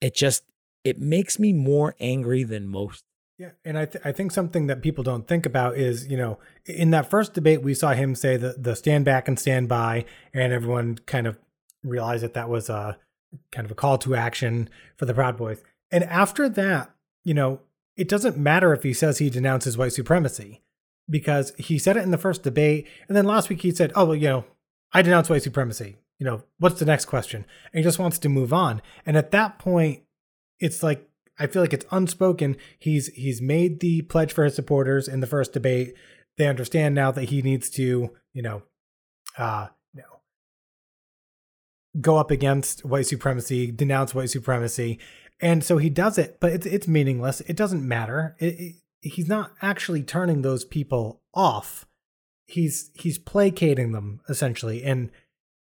it 0.02 0.14
just 0.14 0.44
it 0.88 1.00
makes 1.00 1.38
me 1.38 1.52
more 1.52 1.96
angry 2.00 2.44
than 2.44 2.68
most. 2.68 3.04
Yeah, 3.38 3.52
and 3.64 3.78
I 3.78 3.86
th- 3.86 4.04
I 4.04 4.12
think 4.12 4.32
something 4.32 4.66
that 4.68 4.82
people 4.82 5.04
don't 5.04 5.28
think 5.28 5.46
about 5.46 5.78
is 5.78 6.08
you 6.08 6.18
know 6.18 6.40
in 6.66 6.90
that 6.92 7.10
first 7.10 7.34
debate 7.34 7.62
we 7.62 7.76
saw 7.76 7.94
him 7.94 8.16
say 8.16 8.36
the 8.36 8.56
the 8.58 8.76
stand 8.76 9.06
back 9.06 9.28
and 9.28 9.38
stand 9.38 9.70
by, 9.70 10.06
and 10.34 10.52
everyone 10.52 10.98
kind 11.06 11.28
of 11.28 11.38
realized 11.84 12.24
that 12.24 12.34
that 12.34 12.50
was 12.50 12.70
a 12.70 12.98
kind 13.52 13.66
of 13.66 13.72
a 13.72 13.76
call 13.76 13.98
to 14.00 14.16
action 14.16 14.70
for 14.96 15.06
the 15.06 15.14
Proud 15.14 15.38
Boys. 15.38 15.62
And 15.92 16.04
after 16.06 16.50
that, 16.50 16.92
you 17.24 17.34
know, 17.34 17.60
it 17.96 18.10
doesn't 18.10 18.38
matter 18.38 18.74
if 18.74 18.84
he 18.84 18.94
says 18.94 19.20
he 19.20 19.30
denounces 19.30 19.78
white 19.78 19.94
supremacy 19.94 20.64
because 21.10 21.54
he 21.58 21.78
said 21.78 21.96
it 21.96 22.04
in 22.04 22.12
the 22.12 22.18
first 22.18 22.42
debate, 22.42 22.88
and 23.08 23.16
then 23.16 23.26
last 23.26 23.50
week 23.50 23.62
he 23.62 23.72
said, 23.72 23.92
"Oh 23.96 24.06
well, 24.06 24.16
you 24.16 24.30
know, 24.30 24.46
I 24.94 25.04
denounce 25.04 25.30
white 25.30 25.44
supremacy." 25.44 25.98
You 26.18 26.26
know, 26.26 26.44
what's 26.58 26.80
the 26.80 26.86
next 26.86 27.06
question? 27.06 27.46
And 27.72 27.80
he 27.80 27.84
just 27.84 28.00
wants 28.00 28.18
to 28.20 28.30
move 28.30 28.52
on. 28.52 28.82
And 29.06 29.16
at 29.16 29.30
that 29.32 29.60
point, 29.60 30.02
it's 30.60 30.84
like 30.84 31.08
I 31.40 31.48
feel 31.48 31.62
like 31.62 31.74
it's 31.74 31.86
unspoken. 31.92 32.58
He's 32.80 33.08
he's 33.08 33.42
made 33.42 33.80
the 33.80 34.02
pledge 34.04 34.34
for 34.34 34.44
his 34.44 34.56
supporters 34.56 35.08
in 35.08 35.20
the 35.20 35.28
first 35.28 35.54
debate. 35.54 35.94
They 36.38 36.48
understand 36.48 36.96
now 36.96 37.12
that 37.12 37.26
he 37.26 37.42
needs 37.42 37.70
to, 37.72 38.12
you 38.34 38.42
know, 38.42 38.64
uh, 39.38 39.68
know, 39.94 40.22
go 42.00 42.18
up 42.18 42.32
against 42.32 42.86
white 42.86 43.08
supremacy, 43.08 43.72
denounce 43.72 44.16
white 44.16 44.30
supremacy, 44.30 45.00
and 45.40 45.64
so 45.64 45.78
he 45.78 45.90
does 45.90 46.18
it. 46.18 46.40
But 46.40 46.54
it's 46.54 46.66
it's 46.66 46.88
meaningless. 46.88 47.42
It 47.42 47.56
doesn't 47.56 47.88
matter. 47.88 48.36
It, 48.40 48.60
it, 48.60 48.76
he's 49.02 49.28
not 49.28 49.52
actually 49.62 50.04
turning 50.04 50.42
those 50.42 50.66
people 50.66 51.22
off. 51.34 51.86
He's 52.48 52.90
he's 52.96 53.20
placating 53.20 53.92
them 53.92 54.22
essentially, 54.28 54.84
and 54.84 55.12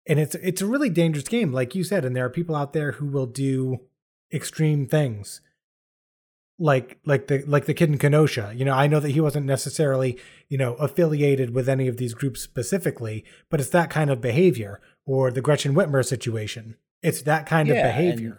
and 0.07 0.19
it's 0.19 0.35
it's 0.37 0.61
a 0.61 0.67
really 0.67 0.91
dangerous 0.91 1.29
game, 1.29 1.53
like 1.53 1.75
you 1.75 1.85
said. 1.85 2.05
And 2.05 2.15
there 2.15 2.27
are 2.27 2.31
people 2.31 2.57
out 2.57 2.73
there 2.73 2.93
who 2.93 3.07
will 3.07 3.27
do 3.27 3.81
extreme 4.33 4.87
things 4.87 5.41
like 6.59 6.99
like 7.05 7.27
the 7.27 7.43
like 7.47 7.67
the 7.67 7.75
kid 7.75 7.91
in 7.91 7.99
Kenosha. 7.99 8.53
You 8.55 8.65
know, 8.65 8.75
I 8.75 8.87
know 8.87 9.01
that 9.01 9.11
he 9.11 9.21
wasn't 9.21 9.47
necessarily, 9.47 10.19
you 10.49 10.57
know, 10.57 10.75
affiliated 10.75 11.55
with 11.55 11.69
any 11.69 11.89
of 11.89 11.97
these 11.97 12.15
groups 12.15 12.41
specifically, 12.41 13.25
but 13.51 13.61
it's 13.61 13.71
that 13.71 13.91
kind 13.91 14.11
of 14.11 14.21
behavior 14.21 14.81
or 15.05 15.31
the 15.31 15.41
Gretchen 15.41 15.75
Whitmer 15.75 16.07
situation. 16.07 16.77
It's 17.03 17.23
that 17.23 17.47
kind 17.47 17.69
yeah, 17.69 17.75
of 17.75 17.83
behavior. 17.83 18.31
And, 18.31 18.39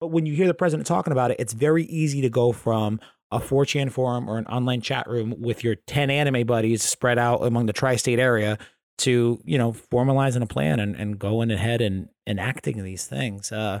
but 0.00 0.08
when 0.08 0.26
you 0.26 0.34
hear 0.34 0.48
the 0.48 0.54
president 0.54 0.86
talking 0.86 1.12
about 1.12 1.30
it, 1.30 1.38
it's 1.38 1.52
very 1.52 1.84
easy 1.84 2.20
to 2.22 2.30
go 2.30 2.52
from 2.52 3.00
a 3.30 3.38
4chan 3.38 3.92
forum 3.92 4.28
or 4.28 4.38
an 4.38 4.46
online 4.46 4.80
chat 4.80 5.06
room 5.06 5.34
with 5.38 5.62
your 5.62 5.74
10 5.74 6.10
anime 6.10 6.46
buddies 6.46 6.82
spread 6.82 7.18
out 7.18 7.44
among 7.44 7.66
the 7.66 7.72
tri-state 7.72 8.18
area 8.18 8.58
to, 8.98 9.40
you 9.44 9.58
know, 9.58 9.72
formalizing 9.72 10.42
a 10.42 10.46
plan 10.46 10.80
and, 10.80 10.96
and 10.96 11.18
going 11.18 11.50
ahead 11.50 11.80
and 11.80 12.08
enacting 12.26 12.82
these 12.82 13.06
things. 13.06 13.52
Uh, 13.52 13.80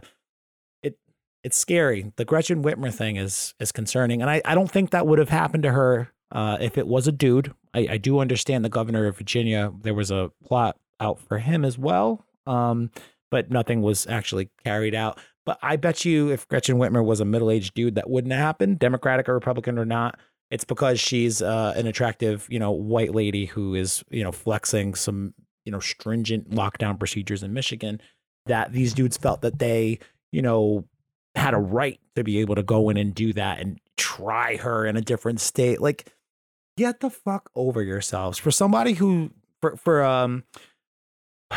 it's 1.44 1.56
scary. 1.56 2.12
The 2.16 2.24
Gretchen 2.24 2.62
Whitmer 2.62 2.92
thing 2.92 3.16
is 3.16 3.54
is 3.60 3.72
concerning, 3.72 4.20
and 4.22 4.30
I, 4.30 4.42
I 4.44 4.54
don't 4.54 4.70
think 4.70 4.90
that 4.90 5.06
would 5.06 5.18
have 5.18 5.28
happened 5.28 5.62
to 5.64 5.72
her 5.72 6.12
uh, 6.32 6.58
if 6.60 6.76
it 6.78 6.86
was 6.86 7.06
a 7.06 7.12
dude. 7.12 7.54
I, 7.74 7.88
I 7.92 7.96
do 7.98 8.18
understand 8.18 8.64
the 8.64 8.68
governor 8.68 9.06
of 9.06 9.16
Virginia. 9.18 9.72
There 9.82 9.94
was 9.94 10.10
a 10.10 10.30
plot 10.44 10.76
out 11.00 11.20
for 11.20 11.38
him 11.38 11.64
as 11.64 11.78
well, 11.78 12.24
um, 12.46 12.90
but 13.30 13.50
nothing 13.50 13.82
was 13.82 14.06
actually 14.06 14.50
carried 14.64 14.94
out. 14.94 15.18
But 15.46 15.58
I 15.62 15.76
bet 15.76 16.04
you, 16.04 16.30
if 16.30 16.46
Gretchen 16.48 16.76
Whitmer 16.76 17.04
was 17.04 17.20
a 17.20 17.24
middle 17.24 17.50
aged 17.50 17.74
dude, 17.74 17.94
that 17.94 18.10
wouldn't 18.10 18.32
have 18.32 18.42
happened, 18.42 18.78
Democratic 18.78 19.28
or 19.28 19.34
Republican 19.34 19.78
or 19.78 19.86
not. 19.86 20.18
It's 20.50 20.64
because 20.64 20.98
she's 20.98 21.40
uh, 21.42 21.74
an 21.76 21.86
attractive, 21.86 22.46
you 22.50 22.58
know, 22.58 22.70
white 22.70 23.14
lady 23.14 23.46
who 23.46 23.74
is, 23.74 24.02
you 24.10 24.24
know, 24.24 24.32
flexing 24.32 24.94
some, 24.94 25.34
you 25.64 25.72
know, 25.72 25.80
stringent 25.80 26.50
lockdown 26.50 26.98
procedures 26.98 27.42
in 27.42 27.52
Michigan. 27.52 28.00
That 28.46 28.72
these 28.72 28.94
dudes 28.94 29.16
felt 29.16 29.42
that 29.42 29.58
they, 29.58 29.98
you 30.32 30.42
know, 30.42 30.84
had 31.38 31.54
a 31.54 31.58
right 31.58 32.00
to 32.16 32.24
be 32.24 32.38
able 32.40 32.54
to 32.54 32.62
go 32.62 32.88
in 32.90 32.96
and 32.96 33.14
do 33.14 33.32
that 33.32 33.60
and 33.60 33.80
try 33.96 34.56
her 34.56 34.84
in 34.84 34.96
a 34.96 35.00
different 35.00 35.40
state. 35.40 35.80
Like, 35.80 36.12
get 36.76 37.00
the 37.00 37.10
fuck 37.10 37.50
over 37.54 37.82
yourselves. 37.82 38.38
For 38.38 38.50
somebody 38.50 38.94
who, 38.94 39.30
for, 39.60 39.76
for, 39.76 40.04
um, 40.04 40.44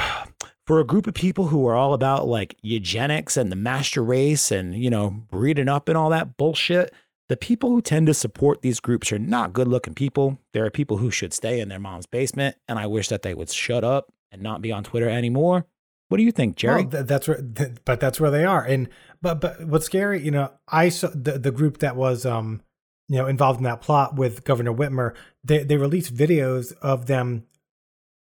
for 0.68 0.80
a 0.80 0.86
group 0.86 1.08
of 1.08 1.14
people 1.14 1.48
who 1.48 1.68
are 1.68 1.76
all 1.76 1.94
about 1.94 2.28
like 2.28 2.56
eugenics 2.62 3.36
and 3.36 3.52
the 3.52 3.56
master 3.56 4.04
race 4.04 4.52
and, 4.52 4.76
you 4.76 4.90
know, 4.90 5.10
breeding 5.10 5.68
up 5.68 5.90
and 5.90 5.98
all 5.98 6.10
that 6.10 6.38
bullshit, 6.38 6.94
the 7.28 7.38
people 7.38 7.70
who 7.70 7.82
tend 7.82 8.08
to 8.08 8.14
support 8.14 8.62
these 8.62 8.80
groups 8.80 9.12
are 9.12 9.20
not 9.20 9.54
good 9.54 9.68
looking 9.68 9.94
people. 9.94 10.38
There 10.54 10.66
are 10.66 10.72
people 10.72 10.98
who 10.98 11.12
should 11.12 11.34
stay 11.34 11.60
in 11.60 11.70
their 11.70 11.80
mom's 11.80 12.06
basement. 12.06 12.58
And 12.68 12.78
I 12.78 12.88
wish 12.88 13.08
that 13.08 13.22
they 13.22 13.34
would 13.34 13.50
shut 13.50 13.84
up 13.84 14.12
and 14.32 14.42
not 14.42 14.62
be 14.62 14.72
on 14.72 14.84
Twitter 14.84 15.10
anymore. 15.10 15.66
What 16.12 16.18
do 16.18 16.24
you 16.24 16.34
think, 16.34 16.58
Jerry? 16.58 16.84
Well, 16.84 17.06
that's 17.06 17.30
where, 17.30 17.42
but 17.86 18.02
that's 18.02 18.20
where 18.20 18.32
they 18.32 18.44
are. 18.44 18.66
And 18.66 18.90
but 19.22 19.40
but 19.40 19.66
what's 19.66 19.86
scary, 19.86 20.22
you 20.22 20.30
know, 20.30 20.52
I 20.68 20.90
saw 20.90 21.08
the 21.08 21.40
the 21.40 21.52
group 21.52 21.78
that 21.78 21.96
was 21.96 22.26
um 22.26 22.62
you 23.08 23.18
know 23.18 23.28
involved 23.28 23.60
in 23.60 23.64
that 23.64 23.80
plot 23.80 24.18
with 24.18 24.44
Governor 24.44 24.74
Whitmer. 24.74 25.16
They 25.46 25.64
they 25.64 25.78
released 25.78 26.14
videos 26.14 26.74
of 26.82 27.06
them, 27.06 27.46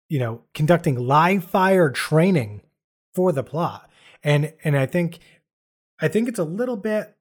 you 0.10 0.18
know, 0.18 0.42
conducting 0.56 0.96
live 0.96 1.44
fire 1.44 1.92
training 1.92 2.64
for 3.14 3.32
the 3.32 3.44
plot, 3.44 3.88
and 4.24 4.52
and 4.64 4.76
I 4.76 4.88
think 4.88 5.20
I 6.00 6.08
think 6.08 6.28
it's 6.28 6.40
a 6.40 6.44
little 6.44 6.78
bit 6.78 7.16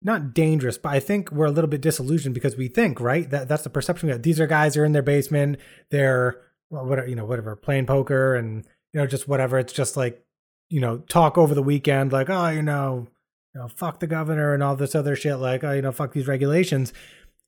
not 0.00 0.32
dangerous, 0.32 0.78
but 0.78 0.88
I 0.88 1.00
think 1.00 1.30
we're 1.30 1.44
a 1.44 1.50
little 1.50 1.68
bit 1.68 1.82
disillusioned 1.82 2.34
because 2.34 2.56
we 2.56 2.68
think 2.68 2.98
right 2.98 3.28
that 3.28 3.46
that's 3.46 3.64
the 3.64 3.68
perception 3.68 4.08
that 4.08 4.22
these 4.22 4.40
are 4.40 4.46
guys 4.46 4.74
are 4.78 4.86
in 4.86 4.92
their 4.92 5.02
basement, 5.02 5.58
they're 5.90 6.40
whatever 6.70 7.06
you 7.06 7.14
know 7.14 7.26
whatever 7.26 7.54
playing 7.54 7.84
poker 7.84 8.34
and 8.34 8.66
you 8.92 9.00
know, 9.00 9.06
just 9.06 9.28
whatever. 9.28 9.58
It's 9.58 9.72
just 9.72 9.96
like, 9.96 10.24
you 10.68 10.80
know, 10.80 10.98
talk 10.98 11.36
over 11.36 11.54
the 11.54 11.62
weekend, 11.62 12.12
like, 12.12 12.30
oh, 12.30 12.48
you 12.48 12.62
know, 12.62 13.08
you 13.54 13.60
know, 13.60 13.68
fuck 13.68 14.00
the 14.00 14.06
governor 14.06 14.54
and 14.54 14.62
all 14.62 14.76
this 14.76 14.94
other 14.94 15.14
shit, 15.14 15.36
like, 15.36 15.62
oh, 15.64 15.72
you 15.72 15.82
know, 15.82 15.92
fuck 15.92 16.12
these 16.12 16.28
regulations. 16.28 16.92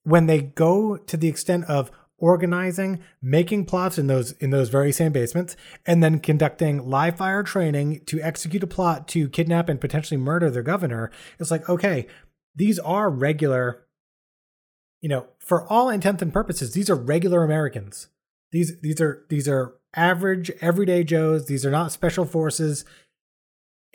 When 0.03 0.27
they 0.27 0.43
go 0.43 0.97
to 0.97 1.17
the 1.17 1.29
extent 1.29 1.65
of 1.65 1.91
organizing, 2.19 3.03
making 3.21 3.65
plots 3.65 3.99
in 3.99 4.07
those 4.07 4.33
in 4.33 4.51
those 4.51 4.69
very 4.69 4.93
same 4.93 5.13
basements, 5.13 5.57
and 5.87 6.03
then 6.03 6.19
conducting 6.19 6.89
live 6.89 7.17
fire 7.17 7.43
training 7.43 8.03
to 8.07 8.21
execute 8.21 8.63
a 8.63 8.67
plot 8.67 9.09
to 9.09 9.29
kidnap 9.29 9.69
and 9.69 9.81
potentially 9.81 10.19
murder 10.19 10.51
their 10.51 10.63
governor, 10.63 11.11
it's 11.39 11.51
like, 11.51 11.69
okay, 11.69 12.07
these 12.55 12.79
are 12.79 13.11
regular, 13.11 13.87
you 15.01 15.09
know, 15.09 15.27
for 15.39 15.71
all 15.71 15.89
intents 15.89 16.23
and 16.23 16.33
purposes, 16.33 16.73
these 16.73 16.91
are 16.91 16.95
regular 16.95 17.43
Americans. 17.43 18.09
These 18.53 18.81
these 18.81 19.01
are 19.01 19.25
these 19.29 19.49
are 19.49 19.75
average 19.97 20.51
everyday 20.61 21.05
Joes. 21.05 21.47
These 21.47 21.65
are 21.65 21.71
not 21.71 21.93
special 21.93 22.25
forces. 22.25 22.85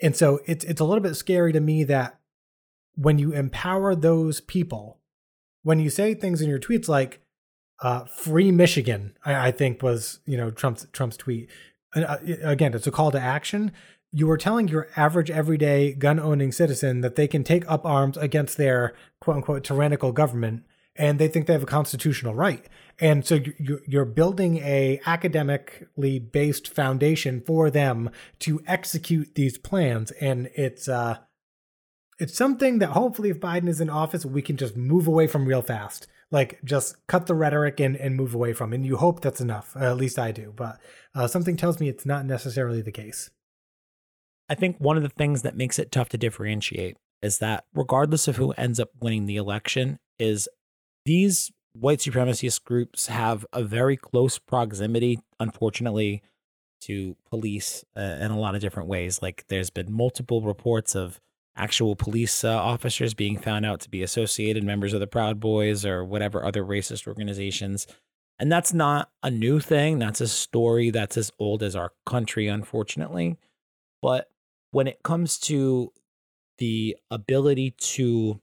And 0.00 0.16
so 0.16 0.40
it's 0.46 0.64
it's 0.64 0.80
a 0.80 0.84
little 0.84 1.02
bit 1.02 1.14
scary 1.14 1.52
to 1.52 1.60
me 1.60 1.84
that 1.84 2.18
when 2.94 3.18
you 3.18 3.32
empower 3.32 3.94
those 3.94 4.40
people, 4.40 4.98
when 5.62 5.80
you 5.80 5.90
say 5.90 6.14
things 6.14 6.40
in 6.40 6.48
your 6.48 6.58
tweets 6.58 6.88
like 6.88 7.20
uh, 7.82 8.04
"Free 8.04 8.50
Michigan," 8.50 9.16
I, 9.24 9.48
I, 9.48 9.50
think 9.50 9.82
was 9.82 10.20
you 10.26 10.36
know 10.36 10.50
Trump's 10.50 10.86
Trump's 10.92 11.16
tweet. 11.16 11.48
Uh, 11.94 12.16
again, 12.42 12.74
it's 12.74 12.86
a 12.86 12.90
call 12.90 13.10
to 13.10 13.20
action. 13.20 13.72
You 14.12 14.30
are 14.30 14.38
telling 14.38 14.68
your 14.68 14.88
average 14.96 15.30
everyday 15.30 15.92
gun 15.92 16.18
owning 16.18 16.52
citizen 16.52 17.00
that 17.00 17.16
they 17.16 17.28
can 17.28 17.44
take 17.44 17.68
up 17.70 17.86
arms 17.86 18.16
against 18.16 18.56
their 18.56 18.94
quote 19.20 19.36
unquote 19.36 19.64
tyrannical 19.64 20.12
government, 20.12 20.64
and 21.00 21.18
they 21.18 21.28
think 21.28 21.46
they 21.46 21.54
have 21.54 21.62
a 21.62 21.66
constitutional 21.66 22.34
right. 22.34 22.66
And 23.00 23.26
so 23.26 23.40
you're 23.58 24.04
building 24.04 24.58
a 24.58 25.00
academically 25.06 26.18
based 26.18 26.68
foundation 26.68 27.40
for 27.40 27.70
them 27.70 28.10
to 28.40 28.62
execute 28.66 29.34
these 29.34 29.56
plans. 29.56 30.10
And 30.20 30.50
it's 30.54 30.88
uh 30.88 31.16
it's 32.18 32.36
something 32.36 32.80
that 32.80 32.90
hopefully 32.90 33.30
if 33.30 33.40
biden 33.40 33.66
is 33.66 33.80
in 33.80 33.88
office 33.88 34.26
we 34.26 34.42
can 34.42 34.58
just 34.58 34.76
move 34.76 35.06
away 35.06 35.26
from 35.26 35.46
real 35.46 35.62
fast. 35.62 36.06
Like 36.30 36.60
just 36.64 37.06
cut 37.06 37.26
the 37.26 37.34
rhetoric 37.34 37.80
and, 37.80 37.96
and 37.96 38.14
move 38.14 38.34
away 38.34 38.52
from. 38.52 38.74
And 38.74 38.84
you 38.84 38.98
hope 38.98 39.22
that's 39.22 39.40
enough. 39.40 39.74
At 39.76 39.96
least 39.96 40.18
i 40.18 40.30
do. 40.30 40.52
But 40.54 40.80
uh, 41.14 41.26
something 41.26 41.56
tells 41.56 41.80
me 41.80 41.88
it's 41.88 42.06
not 42.06 42.26
necessarily 42.26 42.82
the 42.82 42.92
case. 42.92 43.30
I 44.50 44.54
think 44.54 44.76
one 44.76 44.98
of 44.98 45.02
the 45.02 45.08
things 45.08 45.42
that 45.42 45.56
makes 45.56 45.78
it 45.78 45.90
tough 45.90 46.10
to 46.10 46.18
differentiate 46.18 46.98
is 47.22 47.38
that 47.38 47.64
regardless 47.74 48.28
of 48.28 48.36
who 48.36 48.52
ends 48.52 48.78
up 48.78 48.90
winning 49.00 49.24
the 49.24 49.36
election 49.36 49.98
is 50.18 50.46
these 51.04 51.50
white 51.72 51.98
supremacist 51.98 52.64
groups 52.64 53.06
have 53.06 53.46
a 53.52 53.62
very 53.62 53.96
close 53.96 54.38
proximity, 54.38 55.20
unfortunately, 55.38 56.22
to 56.82 57.16
police 57.28 57.84
uh, 57.96 58.00
in 58.00 58.30
a 58.30 58.38
lot 58.38 58.54
of 58.54 58.60
different 58.60 58.88
ways. 58.88 59.20
Like 59.22 59.44
there's 59.48 59.70
been 59.70 59.92
multiple 59.92 60.42
reports 60.42 60.94
of 60.94 61.20
actual 61.56 61.94
police 61.94 62.42
uh, 62.44 62.56
officers 62.56 63.12
being 63.14 63.38
found 63.38 63.66
out 63.66 63.80
to 63.80 63.90
be 63.90 64.02
associated 64.02 64.64
members 64.64 64.92
of 64.92 65.00
the 65.00 65.06
Proud 65.06 65.40
Boys 65.40 65.84
or 65.84 66.04
whatever 66.04 66.44
other 66.44 66.64
racist 66.64 67.06
organizations. 67.06 67.86
And 68.38 68.50
that's 68.50 68.72
not 68.72 69.10
a 69.22 69.30
new 69.30 69.60
thing. 69.60 69.98
That's 69.98 70.22
a 70.22 70.28
story 70.28 70.90
that's 70.90 71.18
as 71.18 71.30
old 71.38 71.62
as 71.62 71.76
our 71.76 71.92
country, 72.06 72.48
unfortunately. 72.48 73.36
But 74.00 74.30
when 74.70 74.86
it 74.86 75.02
comes 75.02 75.38
to 75.40 75.92
the 76.56 76.96
ability 77.10 77.72
to 77.72 78.40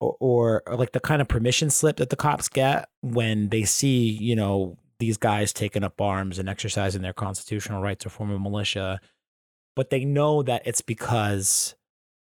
or, 0.00 0.16
or, 0.20 0.62
or, 0.66 0.76
like 0.76 0.92
the 0.92 1.00
kind 1.00 1.22
of 1.22 1.28
permission 1.28 1.70
slip 1.70 1.96
that 1.96 2.10
the 2.10 2.16
cops 2.16 2.48
get 2.48 2.88
when 3.00 3.48
they 3.48 3.64
see, 3.64 4.10
you 4.10 4.36
know, 4.36 4.76
these 4.98 5.16
guys 5.16 5.52
taking 5.52 5.84
up 5.84 6.00
arms 6.00 6.38
and 6.38 6.48
exercising 6.48 7.02
their 7.02 7.12
constitutional 7.12 7.82
right 7.82 7.98
to 7.98 8.08
form 8.08 8.30
a 8.30 8.38
militia, 8.38 9.00
but 9.74 9.90
they 9.90 10.04
know 10.04 10.42
that 10.42 10.62
it's 10.66 10.80
because 10.80 11.74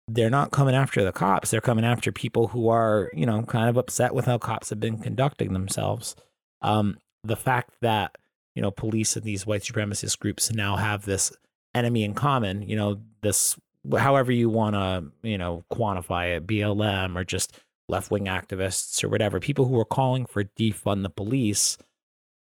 they're 0.08 0.30
not 0.30 0.52
coming 0.52 0.76
after 0.76 1.04
the 1.04 1.12
cops. 1.12 1.52
They're 1.52 1.62
coming 1.62 1.86
after 1.86 2.12
people 2.12 2.48
who 2.48 2.70
are, 2.70 3.12
you 3.14 3.26
know, 3.26 3.44
kind 3.44 3.70
of 3.70 3.78
upset 3.78 4.14
with 4.14 4.26
how 4.26 4.38
cops 4.38 4.70
have 4.70 4.80
been 4.80 4.98
conducting 4.98 5.54
themselves. 5.54 6.16
Um, 6.62 6.98
the 7.24 7.36
fact 7.36 7.76
that, 7.82 8.18
you 8.56 8.62
know, 8.62 8.72
police 8.72 9.16
and 9.16 9.24
these 9.26 9.46
white 9.46 9.62
supremacist 9.62 10.20
groups 10.20 10.52
now 10.52 10.78
have 10.78 11.06
this 11.06 11.32
enemy 11.76 12.04
in 12.04 12.14
common, 12.14 12.68
you 12.68 12.76
know, 12.76 13.02
this, 13.22 13.58
however 13.98 14.32
you 14.32 14.50
want 14.50 14.76
to, 14.76 15.06
you 15.22 15.38
know, 15.38 15.64
quantify 15.72 16.36
it, 16.36 16.48
BLM 16.48 17.16
or 17.16 17.24
just 17.24 17.58
left 17.88 18.12
wing 18.12 18.26
activists 18.26 19.04
or 19.04 19.10
whatever, 19.10 19.40
people 19.40 19.66
who 19.66 19.80
are 19.80 19.86
calling 19.86 20.26
for 20.26 20.44
defund 20.44 21.04
the 21.04 21.10
police 21.10 21.78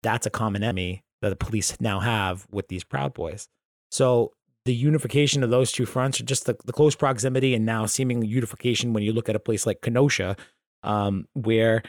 that's 0.05 0.27
a 0.27 0.31
common 0.31 0.63
enemy 0.63 1.03
that 1.23 1.31
the 1.31 1.37
police 1.37 1.81
now 1.81 1.99
have 1.99 2.47
with 2.53 2.69
these 2.69 2.85
Proud 2.85 3.15
Boys. 3.15 3.49
So 3.91 4.33
the 4.67 4.75
unification 4.75 5.43
of 5.43 5.51
those 5.51 5.73
two 5.73 5.87
fronts, 5.87 6.21
or 6.21 6.25
just 6.25 6.47
the, 6.47 6.57
the 6.65 6.73
close 6.73 6.95
proximity 6.95 7.55
and 7.55 7.67
now 7.67 7.87
seeming 7.87 8.23
unification 8.23 8.93
when 8.93 9.03
you 9.03 9.13
look 9.13 9.29
at 9.29 9.35
a 9.35 9.41
place 9.41 9.67
like 9.67 9.81
Kenosha, 9.81 10.37
um, 10.83 11.27
where 11.33 11.83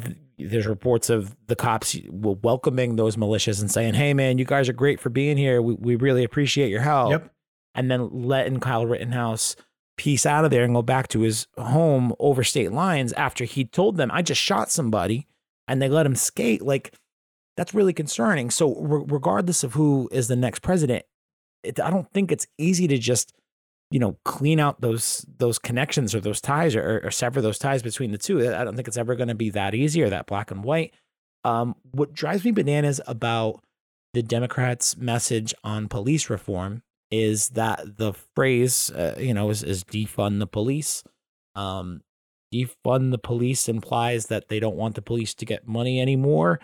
th- 0.00 0.16
there's 0.38 0.66
reports 0.66 1.10
of 1.10 1.36
the 1.48 1.56
cops 1.56 1.96
welcoming 2.08 2.96
those 2.96 3.16
militias 3.16 3.60
and 3.60 3.70
saying, 3.70 3.94
"Hey, 3.94 4.14
man, 4.14 4.38
you 4.38 4.44
guys 4.44 4.68
are 4.68 4.72
great 4.72 5.00
for 5.00 5.10
being 5.10 5.36
here. 5.36 5.60
We 5.60 5.74
we 5.74 5.96
really 5.96 6.24
appreciate 6.24 6.70
your 6.70 6.80
help." 6.80 7.10
Yep. 7.10 7.32
And 7.74 7.90
then 7.90 8.10
letting 8.26 8.60
Kyle 8.60 8.86
Rittenhouse 8.86 9.56
piece 9.96 10.26
out 10.26 10.44
of 10.44 10.50
there 10.50 10.64
and 10.64 10.74
go 10.74 10.82
back 10.82 11.08
to 11.08 11.20
his 11.20 11.46
home 11.58 12.14
over 12.18 12.42
state 12.44 12.72
lines 12.72 13.12
after 13.14 13.44
he 13.44 13.64
told 13.64 13.96
them, 13.96 14.10
"I 14.12 14.22
just 14.22 14.40
shot 14.40 14.70
somebody," 14.70 15.26
and 15.68 15.80
they 15.80 15.88
let 15.88 16.06
him 16.06 16.16
skate. 16.16 16.62
Like 16.62 16.94
that's 17.56 17.74
really 17.74 17.92
concerning. 17.92 18.50
So, 18.50 18.74
re- 18.76 19.04
regardless 19.06 19.62
of 19.64 19.74
who 19.74 20.08
is 20.12 20.28
the 20.28 20.36
next 20.36 20.60
president, 20.60 21.04
it, 21.62 21.80
I 21.80 21.90
don't 21.90 22.10
think 22.12 22.32
it's 22.32 22.46
easy 22.58 22.88
to 22.88 22.98
just, 22.98 23.32
you 23.90 23.98
know, 23.98 24.16
clean 24.24 24.58
out 24.58 24.80
those 24.80 25.24
those 25.38 25.58
connections 25.58 26.14
or 26.14 26.20
those 26.20 26.40
ties 26.40 26.74
or, 26.74 27.00
or 27.04 27.10
sever 27.10 27.40
those 27.40 27.58
ties 27.58 27.82
between 27.82 28.12
the 28.12 28.18
two. 28.18 28.40
I 28.54 28.64
don't 28.64 28.74
think 28.74 28.88
it's 28.88 28.96
ever 28.96 29.14
going 29.14 29.28
to 29.28 29.34
be 29.34 29.50
that 29.50 29.74
easy 29.74 30.02
or 30.02 30.10
that 30.10 30.26
black 30.26 30.50
and 30.50 30.64
white. 30.64 30.94
Um, 31.44 31.74
what 31.90 32.14
drives 32.14 32.44
me 32.44 32.52
bananas 32.52 33.00
about 33.06 33.62
the 34.14 34.22
Democrats' 34.22 34.96
message 34.96 35.54
on 35.64 35.88
police 35.88 36.30
reform 36.30 36.82
is 37.12 37.50
that 37.50 37.98
the 37.98 38.14
phrase, 38.34 38.90
uh, 38.90 39.14
you 39.18 39.34
know, 39.34 39.50
is, 39.50 39.62
is 39.62 39.84
defund 39.84 40.40
the 40.40 40.46
police. 40.48 41.04
Um, 41.54 42.00
defund 42.52 43.12
the 43.12 43.18
police 43.18 43.68
implies 43.68 44.26
that 44.26 44.48
they 44.48 44.58
don't 44.58 44.76
want 44.76 44.96
the 44.96 45.02
police 45.02 45.34
to 45.34 45.44
get 45.44 45.68
money 45.68 46.00
anymore 46.00 46.58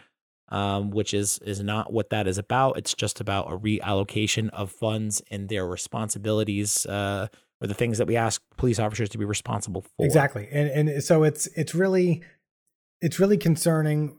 um, 0.51 0.91
which 0.91 1.13
is 1.15 1.39
is 1.39 1.63
not 1.63 1.93
what 1.93 2.11
that 2.11 2.27
is 2.27 2.39
about. 2.39 2.79
It's 2.79 2.95
just 2.95 3.21
about 3.21 3.53
a 3.53 3.59
reallocation 3.59 4.49
of 4.51 4.71
funds 4.71 5.23
and 5.31 5.49
their 5.49 5.67
responsibilities 5.67 6.87
uh, 6.87 7.29
or 7.61 7.67
the 7.67 7.75
things 7.75 7.99
that 7.99 8.07
we 8.07 8.17
ask 8.17 8.43
police 8.57 8.79
officers 8.79 9.09
to 9.11 9.19
be 9.19 9.25
responsible 9.25 9.83
for. 9.83 10.07
Exactly, 10.07 10.49
and 10.51 10.89
and 10.89 11.05
so 11.05 11.23
it's 11.23 11.47
it's 11.49 11.75
really 11.75 12.23
it's 13.01 13.21
really 13.21 13.39
concerning. 13.39 14.19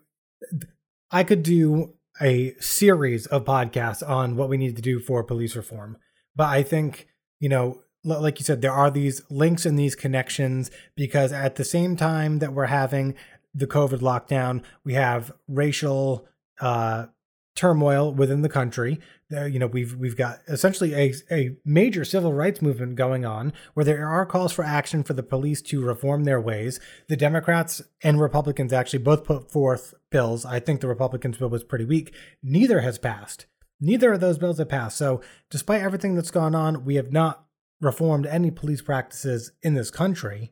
I 1.12 1.24
could 1.24 1.42
do 1.42 1.96
a 2.22 2.54
series 2.60 3.26
of 3.28 3.46
podcasts 3.46 4.08
on 4.08 4.36
what 4.36 4.50
we 4.50 4.58
need 4.58 4.76
to 4.76 4.82
do 4.82 5.00
for 5.00 5.24
police 5.24 5.56
reform, 5.56 5.98
but 6.40 6.48
I 6.48 6.64
think 6.64 7.08
you 7.40 7.50
know 7.50 7.84
like 8.04 8.40
you 8.40 8.46
said, 8.46 8.62
there 8.62 8.72
are 8.72 8.90
these 8.90 9.22
links 9.30 9.66
and 9.66 9.78
these 9.78 9.94
connections 9.94 10.72
because 10.96 11.34
at 11.34 11.56
the 11.56 11.66
same 11.66 11.98
time 11.98 12.40
that 12.40 12.54
we're 12.54 12.68
having 12.68 13.14
the 13.54 13.68
COVID 13.68 14.00
lockdown. 14.00 14.64
We 14.84 14.94
have 14.94 15.32
racial 15.48 16.28
uh, 16.62 17.08
turmoil 17.56 18.14
within 18.14 18.42
the 18.42 18.50
country. 18.50 19.00
Uh, 19.36 19.46
you 19.46 19.60
know, 19.60 19.68
we've 19.68 19.96
we've 19.96 20.16
got 20.16 20.40
essentially 20.48 20.94
a 20.94 21.14
a 21.32 21.58
major 21.66 22.06
civil 22.06 22.34
rights 22.34 22.62
movement 22.62 22.96
going 22.96 23.26
on, 23.26 23.54
where 23.74 23.84
there 23.84 24.08
are 24.08 24.26
calls 24.26 24.54
for 24.54 24.64
action 24.64 25.04
for 25.04 25.14
the 25.14 25.24
police 25.24 25.62
to 25.64 25.82
reform 25.82 26.24
their 26.24 26.42
ways. 26.42 26.80
The 27.08 27.18
Democrats 27.18 27.82
and 28.02 28.20
Republicans 28.20 28.74
actually 28.74 29.00
both 29.00 29.24
put 29.24 29.52
forth 29.52 29.94
bills. 30.10 30.46
I 30.46 30.60
think 30.60 30.82
the 30.82 30.88
Republicans' 30.88 31.38
bill 31.38 31.50
was 31.50 31.64
pretty 31.64 31.86
weak. 31.86 32.14
Neither 32.42 32.82
has 32.82 32.98
passed. 32.98 33.46
Neither 33.82 34.14
of 34.14 34.20
those 34.20 34.38
bills 34.38 34.58
have 34.58 34.70
passed. 34.70 34.98
So, 34.98 35.22
despite 35.50 35.82
everything 35.82 36.16
that's 36.16 36.32
gone 36.32 36.56
on, 36.56 36.86
we 36.86 36.96
have 36.96 37.12
not 37.12 37.46
reformed 37.82 38.26
any 38.26 38.52
police 38.52 38.82
practices 38.82 39.52
in 39.62 39.74
this 39.74 39.90
country. 39.90 40.52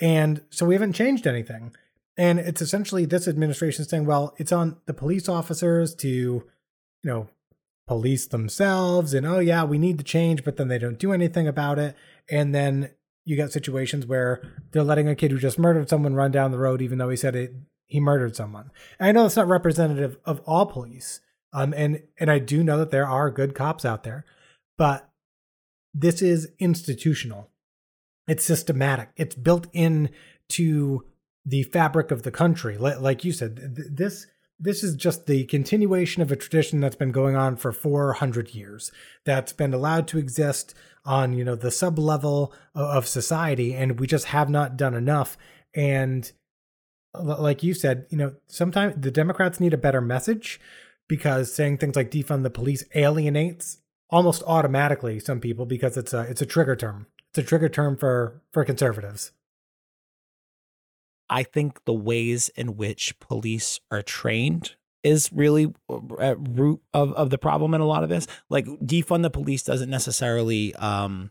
And 0.00 0.42
so 0.50 0.66
we 0.66 0.74
haven't 0.74 0.92
changed 0.92 1.26
anything. 1.26 1.74
And 2.16 2.38
it's 2.38 2.62
essentially 2.62 3.04
this 3.04 3.28
administration 3.28 3.84
saying, 3.84 4.06
well, 4.06 4.34
it's 4.38 4.52
on 4.52 4.76
the 4.86 4.94
police 4.94 5.28
officers 5.28 5.94
to, 5.96 6.08
you 6.08 6.44
know, 7.04 7.28
police 7.86 8.26
themselves 8.26 9.14
and 9.14 9.26
oh 9.26 9.38
yeah, 9.38 9.64
we 9.64 9.78
need 9.78 9.98
to 9.98 10.04
change, 10.04 10.44
but 10.44 10.56
then 10.56 10.68
they 10.68 10.78
don't 10.78 10.98
do 10.98 11.12
anything 11.12 11.48
about 11.48 11.78
it. 11.78 11.96
And 12.30 12.54
then 12.54 12.90
you 13.24 13.34
get 13.34 13.52
situations 13.52 14.06
where 14.06 14.42
they're 14.70 14.82
letting 14.82 15.08
a 15.08 15.14
kid 15.14 15.30
who 15.30 15.38
just 15.38 15.58
murdered 15.58 15.88
someone 15.88 16.14
run 16.14 16.30
down 16.30 16.50
the 16.50 16.58
road 16.58 16.82
even 16.82 16.98
though 16.98 17.08
he 17.08 17.16
said 17.16 17.34
it 17.34 17.54
he 17.86 18.00
murdered 18.00 18.36
someone. 18.36 18.70
And 18.98 19.08
I 19.08 19.12
know 19.12 19.22
that's 19.22 19.36
not 19.36 19.48
representative 19.48 20.18
of 20.26 20.40
all 20.44 20.66
police. 20.66 21.20
Um 21.52 21.72
and 21.76 22.02
and 22.18 22.30
I 22.30 22.38
do 22.38 22.62
know 22.62 22.78
that 22.78 22.90
there 22.90 23.06
are 23.06 23.30
good 23.30 23.54
cops 23.54 23.84
out 23.84 24.04
there, 24.04 24.24
but 24.76 25.08
this 25.94 26.22
is 26.22 26.52
institutional. 26.58 27.50
It's 28.26 28.44
systematic. 28.44 29.10
It's 29.16 29.34
built 29.34 29.66
in 29.72 30.10
to 30.50 31.04
the 31.44 31.62
fabric 31.64 32.10
of 32.10 32.22
the 32.22 32.30
country. 32.30 32.76
Like 32.76 33.24
you 33.24 33.32
said, 33.32 33.76
this 33.90 34.26
this 34.60 34.82
is 34.82 34.96
just 34.96 35.26
the 35.26 35.44
continuation 35.44 36.20
of 36.20 36.32
a 36.32 36.36
tradition 36.36 36.80
that's 36.80 36.96
been 36.96 37.12
going 37.12 37.36
on 37.36 37.56
for 37.56 37.72
400 37.72 38.54
years 38.54 38.90
that's 39.24 39.52
been 39.52 39.72
allowed 39.72 40.08
to 40.08 40.18
exist 40.18 40.74
on 41.04 41.32
you 41.32 41.44
know 41.44 41.54
the 41.54 41.70
sub 41.70 41.98
level 41.98 42.52
of 42.74 43.06
society 43.06 43.74
and 43.74 44.00
we 44.00 44.06
just 44.06 44.26
have 44.26 44.50
not 44.50 44.76
done 44.76 44.94
enough 44.94 45.38
and 45.74 46.32
like 47.14 47.62
you 47.62 47.72
said 47.72 48.06
you 48.10 48.18
know 48.18 48.34
sometimes 48.48 48.94
the 48.98 49.10
democrats 49.10 49.60
need 49.60 49.74
a 49.74 49.78
better 49.78 50.00
message 50.00 50.60
because 51.08 51.52
saying 51.52 51.78
things 51.78 51.96
like 51.96 52.10
defund 52.10 52.42
the 52.42 52.50
police 52.50 52.84
alienates 52.94 53.78
almost 54.10 54.42
automatically 54.46 55.18
some 55.18 55.40
people 55.40 55.66
because 55.66 55.96
it's 55.96 56.12
a 56.12 56.20
it's 56.22 56.42
a 56.42 56.46
trigger 56.46 56.76
term 56.76 57.06
it's 57.30 57.38
a 57.38 57.42
trigger 57.42 57.68
term 57.68 57.96
for 57.96 58.42
for 58.52 58.64
conservatives 58.64 59.32
I 61.30 61.42
think 61.42 61.84
the 61.84 61.94
ways 61.94 62.48
in 62.50 62.76
which 62.76 63.18
police 63.20 63.80
are 63.90 64.02
trained 64.02 64.76
is 65.02 65.30
really 65.32 65.72
at 66.18 66.36
root 66.40 66.80
of, 66.92 67.12
of 67.12 67.30
the 67.30 67.38
problem 67.38 67.74
in 67.74 67.80
a 67.80 67.86
lot 67.86 68.02
of 68.02 68.08
this. 68.08 68.26
Like 68.48 68.66
defund 68.66 69.22
the 69.22 69.30
police 69.30 69.62
doesn't 69.62 69.90
necessarily 69.90 70.74
um, 70.76 71.30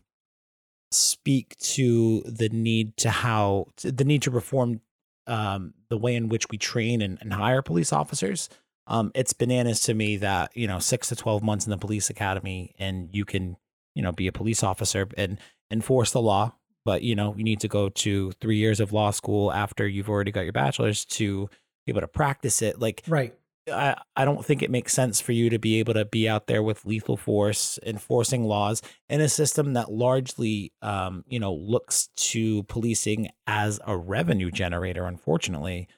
speak 0.90 1.56
to 1.58 2.22
the 2.22 2.48
need 2.48 2.96
to 2.98 3.10
how 3.10 3.68
the 3.82 4.04
need 4.04 4.22
to 4.22 4.30
reform 4.30 4.80
um, 5.26 5.74
the 5.90 5.98
way 5.98 6.14
in 6.14 6.28
which 6.28 6.48
we 6.50 6.56
train 6.56 7.02
and, 7.02 7.18
and 7.20 7.32
hire 7.32 7.60
police 7.60 7.92
officers. 7.92 8.48
Um, 8.88 9.12
it's 9.14 9.34
bananas 9.34 9.80
to 9.80 9.94
me 9.94 10.16
that 10.16 10.50
you 10.56 10.66
know 10.66 10.78
six 10.78 11.08
to 11.08 11.16
twelve 11.16 11.42
months 11.42 11.66
in 11.66 11.70
the 11.70 11.78
police 11.78 12.10
academy 12.10 12.74
and 12.78 13.10
you 13.12 13.24
can 13.24 13.56
you 13.94 14.02
know 14.02 14.12
be 14.12 14.26
a 14.26 14.32
police 14.32 14.62
officer 14.62 15.06
and 15.16 15.38
enforce 15.70 16.10
the 16.10 16.22
law. 16.22 16.54
But 16.84 17.02
you 17.02 17.14
know 17.14 17.34
you 17.36 17.44
need 17.44 17.60
to 17.60 17.68
go 17.68 17.90
to 17.90 18.32
three 18.32 18.56
years 18.56 18.80
of 18.80 18.92
law 18.92 19.10
school 19.10 19.52
after 19.52 19.86
you've 19.86 20.08
already 20.08 20.32
got 20.32 20.42
your 20.42 20.52
bachelor's 20.52 21.04
to 21.04 21.48
be 21.86 21.92
able 21.92 22.00
to 22.00 22.08
practice 22.08 22.62
it. 22.62 22.80
Like 22.80 23.02
right. 23.06 23.34
I, 23.70 23.96
I 24.16 24.24
don't 24.24 24.42
think 24.42 24.62
it 24.62 24.70
makes 24.70 24.94
sense 24.94 25.20
for 25.20 25.32
you 25.32 25.50
to 25.50 25.58
be 25.58 25.78
able 25.78 25.92
to 25.92 26.06
be 26.06 26.26
out 26.26 26.46
there 26.46 26.62
with 26.62 26.86
lethal 26.86 27.18
force 27.18 27.78
enforcing 27.84 28.44
laws 28.44 28.80
in 29.10 29.20
a 29.20 29.28
system 29.28 29.74
that 29.74 29.92
largely 29.92 30.72
um, 30.80 31.24
you 31.28 31.38
know 31.38 31.52
looks 31.52 32.08
to 32.16 32.62
policing 32.64 33.28
as 33.46 33.78
a 33.86 33.96
revenue 33.96 34.50
generator 34.50 35.04
unfortunately. 35.04 35.88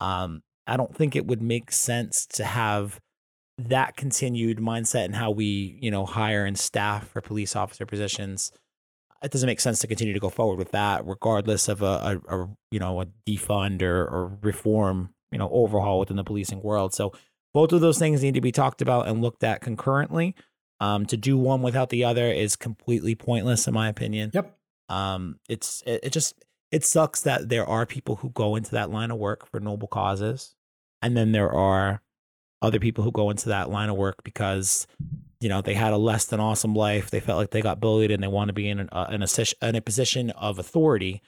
Um, 0.00 0.42
i 0.68 0.76
don't 0.76 0.94
think 0.94 1.16
it 1.16 1.26
would 1.26 1.42
make 1.42 1.72
sense 1.72 2.26
to 2.26 2.44
have 2.44 3.00
that 3.58 3.96
continued 3.96 4.58
mindset 4.58 5.04
and 5.04 5.16
how 5.16 5.30
we 5.30 5.78
you 5.80 5.90
know 5.90 6.06
hire 6.06 6.44
and 6.44 6.58
staff 6.58 7.08
for 7.08 7.20
police 7.20 7.56
officer 7.56 7.84
positions 7.84 8.52
it 9.22 9.30
doesn't 9.30 9.46
make 9.46 9.60
sense 9.60 9.80
to 9.80 9.86
continue 9.86 10.14
to 10.14 10.20
go 10.20 10.28
forward 10.28 10.58
with 10.58 10.70
that, 10.72 11.04
regardless 11.06 11.68
of 11.68 11.82
a, 11.82 12.20
a, 12.28 12.36
a 12.36 12.48
you 12.70 12.78
know 12.78 13.00
a 13.00 13.06
defund 13.26 13.82
or, 13.82 14.04
or 14.04 14.38
reform 14.42 15.10
you 15.32 15.38
know 15.38 15.48
overhaul 15.50 15.98
within 15.98 16.16
the 16.16 16.24
policing 16.24 16.62
world. 16.62 16.94
So 16.94 17.12
both 17.52 17.72
of 17.72 17.80
those 17.80 17.98
things 17.98 18.22
need 18.22 18.34
to 18.34 18.40
be 18.40 18.52
talked 18.52 18.82
about 18.82 19.08
and 19.08 19.22
looked 19.22 19.44
at 19.44 19.60
concurrently. 19.60 20.34
Um, 20.80 21.06
to 21.06 21.16
do 21.16 21.36
one 21.36 21.62
without 21.62 21.90
the 21.90 22.04
other 22.04 22.30
is 22.30 22.54
completely 22.54 23.16
pointless, 23.16 23.66
in 23.66 23.74
my 23.74 23.88
opinion. 23.88 24.30
Yep. 24.32 24.56
Um, 24.88 25.40
it's 25.48 25.82
it, 25.84 26.00
it 26.04 26.12
just 26.12 26.44
it 26.70 26.84
sucks 26.84 27.22
that 27.22 27.48
there 27.48 27.66
are 27.66 27.84
people 27.84 28.16
who 28.16 28.30
go 28.30 28.54
into 28.54 28.70
that 28.72 28.90
line 28.90 29.10
of 29.10 29.18
work 29.18 29.50
for 29.50 29.58
noble 29.58 29.88
causes, 29.88 30.54
and 31.02 31.16
then 31.16 31.32
there 31.32 31.52
are 31.52 32.02
other 32.60 32.80
people 32.80 33.04
who 33.04 33.12
go 33.12 33.30
into 33.30 33.48
that 33.50 33.70
line 33.70 33.88
of 33.88 33.96
work 33.96 34.22
because 34.24 34.86
you 35.40 35.48
know 35.48 35.60
they 35.60 35.74
had 35.74 35.92
a 35.92 35.96
less 35.96 36.24
than 36.26 36.40
awesome 36.40 36.74
life. 36.74 37.10
They 37.10 37.20
felt 37.20 37.38
like 37.38 37.50
they 37.50 37.62
got 37.62 37.80
bullied 37.80 38.10
and 38.10 38.22
they 38.22 38.28
want 38.28 38.48
to 38.48 38.52
be 38.52 38.68
in, 38.68 38.80
an, 38.80 38.88
uh, 38.90 39.06
in, 39.10 39.22
a, 39.22 39.28
in 39.68 39.76
a 39.76 39.80
position 39.80 40.30
of 40.30 40.58
authority. 40.58 41.22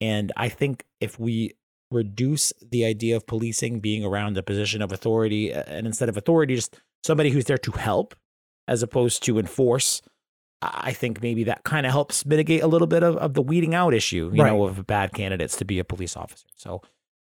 And 0.00 0.32
I 0.36 0.48
think 0.48 0.84
if 1.00 1.18
we 1.18 1.54
reduce 1.90 2.52
the 2.60 2.84
idea 2.84 3.16
of 3.16 3.26
policing 3.26 3.80
being 3.80 4.04
around 4.04 4.36
a 4.36 4.42
position 4.42 4.82
of 4.82 4.92
authority, 4.92 5.52
and 5.52 5.86
instead 5.86 6.08
of 6.08 6.16
authority, 6.16 6.56
just 6.56 6.78
somebody 7.04 7.30
who's 7.30 7.44
there 7.44 7.58
to 7.58 7.70
help 7.72 8.14
as 8.68 8.82
opposed 8.82 9.22
to 9.24 9.38
enforce. 9.38 10.02
I 10.62 10.92
think 10.94 11.20
maybe 11.22 11.44
that 11.44 11.62
kind 11.64 11.84
of 11.84 11.92
helps 11.92 12.24
mitigate 12.24 12.62
a 12.62 12.66
little 12.66 12.86
bit 12.86 13.02
of, 13.02 13.16
of 13.18 13.34
the 13.34 13.42
weeding 13.42 13.74
out 13.74 13.92
issue, 13.92 14.30
you 14.32 14.42
Right. 14.42 14.50
know, 14.50 14.64
of 14.64 14.86
bad 14.86 15.12
candidates 15.12 15.56
to 15.58 15.64
be 15.66 15.78
a 15.78 15.84
police 15.84 16.16
officer. 16.16 16.46
So, 16.56 16.80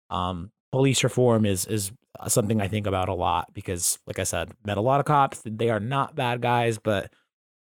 um, 0.10 0.52
police 0.76 1.06
reform 1.06 1.46
is 1.46 1.66
is 1.68 1.94
something 2.28 2.60
I 2.60 2.68
think 2.68 2.86
about 2.86 3.08
a 3.08 3.14
lot 3.14 3.54
because, 3.54 3.98
like 4.06 4.20
I 4.20 4.24
said, 4.24 4.52
met 4.66 4.78
a 4.78 4.82
lot 4.82 5.00
of 5.00 5.06
cops. 5.06 5.42
They 5.46 5.70
are 5.70 5.80
not 5.80 6.16
bad 6.16 6.42
guys, 6.42 6.80
but 6.80 7.14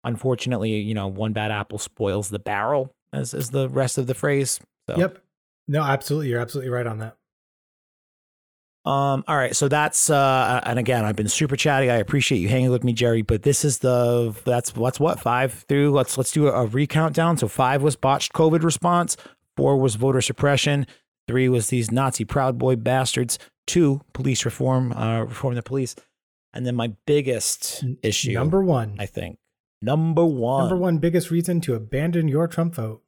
unfortunately, 0.05 0.73
you 0.81 0.93
know, 0.93 1.07
one 1.09 1.33
bad 1.33 1.51
apple 1.51 1.79
spoils 1.79 2.29
the 2.29 2.39
barrel, 2.39 2.95
as 3.11 3.33
is 3.33 3.49
the 3.49 3.71
rest 3.71 3.97
of 3.97 4.09
the 4.09 4.15
phrase. 4.15 4.61
So, 4.91 4.99
Yep. 4.99 5.19
No, 5.67 5.83
absolutely. 5.83 6.29
You're 6.29 6.41
absolutely 6.41 6.71
right 6.71 6.87
on 6.87 6.99
that. 6.99 7.17
Um, 8.85 9.25
all 9.27 9.37
right, 9.37 9.57
so 9.57 9.69
that's 9.69 10.11
uh 10.11 10.61
and 10.65 10.79
again, 10.79 11.07
I've 11.07 11.17
been 11.17 11.29
super 11.29 11.57
chatty. 11.57 11.91
I 11.91 11.97
appreciate 11.97 12.41
you 12.41 12.49
hanging 12.49 12.71
with 12.71 12.85
me, 12.85 12.93
Jerry, 12.93 13.23
but 13.23 13.43
this 13.43 13.65
is 13.65 13.79
the 13.79 14.35
that's 14.45 14.77
what's 14.77 15.01
what, 15.01 15.19
five 15.19 15.65
through 15.67 15.93
let's 15.93 16.19
let's 16.19 16.31
do 16.31 16.49
a, 16.49 16.53
a 16.53 16.67
recount 16.67 17.15
down. 17.15 17.39
So 17.39 17.49
five 17.49 17.83
was 17.83 17.97
botched 17.97 18.35
COVID 18.35 18.63
response, 18.63 19.17
four 19.57 19.79
was 19.79 19.95
voter 19.95 20.21
suppression, 20.21 20.87
three 21.29 21.49
was 21.49 21.69
these 21.69 21.93
Nazi 21.93 22.25
proud 22.25 22.59
boy 22.59 22.77
bastards, 22.77 23.39
two, 23.67 24.01
police 24.13 24.45
reform, 24.45 24.93
uh 24.93 25.25
reform 25.25 25.55
the 25.55 25.63
police. 25.63 25.95
And 26.53 26.67
then 26.67 26.75
my 26.75 26.95
biggest 27.07 27.85
issue 28.03 28.33
Number 28.33 28.63
one. 28.65 28.97
I 28.99 29.07
think. 29.07 29.39
Number 29.83 30.25
one. 30.25 30.63
Number 30.65 30.77
one 30.83 30.99
biggest 30.99 31.31
reason 31.31 31.61
to 31.63 31.75
abandon 31.75 32.27
your 32.27 32.49
Trump 32.49 32.75
vote. 32.75 33.03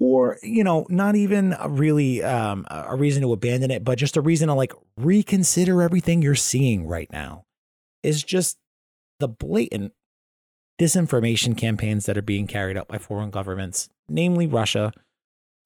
or 0.00 0.38
you 0.42 0.64
know 0.64 0.86
not 0.90 1.14
even 1.16 1.56
really 1.68 2.22
um, 2.22 2.66
a 2.68 2.96
reason 2.96 3.22
to 3.22 3.32
abandon 3.32 3.70
it 3.70 3.84
but 3.84 3.96
just 3.96 4.16
a 4.16 4.20
reason 4.20 4.48
to 4.48 4.54
like 4.54 4.72
reconsider 4.96 5.80
everything 5.80 6.20
you're 6.20 6.34
seeing 6.34 6.86
right 6.86 7.10
now 7.12 7.44
is 8.02 8.22
just 8.22 8.58
the 9.20 9.28
blatant 9.28 9.92
disinformation 10.80 11.56
campaigns 11.56 12.06
that 12.06 12.18
are 12.18 12.22
being 12.22 12.48
carried 12.48 12.76
out 12.76 12.88
by 12.88 12.98
foreign 12.98 13.30
governments 13.30 13.88
namely 14.08 14.46
russia 14.46 14.92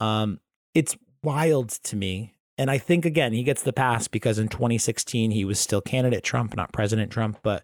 um, 0.01 0.39
it's 0.75 0.97
wild 1.23 1.69
to 1.69 1.97
me 1.97 2.35
and 2.57 2.71
i 2.71 2.79
think 2.79 3.05
again 3.05 3.33
he 3.33 3.43
gets 3.43 3.63
the 3.63 3.73
pass 3.73 4.09
because 4.09 4.39
in 4.39 4.49
2016 4.49 5.31
he 5.31 5.45
was 5.45 5.59
still 5.59 5.81
candidate 5.81 6.25
trump 6.25 6.55
not 6.57 6.73
president 6.73 7.11
trump 7.11 7.39
but 7.43 7.63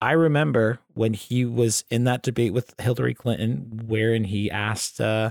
I 0.00 0.12
remember 0.12 0.80
when 0.94 1.14
he 1.14 1.44
was 1.44 1.84
in 1.90 2.04
that 2.04 2.22
debate 2.22 2.52
with 2.52 2.74
Hillary 2.78 3.14
Clinton, 3.14 3.82
wherein 3.86 4.24
he 4.24 4.50
asked 4.50 5.00
uh, 5.00 5.30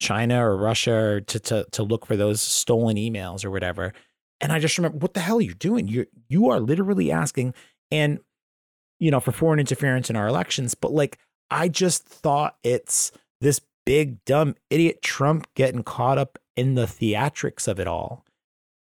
China 0.00 0.44
or 0.44 0.56
Russia 0.56 1.20
to, 1.26 1.38
to 1.40 1.66
to 1.72 1.82
look 1.82 2.06
for 2.06 2.16
those 2.16 2.40
stolen 2.40 2.96
emails 2.96 3.44
or 3.44 3.50
whatever. 3.50 3.92
And 4.40 4.52
I 4.52 4.60
just 4.60 4.78
remember, 4.78 4.98
what 4.98 5.14
the 5.14 5.20
hell 5.20 5.38
are 5.38 5.42
you 5.42 5.54
doing? 5.54 5.88
You 5.88 6.06
you 6.28 6.48
are 6.48 6.60
literally 6.60 7.12
asking, 7.12 7.54
and 7.90 8.20
you 8.98 9.10
know, 9.10 9.20
for 9.20 9.32
foreign 9.32 9.60
interference 9.60 10.08
in 10.08 10.16
our 10.16 10.26
elections. 10.26 10.74
But 10.74 10.92
like, 10.92 11.18
I 11.50 11.68
just 11.68 12.04
thought 12.04 12.56
it's 12.62 13.12
this 13.40 13.60
big 13.88 14.22
dumb 14.26 14.54
idiot 14.68 15.00
Trump 15.00 15.46
getting 15.54 15.82
caught 15.82 16.18
up 16.18 16.38
in 16.56 16.74
the 16.74 16.84
theatrics 16.84 17.66
of 17.66 17.80
it 17.80 17.86
all. 17.86 18.22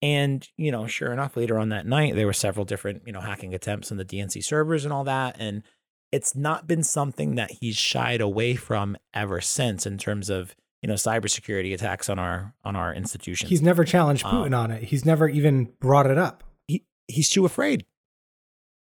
And, 0.01 0.49
you 0.57 0.73
know, 0.73 0.87
sure 0.87 1.13
enough, 1.13 1.37
later 1.37 1.59
on 1.59 1.69
that 1.69 1.87
night, 1.87 2.15
there 2.15 2.25
were 2.25 2.33
several 2.33 2.65
different, 2.65 3.03
you 3.05 3.13
know, 3.13 3.21
hacking 3.21 3.53
attempts 3.55 3.93
on 3.93 3.99
the 3.99 4.05
DNC 4.07 4.43
servers 4.43 4.83
and 4.83 4.95
all 4.95 5.05
that. 5.05 5.37
And 5.39 5.63
it's 6.11 6.35
not 6.35 6.67
been 6.67 6.83
something 6.83 7.35
that 7.35 7.51
he's 7.51 7.77
shied 7.77 8.23
away 8.23 8.55
from 8.55 8.97
ever 9.13 9.43
since 9.43 9.85
in 9.85 9.99
terms 9.99 10.31
of, 10.31 10.57
you 10.81 10.89
know, 10.89 10.95
cybersecurity 10.95 11.75
attacks 11.75 12.09
on 12.09 12.19
our 12.19 12.55
on 12.65 12.75
our 12.75 12.95
institutions. 12.95 13.51
He's 13.51 13.61
never 13.61 13.85
challenged 13.85 14.25
Um, 14.25 14.33
Putin 14.37 14.59
on 14.59 14.71
it. 14.71 14.85
He's 14.85 15.05
never 15.05 15.29
even 15.29 15.71
brought 15.81 16.07
it 16.07 16.17
up. 16.17 16.45
he, 16.67 16.83
he's 17.09 17.29
too 17.29 17.45
afraid. 17.45 17.85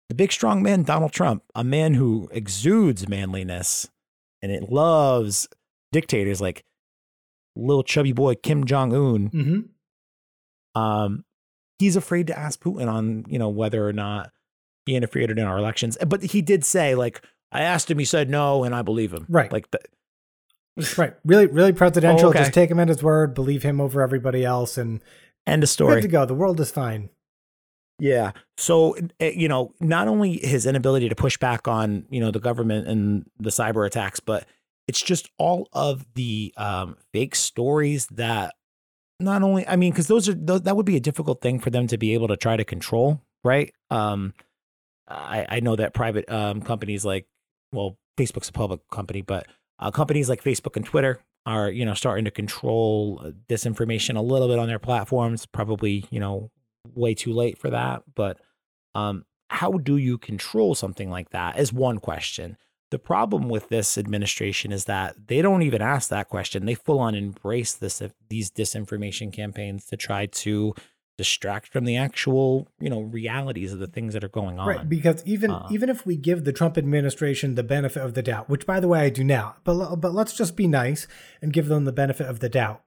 The 0.09 0.15
big 0.15 0.33
strong 0.33 0.63
man, 0.63 0.85
Donald 0.85 1.13
Trump, 1.13 1.43
a 1.55 1.65
man 1.65 1.93
who 1.93 2.31
exudes 2.33 3.07
manliness 3.07 3.91
and 4.41 4.51
it 4.53 4.71
loves 4.71 5.49
dictators 5.93 6.41
like 6.41 6.65
little 7.57 7.83
chubby 7.83 8.13
boy 8.13 8.35
Kim 8.35 8.65
Jong 8.65 8.95
Un. 8.95 9.31
Mm-hmm. 9.31 10.81
Um, 10.81 11.25
he's 11.79 11.97
afraid 11.97 12.27
to 12.29 12.39
ask 12.39 12.61
Putin 12.61 12.89
on, 12.89 13.25
you 13.29 13.39
know, 13.39 13.49
whether 13.49 13.87
or 13.87 13.93
not 13.93 14.31
he 14.87 14.97
interfered 14.97 15.31
in 15.31 15.41
our 15.41 15.59
elections. 15.59 15.99
But 16.07 16.23
he 16.23 16.43
did 16.43 16.65
say, 16.65 16.95
like, 16.95 17.25
I 17.51 17.63
asked 17.63 17.91
him, 17.91 17.99
he 17.99 18.05
said 18.05 18.29
no, 18.31 18.65
and 18.65 18.75
I 18.75 18.83
believe 18.83 19.13
him. 19.13 19.27
Right. 19.29 19.53
Like, 19.53 19.71
the, 19.71 19.81
Right. 20.97 21.15
Really, 21.25 21.47
really 21.47 21.73
presidential. 21.73 22.27
Oh, 22.27 22.31
okay. 22.31 22.41
Just 22.41 22.55
take 22.55 22.71
him 22.71 22.79
at 22.79 22.89
his 22.89 23.03
word, 23.03 23.35
believe 23.35 23.63
him 23.63 23.81
over 23.81 24.01
everybody 24.01 24.45
else, 24.45 24.79
and 24.79 25.03
end 25.47 25.63
of 25.63 25.69
good 25.69 25.73
story. 25.73 26.03
to 26.03 26.09
go. 26.09 26.25
The 26.25 26.35
world 26.35 26.61
is 26.61 26.71
fine. 26.71 27.11
Yeah. 27.99 28.33
So, 28.57 28.97
eh, 29.19 29.33
you 29.35 29.49
know, 29.49 29.75
not 29.81 30.07
only 30.07 30.39
his 30.39 30.67
inability 30.67 31.09
to 31.09 31.17
push 31.17 31.37
back 31.37 31.67
on, 31.67 32.07
you 32.11 32.21
know, 32.21 32.31
the 32.31 32.39
government 32.39 32.87
and 32.87 33.29
the 33.41 33.51
cyber 33.51 33.85
attacks, 33.87 34.21
but 34.21 34.47
it's 34.89 35.03
just 35.03 35.29
all 35.39 35.69
of 35.73 36.05
the 36.15 36.53
um, 36.57 36.97
fake 37.13 37.35
stories 37.35 38.07
that 38.09 38.55
not 39.21 39.43
only, 39.43 39.67
I 39.67 39.77
mean, 39.77 39.93
because 39.93 40.07
those 40.07 40.29
are, 40.29 40.35
those, 40.35 40.63
that 40.63 40.77
would 40.77 40.87
be 40.87 40.97
a 40.97 41.01
difficult 41.01 41.41
thing 41.41 41.61
for 41.61 41.71
them 41.71 41.87
to 41.89 41.99
be 41.99 42.15
able 42.15 42.29
to 42.29 42.37
try 42.37 42.57
to 42.57 42.65
control, 42.65 43.21
right? 43.45 43.73
Um, 43.91 44.33
I, 45.07 45.47
I 45.49 45.61
know 45.61 45.77
that 45.77 45.95
private 45.95 46.31
um, 46.31 46.63
companies 46.63 47.05
like, 47.05 47.27
well, 47.73 47.99
Facebook's 48.17 48.49
a 48.49 48.53
public 48.53 48.81
company, 48.91 49.23
but 49.23 49.47
uh, 49.79 49.91
companies 49.91 50.29
like 50.29 50.43
Facebook 50.43 50.77
and 50.77 50.85
Twitter 50.85 51.21
are, 51.47 51.71
you 51.71 51.85
know, 51.85 51.95
starting 51.95 52.25
to 52.25 52.31
control 52.31 53.21
uh, 53.25 53.31
disinformation 53.49 54.17
a 54.17 54.23
little 54.23 54.49
bit 54.49 54.59
on 54.59 54.69
their 54.69 54.79
platforms. 54.79 55.47
Probably, 55.47 56.05
you 56.11 56.21
know, 56.21 56.51
way 56.95 57.15
too 57.15 57.33
late 57.33 57.59
for 57.59 57.71
that. 57.71 58.03
But 58.15 58.39
um, 58.95 59.25
how 59.51 59.73
do 59.73 59.97
you 59.97 60.19
control 60.19 60.75
something 60.75 61.11
like 61.11 61.31
that? 61.31 61.59
Is 61.59 61.73
one 61.73 61.99
question. 61.99 62.57
The 62.91 62.99
problem 62.99 63.49
with 63.49 63.69
this 63.69 63.99
administration 63.99 64.73
is 64.73 64.87
that 64.87 65.29
they 65.29 65.43
don't 65.43 65.63
even 65.63 65.83
ask 65.83 66.09
that 66.09 66.29
question. 66.29 66.65
They 66.65 66.75
full 66.75 67.01
on 67.01 67.15
embrace 67.15 67.75
this 67.75 68.03
these 68.29 68.51
disinformation 68.51 69.33
campaigns 69.33 69.85
to 69.87 69.97
try 69.97 70.27
to 70.27 70.75
distract 71.19 71.69
from 71.73 71.85
the 71.85 71.97
actual, 71.97 72.69
you 72.79 72.89
know, 72.89 73.01
realities 73.01 73.73
of 73.73 73.81
the 73.81 73.89
things 73.89 74.15
that 74.15 74.23
are 74.23 74.29
going 74.29 74.59
on. 74.59 74.69
Right, 74.69 74.89
because 74.89 75.23
even 75.27 75.51
Uh, 75.51 75.67
even 75.71 75.91
if 75.91 76.07
we 76.07 76.17
give 76.17 76.45
the 76.45 76.53
Trump 76.53 76.79
administration 76.79 77.57
the 77.57 77.65
benefit 77.65 78.03
of 78.03 78.15
the 78.15 78.23
doubt, 78.23 78.49
which 78.49 78.65
by 78.65 78.79
the 78.81 78.89
way 78.89 79.01
I 79.01 79.11
do 79.11 79.25
now, 79.25 79.57
but 79.65 79.97
but 79.97 80.15
let's 80.15 80.35
just 80.35 80.57
be 80.57 80.69
nice 80.69 81.07
and 81.43 81.53
give 81.53 81.67
them 81.67 81.85
the 81.85 81.93
benefit 81.93 82.29
of 82.29 82.39
the 82.41 82.49
doubt. 82.49 82.83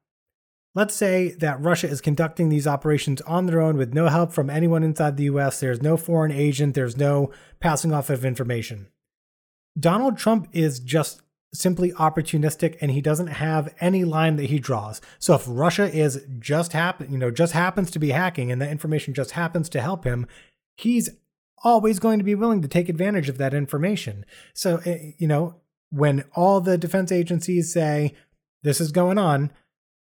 Let's 0.73 0.95
say 0.95 1.35
that 1.39 1.61
Russia 1.61 1.89
is 1.89 1.99
conducting 1.99 2.47
these 2.47 2.65
operations 2.65 3.19
on 3.21 3.45
their 3.45 3.59
own 3.59 3.75
with 3.75 3.93
no 3.93 4.07
help 4.07 4.31
from 4.31 4.49
anyone 4.49 4.83
inside 4.83 5.17
the 5.17 5.25
US. 5.25 5.59
There's 5.59 5.81
no 5.81 5.97
foreign 5.97 6.31
agent, 6.31 6.73
there's 6.73 6.95
no 6.95 7.29
passing 7.59 7.93
off 7.93 8.09
of 8.09 8.23
information. 8.23 8.87
Donald 9.79 10.17
Trump 10.17 10.47
is 10.51 10.79
just 10.79 11.21
simply 11.53 11.91
opportunistic 11.93 12.77
and 12.79 12.91
he 12.91 13.01
doesn't 13.01 13.27
have 13.27 13.73
any 13.81 14.03
line 14.05 14.37
that 14.37 14.45
he 14.49 14.59
draws. 14.59 15.01
So 15.19 15.35
if 15.35 15.43
Russia 15.47 15.93
is 15.93 16.25
just 16.39 16.73
happen, 16.73 17.11
you 17.11 17.17
know, 17.17 17.31
just 17.31 17.53
happens 17.53 17.91
to 17.91 17.99
be 17.99 18.09
hacking 18.09 18.51
and 18.51 18.61
that 18.61 18.71
information 18.71 19.13
just 19.13 19.31
happens 19.31 19.67
to 19.69 19.81
help 19.81 20.05
him, 20.05 20.27
he's 20.75 21.09
always 21.63 21.99
going 21.99 22.19
to 22.19 22.25
be 22.25 22.35
willing 22.35 22.61
to 22.61 22.67
take 22.67 22.89
advantage 22.89 23.29
of 23.29 23.37
that 23.37 23.53
information. 23.53 24.25
So, 24.53 24.77
eh, 24.85 25.11
you 25.17 25.27
know, 25.27 25.55
when 25.89 26.23
all 26.35 26.61
the 26.61 26.77
defense 26.77 27.11
agencies 27.11 27.73
say 27.73 28.13
this 28.63 28.79
is 28.79 28.91
going 28.91 29.17
on, 29.17 29.51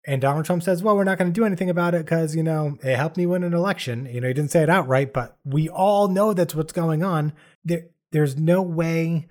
and 0.07 0.23
Donald 0.23 0.47
Trump 0.47 0.63
says, 0.63 0.83
well, 0.83 0.97
we're 0.97 1.05
not 1.05 1.19
going 1.19 1.31
to 1.31 1.39
do 1.39 1.45
anything 1.45 1.69
about 1.69 1.95
it 1.95 2.05
because, 2.05 2.35
you 2.35 2.43
know, 2.43 2.79
it 2.83 2.97
helped 2.97 3.19
me 3.19 3.27
win 3.27 3.45
an 3.45 3.53
election. 3.53 4.07
You 4.07 4.21
know, 4.21 4.29
he 4.29 4.35
didn't 4.35 4.51
say 4.51 4.63
it 4.63 4.71
outright, 4.71 5.13
but 5.13 5.37
we 5.45 5.69
all 5.69 6.09
know 6.09 6.33
that's 6.33 6.55
what's 6.55 6.73
going 6.73 7.03
on. 7.03 7.35
There, 7.65 7.89
there's 8.11 8.37
no 8.37 8.63
way, 8.63 9.29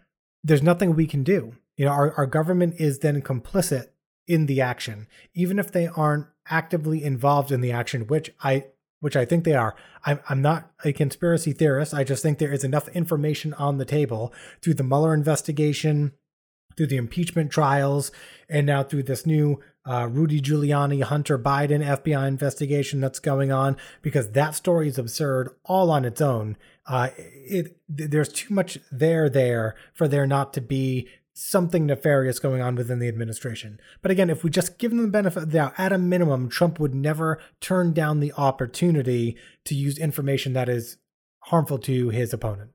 there's 0.47 0.63
nothing 0.63 0.95
we 0.95 1.07
can 1.07 1.23
do. 1.23 1.55
You 1.75 1.85
know, 1.85 1.91
our, 1.91 2.13
our 2.13 2.25
government 2.25 2.75
is 2.79 2.99
then 2.99 3.21
complicit 3.21 3.87
in 4.27 4.45
the 4.45 4.61
action, 4.61 5.07
even 5.33 5.59
if 5.59 5.71
they 5.71 5.87
aren't 5.87 6.27
actively 6.49 7.03
involved 7.03 7.51
in 7.51 7.61
the 7.61 7.71
action, 7.71 8.07
which 8.07 8.33
I 8.41 8.65
which 8.99 9.15
I 9.15 9.25
think 9.25 9.43
they 9.43 9.53
are. 9.53 9.75
I'm, 10.05 10.19
I'm 10.27 10.41
not 10.41 10.71
a 10.83 10.91
conspiracy 10.91 11.53
theorist. 11.53 11.93
I 11.93 12.03
just 12.03 12.23
think 12.23 12.39
there 12.39 12.51
is 12.51 12.63
enough 12.63 12.87
information 12.89 13.53
on 13.53 13.77
the 13.77 13.85
table 13.85 14.33
through 14.59 14.73
the 14.73 14.83
Mueller 14.83 15.13
investigation, 15.13 16.13
through 16.77 16.87
the 16.87 16.95
impeachment 16.97 17.51
trials, 17.51 18.11
and 18.47 18.65
now 18.65 18.83
through 18.83 19.03
this 19.03 19.25
new 19.25 19.59
uh, 19.85 20.07
Rudy 20.07 20.41
Giuliani, 20.41 21.01
Hunter 21.03 21.39
Biden 21.39 21.83
FBI 21.83 22.27
investigation 22.27 23.01
that's 23.01 23.19
going 23.19 23.51
on, 23.51 23.75
because 24.01 24.31
that 24.31 24.55
story 24.55 24.87
is 24.87 24.97
absurd 24.97 25.49
all 25.65 25.89
on 25.91 26.05
its 26.05 26.21
own. 26.21 26.55
Uh, 26.85 27.09
it 27.17 27.77
there's 27.89 28.29
too 28.29 28.53
much 28.53 28.77
there 28.91 29.29
there 29.29 29.75
for 29.93 30.07
there 30.07 30.27
not 30.27 30.53
to 30.53 30.61
be 30.61 31.07
something 31.33 31.85
nefarious 31.85 32.39
going 32.39 32.61
on 32.61 32.75
within 32.75 32.97
the 32.97 33.07
administration. 33.07 33.79
But 34.01 34.09
again, 34.09 34.29
if 34.29 34.43
we 34.43 34.49
just 34.49 34.79
give 34.79 34.89
them 34.91 35.03
the 35.03 35.07
benefit 35.07 35.43
of 35.43 35.51
the 35.51 35.57
doubt, 35.57 35.73
at 35.77 35.93
a 35.93 35.97
minimum, 35.97 36.49
Trump 36.49 36.79
would 36.79 36.95
never 36.95 37.39
turn 37.61 37.93
down 37.93 38.19
the 38.19 38.33
opportunity 38.33 39.37
to 39.65 39.75
use 39.75 39.99
information 39.99 40.53
that 40.53 40.67
is 40.67 40.97
harmful 41.41 41.77
to 41.79 42.09
his 42.09 42.33
opponent. 42.33 42.71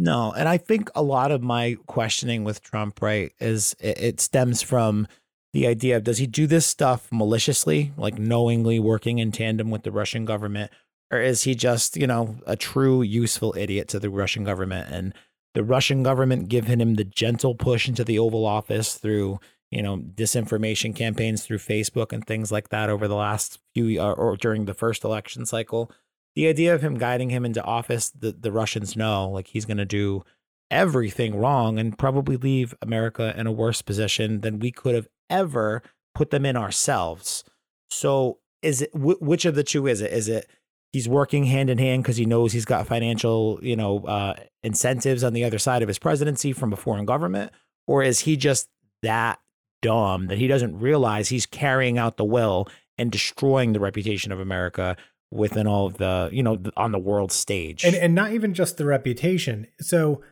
No, 0.00 0.32
and 0.32 0.48
I 0.48 0.58
think 0.58 0.90
a 0.94 1.02
lot 1.02 1.32
of 1.32 1.42
my 1.42 1.76
questioning 1.86 2.44
with 2.44 2.62
Trump, 2.62 3.02
right, 3.02 3.32
is 3.40 3.74
it, 3.80 4.20
stems 4.20 4.62
from 4.62 5.08
the 5.52 5.66
idea 5.66 5.96
of 5.96 6.04
does 6.04 6.18
he 6.18 6.26
do 6.26 6.46
this 6.46 6.66
stuff 6.66 7.08
maliciously, 7.10 7.92
like 7.96 8.16
knowingly 8.16 8.78
working 8.78 9.18
in 9.18 9.32
tandem 9.32 9.70
with 9.70 9.82
the 9.82 9.90
Russian 9.90 10.24
government, 10.24 10.70
or 11.10 11.20
is 11.20 11.42
he 11.42 11.56
just, 11.56 11.96
you 11.96 12.06
know, 12.06 12.36
a 12.46 12.54
true 12.54 13.02
useful 13.02 13.54
idiot 13.56 13.88
to 13.88 13.98
the 13.98 14.08
Russian 14.08 14.44
government? 14.44 14.88
And 14.92 15.14
the 15.54 15.64
Russian 15.64 16.04
government 16.04 16.48
giving 16.48 16.80
him 16.80 16.94
the 16.94 17.04
gentle 17.04 17.56
push 17.56 17.88
into 17.88 18.04
the 18.04 18.20
Oval 18.20 18.46
Office 18.46 18.94
through, 18.94 19.40
you 19.72 19.82
know, 19.82 19.98
disinformation 19.98 20.94
campaigns 20.94 21.44
through 21.44 21.58
Facebook 21.58 22.12
and 22.12 22.24
things 22.24 22.52
like 22.52 22.68
that 22.68 22.88
over 22.88 23.08
the 23.08 23.16
last 23.16 23.58
few 23.74 24.00
uh, 24.00 24.12
or 24.12 24.36
during 24.36 24.66
the 24.66 24.74
first 24.74 25.02
election 25.02 25.44
cycle 25.44 25.90
the 26.38 26.46
idea 26.46 26.72
of 26.72 26.82
him 26.82 26.96
guiding 26.96 27.30
him 27.30 27.44
into 27.44 27.60
office, 27.64 28.10
the, 28.10 28.30
the 28.30 28.52
Russians 28.52 28.94
know 28.94 29.28
like 29.28 29.48
he's 29.48 29.64
going 29.64 29.78
to 29.78 29.84
do 29.84 30.22
everything 30.70 31.34
wrong 31.34 31.80
and 31.80 31.98
probably 31.98 32.36
leave 32.36 32.76
America 32.80 33.34
in 33.36 33.48
a 33.48 33.52
worse 33.52 33.82
position 33.82 34.42
than 34.42 34.60
we 34.60 34.70
could 34.70 34.94
have 34.94 35.08
ever 35.28 35.82
put 36.14 36.30
them 36.30 36.46
in 36.46 36.56
ourselves. 36.56 37.42
So, 37.90 38.38
is 38.62 38.82
it 38.82 38.90
which 38.94 39.46
of 39.46 39.56
the 39.56 39.64
two 39.64 39.88
is 39.88 40.00
it? 40.00 40.12
Is 40.12 40.28
it 40.28 40.48
he's 40.92 41.08
working 41.08 41.42
hand 41.42 41.70
in 41.70 41.78
hand 41.78 42.04
because 42.04 42.18
he 42.18 42.24
knows 42.24 42.52
he's 42.52 42.64
got 42.64 42.86
financial, 42.86 43.58
you 43.60 43.74
know, 43.74 44.04
uh, 44.06 44.34
incentives 44.62 45.24
on 45.24 45.32
the 45.32 45.42
other 45.42 45.58
side 45.58 45.82
of 45.82 45.88
his 45.88 45.98
presidency 45.98 46.52
from 46.52 46.72
a 46.72 46.76
foreign 46.76 47.04
government, 47.04 47.50
or 47.88 48.04
is 48.04 48.20
he 48.20 48.36
just 48.36 48.68
that 49.02 49.40
dumb 49.82 50.28
that 50.28 50.38
he 50.38 50.46
doesn't 50.46 50.78
realize 50.78 51.30
he's 51.30 51.46
carrying 51.46 51.98
out 51.98 52.16
the 52.16 52.24
will 52.24 52.68
and 52.96 53.10
destroying 53.10 53.72
the 53.72 53.80
reputation 53.80 54.30
of 54.30 54.38
America 54.38 54.96
within 55.30 55.66
all 55.66 55.86
of 55.86 55.98
the 55.98 56.30
you 56.32 56.42
know 56.42 56.58
on 56.76 56.92
the 56.92 56.98
world 56.98 57.32
stage. 57.32 57.84
And 57.84 57.94
and 57.94 58.14
not 58.14 58.32
even 58.32 58.54
just 58.54 58.76
the 58.76 58.84
reputation. 58.84 59.66
So 59.80 60.22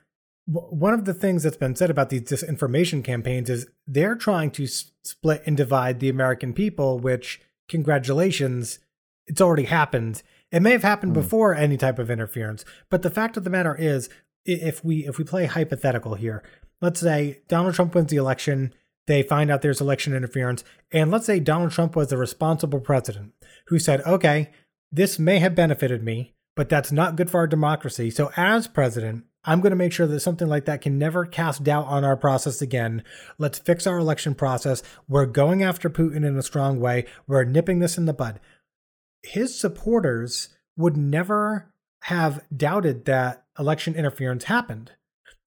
one 0.47 0.95
of 0.95 1.05
the 1.05 1.15
things 1.15 1.43
that's 1.43 1.57
been 1.57 1.75
said 1.75 1.91
about 1.91 2.09
these 2.09 2.23
disinformation 2.23 3.03
campaigns 3.03 3.51
is 3.51 3.67
they're 3.87 4.15
trying 4.15 4.53
to 4.53 4.67
split 4.67 5.43
and 5.45 5.57
divide 5.57 5.99
the 5.99 6.09
american 6.09 6.53
people 6.53 7.01
which 7.01 7.41
congratulations 7.69 8.79
it's 9.27 9.41
already 9.41 9.65
happened. 9.65 10.23
It 10.53 10.63
may 10.63 10.71
have 10.71 10.85
happened 10.85 11.11
mm. 11.11 11.15
before 11.15 11.53
any 11.53 11.77
type 11.77 11.99
of 11.99 12.11
interference 12.11 12.65
but 12.91 13.03
the 13.03 13.11
fact 13.11 13.37
of 13.37 13.45
the 13.45 13.51
matter 13.51 13.75
is 13.75 14.09
if 14.45 14.85
we 14.85 15.07
if 15.07 15.19
we 15.19 15.25
play 15.25 15.47
hypothetical 15.47 16.15
here 16.15 16.45
let's 16.81 17.01
say 17.01 17.41
donald 17.49 17.75
trump 17.75 17.95
wins 17.95 18.11
the 18.11 18.17
election 18.17 18.73
they 19.07 19.23
find 19.23 19.51
out 19.51 19.61
there's 19.61 19.81
election 19.81 20.15
interference 20.15 20.63
and 20.93 21.11
let's 21.11 21.27
say 21.27 21.41
donald 21.41 21.73
trump 21.73 21.97
was 21.97 22.09
the 22.09 22.17
responsible 22.17 22.79
president 22.79 23.33
who 23.67 23.79
said 23.81 24.01
okay 24.03 24.51
this 24.93 25.19
may 25.19 25.39
have 25.39 25.55
benefited 25.55 26.03
me, 26.03 26.35
but 26.55 26.69
that's 26.69 26.93
not 26.93 27.17
good 27.17 27.31
for 27.31 27.39
our 27.39 27.47
democracy. 27.47 28.11
So, 28.11 28.31
as 28.37 28.67
president, 28.67 29.25
I'm 29.45 29.61
going 29.61 29.71
to 29.71 29.77
make 29.77 29.93
sure 29.93 30.09
that 30.09 30.21
something 30.21 30.49
like 30.49 30.65
that 30.65 30.81
can 30.81 30.99
never 30.99 31.25
cast 31.25 31.63
doubt 31.63 31.87
on 31.87 32.05
our 32.05 32.17
process 32.17 32.61
again. 32.61 33.05
Let's 33.39 33.61
fix 33.61 33.87
our 33.87 33.99
election 33.99 34.35
process. 34.35 34.83
We're 35.09 35.27
going 35.27 35.63
after 35.63 35.89
Putin 35.89 36.27
in 36.27 36.37
a 36.37 36.43
strong 36.43 36.81
way. 36.81 37.07
We're 37.29 37.45
nipping 37.45 37.79
this 37.79 37.97
in 37.97 38.07
the 38.07 38.13
bud. 38.13 38.41
His 39.23 39.59
supporters 39.59 40.49
would 40.77 40.97
never 40.97 41.73
have 42.03 42.45
doubted 42.55 43.05
that 43.05 43.45
election 43.59 43.95
interference 43.95 44.45
happened. 44.45 44.93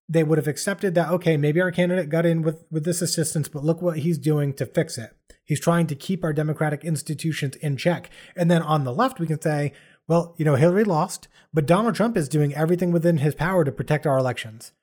They 0.07 0.23
would 0.23 0.37
have 0.37 0.47
accepted 0.47 0.95
that, 0.95 1.09
okay, 1.09 1.37
maybe 1.37 1.61
our 1.61 1.71
candidate 1.71 2.09
got 2.09 2.25
in 2.25 2.41
with, 2.41 2.65
with 2.71 2.83
this 2.83 3.01
assistance, 3.01 3.47
but 3.47 3.63
look 3.63 3.81
what 3.81 3.99
he's 3.99 4.17
doing 4.17 4.53
to 4.53 4.65
fix 4.65 4.97
it. 4.97 5.15
He's 5.49 5.59
trying 5.59 5.87
to 5.87 5.95
keep 5.95 6.23
our 6.23 6.31
democratic 6.31 6.85
institutions 6.85 7.55
in 7.55 7.75
check. 7.75 8.11
And 8.35 8.51
then 8.51 8.61
on 8.61 8.83
the 8.83 8.93
left, 8.93 9.19
we 9.19 9.25
can 9.25 9.41
say, 9.41 9.73
well, 10.07 10.35
you 10.37 10.45
know, 10.45 10.53
Hillary 10.53 10.83
lost, 10.83 11.27
but 11.51 11.65
Donald 11.65 11.95
Trump 11.95 12.15
is 12.15 12.29
doing 12.29 12.53
everything 12.53 12.91
within 12.91 13.17
his 13.17 13.33
power 13.33 13.63
to 13.63 13.71
protect 13.71 14.05
our 14.05 14.19
elections. 14.19 14.73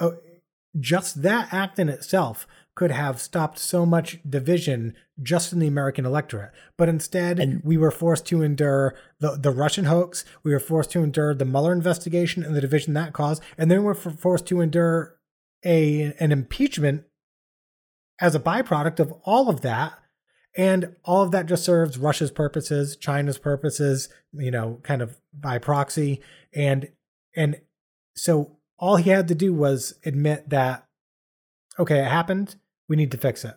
Oh, 0.00 0.16
just 0.80 1.20
that 1.20 1.52
act 1.52 1.78
in 1.78 1.90
itself 1.90 2.46
could 2.74 2.90
have 2.90 3.20
stopped 3.20 3.58
so 3.58 3.84
much 3.84 4.18
division 4.26 4.94
just 5.22 5.52
in 5.52 5.58
the 5.58 5.66
American 5.66 6.06
electorate. 6.06 6.52
But 6.78 6.88
instead, 6.88 7.38
and, 7.38 7.62
we 7.62 7.76
were 7.76 7.90
forced 7.90 8.24
to 8.28 8.40
endure 8.40 8.94
the, 9.20 9.32
the 9.32 9.50
Russian 9.50 9.84
hoax. 9.84 10.24
We 10.42 10.52
were 10.52 10.60
forced 10.60 10.90
to 10.92 11.02
endure 11.02 11.34
the 11.34 11.44
Mueller 11.44 11.72
investigation 11.72 12.42
and 12.42 12.56
the 12.56 12.62
division 12.62 12.94
that 12.94 13.12
caused. 13.12 13.42
And 13.58 13.70
then 13.70 13.82
we're 13.82 13.92
forced 13.92 14.46
to 14.46 14.62
endure 14.62 15.18
a 15.66 16.14
an 16.18 16.32
impeachment 16.32 17.04
as 18.20 18.34
a 18.34 18.40
byproduct 18.40 19.00
of 19.00 19.12
all 19.24 19.48
of 19.48 19.60
that. 19.62 19.98
And 20.56 20.96
all 21.04 21.22
of 21.22 21.30
that 21.30 21.46
just 21.46 21.64
serves 21.64 21.98
Russia's 21.98 22.30
purposes, 22.30 22.96
China's 22.96 23.38
purposes, 23.38 24.08
you 24.32 24.50
know, 24.50 24.80
kind 24.82 25.02
of 25.02 25.16
by 25.32 25.58
proxy. 25.58 26.20
And 26.52 26.88
and 27.36 27.60
so 28.16 28.58
all 28.78 28.96
he 28.96 29.10
had 29.10 29.28
to 29.28 29.34
do 29.34 29.52
was 29.52 29.94
admit 30.04 30.48
that, 30.50 30.86
okay, 31.78 32.00
it 32.00 32.08
happened. 32.08 32.56
We 32.88 32.96
need 32.96 33.12
to 33.12 33.18
fix 33.18 33.44
it. 33.44 33.54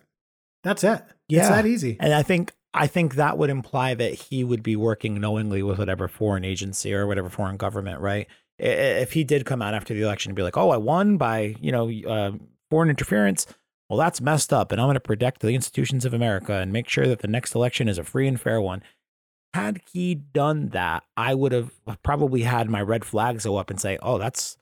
That's 0.62 0.84
it. 0.84 1.02
Yeah. 1.28 1.40
It's 1.40 1.48
that 1.48 1.66
easy. 1.66 1.96
And 1.98 2.14
I 2.14 2.22
think 2.22 2.52
I 2.74 2.86
think 2.86 3.16
that 3.16 3.36
would 3.36 3.50
imply 3.50 3.94
that 3.94 4.14
he 4.14 4.44
would 4.44 4.62
be 4.62 4.76
working 4.76 5.20
knowingly 5.20 5.62
with 5.62 5.78
whatever 5.78 6.08
foreign 6.08 6.44
agency 6.44 6.94
or 6.94 7.06
whatever 7.06 7.28
foreign 7.28 7.56
government, 7.56 8.00
right? 8.00 8.26
If 8.58 9.12
he 9.12 9.24
did 9.24 9.44
come 9.44 9.60
out 9.60 9.74
after 9.74 9.92
the 9.92 10.02
election 10.02 10.30
and 10.30 10.36
be 10.36 10.42
like, 10.42 10.56
"Oh, 10.56 10.70
I 10.70 10.76
won 10.76 11.16
by 11.16 11.56
you 11.60 11.72
know 11.72 11.90
uh, 11.90 12.32
foreign 12.70 12.90
interference," 12.90 13.46
well, 13.92 13.98
that's 13.98 14.22
messed 14.22 14.54
up, 14.54 14.72
and 14.72 14.80
I'm 14.80 14.86
going 14.86 14.94
to 14.94 15.00
protect 15.00 15.42
the 15.42 15.54
institutions 15.54 16.06
of 16.06 16.14
America 16.14 16.54
and 16.54 16.72
make 16.72 16.88
sure 16.88 17.06
that 17.06 17.18
the 17.18 17.28
next 17.28 17.54
election 17.54 17.90
is 17.90 17.98
a 17.98 18.04
free 18.04 18.26
and 18.26 18.40
fair 18.40 18.58
one. 18.58 18.82
Had 19.52 19.82
he 19.92 20.14
done 20.14 20.70
that, 20.70 21.02
I 21.14 21.34
would 21.34 21.52
have 21.52 21.72
probably 22.02 22.40
had 22.40 22.70
my 22.70 22.80
red 22.80 23.04
flags 23.04 23.44
go 23.44 23.58
up 23.58 23.68
and 23.68 23.78
say, 23.78 23.98
"Oh, 24.00 24.16
that's 24.16 24.56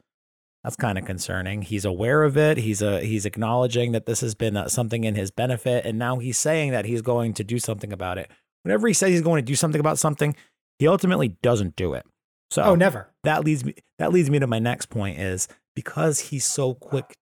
that's 0.65 0.75
kind 0.75 0.99
of 0.99 1.05
concerning." 1.05 1.63
He's 1.63 1.85
aware 1.85 2.25
of 2.25 2.37
it. 2.37 2.59
He's 2.59 2.83
a 2.83 3.03
he's 3.03 3.25
acknowledging 3.25 3.93
that 3.93 4.05
this 4.05 4.21
has 4.21 4.35
been 4.35 4.57
uh, 4.57 4.67
something 4.67 5.05
in 5.05 5.15
his 5.15 5.31
benefit, 5.31 5.87
and 5.87 5.97
now 5.97 6.19
he's 6.19 6.37
saying 6.37 6.73
that 6.73 6.85
he's 6.85 7.01
going 7.01 7.33
to 7.35 7.45
do 7.45 7.61
something 7.61 7.93
about 7.93 8.19
it. 8.19 8.29
Whenever 8.65 8.89
he 8.89 8.95
says 8.95 9.11
he's 9.11 9.23
going 9.23 9.45
to 9.45 9.49
do 9.49 9.55
something 9.55 9.79
about 9.79 10.01
something, 10.01 10.35
he 10.81 10.89
ultimately 10.89 11.29
doesn't 11.41 11.77
do 11.77 11.95
it. 11.95 12.05
So, 12.51 12.65
oh, 12.65 12.75
never. 12.75 13.13
That 13.23 13.45
leads 13.45 13.65
me. 13.65 13.77
That 14.01 14.13
leads 14.13 14.29
me 14.29 14.41
to 14.41 14.49
my 14.49 14.59
next 14.59 14.87
point: 14.87 15.21
is 15.21 15.47
because 15.77 16.19
he's 16.19 16.45
so 16.45 16.75
quick. 16.75 17.17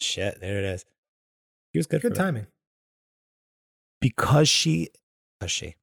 Shit, 0.00 0.40
there 0.40 0.58
it 0.58 0.64
is 0.64 0.84
he 1.72 1.78
was 1.78 1.86
good. 1.86 2.02
Good 2.02 2.14
timing. 2.14 2.46
Because 4.00 4.48
she, 4.48 4.90
because 5.38 5.50
she, 5.50 5.74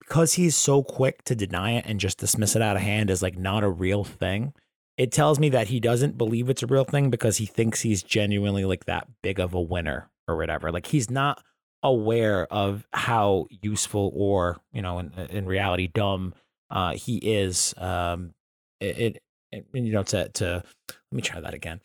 because 0.00 0.32
he's 0.34 0.56
so 0.56 0.82
quick 0.82 1.22
to 1.24 1.36
deny 1.36 1.72
it 1.72 1.84
and 1.86 2.00
just 2.00 2.18
dismiss 2.18 2.56
it 2.56 2.62
out 2.62 2.76
of 2.76 2.82
hand 2.82 3.10
as 3.10 3.22
like 3.22 3.38
not 3.38 3.62
a 3.62 3.70
real 3.70 4.02
thing. 4.02 4.52
It 4.96 5.12
tells 5.12 5.38
me 5.38 5.48
that 5.50 5.68
he 5.68 5.80
doesn't 5.80 6.18
believe 6.18 6.50
it's 6.50 6.62
a 6.62 6.66
real 6.66 6.84
thing 6.84 7.08
because 7.08 7.36
he 7.38 7.46
thinks 7.46 7.80
he's 7.80 8.02
genuinely 8.02 8.64
like 8.64 8.84
that 8.86 9.06
big 9.22 9.38
of 9.38 9.54
a 9.54 9.60
winner 9.60 10.10
or 10.26 10.36
whatever. 10.36 10.72
Like 10.72 10.86
he's 10.86 11.08
not 11.08 11.42
aware 11.82 12.46
of 12.52 12.86
how 12.92 13.46
useful 13.62 14.12
or 14.14 14.58
you 14.72 14.82
know 14.82 14.98
in, 14.98 15.12
in 15.30 15.46
reality 15.46 15.86
dumb 15.86 16.34
uh, 16.70 16.94
he 16.94 17.16
is. 17.18 17.72
Um, 17.78 18.34
it, 18.80 19.22
it, 19.52 19.64
you 19.72 19.92
know 19.92 20.02
to 20.02 20.28
to 20.28 20.62
let 20.88 21.12
me 21.12 21.22
try 21.22 21.40
that 21.40 21.54
again 21.54 21.80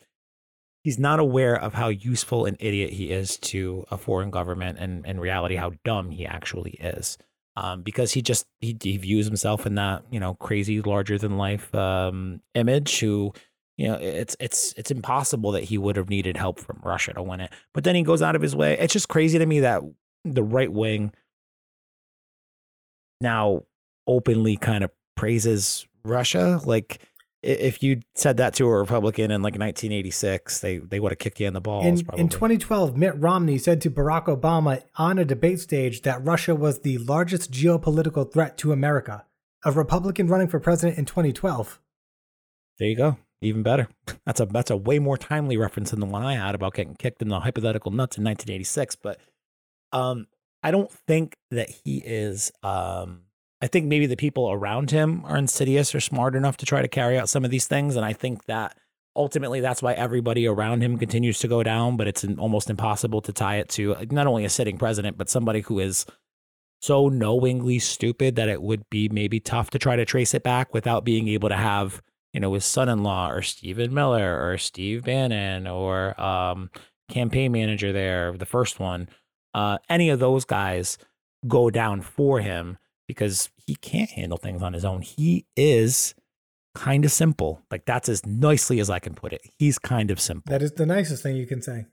he's 0.86 1.00
not 1.00 1.18
aware 1.18 1.60
of 1.60 1.74
how 1.74 1.88
useful 1.88 2.46
an 2.46 2.56
idiot 2.60 2.92
he 2.92 3.10
is 3.10 3.38
to 3.38 3.84
a 3.90 3.98
foreign 3.98 4.30
government 4.30 4.78
and 4.78 5.04
in 5.04 5.18
reality 5.18 5.56
how 5.56 5.72
dumb 5.84 6.12
he 6.12 6.24
actually 6.24 6.74
is. 6.74 7.18
Um, 7.56 7.82
because 7.82 8.12
he 8.12 8.22
just 8.22 8.46
he, 8.60 8.78
he, 8.80 8.96
views 8.96 9.26
himself 9.26 9.66
in 9.66 9.74
that 9.74 10.04
you 10.12 10.20
know 10.20 10.34
crazy 10.34 10.80
larger 10.80 11.18
than 11.18 11.38
life 11.38 11.74
um, 11.74 12.40
image 12.54 13.00
who 13.00 13.32
you 13.76 13.88
know 13.88 13.94
it's 13.94 14.36
it's 14.38 14.74
it's 14.76 14.92
impossible 14.92 15.50
that 15.52 15.64
he 15.64 15.76
would 15.76 15.96
have 15.96 16.08
needed 16.08 16.36
help 16.36 16.60
from 16.60 16.78
Russia 16.84 17.12
to 17.14 17.22
win 17.22 17.40
it. 17.40 17.50
But 17.74 17.82
then 17.82 17.96
he 17.96 18.04
goes 18.04 18.22
out 18.22 18.36
of 18.36 18.42
his 18.42 18.54
way. 18.54 18.78
It's 18.78 18.92
just 18.92 19.08
crazy 19.08 19.40
to 19.40 19.46
me 19.46 19.60
that 19.60 19.82
the 20.24 20.44
right 20.44 20.72
wing 20.72 21.12
now 23.20 23.64
openly 24.06 24.56
kind 24.56 24.84
of 24.84 24.92
praises 25.16 25.84
Russia. 26.04 26.60
Like 26.64 27.00
if 27.42 27.82
you 27.82 28.00
said 28.14 28.38
that 28.38 28.54
to 28.54 28.66
a 28.66 28.78
Republican 28.78 29.30
in 29.30 29.42
like 29.42 29.52
1986, 29.52 30.60
they 30.60 30.78
they 30.78 30.98
would 30.98 31.12
have 31.12 31.18
kicked 31.18 31.38
you 31.40 31.46
in 31.46 31.54
the 31.54 31.60
balls. 31.60 31.84
In, 31.84 32.06
in 32.18 32.28
2012, 32.28 32.96
Mitt 32.96 33.14
Romney 33.20 33.58
said 33.58 33.80
to 33.82 33.90
Barack 33.90 34.26
Obama 34.26 34.82
on 34.96 35.18
a 35.18 35.24
debate 35.24 35.60
stage 35.60 36.02
that 36.02 36.24
Russia 36.24 36.54
was 36.54 36.80
the 36.80 36.98
largest 36.98 37.52
geopolitical 37.52 38.30
threat 38.30 38.58
to 38.58 38.72
America. 38.72 39.24
A 39.64 39.72
Republican 39.72 40.28
running 40.28 40.48
for 40.48 40.60
president 40.60 40.98
in 40.98 41.04
2012. 41.04 41.80
There 42.78 42.88
you 42.88 42.96
go. 42.96 43.16
even 43.40 43.62
better. 43.62 43.88
That's 44.26 44.40
a 44.40 44.46
that's 44.46 44.70
a 44.70 44.76
way 44.76 44.98
more 44.98 45.16
timely 45.16 45.56
reference 45.56 45.90
than 45.90 46.00
the 46.00 46.06
one 46.06 46.22
I 46.22 46.34
had 46.34 46.54
about 46.54 46.74
getting 46.74 46.94
kicked 46.94 47.22
in 47.22 47.28
the 47.28 47.40
hypothetical 47.40 47.90
nuts 47.90 48.18
in 48.18 48.24
1986. 48.24 48.96
But 48.96 49.20
um, 49.92 50.26
I 50.62 50.70
don't 50.70 50.90
think 50.90 51.36
that 51.50 51.70
he 51.70 51.98
is. 51.98 52.50
Um, 52.62 53.25
I 53.60 53.66
think 53.66 53.86
maybe 53.86 54.06
the 54.06 54.16
people 54.16 54.50
around 54.50 54.90
him 54.90 55.24
are 55.24 55.36
insidious 55.36 55.94
or 55.94 56.00
smart 56.00 56.34
enough 56.34 56.58
to 56.58 56.66
try 56.66 56.82
to 56.82 56.88
carry 56.88 57.18
out 57.18 57.28
some 57.28 57.44
of 57.44 57.50
these 57.50 57.66
things, 57.66 57.96
and 57.96 58.04
I 58.04 58.12
think 58.12 58.44
that 58.46 58.76
ultimately 59.14 59.60
that's 59.60 59.82
why 59.82 59.94
everybody 59.94 60.46
around 60.46 60.82
him 60.82 60.98
continues 60.98 61.38
to 61.40 61.48
go 61.48 61.62
down. 61.62 61.96
But 61.96 62.08
it's 62.08 62.24
almost 62.38 62.68
impossible 62.68 63.22
to 63.22 63.32
tie 63.32 63.56
it 63.56 63.68
to 63.70 63.96
not 64.10 64.26
only 64.26 64.44
a 64.44 64.50
sitting 64.50 64.76
president, 64.76 65.16
but 65.16 65.30
somebody 65.30 65.60
who 65.62 65.78
is 65.78 66.04
so 66.82 67.08
knowingly 67.08 67.78
stupid 67.78 68.36
that 68.36 68.50
it 68.50 68.60
would 68.60 68.88
be 68.90 69.08
maybe 69.08 69.40
tough 69.40 69.70
to 69.70 69.78
try 69.78 69.96
to 69.96 70.04
trace 70.04 70.34
it 70.34 70.42
back 70.42 70.74
without 70.74 71.04
being 71.04 71.26
able 71.28 71.48
to 71.48 71.56
have 71.56 72.02
you 72.34 72.40
know 72.40 72.52
his 72.52 72.66
son-in-law 72.66 73.30
or 73.30 73.40
Stephen 73.40 73.94
Miller 73.94 74.46
or 74.46 74.58
Steve 74.58 75.04
Bannon 75.04 75.66
or 75.66 76.20
um, 76.20 76.70
campaign 77.08 77.52
manager 77.52 77.92
there, 77.92 78.32
the 78.36 78.44
first 78.44 78.78
one, 78.78 79.08
uh, 79.54 79.78
any 79.88 80.10
of 80.10 80.18
those 80.18 80.44
guys 80.44 80.98
go 81.46 81.70
down 81.70 82.02
for 82.02 82.40
him 82.40 82.76
because 83.06 83.50
he 83.66 83.74
can't 83.76 84.10
handle 84.10 84.38
things 84.38 84.62
on 84.62 84.72
his 84.72 84.84
own. 84.84 85.02
He 85.02 85.46
is 85.56 86.14
kind 86.74 87.04
of 87.04 87.12
simple. 87.12 87.62
Like 87.70 87.84
that's 87.86 88.08
as 88.08 88.24
nicely 88.26 88.80
as 88.80 88.90
I 88.90 88.98
can 88.98 89.14
put 89.14 89.32
it. 89.32 89.42
He's 89.58 89.78
kind 89.78 90.10
of 90.10 90.20
simple. 90.20 90.50
That 90.50 90.62
is 90.62 90.72
the 90.72 90.86
nicest 90.86 91.22
thing 91.22 91.36
you 91.36 91.46
can 91.46 91.62
say. 91.62 91.86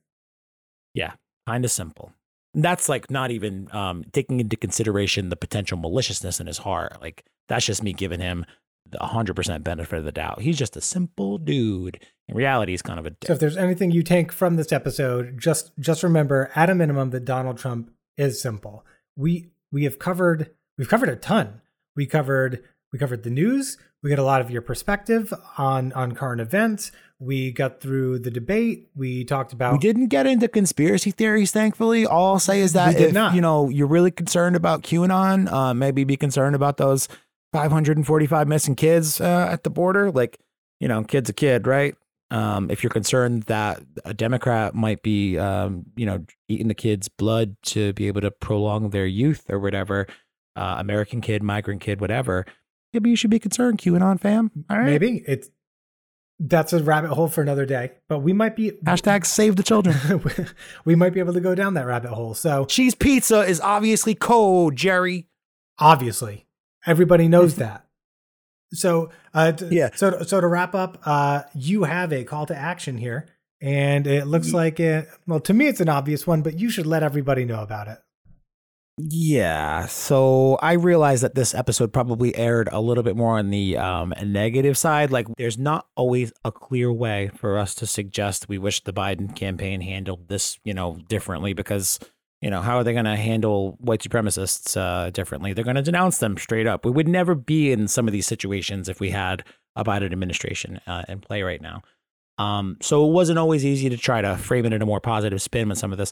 Yeah, 0.94 1.14
kind 1.48 1.66
of 1.66 1.72
simple. 1.72 2.14
that's 2.54 2.88
like 2.88 3.10
not 3.10 3.32
even 3.32 3.68
um, 3.74 4.04
taking 4.14 4.40
into 4.40 4.56
consideration 4.56 5.30
the 5.30 5.36
potential 5.36 5.78
maliciousness 5.78 6.40
in 6.40 6.48
his 6.48 6.60
heart. 6.60 7.02
Like 7.02 7.24
that's 7.48 7.66
just 7.66 7.82
me 7.82 7.94
giving 7.94 8.20
him 8.20 8.46
the 8.90 9.00
100% 9.00 9.64
benefit 9.64 9.98
of 9.98 10.06
the 10.06 10.12
doubt. 10.12 10.42
He's 10.42 10.58
just 10.58 10.78
a 10.78 10.82
simple 10.82 11.38
dude. 11.40 12.00
In 12.28 12.36
reality, 12.36 12.74
he's 12.74 12.82
kind 12.84 13.00
of 13.00 13.06
a 13.06 13.10
dick. 13.10 13.28
So 13.28 13.34
if 13.34 13.40
there's 13.40 13.58
anything 13.58 13.90
you 13.92 14.04
take 14.04 14.32
from 14.32 14.56
this 14.56 14.72
episode, 14.72 15.40
just 15.40 15.72
just 15.80 16.04
remember 16.04 16.52
at 16.56 16.70
a 16.70 16.76
minimum 16.76 17.10
that 17.10 17.26
Donald 17.26 17.58
Trump 17.58 17.92
is 18.18 18.42
simple. 18.42 18.86
We 19.16 19.50
we 19.72 19.86
have 19.86 19.98
covered 19.98 20.52
we've 20.78 20.90
covered 20.90 21.10
a 21.10 21.16
ton. 21.16 21.62
We 21.96 22.06
covered 22.06 22.64
we 22.92 23.00
covered 23.00 23.24
the 23.24 23.30
news. 23.30 23.78
We 24.02 24.10
got 24.10 24.20
a 24.20 24.24
lot 24.24 24.42
of 24.42 24.52
your 24.52 24.62
perspective 24.62 25.34
on 25.58 25.92
on 25.94 26.14
current 26.14 26.42
events. 26.42 26.92
We 27.20 27.52
got 27.52 27.80
through 27.80 28.20
the 28.20 28.32
debate. 28.32 28.90
We 28.96 29.24
talked 29.24 29.54
about. 29.54 29.74
We 29.74 29.80
didn't 29.80 30.08
get 30.08 30.28
into 30.28 30.48
conspiracy 30.48 31.12
theories, 31.12 31.52
thankfully. 31.52 32.06
All 32.06 32.34
I'll 32.34 32.40
say 32.40 32.60
is 32.60 32.74
that 32.74 33.00
if 33.00 33.14
not. 33.14 33.34
you 33.34 33.42
know 33.42 33.70
you're 33.70 33.88
really 33.88 34.12
concerned 34.12 34.56
about 34.56 34.84
QAnon, 34.84 35.52
uh, 35.52 35.74
maybe 35.74 36.04
be 36.04 36.18
concerned 36.18 36.56
about 36.56 36.78
those 36.78 37.08
545 37.54 38.48
missing 38.48 38.76
kids 38.76 39.22
uh, 39.22 39.48
at 39.52 39.64
the 39.64 39.70
border. 39.70 40.12
Like, 40.12 40.40
you 40.80 40.88
know, 40.88 41.04
kid's 41.04 41.30
a 41.30 41.34
kid, 41.34 41.66
right? 41.66 41.96
Um, 42.32 42.72
if 42.72 42.82
you're 42.82 42.90
concerned 42.90 43.44
that 43.44 43.82
a 44.04 44.14
Democrat 44.14 44.74
might 44.74 45.04
be, 45.04 45.38
um, 45.38 45.86
you 45.96 46.06
know, 46.06 46.26
eating 46.50 46.68
the 46.68 46.74
kid's 46.74 47.08
blood 47.08 47.56
to 47.64 47.94
be 47.94 48.08
able 48.08 48.22
to 48.22 48.32
prolong 48.32 48.90
their 48.90 49.06
youth 49.06 49.46
or 49.50 49.60
whatever, 49.60 50.08
uh, 50.56 50.76
American 50.80 51.22
kid, 51.22 51.44
migrant 51.44 51.82
kid, 51.82 52.02
whatever, 52.02 52.46
maybe 52.94 53.10
you 53.10 53.16
should 53.16 53.32
be 53.32 53.40
concerned, 53.40 53.80
QAnon 53.80 54.20
fam. 54.20 54.52
All 54.70 54.78
right. 54.78 54.86
Maybe 54.86 55.24
it's 55.28 55.50
that's 56.40 56.74
a 56.74 56.84
rabbit 56.84 57.12
hole 57.12 57.28
for 57.28 57.42
another 57.42 57.66
day, 57.66 57.92
but 58.10 58.20
we 58.20 58.34
might 58.34 58.56
be 58.56 58.72
hashtag 58.86 59.26
save 59.26 59.56
the 59.56 59.64
children. 59.64 59.96
we 60.86 60.96
might 60.96 61.14
be 61.14 61.20
able 61.20 61.34
to 61.34 61.40
go 61.40 61.56
down 61.56 61.76
that 61.76 61.86
rabbit 61.86 62.12
hole. 62.12 62.34
So 62.34 62.66
cheese 62.66 62.96
pizza 62.96 63.42
is 63.42 63.62
obviously 63.62 64.16
cold, 64.16 64.76
Jerry. 64.76 65.28
Obviously, 65.80 66.46
everybody 66.86 67.28
knows 67.28 67.56
that. 67.56 67.86
So, 68.74 69.12
uh, 69.34 69.52
t- 69.52 69.68
yeah. 69.72 69.90
So, 69.96 70.24
so 70.24 70.42
to 70.42 70.48
wrap 70.48 70.76
up, 70.76 71.00
uh, 71.06 71.44
you 71.54 71.84
have 71.84 72.12
a 72.12 72.24
call 72.24 72.46
to 72.48 72.56
action 72.56 72.98
here, 72.98 73.28
and 73.62 74.06
it 74.08 74.26
looks 74.26 74.52
like 74.52 74.80
it. 74.80 75.08
Well, 75.28 75.40
to 75.42 75.54
me, 75.54 75.68
it's 75.68 75.80
an 75.80 75.90
obvious 75.90 76.26
one, 76.28 76.42
but 76.42 76.60
you 76.60 76.70
should 76.70 76.88
let 76.88 77.04
everybody 77.04 77.46
know 77.46 77.62
about 77.62 77.88
it. 77.88 78.00
Yeah. 78.98 79.88
So 79.88 80.60
I 80.62 80.74
realize 80.74 81.22
that 81.22 81.34
this 81.34 81.56
episode 81.56 81.92
probably 81.92 82.36
aired 82.36 82.70
a 82.72 82.80
little 82.80 83.04
bit 83.04 83.16
more 83.16 83.40
on 83.40 83.50
the 83.50 83.76
um, 83.78 84.14
negative 84.24 84.78
side. 84.78 85.10
Like, 85.12 85.28
there's 85.38 85.58
not 85.58 85.88
always 85.96 86.32
a 86.46 86.52
clear 86.52 86.94
way 86.94 87.32
for 87.36 87.58
us 87.58 87.74
to 87.76 87.88
suggest 87.88 88.48
we 88.48 88.60
wish 88.60 88.84
the 88.84 88.94
Biden 88.94 89.36
campaign 89.36 89.82
handled 89.82 90.28
this, 90.28 90.60
you 90.64 90.76
know, 90.76 91.00
differently 91.08 91.54
because, 91.54 92.00
you 92.40 92.52
know, 92.52 92.62
how 92.62 92.78
are 92.78 92.84
they 92.84 92.94
going 92.94 93.06
to 93.06 93.16
handle 93.16 93.78
white 93.80 94.02
supremacists 94.02 94.78
uh, 94.78 95.10
differently? 95.10 95.54
They're 95.54 95.64
going 95.64 95.76
to 95.76 95.82
denounce 95.82 96.20
them 96.20 96.38
straight 96.38 96.68
up. 96.68 96.86
We 96.86 96.92
would 96.92 97.08
never 97.08 97.34
be 97.34 97.72
in 97.72 97.88
some 97.88 98.08
of 98.08 98.12
these 98.12 98.28
situations 98.28 98.90
if 98.90 99.00
we 99.00 99.10
had 99.10 99.44
a 99.76 99.84
Biden 99.84 100.12
administration 100.12 100.80
uh, 100.86 101.04
in 101.10 101.20
play 101.20 101.42
right 101.42 101.62
now. 101.62 101.82
Um, 102.38 102.78
so 102.80 103.08
it 103.08 103.12
wasn't 103.12 103.40
always 103.40 103.66
easy 103.66 103.90
to 103.90 103.98
try 103.98 104.22
to 104.22 104.38
frame 104.38 104.66
it 104.66 104.74
in 104.74 104.84
a 104.84 104.86
more 104.86 105.00
positive 105.00 105.42
spin 105.42 105.70
with 105.70 105.80
some 105.80 105.92
of 105.92 105.98
this 105.98 106.12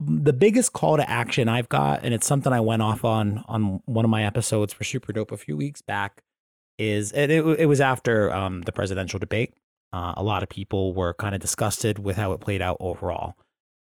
the 0.00 0.32
biggest 0.32 0.72
call 0.72 0.96
to 0.96 1.08
action 1.08 1.48
I've 1.48 1.68
got, 1.68 2.02
and 2.02 2.14
it's 2.14 2.26
something 2.26 2.52
I 2.52 2.60
went 2.60 2.82
off 2.82 3.04
on 3.04 3.44
on 3.46 3.82
one 3.84 4.04
of 4.04 4.10
my 4.10 4.24
episodes 4.24 4.72
for 4.72 4.84
Super 4.84 5.12
Dope 5.12 5.30
a 5.30 5.36
few 5.36 5.56
weeks 5.56 5.82
back, 5.82 6.22
is 6.78 7.12
it, 7.12 7.30
it 7.30 7.66
was 7.66 7.80
after 7.80 8.32
um, 8.32 8.62
the 8.62 8.72
presidential 8.72 9.18
debate. 9.18 9.54
Uh, 9.92 10.14
a 10.16 10.22
lot 10.22 10.42
of 10.42 10.48
people 10.48 10.94
were 10.94 11.12
kind 11.14 11.34
of 11.34 11.40
disgusted 11.40 11.98
with 11.98 12.16
how 12.16 12.32
it 12.32 12.40
played 12.40 12.62
out 12.62 12.78
overall, 12.80 13.36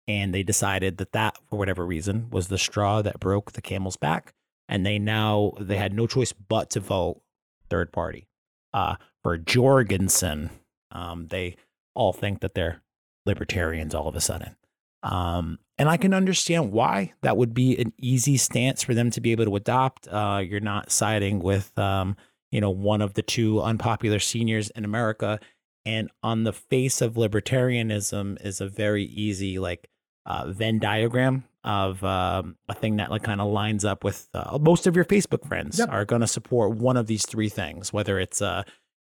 and 0.07 0.33
they 0.33 0.41
decided 0.41 0.97
that 0.97 1.11
that, 1.11 1.37
for 1.49 1.59
whatever 1.59 1.85
reason, 1.85 2.29
was 2.31 2.47
the 2.47 2.57
straw 2.57 3.01
that 3.01 3.19
broke 3.19 3.51
the 3.51 3.61
camel's 3.61 3.97
back, 3.97 4.33
and 4.67 4.85
they 4.85 4.97
now 4.97 5.53
they 5.59 5.77
had 5.77 5.93
no 5.93 6.07
choice 6.07 6.33
but 6.33 6.69
to 6.71 6.79
vote 6.79 7.21
third 7.69 7.91
party 7.91 8.27
uh, 8.73 8.95
for 9.21 9.37
Jorgensen. 9.37 10.49
Um, 10.91 11.27
they 11.27 11.57
all 11.93 12.13
think 12.13 12.39
that 12.39 12.55
they're 12.55 12.81
libertarians 13.25 13.93
all 13.93 14.07
of 14.07 14.15
a 14.15 14.21
sudden. 14.21 14.55
Um, 15.03 15.59
and 15.77 15.89
I 15.89 15.97
can 15.97 16.13
understand 16.13 16.71
why 16.71 17.13
that 17.21 17.37
would 17.37 17.53
be 17.53 17.77
an 17.77 17.93
easy 17.97 18.37
stance 18.37 18.83
for 18.83 18.93
them 18.93 19.11
to 19.11 19.21
be 19.21 19.31
able 19.31 19.45
to 19.45 19.55
adopt. 19.55 20.07
Uh, 20.07 20.41
you're 20.43 20.59
not 20.59 20.91
siding 20.91 21.39
with, 21.39 21.77
um, 21.77 22.15
you 22.51 22.59
know, 22.59 22.71
one 22.71 23.01
of 23.01 23.13
the 23.13 23.21
two 23.21 23.61
unpopular 23.61 24.19
seniors 24.19 24.69
in 24.71 24.83
America. 24.85 25.39
And 25.85 26.09
on 26.23 26.43
the 26.43 26.53
face 26.53 27.01
of 27.01 27.13
libertarianism 27.13 28.43
is 28.45 28.59
a 28.59 28.67
very 28.67 29.03
easy, 29.05 29.59
like, 29.59 29.87
uh, 30.25 30.51
Venn 30.51 30.79
diagram 30.79 31.45
of 31.63 32.03
um, 32.03 32.57
a 32.67 32.73
thing 32.73 32.97
that 32.97 33.09
like 33.09 33.23
kind 33.23 33.39
of 33.39 33.51
lines 33.51 33.85
up 33.85 34.03
with 34.03 34.27
uh, 34.33 34.57
most 34.59 34.87
of 34.87 34.95
your 34.95 35.05
Facebook 35.05 35.45
friends 35.47 35.79
yep. 35.79 35.89
are 35.89 36.05
going 36.05 36.21
to 36.21 36.27
support 36.27 36.75
one 36.75 36.97
of 36.97 37.07
these 37.07 37.25
three 37.25 37.49
things, 37.49 37.93
whether 37.93 38.19
it's 38.19 38.41
uh, 38.41 38.63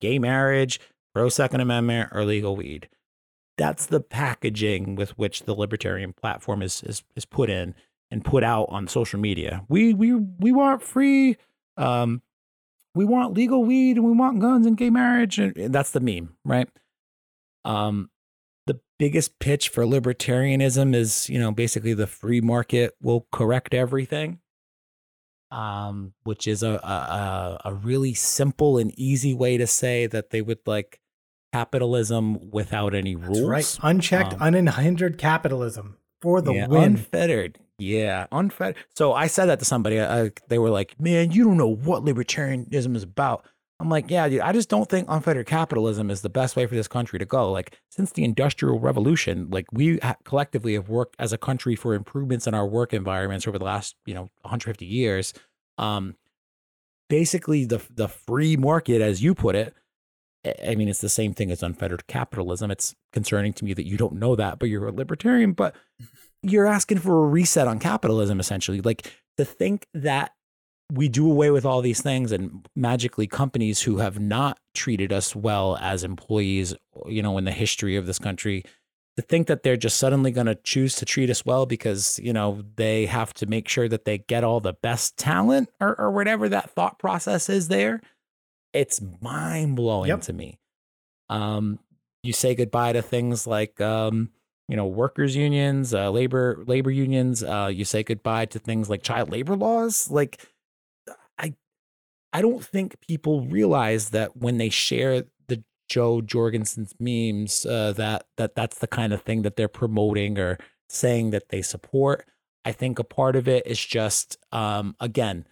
gay 0.00 0.18
marriage, 0.18 0.80
pro 1.14 1.28
Second 1.28 1.60
Amendment, 1.60 2.10
or 2.12 2.24
legal 2.24 2.56
weed 2.56 2.88
that's 3.56 3.86
the 3.86 4.00
packaging 4.00 4.94
with 4.94 5.10
which 5.18 5.44
the 5.44 5.54
libertarian 5.54 6.12
platform 6.12 6.62
is 6.62 6.82
is 6.82 7.02
is 7.14 7.24
put 7.24 7.50
in 7.50 7.74
and 8.10 8.24
put 8.24 8.44
out 8.44 8.66
on 8.70 8.88
social 8.88 9.20
media. 9.20 9.64
We 9.68 9.94
we 9.94 10.14
we 10.14 10.52
want 10.52 10.82
free 10.82 11.36
um 11.76 12.22
we 12.94 13.04
want 13.04 13.34
legal 13.34 13.64
weed 13.64 13.96
and 13.96 14.04
we 14.04 14.12
want 14.12 14.40
guns 14.40 14.66
and 14.66 14.76
gay 14.76 14.90
marriage 14.90 15.38
and 15.38 15.72
that's 15.72 15.90
the 15.90 16.00
meme, 16.00 16.34
right? 16.44 16.68
Um 17.64 18.10
the 18.66 18.80
biggest 18.98 19.38
pitch 19.38 19.68
for 19.68 19.84
libertarianism 19.84 20.94
is, 20.94 21.28
you 21.28 21.38
know, 21.38 21.52
basically 21.52 21.94
the 21.94 22.06
free 22.06 22.40
market 22.40 22.94
will 23.02 23.26
correct 23.32 23.74
everything. 23.74 24.38
Um, 25.50 26.14
which 26.22 26.48
is 26.48 26.62
a, 26.62 26.70
a 26.70 27.60
a 27.66 27.74
really 27.74 28.14
simple 28.14 28.78
and 28.78 28.98
easy 28.98 29.34
way 29.34 29.58
to 29.58 29.66
say 29.66 30.06
that 30.06 30.30
they 30.30 30.40
would 30.40 30.60
like 30.64 31.01
capitalism 31.52 32.50
without 32.50 32.94
any 32.94 33.14
rules. 33.14 33.48
That's 33.48 33.80
right. 33.80 33.90
Unchecked, 33.90 34.34
um, 34.34 34.54
unhindered 34.54 35.18
capitalism 35.18 35.96
for 36.20 36.40
the 36.40 36.52
yeah, 36.54 36.66
win. 36.66 36.82
Unfettered. 36.84 37.58
Yeah, 37.78 38.26
unfettered. 38.32 38.76
So 38.94 39.12
I 39.12 39.26
said 39.26 39.46
that 39.46 39.58
to 39.58 39.64
somebody. 39.64 40.00
I, 40.00 40.30
they 40.48 40.58
were 40.58 40.70
like, 40.70 40.98
man, 41.00 41.32
you 41.32 41.44
don't 41.44 41.56
know 41.56 41.74
what 41.74 42.04
libertarianism 42.04 42.96
is 42.96 43.02
about. 43.02 43.44
I'm 43.80 43.88
like, 43.88 44.10
yeah, 44.10 44.28
dude, 44.28 44.40
I 44.42 44.52
just 44.52 44.68
don't 44.68 44.88
think 44.88 45.08
unfettered 45.10 45.46
capitalism 45.46 46.08
is 46.08 46.20
the 46.20 46.28
best 46.28 46.54
way 46.54 46.66
for 46.66 46.76
this 46.76 46.86
country 46.86 47.18
to 47.18 47.24
go. 47.24 47.50
Like, 47.50 47.80
since 47.90 48.12
the 48.12 48.22
Industrial 48.22 48.78
Revolution, 48.78 49.48
like 49.50 49.66
we 49.72 49.98
ha- 49.98 50.14
collectively 50.24 50.74
have 50.74 50.88
worked 50.88 51.16
as 51.18 51.32
a 51.32 51.38
country 51.38 51.74
for 51.74 51.94
improvements 51.94 52.46
in 52.46 52.54
our 52.54 52.66
work 52.66 52.94
environments 52.94 53.48
over 53.48 53.58
the 53.58 53.64
last, 53.64 53.96
you 54.06 54.14
know, 54.14 54.30
150 54.42 54.86
years. 54.86 55.34
Um, 55.78 56.14
basically, 57.08 57.64
the 57.64 57.82
the 57.90 58.06
free 58.06 58.56
market, 58.56 59.02
as 59.02 59.20
you 59.20 59.34
put 59.34 59.56
it, 59.56 59.74
I 60.44 60.74
mean, 60.74 60.88
it's 60.88 61.00
the 61.00 61.08
same 61.08 61.34
thing 61.34 61.50
as 61.50 61.62
unfettered 61.62 62.06
capitalism. 62.08 62.70
It's 62.70 62.94
concerning 63.12 63.52
to 63.54 63.64
me 63.64 63.74
that 63.74 63.86
you 63.86 63.96
don't 63.96 64.14
know 64.14 64.34
that, 64.34 64.58
but 64.58 64.68
you're 64.68 64.88
a 64.88 64.92
libertarian, 64.92 65.52
but 65.52 65.74
you're 66.42 66.66
asking 66.66 66.98
for 66.98 67.24
a 67.24 67.28
reset 67.28 67.68
on 67.68 67.78
capitalism, 67.78 68.40
essentially. 68.40 68.80
Like 68.80 69.12
to 69.36 69.44
think 69.44 69.86
that 69.94 70.32
we 70.92 71.08
do 71.08 71.30
away 71.30 71.50
with 71.50 71.64
all 71.64 71.80
these 71.80 72.02
things 72.02 72.32
and 72.32 72.68
magically 72.74 73.26
companies 73.26 73.82
who 73.82 73.98
have 73.98 74.18
not 74.18 74.58
treated 74.74 75.12
us 75.12 75.34
well 75.34 75.78
as 75.80 76.02
employees, 76.04 76.74
you 77.06 77.22
know, 77.22 77.38
in 77.38 77.44
the 77.44 77.52
history 77.52 77.96
of 77.96 78.06
this 78.06 78.18
country, 78.18 78.64
to 79.16 79.22
think 79.22 79.46
that 79.46 79.62
they're 79.62 79.76
just 79.76 79.96
suddenly 79.96 80.30
going 80.30 80.46
to 80.46 80.54
choose 80.56 80.96
to 80.96 81.04
treat 81.04 81.30
us 81.30 81.46
well 81.46 81.66
because, 81.66 82.18
you 82.18 82.32
know, 82.32 82.62
they 82.76 83.06
have 83.06 83.32
to 83.34 83.46
make 83.46 83.68
sure 83.68 83.88
that 83.88 84.04
they 84.04 84.18
get 84.18 84.42
all 84.42 84.58
the 84.58 84.72
best 84.72 85.16
talent 85.16 85.70
or, 85.80 85.98
or 85.98 86.10
whatever 86.10 86.48
that 86.48 86.70
thought 86.70 86.98
process 86.98 87.48
is 87.48 87.68
there 87.68 88.00
it's 88.72 89.00
mind 89.20 89.76
blowing 89.76 90.08
yep. 90.08 90.22
to 90.22 90.32
me. 90.32 90.58
Um, 91.28 91.78
you 92.22 92.32
say 92.32 92.54
goodbye 92.54 92.92
to 92.92 93.02
things 93.02 93.46
like 93.46 93.80
um, 93.80 94.30
you 94.68 94.76
know 94.76 94.86
workers 94.86 95.34
unions, 95.36 95.92
uh, 95.94 96.10
labor 96.10 96.62
labor 96.66 96.90
unions. 96.90 97.42
Uh, 97.42 97.70
you 97.72 97.84
say 97.84 98.02
goodbye 98.02 98.46
to 98.46 98.58
things 98.58 98.88
like 98.88 99.02
child 99.02 99.30
labor 99.30 99.56
laws. 99.56 100.10
Like 100.10 100.46
I 101.38 101.54
I 102.32 102.42
don't 102.42 102.64
think 102.64 103.00
people 103.00 103.42
realize 103.42 104.10
that 104.10 104.36
when 104.36 104.58
they 104.58 104.68
share 104.68 105.24
the 105.48 105.64
Jo 105.88 106.20
Jorgensen's 106.20 106.94
memes, 106.98 107.66
uh, 107.66 107.92
that 107.96 108.26
that 108.36 108.54
that's 108.54 108.78
the 108.78 108.86
kind 108.86 109.12
of 109.12 109.22
thing 109.22 109.42
that 109.42 109.56
they're 109.56 109.68
promoting 109.68 110.38
or 110.38 110.58
saying 110.88 111.30
that 111.30 111.48
they 111.48 111.62
support. 111.62 112.26
I 112.64 112.70
think 112.70 113.00
a 113.00 113.04
part 113.04 113.34
of 113.34 113.48
it 113.48 113.66
is 113.66 113.84
just 113.84 114.38
um, 114.52 114.94
again 115.00 115.46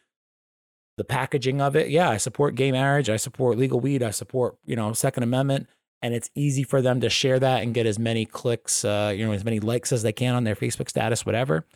the 0.97 1.05
packaging 1.05 1.61
of 1.61 1.77
it. 1.77 1.89
Yeah, 1.89 2.11
I 2.11 2.17
support 2.17 2.55
gay 2.55 2.73
marriage. 2.73 3.09
I 3.09 3.17
support 3.17 3.59
legal 3.59 3.81
weed. 3.81 4.03
I 4.03 4.11
support 4.11 4.57
you 4.65 4.77
know 4.77 4.93
Second 4.93 5.23
Amendment 5.23 5.69
and 6.03 6.15
it's 6.15 6.31
easy 6.35 6.63
for 6.63 6.81
them 6.81 7.01
to 7.01 7.11
share 7.11 7.39
that 7.39 7.63
and 7.63 7.75
get 7.75 7.87
as 7.87 7.99
many 7.99 8.25
clicks, 8.25 8.85
uh, 8.85 9.13
you 9.15 9.25
know, 9.27 9.33
as 9.33 9.45
many 9.45 9.61
likes 9.61 9.93
as 9.93 10.03
they 10.03 10.13
can 10.13 10.35
on 10.35 10.45
their 10.45 10.55
Facebook 10.55 10.89
status, 10.89 11.27
whatever. 11.27 11.67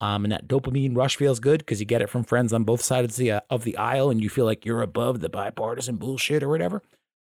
Um, 0.00 0.24
and 0.24 0.32
that 0.32 0.46
dopamine 0.46 0.96
rush 0.96 1.16
feels 1.16 1.40
good 1.40 1.58
because 1.58 1.80
you 1.80 1.86
get 1.86 2.00
it 2.00 2.08
from 2.08 2.24
friends 2.24 2.52
on 2.52 2.64
both 2.64 2.80
sides 2.80 3.14
of 3.14 3.16
the, 3.16 3.32
uh, 3.32 3.40
of 3.50 3.64
the 3.64 3.76
aisle, 3.76 4.10
and 4.10 4.22
you 4.22 4.28
feel 4.28 4.44
like 4.44 4.64
you're 4.64 4.82
above 4.82 5.20
the 5.20 5.28
bipartisan 5.28 5.96
bullshit 5.96 6.42
or 6.42 6.48
whatever, 6.48 6.82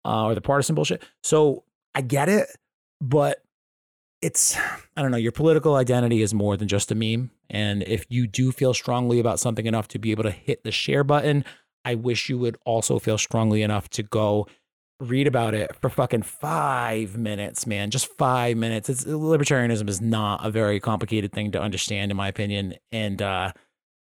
uh, 0.05 0.25
or 0.25 0.35
the 0.35 0.41
partisan 0.41 0.75
bullshit. 0.75 1.01
So 1.23 1.63
I 1.95 2.01
get 2.01 2.29
it, 2.29 2.49
but 3.01 3.41
it's 4.21 4.57
I 4.97 5.01
don't 5.01 5.11
know. 5.11 5.17
Your 5.17 5.31
political 5.31 5.75
identity 5.75 6.21
is 6.21 6.33
more 6.33 6.57
than 6.57 6.67
just 6.67 6.91
a 6.91 6.95
meme, 6.95 7.31
and 7.49 7.83
if 7.83 8.05
you 8.09 8.27
do 8.27 8.51
feel 8.51 8.73
strongly 8.73 9.19
about 9.19 9.39
something 9.39 9.65
enough 9.65 9.87
to 9.89 9.99
be 9.99 10.11
able 10.11 10.23
to 10.23 10.31
hit 10.31 10.63
the 10.63 10.71
share 10.71 11.03
button, 11.03 11.45
I 11.85 11.95
wish 11.95 12.29
you 12.29 12.37
would 12.37 12.57
also 12.65 12.99
feel 12.99 13.17
strongly 13.17 13.61
enough 13.61 13.89
to 13.91 14.03
go 14.03 14.47
read 14.99 15.27
about 15.27 15.53
it 15.53 15.73
for 15.79 15.89
fucking 15.89 16.23
five 16.23 17.17
minutes, 17.17 17.65
man. 17.65 17.89
Just 17.89 18.07
five 18.17 18.57
minutes. 18.57 18.89
It's 18.89 19.05
libertarianism 19.05 19.87
is 19.87 20.01
not 20.01 20.45
a 20.45 20.51
very 20.51 20.79
complicated 20.79 21.31
thing 21.31 21.51
to 21.51 21.61
understand, 21.61 22.11
in 22.11 22.17
my 22.17 22.27
opinion. 22.27 22.75
And 22.91 23.21
uh, 23.21 23.53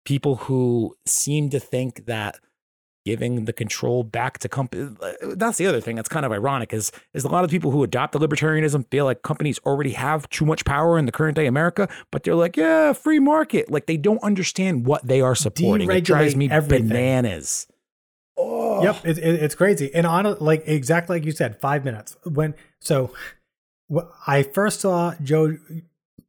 people 0.04 0.36
who 0.36 0.94
seem 1.04 1.50
to 1.50 1.58
think 1.60 2.06
that 2.06 2.38
giving 3.06 3.44
the 3.44 3.52
control 3.52 4.02
back 4.02 4.36
to 4.36 4.48
companies 4.48 4.90
that's 5.36 5.58
the 5.58 5.66
other 5.66 5.80
thing 5.80 5.94
that's 5.94 6.08
kind 6.08 6.26
of 6.26 6.32
ironic 6.32 6.72
is 6.72 6.90
is 7.14 7.22
a 7.22 7.28
lot 7.28 7.44
of 7.44 7.50
people 7.50 7.70
who 7.70 7.84
adopt 7.84 8.12
the 8.12 8.18
libertarianism 8.18 8.84
feel 8.90 9.04
like 9.04 9.22
companies 9.22 9.60
already 9.60 9.92
have 9.92 10.28
too 10.28 10.44
much 10.44 10.64
power 10.64 10.98
in 10.98 11.06
the 11.06 11.12
current 11.12 11.36
day 11.36 11.46
america 11.46 11.88
but 12.10 12.24
they're 12.24 12.34
like 12.34 12.56
yeah 12.56 12.92
free 12.92 13.20
market 13.20 13.70
like 13.70 13.86
they 13.86 13.96
don't 13.96 14.22
understand 14.24 14.84
what 14.84 15.06
they 15.06 15.20
are 15.20 15.36
supporting 15.36 15.88
it 15.88 16.00
drives 16.02 16.34
me 16.34 16.50
everything. 16.50 16.88
bananas 16.88 17.68
Oh. 18.38 18.82
Yep, 18.82 19.06
it, 19.06 19.16
it, 19.16 19.42
it's 19.42 19.54
crazy. 19.54 19.90
And 19.94 20.06
on 20.06 20.36
like 20.40 20.62
exactly 20.66 21.16
like 21.16 21.24
you 21.24 21.32
said, 21.32 21.58
five 21.58 21.86
minutes. 21.86 22.18
When 22.24 22.54
so, 22.80 23.10
I 24.26 24.42
first 24.42 24.80
saw 24.80 25.14
Jo 25.22 25.56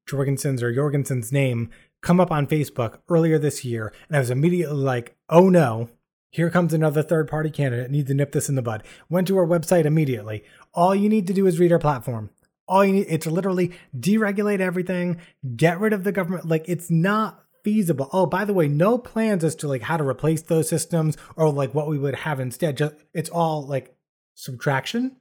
Jorgensen's 0.05 0.63
or 0.63 0.73
Jorgensen's 0.73 1.33
name 1.33 1.69
come 2.01 2.21
up 2.21 2.31
on 2.31 2.47
Facebook 2.47 2.99
earlier 3.09 3.37
this 3.37 3.65
year, 3.65 3.91
and 4.07 4.15
I 4.15 4.19
was 4.19 4.29
immediately 4.29 4.77
like, 4.77 5.17
"Oh 5.29 5.49
no, 5.49 5.89
here 6.29 6.49
comes 6.49 6.73
another 6.73 7.03
third 7.03 7.27
party 7.27 7.49
candidate. 7.49 7.91
Need 7.91 8.07
to 8.07 8.13
nip 8.13 8.31
this 8.31 8.49
in 8.49 8.55
the 8.55 8.61
bud." 8.61 8.83
Went 9.09 9.27
to 9.27 9.37
our 9.37 9.47
website 9.47 9.85
immediately. 9.85 10.43
All 10.73 10.95
you 10.95 11.09
need 11.09 11.27
to 11.27 11.33
do 11.33 11.47
is 11.47 11.59
read 11.59 11.71
our 11.71 11.79
platform. 11.79 12.29
All 12.67 12.83
you 12.83 12.93
need 12.93 13.07
it's 13.09 13.27
literally 13.27 13.71
deregulate 13.97 14.59
everything, 14.59 15.21
get 15.55 15.79
rid 15.79 15.93
of 15.93 16.03
the 16.03 16.11
government. 16.11 16.47
Like 16.47 16.65
it's 16.67 16.91
not 16.91 17.43
feasible. 17.63 18.09
Oh, 18.13 18.25
by 18.25 18.45
the 18.45 18.53
way, 18.53 18.67
no 18.67 18.97
plans 18.97 19.43
as 19.43 19.55
to 19.55 19.67
like 19.67 19.81
how 19.81 19.97
to 19.97 20.03
replace 20.03 20.41
those 20.41 20.69
systems 20.69 21.17
or 21.35 21.51
like 21.51 21.73
what 21.73 21.87
we 21.87 21.97
would 21.97 22.15
have 22.15 22.39
instead. 22.39 22.77
Just 22.77 22.95
it's 23.13 23.29
all 23.29 23.65
like 23.65 23.95
subtraction, 24.35 25.17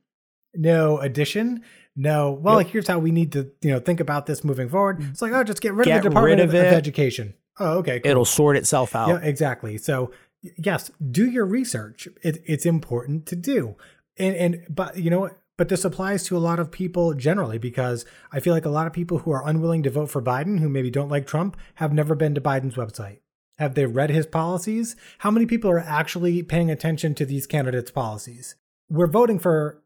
no 0.54 0.98
addition. 0.98 1.62
No, 1.96 2.32
well, 2.32 2.60
yep. 2.60 2.70
here's 2.70 2.86
how 2.86 2.98
we 2.98 3.10
need 3.10 3.32
to, 3.32 3.50
you 3.62 3.72
know, 3.72 3.80
think 3.80 4.00
about 4.00 4.26
this 4.26 4.44
moving 4.44 4.68
forward. 4.68 5.02
It's 5.10 5.22
like, 5.22 5.32
oh, 5.32 5.42
just 5.42 5.62
get 5.62 5.72
rid 5.72 5.86
get 5.86 5.98
of 5.98 6.02
the 6.02 6.08
Department 6.10 6.40
of, 6.42 6.50
of, 6.50 6.54
Education. 6.54 7.34
Oh, 7.58 7.78
okay. 7.78 8.00
Cool. 8.00 8.10
It'll 8.10 8.24
sort 8.26 8.56
itself 8.56 8.94
out. 8.94 9.08
Yeah, 9.08 9.18
exactly. 9.22 9.78
So, 9.78 10.12
yes, 10.42 10.90
do 11.10 11.28
your 11.28 11.46
research. 11.46 12.08
It, 12.22 12.42
it's 12.44 12.66
important 12.66 13.26
to 13.26 13.36
do. 13.36 13.76
And 14.18 14.34
and 14.36 14.66
but 14.68 14.98
you 14.98 15.10
know? 15.10 15.30
But 15.58 15.70
this 15.70 15.86
applies 15.86 16.22
to 16.24 16.36
a 16.36 16.38
lot 16.38 16.58
of 16.58 16.70
people 16.70 17.14
generally 17.14 17.56
because 17.56 18.04
I 18.30 18.40
feel 18.40 18.52
like 18.52 18.66
a 18.66 18.70
lot 18.70 18.86
of 18.86 18.92
people 18.92 19.20
who 19.20 19.30
are 19.30 19.48
unwilling 19.48 19.82
to 19.84 19.90
vote 19.90 20.10
for 20.10 20.20
Biden, 20.20 20.60
who 20.60 20.68
maybe 20.68 20.90
don't 20.90 21.08
like 21.08 21.26
Trump, 21.26 21.56
have 21.76 21.94
never 21.94 22.14
been 22.14 22.34
to 22.34 22.42
Biden's 22.42 22.74
website. 22.74 23.20
Have 23.58 23.74
they 23.74 23.86
read 23.86 24.10
his 24.10 24.26
policies? 24.26 24.96
How 25.18 25.30
many 25.30 25.46
people 25.46 25.70
are 25.70 25.78
actually 25.78 26.42
paying 26.42 26.70
attention 26.70 27.14
to 27.14 27.24
these 27.24 27.46
candidates' 27.46 27.90
policies? 27.90 28.56
We're 28.90 29.06
voting 29.06 29.38
for 29.38 29.82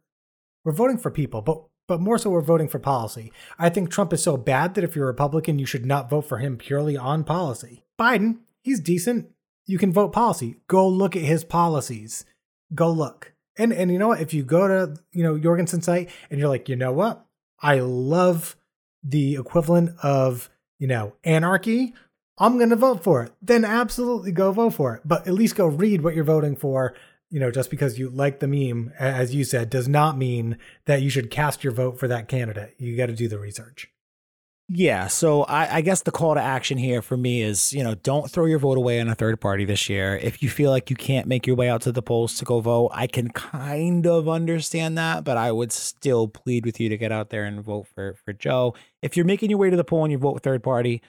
we're 0.65 0.73
voting 0.73 0.99
for 0.99 1.11
people, 1.11 1.41
but 1.41 1.63
but 1.87 2.01
more 2.01 2.19
so 2.19 2.31
we're 2.31 2.41
voting 2.41 2.69
for 2.69 2.79
policy. 2.79 3.33
I 3.59 3.69
think 3.69 3.91
Trump 3.91 4.13
is 4.13 4.23
so 4.23 4.37
bad 4.37 4.75
that 4.75 4.85
if 4.85 4.95
you're 4.95 5.07
a 5.07 5.09
Republican, 5.09 5.59
you 5.59 5.67
should 5.67 5.87
not 5.87 6.11
vote 6.11 6.23
for 6.23 6.39
him 6.39 6.57
purely 6.57 6.97
on 6.97 7.25
policy. 7.25 7.85
Biden, 7.99 8.39
he's 8.63 8.81
decent. 8.81 9.31
You 9.71 9.79
can 9.79 9.93
vote 9.93 10.13
policy. 10.13 10.57
Go 10.67 10.89
look 10.89 11.15
at 11.15 11.23
his 11.23 11.45
policies. 11.45 12.25
Go 12.75 12.91
look. 12.91 13.35
And 13.57 13.73
and 13.73 13.93
you 13.93 13.99
know 13.99 14.09
what? 14.09 14.21
If 14.21 14.35
you 14.35 14.43
go 14.43 14.67
to 14.67 14.97
you 15.13 15.23
know 15.23 15.39
Jorgensen's 15.39 15.85
site 15.85 16.11
and 16.29 16.41
you're 16.41 16.49
like, 16.49 16.69
you 16.69 16.75
know 16.75 16.93
what? 16.93 17.25
I 17.63 17.79
love 17.79 18.57
the 19.05 19.37
equivalent 19.37 19.97
of 20.03 20.51
you 20.81 20.89
know 20.89 21.15
anarchy. 21.23 21.95
I'm 22.37 22.57
going 22.57 22.71
to 22.71 22.77
vote 22.77 23.05
for 23.05 23.23
it. 23.23 23.33
Then 23.41 23.65
absolutely 23.65 24.33
go 24.33 24.51
vote 24.51 24.75
for 24.75 24.97
it. 24.97 25.03
But 25.05 25.29
at 25.29 25.35
least 25.35 25.55
go 25.55 25.67
read 25.67 26.03
what 26.03 26.17
you're 26.17 26.25
voting 26.25 26.57
for. 26.57 26.95
You 27.29 27.39
know, 27.39 27.53
just 27.53 27.71
because 27.71 27.97
you 27.97 28.11
like 28.11 28.41
the 28.41 28.49
meme, 28.49 28.93
as 28.99 29.37
you 29.37 29.45
said, 29.45 29.71
does 29.71 29.87
not 29.87 30.19
mean 30.19 30.59
that 30.87 31.01
you 31.01 31.11
should 31.11 31.31
cast 31.31 31.63
your 31.63 31.73
vote 31.73 31.97
for 31.97 32.09
that 32.09 32.27
candidate. 32.27 32.75
You 32.79 32.97
got 32.97 33.07
to 33.07 33.15
do 33.15 33.29
the 33.29 33.39
research. 33.39 33.89
Yeah, 34.73 35.09
so 35.09 35.43
I, 35.43 35.79
I, 35.79 35.81
guess 35.81 36.03
the 36.03 36.13
call 36.13 36.37
to 36.37 36.41
action 36.41 36.79
here 36.79 37.03
for 37.03 37.17
me 37.17 37.43
is, 37.43 37.73
you 37.73 37.83
know, 37.83 37.97
don't 37.97 38.31
throw 38.31 38.45
your 38.45 38.61
vote 38.61 38.79
away 38.79 39.01
on 39.01 39.09
a 39.09 39.17
third 39.17 39.41
party 39.41 39.65
this 39.65 39.89
year. 39.89 40.17
If 40.17 40.45
you 40.45 40.49
feel 40.49 40.71
like 40.71 40.91
you 40.91 40.95
can't 40.95 41.27
make 41.27 41.45
your 41.45 41.57
way 41.57 41.69
out 41.69 41.83
to 41.83 41.93
the 41.93 42.03
polls 42.03 42.37
to 42.37 42.45
go 42.45 42.61
vote, 42.61 42.93
I 42.95 43.09
can 43.09 43.31
kind 43.31 44.07
of 44.07 44.29
understand 44.29 44.97
that, 44.97 45.25
but 45.25 45.37
I 45.37 45.51
would 45.51 45.73
still 45.73 46.29
plead 46.29 46.65
with 46.65 46.79
you 46.79 46.89
to 46.89 46.97
get 46.97 47.11
out 47.11 47.31
there 47.31 47.43
and 47.43 47.61
vote 47.65 47.89
for 47.93 48.15
for 48.25 48.33
Joe. 48.33 48.77
If 49.03 49.17
you're 49.17 49.27
making 49.27 49.51
your 49.51 49.59
way 49.59 49.71
to 49.71 49.77
the 49.77 49.83
poll 49.83 50.05
and 50.05 50.13
you 50.13 50.19
vote 50.19 50.41
third 50.41 50.63
party, 50.63 51.03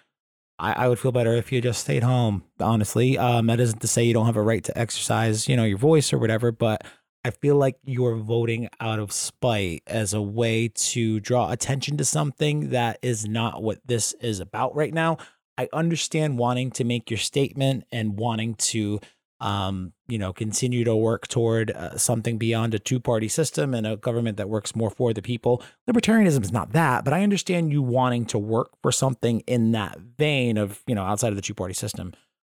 I, 0.58 0.86
I 0.86 0.88
would 0.88 0.98
feel 0.98 1.12
better 1.12 1.36
if 1.36 1.52
you 1.52 1.62
just 1.62 1.82
stayed 1.82 2.02
home. 2.02 2.44
Honestly, 2.60 3.16
um, 3.20 3.46
that 3.46 3.60
isn't 3.60 3.82
to 3.82 3.88
say 3.88 4.04
you 4.04 4.16
don't 4.16 4.26
have 4.26 4.38
a 4.38 4.42
right 4.42 4.64
to 4.64 4.76
exercise, 4.76 5.48
you 5.48 5.56
know, 5.56 5.66
your 5.66 5.78
voice 5.78 6.12
or 6.12 6.18
whatever, 6.18 6.52
but 6.52 6.84
I 7.24 7.30
feel 7.30 7.56
like 7.56 7.78
you're 7.84 8.16
voting 8.16 8.70
out 8.80 8.98
of 8.98 9.12
spite 9.12 9.84
as 9.86 10.14
a 10.14 10.22
way 10.22 10.70
to 10.70 11.20
draw 11.20 11.52
attention 11.52 11.98
to 11.98 12.06
something 12.06 12.72
that 12.72 12.98
is 13.04 13.28
not 13.28 13.62
what 13.62 13.80
this 13.86 14.14
is 14.14 14.40
about 14.40 14.76
right 14.76 14.94
now. 14.94 15.18
I 15.58 15.70
understand 15.72 16.40
wanting 16.40 16.72
to 16.72 16.84
make 16.84 17.12
your 17.12 17.20
statement 17.20 17.84
and 17.92 18.18
wanting 18.18 18.56
to, 18.56 19.00
um, 19.40 19.94
you 20.08 20.18
know, 20.18 20.34
continue 20.34 20.84
to 20.84 20.96
work 20.96 21.28
toward 21.28 21.70
uh, 21.70 21.96
something 21.96 22.40
beyond 22.40 22.74
a 22.74 22.80
two 22.80 23.00
party 23.00 23.28
system 23.28 23.76
and 23.76 23.86
a 23.86 23.98
government 23.98 24.38
that 24.38 24.50
works 24.50 24.76
more 24.76 24.90
for 24.90 25.14
the 25.14 25.22
people. 25.22 25.62
Libertarianism 25.88 26.42
is 26.42 26.52
not 26.52 26.72
that, 26.72 27.04
but 27.04 27.14
I 27.14 27.22
understand 27.22 27.72
you 27.72 27.84
wanting 27.84 28.26
to 28.28 28.40
work 28.40 28.72
for 28.82 28.92
something 28.92 29.42
in 29.42 29.74
that 29.74 30.00
vein 30.00 30.58
of, 30.58 30.82
you 30.88 30.96
know, 30.96 31.04
outside 31.04 31.30
of 31.30 31.36
the 31.36 31.44
two 31.44 31.54
party 31.54 31.76
system. 31.76 32.14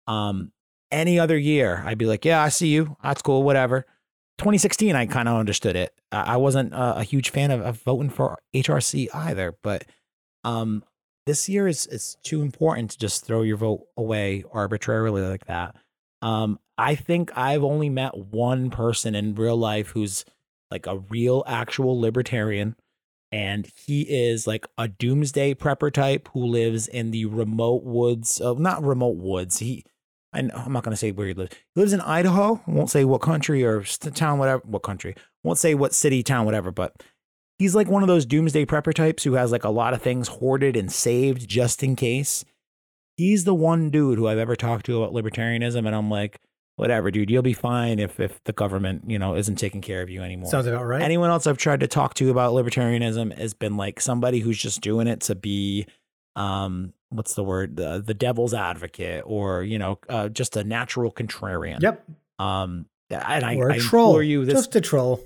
Um, 0.08 0.54
any 0.90 1.20
other 1.20 1.38
year, 1.38 1.84
I'd 1.86 2.00
be 2.00 2.06
like, 2.08 2.26
yeah, 2.26 2.42
I 2.42 2.50
see 2.50 2.70
you. 2.70 2.98
That's 3.04 3.22
cool, 3.22 3.44
whatever 3.44 3.86
2016, 4.38 4.96
I 4.96 5.06
kind 5.06 5.30
of 5.30 5.38
understood 5.38 5.76
it. 5.76 5.94
I 6.12 6.38
wasn't 6.38 6.74
a, 6.74 6.98
a 6.98 7.04
huge 7.04 7.30
fan 7.30 7.52
of, 7.52 7.62
of, 7.62 7.82
voting 7.82 8.10
for 8.10 8.38
HRC 8.54 9.08
either, 9.14 9.56
but 9.64 9.86
um, 10.44 10.84
this 11.26 11.50
year 11.50 11.68
is 11.68 11.88
it's 11.88 12.16
too 12.24 12.42
important 12.42 12.92
to 12.92 12.98
just 12.98 13.26
throw 13.26 13.42
your 13.42 13.58
vote 13.58 13.86
away 13.98 14.44
arbitrarily 14.52 15.22
like 15.22 15.46
that. 15.46 15.76
Um, 16.22 16.60
I 16.78 16.96
think 16.96 17.32
I've 17.38 17.64
only 17.64 17.90
met 17.90 18.18
one 18.18 18.70
person 18.70 19.16
in 19.16 19.36
real 19.36 19.58
life 19.58 19.90
who's 19.90 20.26
like 20.70 20.88
a 20.88 20.98
real 20.98 21.44
actual 21.48 22.00
libertarian, 22.00 22.76
and 23.32 23.68
he 23.86 24.02
is 24.02 24.46
like 24.46 24.68
a 24.78 24.88
doomsday 24.88 25.54
prepper 25.54 25.92
type 25.92 26.30
who 26.34 26.46
lives 26.46 26.88
in 26.88 27.12
the 27.12 27.26
remote 27.26 27.84
woods. 27.84 28.42
Uh, 28.42 28.54
not 28.54 28.84
remote 28.84 29.18
woods. 29.18 29.60
He 29.60 29.86
I'm 30.36 30.74
not 30.74 30.84
going 30.84 30.92
to 30.92 30.98
say 30.98 31.12
where 31.12 31.28
he 31.28 31.34
lives. 31.34 31.56
He 31.74 31.82
lives 31.82 31.94
in 31.94 32.02
Idaho. 32.02 32.62
I 32.68 32.72
won't 32.72 32.90
say 32.90 33.06
what 33.06 33.22
country 33.22 33.64
or 33.64 33.84
town, 33.84 34.40
whatever. 34.40 34.62
What 34.66 34.84
country? 34.84 35.16
won't 35.46 35.60
say 35.60 35.76
what 35.76 35.94
city, 35.94 36.24
town, 36.24 36.46
whatever. 36.46 36.72
But 36.72 37.04
he's 37.58 37.76
like 37.76 37.88
one 37.88 38.02
of 38.02 38.08
those 38.08 38.26
doomsday 38.26 38.66
prepper 38.66 38.94
types 38.94 39.24
who 39.24 39.34
has 39.34 39.52
like 39.52 39.64
a 39.64 39.70
lot 39.70 39.94
of 39.94 40.02
things 40.02 40.28
hoarded 40.28 40.76
and 40.76 40.92
saved 40.92 41.48
just 41.48 41.84
in 41.84 41.96
case. 41.96 42.44
He's 43.16 43.46
the 43.46 43.54
one 43.54 43.92
dude 43.92 44.18
who 44.18 44.28
I've 44.28 44.40
ever 44.40 44.58
talked 44.58 44.88
to 44.88 45.02
about 45.02 45.14
libertarianism, 45.16 45.86
and 45.86 45.96
I'm 45.96 46.10
like, 46.10 46.42
whatever, 46.76 47.12
dude, 47.12 47.30
you'll 47.30 47.42
be 47.44 47.54
fine 47.54 47.98
if 47.98 48.20
if 48.20 48.44
the 48.44 48.52
government, 48.52 49.10
you 49.10 49.18
know, 49.18 49.36
isn't 49.36 49.56
taking 49.56 49.80
care 49.80 50.02
of 50.02 50.10
you 50.10 50.22
anymore. 50.22 50.50
Sounds 50.50 50.68
about 50.68 50.86
right. 50.86 51.02
Anyone 51.02 51.30
else 51.30 51.48
I've 51.48 51.58
tried 51.58 51.80
to 51.80 51.88
talk 51.88 52.16
to 52.16 52.30
about 52.30 52.54
libertarianism 52.54 53.38
has 53.38 53.54
been 53.54 53.78
like 53.78 54.02
somebody 54.02 54.40
who's 54.40 54.58
just 54.58 54.82
doing 54.82 55.08
it 55.08 55.22
to 55.22 55.36
be 55.36 55.86
um 56.36 56.94
what's 57.10 57.36
the 57.36 57.44
word? 57.44 57.78
The, 57.78 58.02
the 58.06 58.14
devil's 58.14 58.54
advocate 58.54 59.24
or 59.26 59.64
you 59.64 59.80
know 59.80 60.00
uh, 60.10 60.30
just 60.30 60.58
a 60.58 60.64
natural 60.64 61.12
contrarian. 61.12 61.82
Yep. 61.82 62.06
Um 62.40 62.88
and 63.10 63.46
i, 63.46 63.56
or 63.56 63.70
a 63.70 63.76
I 63.76 63.78
troll. 63.78 64.22
you 64.22 64.46
this, 64.46 64.56
just 64.56 64.76
a 64.76 64.82
troll. 64.82 65.24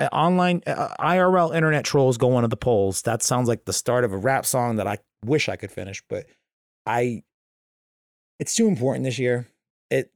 Uh, 0.00 0.08
online 0.12 0.62
uh, 0.66 0.94
IRL 1.00 1.54
internet 1.54 1.84
trolls 1.84 2.16
going 2.16 2.42
to 2.42 2.48
the 2.48 2.56
polls. 2.56 3.02
That 3.02 3.22
sounds 3.22 3.48
like 3.48 3.64
the 3.64 3.72
start 3.72 4.04
of 4.04 4.12
a 4.12 4.16
rap 4.16 4.46
song 4.46 4.76
that 4.76 4.86
I 4.86 4.98
wish 5.24 5.48
I 5.48 5.56
could 5.56 5.70
finish, 5.70 6.02
but 6.08 6.26
I 6.86 7.22
it's 8.38 8.54
too 8.54 8.68
important 8.68 9.04
this 9.04 9.18
year. 9.18 9.46
It 9.90 10.10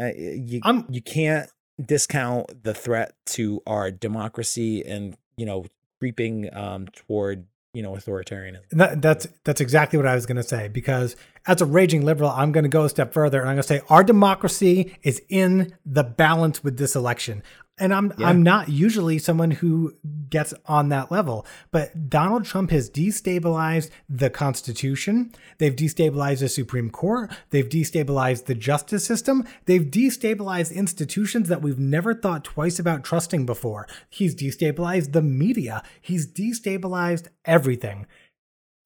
uh, 0.00 0.10
you 0.16 0.60
I'm- 0.64 0.86
you 0.90 1.00
can't 1.00 1.48
discount 1.82 2.62
the 2.64 2.74
threat 2.74 3.14
to 3.26 3.62
our 3.66 3.90
democracy 3.90 4.84
and 4.84 5.16
you 5.36 5.46
know 5.46 5.64
creeping 5.98 6.54
um, 6.54 6.86
toward 6.88 7.46
you 7.74 7.82
know 7.82 7.92
authoritarianism. 7.92 8.68
That, 8.72 9.00
that's 9.00 9.26
that's 9.44 9.60
exactly 9.60 9.96
what 9.96 10.06
I 10.06 10.14
was 10.14 10.26
going 10.26 10.36
to 10.36 10.42
say. 10.42 10.68
Because 10.68 11.16
as 11.46 11.60
a 11.60 11.66
raging 11.66 12.04
liberal, 12.04 12.30
I'm 12.30 12.52
going 12.52 12.64
to 12.64 12.70
go 12.70 12.84
a 12.84 12.88
step 12.88 13.12
further, 13.12 13.40
and 13.40 13.48
I'm 13.48 13.56
going 13.56 13.62
to 13.62 13.68
say 13.68 13.80
our 13.88 14.04
democracy 14.04 14.96
is 15.02 15.22
in 15.28 15.74
the 15.86 16.04
balance 16.04 16.62
with 16.62 16.76
this 16.76 16.94
election. 16.94 17.42
And 17.78 17.92
I'm 17.94 18.12
Yeah. 18.18 18.28
I'm 18.28 18.42
not 18.42 18.68
usually 18.68 19.18
someone 19.18 19.50
who 19.50 19.94
gets 20.28 20.52
on 20.66 20.90
that 20.90 21.10
level, 21.10 21.46
but 21.70 22.10
Donald 22.10 22.44
Trump 22.44 22.70
has 22.70 22.90
destabilized 22.90 23.88
the 24.08 24.28
Constitution. 24.28 25.32
They've 25.58 25.74
destabilized 25.74 26.40
the 26.40 26.48
Supreme 26.48 26.90
Court. 26.90 27.32
They've 27.50 27.68
destabilized 27.68 28.44
the 28.44 28.54
justice 28.54 29.06
system. 29.06 29.44
They've 29.64 29.84
destabilized 29.84 30.74
institutions 30.74 31.48
that 31.48 31.62
we've 31.62 31.78
never 31.78 32.14
thought 32.14 32.44
twice 32.44 32.78
about 32.78 33.04
trusting 33.04 33.46
before. 33.46 33.86
He's 34.10 34.34
destabilized 34.34 35.12
the 35.12 35.22
media. 35.22 35.82
He's 36.00 36.30
destabilized 36.30 37.28
everything. 37.44 38.06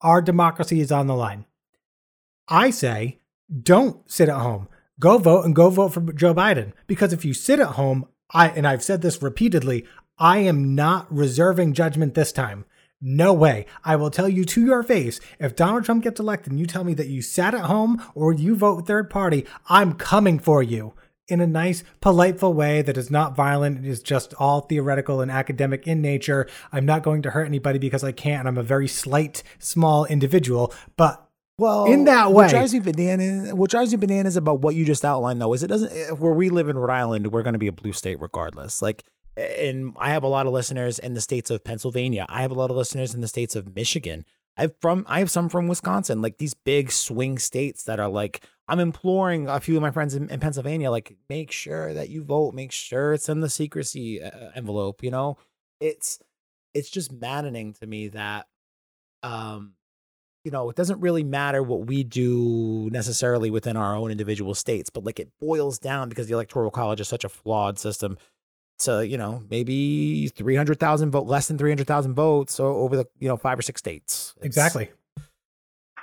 Our 0.01 0.21
democracy 0.21 0.79
is 0.79 0.91
on 0.91 1.07
the 1.07 1.15
line. 1.15 1.45
I 2.47 2.69
say, 2.69 3.19
don't 3.63 4.09
sit 4.09 4.29
at 4.29 4.39
home. 4.39 4.69
Go 4.99 5.17
vote 5.17 5.45
and 5.45 5.55
go 5.55 5.69
vote 5.69 5.93
for 5.93 6.01
Joe 6.13 6.33
Biden. 6.33 6.73
Because 6.87 7.13
if 7.13 7.25
you 7.25 7.33
sit 7.33 7.59
at 7.59 7.69
home, 7.69 8.07
I 8.31 8.49
and 8.49 8.67
I've 8.67 8.83
said 8.83 9.01
this 9.01 9.21
repeatedly, 9.21 9.85
I 10.17 10.39
am 10.39 10.75
not 10.75 11.11
reserving 11.13 11.73
judgment 11.73 12.13
this 12.13 12.31
time. 12.31 12.65
No 12.99 13.31
way. 13.31 13.67
I 13.85 13.95
will 13.95 14.09
tell 14.09 14.27
you 14.27 14.43
to 14.45 14.65
your 14.65 14.81
face 14.81 15.19
if 15.39 15.55
Donald 15.55 15.85
Trump 15.85 16.03
gets 16.03 16.19
elected 16.19 16.51
and 16.51 16.59
you 16.59 16.65
tell 16.65 16.83
me 16.83 16.95
that 16.95 17.07
you 17.07 17.21
sat 17.21 17.53
at 17.53 17.65
home 17.65 18.03
or 18.15 18.33
you 18.33 18.55
vote 18.55 18.87
third 18.87 19.09
party, 19.09 19.45
I'm 19.69 19.93
coming 19.93 20.39
for 20.39 20.63
you 20.63 20.93
in 21.27 21.41
a 21.41 21.47
nice, 21.47 21.83
politeful 22.01 22.53
way 22.53 22.81
that 22.81 22.97
is 22.97 23.11
not 23.11 23.35
violent. 23.35 23.85
It 23.85 23.89
is 23.89 24.01
just 24.01 24.33
all 24.35 24.61
theoretical 24.61 25.21
and 25.21 25.29
academic 25.29 25.85
in 25.85 26.01
nature. 26.01 26.47
I'm 26.71 26.85
not 26.85 27.03
going 27.03 27.21
to 27.23 27.31
hurt 27.31 27.45
anybody 27.45 27.79
because 27.79 28.03
I 28.03 28.13
can't. 28.13 28.39
and 28.39 28.47
I'm 28.47 28.57
a 28.57 28.63
very 28.63 28.87
slight, 28.87 29.43
small 29.59 30.05
individual. 30.05 30.73
But 30.95 31.26
Well, 31.59 31.85
in 31.85 32.05
that 32.05 32.29
way, 32.29 32.33
what 32.33 32.49
drives 32.49 32.73
me 32.73 32.79
bananas. 32.79 33.53
What 33.53 33.71
drives 33.71 33.91
me 33.91 33.97
bananas 33.97 34.35
about 34.35 34.61
what 34.61 34.75
you 34.75 34.85
just 34.85 35.03
outlined, 35.03 35.41
though, 35.41 35.53
is 35.53 35.63
it 35.63 35.67
doesn't. 35.67 36.19
Where 36.19 36.33
we 36.33 36.49
live 36.49 36.69
in 36.69 36.77
Rhode 36.77 36.93
Island, 36.93 37.31
we're 37.31 37.43
going 37.43 37.53
to 37.53 37.59
be 37.59 37.67
a 37.67 37.71
blue 37.71 37.93
state 37.93 38.21
regardless. 38.21 38.81
Like, 38.81 39.03
and 39.35 39.95
I 39.97 40.11
have 40.11 40.23
a 40.23 40.27
lot 40.27 40.45
of 40.45 40.53
listeners 40.53 40.99
in 40.99 41.13
the 41.13 41.21
states 41.21 41.49
of 41.49 41.63
Pennsylvania. 41.63 42.25
I 42.29 42.41
have 42.41 42.51
a 42.51 42.55
lot 42.55 42.69
of 42.69 42.77
listeners 42.77 43.15
in 43.15 43.21
the 43.21 43.27
states 43.27 43.55
of 43.55 43.75
Michigan. 43.75 44.23
I've 44.55 44.75
from 44.81 45.05
I 45.07 45.19
have 45.19 45.31
some 45.31 45.49
from 45.49 45.67
Wisconsin. 45.67 46.21
Like 46.21 46.37
these 46.37 46.53
big 46.53 46.91
swing 46.91 47.37
states 47.39 47.83
that 47.83 47.99
are 47.99 48.09
like. 48.09 48.43
I'm 48.69 48.81
imploring 48.81 49.47
a 49.47 49.61
few 49.61 49.77
of 49.77 49.81
my 49.81 49.91
friends 49.91 50.13
in, 50.13 50.29
in 50.29 50.41
Pennsylvania, 50.41 50.91
like, 50.91 51.15
make 51.29 51.53
sure 51.53 51.93
that 51.93 52.09
you 52.09 52.21
vote. 52.21 52.53
Make 52.53 52.73
sure 52.73 53.13
it's 53.13 53.29
in 53.29 53.39
the 53.39 53.49
secrecy 53.49 54.21
uh, 54.21 54.49
envelope. 54.55 55.01
You 55.03 55.09
know, 55.09 55.37
it's 55.79 56.19
it's 56.73 56.89
just 56.89 57.13
maddening 57.13 57.71
to 57.75 57.87
me 57.87 58.09
that 58.09 58.47
um 59.23 59.75
you 60.47 60.51
know, 60.51 60.69
it 60.69 60.77
doesn't 60.77 61.01
really 61.01 61.25
matter 61.25 61.61
what 61.61 61.87
we 61.87 62.05
do 62.05 62.87
necessarily 62.89 63.51
within 63.51 63.75
our 63.75 63.93
own 63.97 64.11
individual 64.11 64.55
states, 64.55 64.89
but 64.89 65.03
like 65.03 65.19
it 65.19 65.27
boils 65.41 65.77
down 65.77 66.07
because 66.07 66.27
the 66.27 66.33
electoral 66.33 66.71
college 66.71 67.01
is 67.01 67.07
such 67.09 67.25
a 67.25 67.29
flawed 67.29 67.77
system 67.77 68.17
to, 68.79 69.05
you 69.05 69.17
know, 69.17 69.43
maybe 69.49 70.29
300,000 70.29 71.11
vote, 71.11 71.27
less 71.27 71.49
than 71.49 71.57
300,000 71.57 72.13
votes 72.13 72.61
over 72.61 72.95
the, 72.95 73.05
you 73.19 73.27
know, 73.27 73.35
five 73.35 73.59
or 73.59 73.61
six 73.61 73.79
states. 73.79 74.35
It's- 74.37 74.45
exactly. 74.45 74.89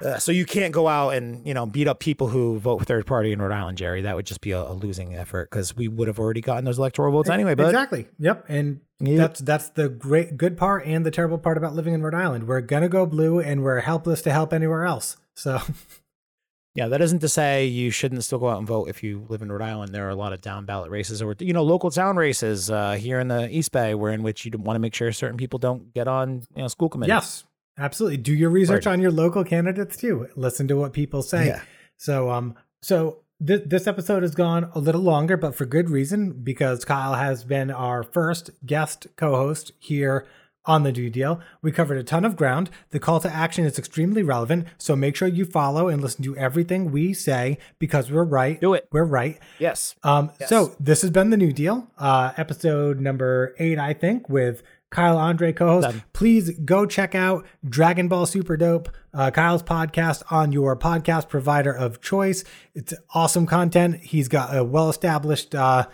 Uh, 0.02 0.18
so 0.18 0.32
you 0.32 0.44
can't 0.44 0.72
go 0.74 0.88
out 0.88 1.10
and, 1.10 1.46
you 1.46 1.54
know, 1.54 1.66
beat 1.66 1.86
up 1.86 2.00
people 2.00 2.26
who 2.28 2.58
vote 2.58 2.84
third 2.84 3.06
party 3.06 3.32
in 3.32 3.40
Rhode 3.40 3.52
Island, 3.52 3.78
Jerry. 3.78 4.02
That 4.02 4.16
would 4.16 4.26
just 4.26 4.40
be 4.40 4.50
a, 4.50 4.60
a 4.60 4.72
losing 4.72 5.14
effort 5.14 5.50
because 5.50 5.76
we 5.76 5.86
would 5.88 6.08
have 6.08 6.18
already 6.18 6.40
gotten 6.40 6.64
those 6.64 6.78
electoral 6.78 7.12
votes 7.12 7.30
anyway. 7.30 7.54
But 7.54 7.66
exactly. 7.66 8.08
Yep. 8.18 8.44
And 8.48 8.80
Yep. 9.00 9.16
that's 9.18 9.40
that's 9.40 9.68
the 9.70 9.88
great 9.88 10.36
good 10.36 10.56
part 10.56 10.86
and 10.86 11.04
the 11.04 11.10
terrible 11.10 11.38
part 11.38 11.56
about 11.56 11.74
living 11.74 11.94
in 11.94 12.02
Rhode 12.02 12.14
Island. 12.14 12.46
We're 12.48 12.60
gonna 12.60 12.88
go 12.88 13.06
blue 13.06 13.40
and 13.40 13.62
we're 13.62 13.80
helpless 13.80 14.22
to 14.22 14.30
help 14.32 14.52
anywhere 14.52 14.84
else. 14.84 15.16
So 15.34 15.60
Yeah, 16.74 16.88
that 16.88 17.00
isn't 17.00 17.20
to 17.20 17.28
say 17.28 17.66
you 17.66 17.90
shouldn't 17.92 18.24
still 18.24 18.40
go 18.40 18.48
out 18.48 18.58
and 18.58 18.66
vote 18.66 18.88
if 18.88 19.02
you 19.04 19.26
live 19.28 19.42
in 19.42 19.52
Rhode 19.52 19.62
Island. 19.62 19.94
There 19.94 20.06
are 20.06 20.10
a 20.10 20.16
lot 20.16 20.32
of 20.32 20.40
down 20.40 20.64
ballot 20.64 20.90
races 20.90 21.22
or 21.22 21.36
you 21.38 21.52
know 21.52 21.62
local 21.62 21.90
town 21.90 22.16
races 22.16 22.68
uh, 22.68 22.92
here 22.92 23.20
in 23.20 23.28
the 23.28 23.48
East 23.48 23.70
Bay, 23.70 23.94
where 23.94 24.12
in 24.12 24.24
which 24.24 24.44
you 24.44 24.50
want 24.58 24.74
to 24.74 24.80
make 24.80 24.92
sure 24.94 25.12
certain 25.12 25.36
people 25.36 25.60
don't 25.60 25.94
get 25.94 26.08
on 26.08 26.42
you 26.56 26.62
know 26.62 26.68
school 26.68 26.88
committees. 26.88 27.10
yes, 27.10 27.44
absolutely. 27.78 28.18
Do 28.18 28.32
your 28.34 28.50
research 28.50 28.86
on 28.86 29.00
your 29.00 29.10
local 29.10 29.44
candidates 29.44 29.96
too. 29.96 30.28
Listen 30.36 30.68
to 30.68 30.76
what 30.76 30.92
people 30.92 31.22
say. 31.22 31.46
Yeah. 31.48 31.62
So 31.96 32.30
um 32.30 32.54
so 32.82 33.20
th- 33.44 33.62
this 33.66 33.86
episode 33.86 34.22
has 34.22 34.34
gone 34.34 34.70
a 34.74 34.78
little 34.78 35.00
longer, 35.00 35.36
but 35.36 35.54
for 35.54 35.64
good 35.66 35.90
reason 35.90 36.32
because 36.44 36.84
Kyle 36.84 37.14
has 37.14 37.44
been 37.44 37.70
our 37.70 38.02
first 38.02 38.50
guest 38.66 39.06
co-host 39.16 39.72
here 39.78 40.26
on 40.66 40.82
the 40.82 40.90
Nu 40.92 41.10
Deal. 41.10 41.40
We 41.60 41.72
covered 41.72 41.98
a 41.98 42.02
ton 42.02 42.24
of 42.24 42.36
ground. 42.36 42.70
The 42.88 42.98
call 42.98 43.20
to 43.20 43.30
action 43.30 43.66
is 43.66 43.78
extremely 43.78 44.22
relevant, 44.22 44.66
so 44.78 44.96
make 44.96 45.14
sure 45.14 45.28
you 45.28 45.44
follow 45.44 45.88
and 45.88 46.00
listen 46.00 46.24
to 46.24 46.34
everything 46.38 46.90
we 46.90 47.12
say 47.12 47.58
because 47.78 48.10
we're 48.10 48.24
right. 48.24 48.58
Do 48.60 48.72
it. 48.72 48.88
We're 48.90 49.04
right. 49.04 49.38
Yes. 49.58 49.94
Um, 50.02 50.30
Yes. 50.40 50.48
So 50.48 50.74
this 50.80 51.02
has 51.02 51.10
been 51.10 51.28
the 51.28 51.36
Nu 51.36 51.52
Deal, 51.52 51.90
uh, 51.98 52.32
episode 52.38 52.98
number 52.98 53.54
eight, 53.58 53.78
I 53.78 53.92
think, 53.92 54.28
with 54.30 54.62
Kyle 54.94 55.18
Andree 55.18 55.52
co-host. 55.52 55.88
Done. 55.88 56.02
Please 56.12 56.50
go 56.64 56.86
check 56.86 57.16
out 57.16 57.44
Dragon 57.68 58.06
Ball 58.06 58.26
Super 58.26 58.56
Dope, 58.56 58.88
uh, 59.12 59.32
Kyle's 59.32 59.62
podcast 59.62 60.22
on 60.30 60.52
your 60.52 60.76
podcast 60.76 61.28
provider 61.28 61.72
of 61.72 62.00
choice. 62.00 62.44
It's 62.74 62.94
awesome 63.12 63.44
content. 63.44 63.96
He's 63.96 64.28
got 64.28 64.56
a 64.56 64.62
well-established 64.62 65.52
uh, 65.54 65.88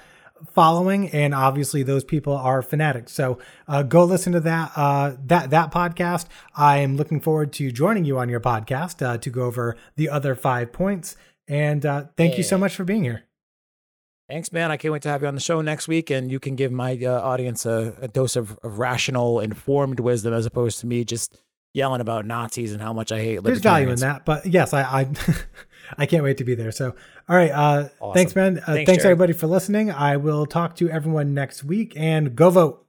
following, 0.52 1.08
and 1.08 1.34
obviously 1.34 1.82
those 1.82 2.04
people 2.04 2.36
are 2.36 2.60
fanatics. 2.60 3.12
So 3.12 3.38
uh, 3.66 3.84
go 3.84 4.04
listen 4.04 4.34
to 4.34 4.40
that 4.40 4.72
uh, 4.76 5.16
that 5.26 5.48
that 5.48 5.72
podcast. 5.72 6.26
I 6.54 6.78
am 6.78 6.98
looking 6.98 7.20
forward 7.20 7.54
to 7.54 7.72
joining 7.72 8.04
you 8.04 8.18
on 8.18 8.28
your 8.28 8.40
podcast 8.40 9.04
uh, 9.04 9.16
to 9.16 9.30
go 9.30 9.44
over 9.44 9.78
the 9.96 10.10
other 10.10 10.34
five 10.34 10.72
points. 10.72 11.16
And 11.48 11.86
uh, 11.86 12.04
thank 12.18 12.36
you 12.36 12.44
so 12.44 12.58
much 12.58 12.76
for 12.76 12.84
being 12.84 13.02
here. 13.02 13.24
Thanks, 14.30 14.52
man. 14.52 14.70
I 14.70 14.76
can't 14.76 14.92
wait 14.92 15.02
to 15.02 15.08
have 15.08 15.22
you 15.22 15.28
on 15.28 15.34
the 15.34 15.40
show 15.40 15.60
next 15.60 15.88
week, 15.88 16.08
and 16.10 16.30
you 16.30 16.38
can 16.38 16.54
give 16.54 16.70
my 16.70 16.96
uh, 17.02 17.20
audience 17.20 17.66
a, 17.66 17.96
a 18.00 18.06
dose 18.06 18.36
of, 18.36 18.56
of 18.62 18.78
rational, 18.78 19.40
informed 19.40 19.98
wisdom 19.98 20.32
as 20.32 20.46
opposed 20.46 20.78
to 20.80 20.86
me 20.86 21.04
just 21.04 21.36
yelling 21.72 22.00
about 22.00 22.26
Nazis 22.26 22.72
and 22.72 22.80
how 22.80 22.92
much 22.92 23.10
I 23.10 23.20
hate. 23.20 23.42
There's 23.42 23.58
value 23.58 23.90
in 23.90 23.98
that, 24.00 24.24
but 24.24 24.46
yes, 24.46 24.72
I 24.72 24.82
I, 24.82 25.08
I 25.98 26.06
can't 26.06 26.22
wait 26.22 26.38
to 26.38 26.44
be 26.44 26.54
there. 26.54 26.70
So, 26.70 26.94
all 27.28 27.36
right, 27.36 27.50
uh, 27.50 27.88
Awesome. 27.98 28.14
thanks, 28.14 28.36
man. 28.36 28.58
Uh, 28.58 28.74
Thanks, 28.74 28.88
thanks 28.90 29.04
everybody 29.04 29.32
for 29.32 29.48
listening. 29.48 29.90
I 29.90 30.16
will 30.16 30.46
talk 30.46 30.76
to 30.76 30.88
everyone 30.88 31.34
next 31.34 31.64
week, 31.64 31.94
and 31.96 32.36
go 32.36 32.50
vote. 32.50 32.86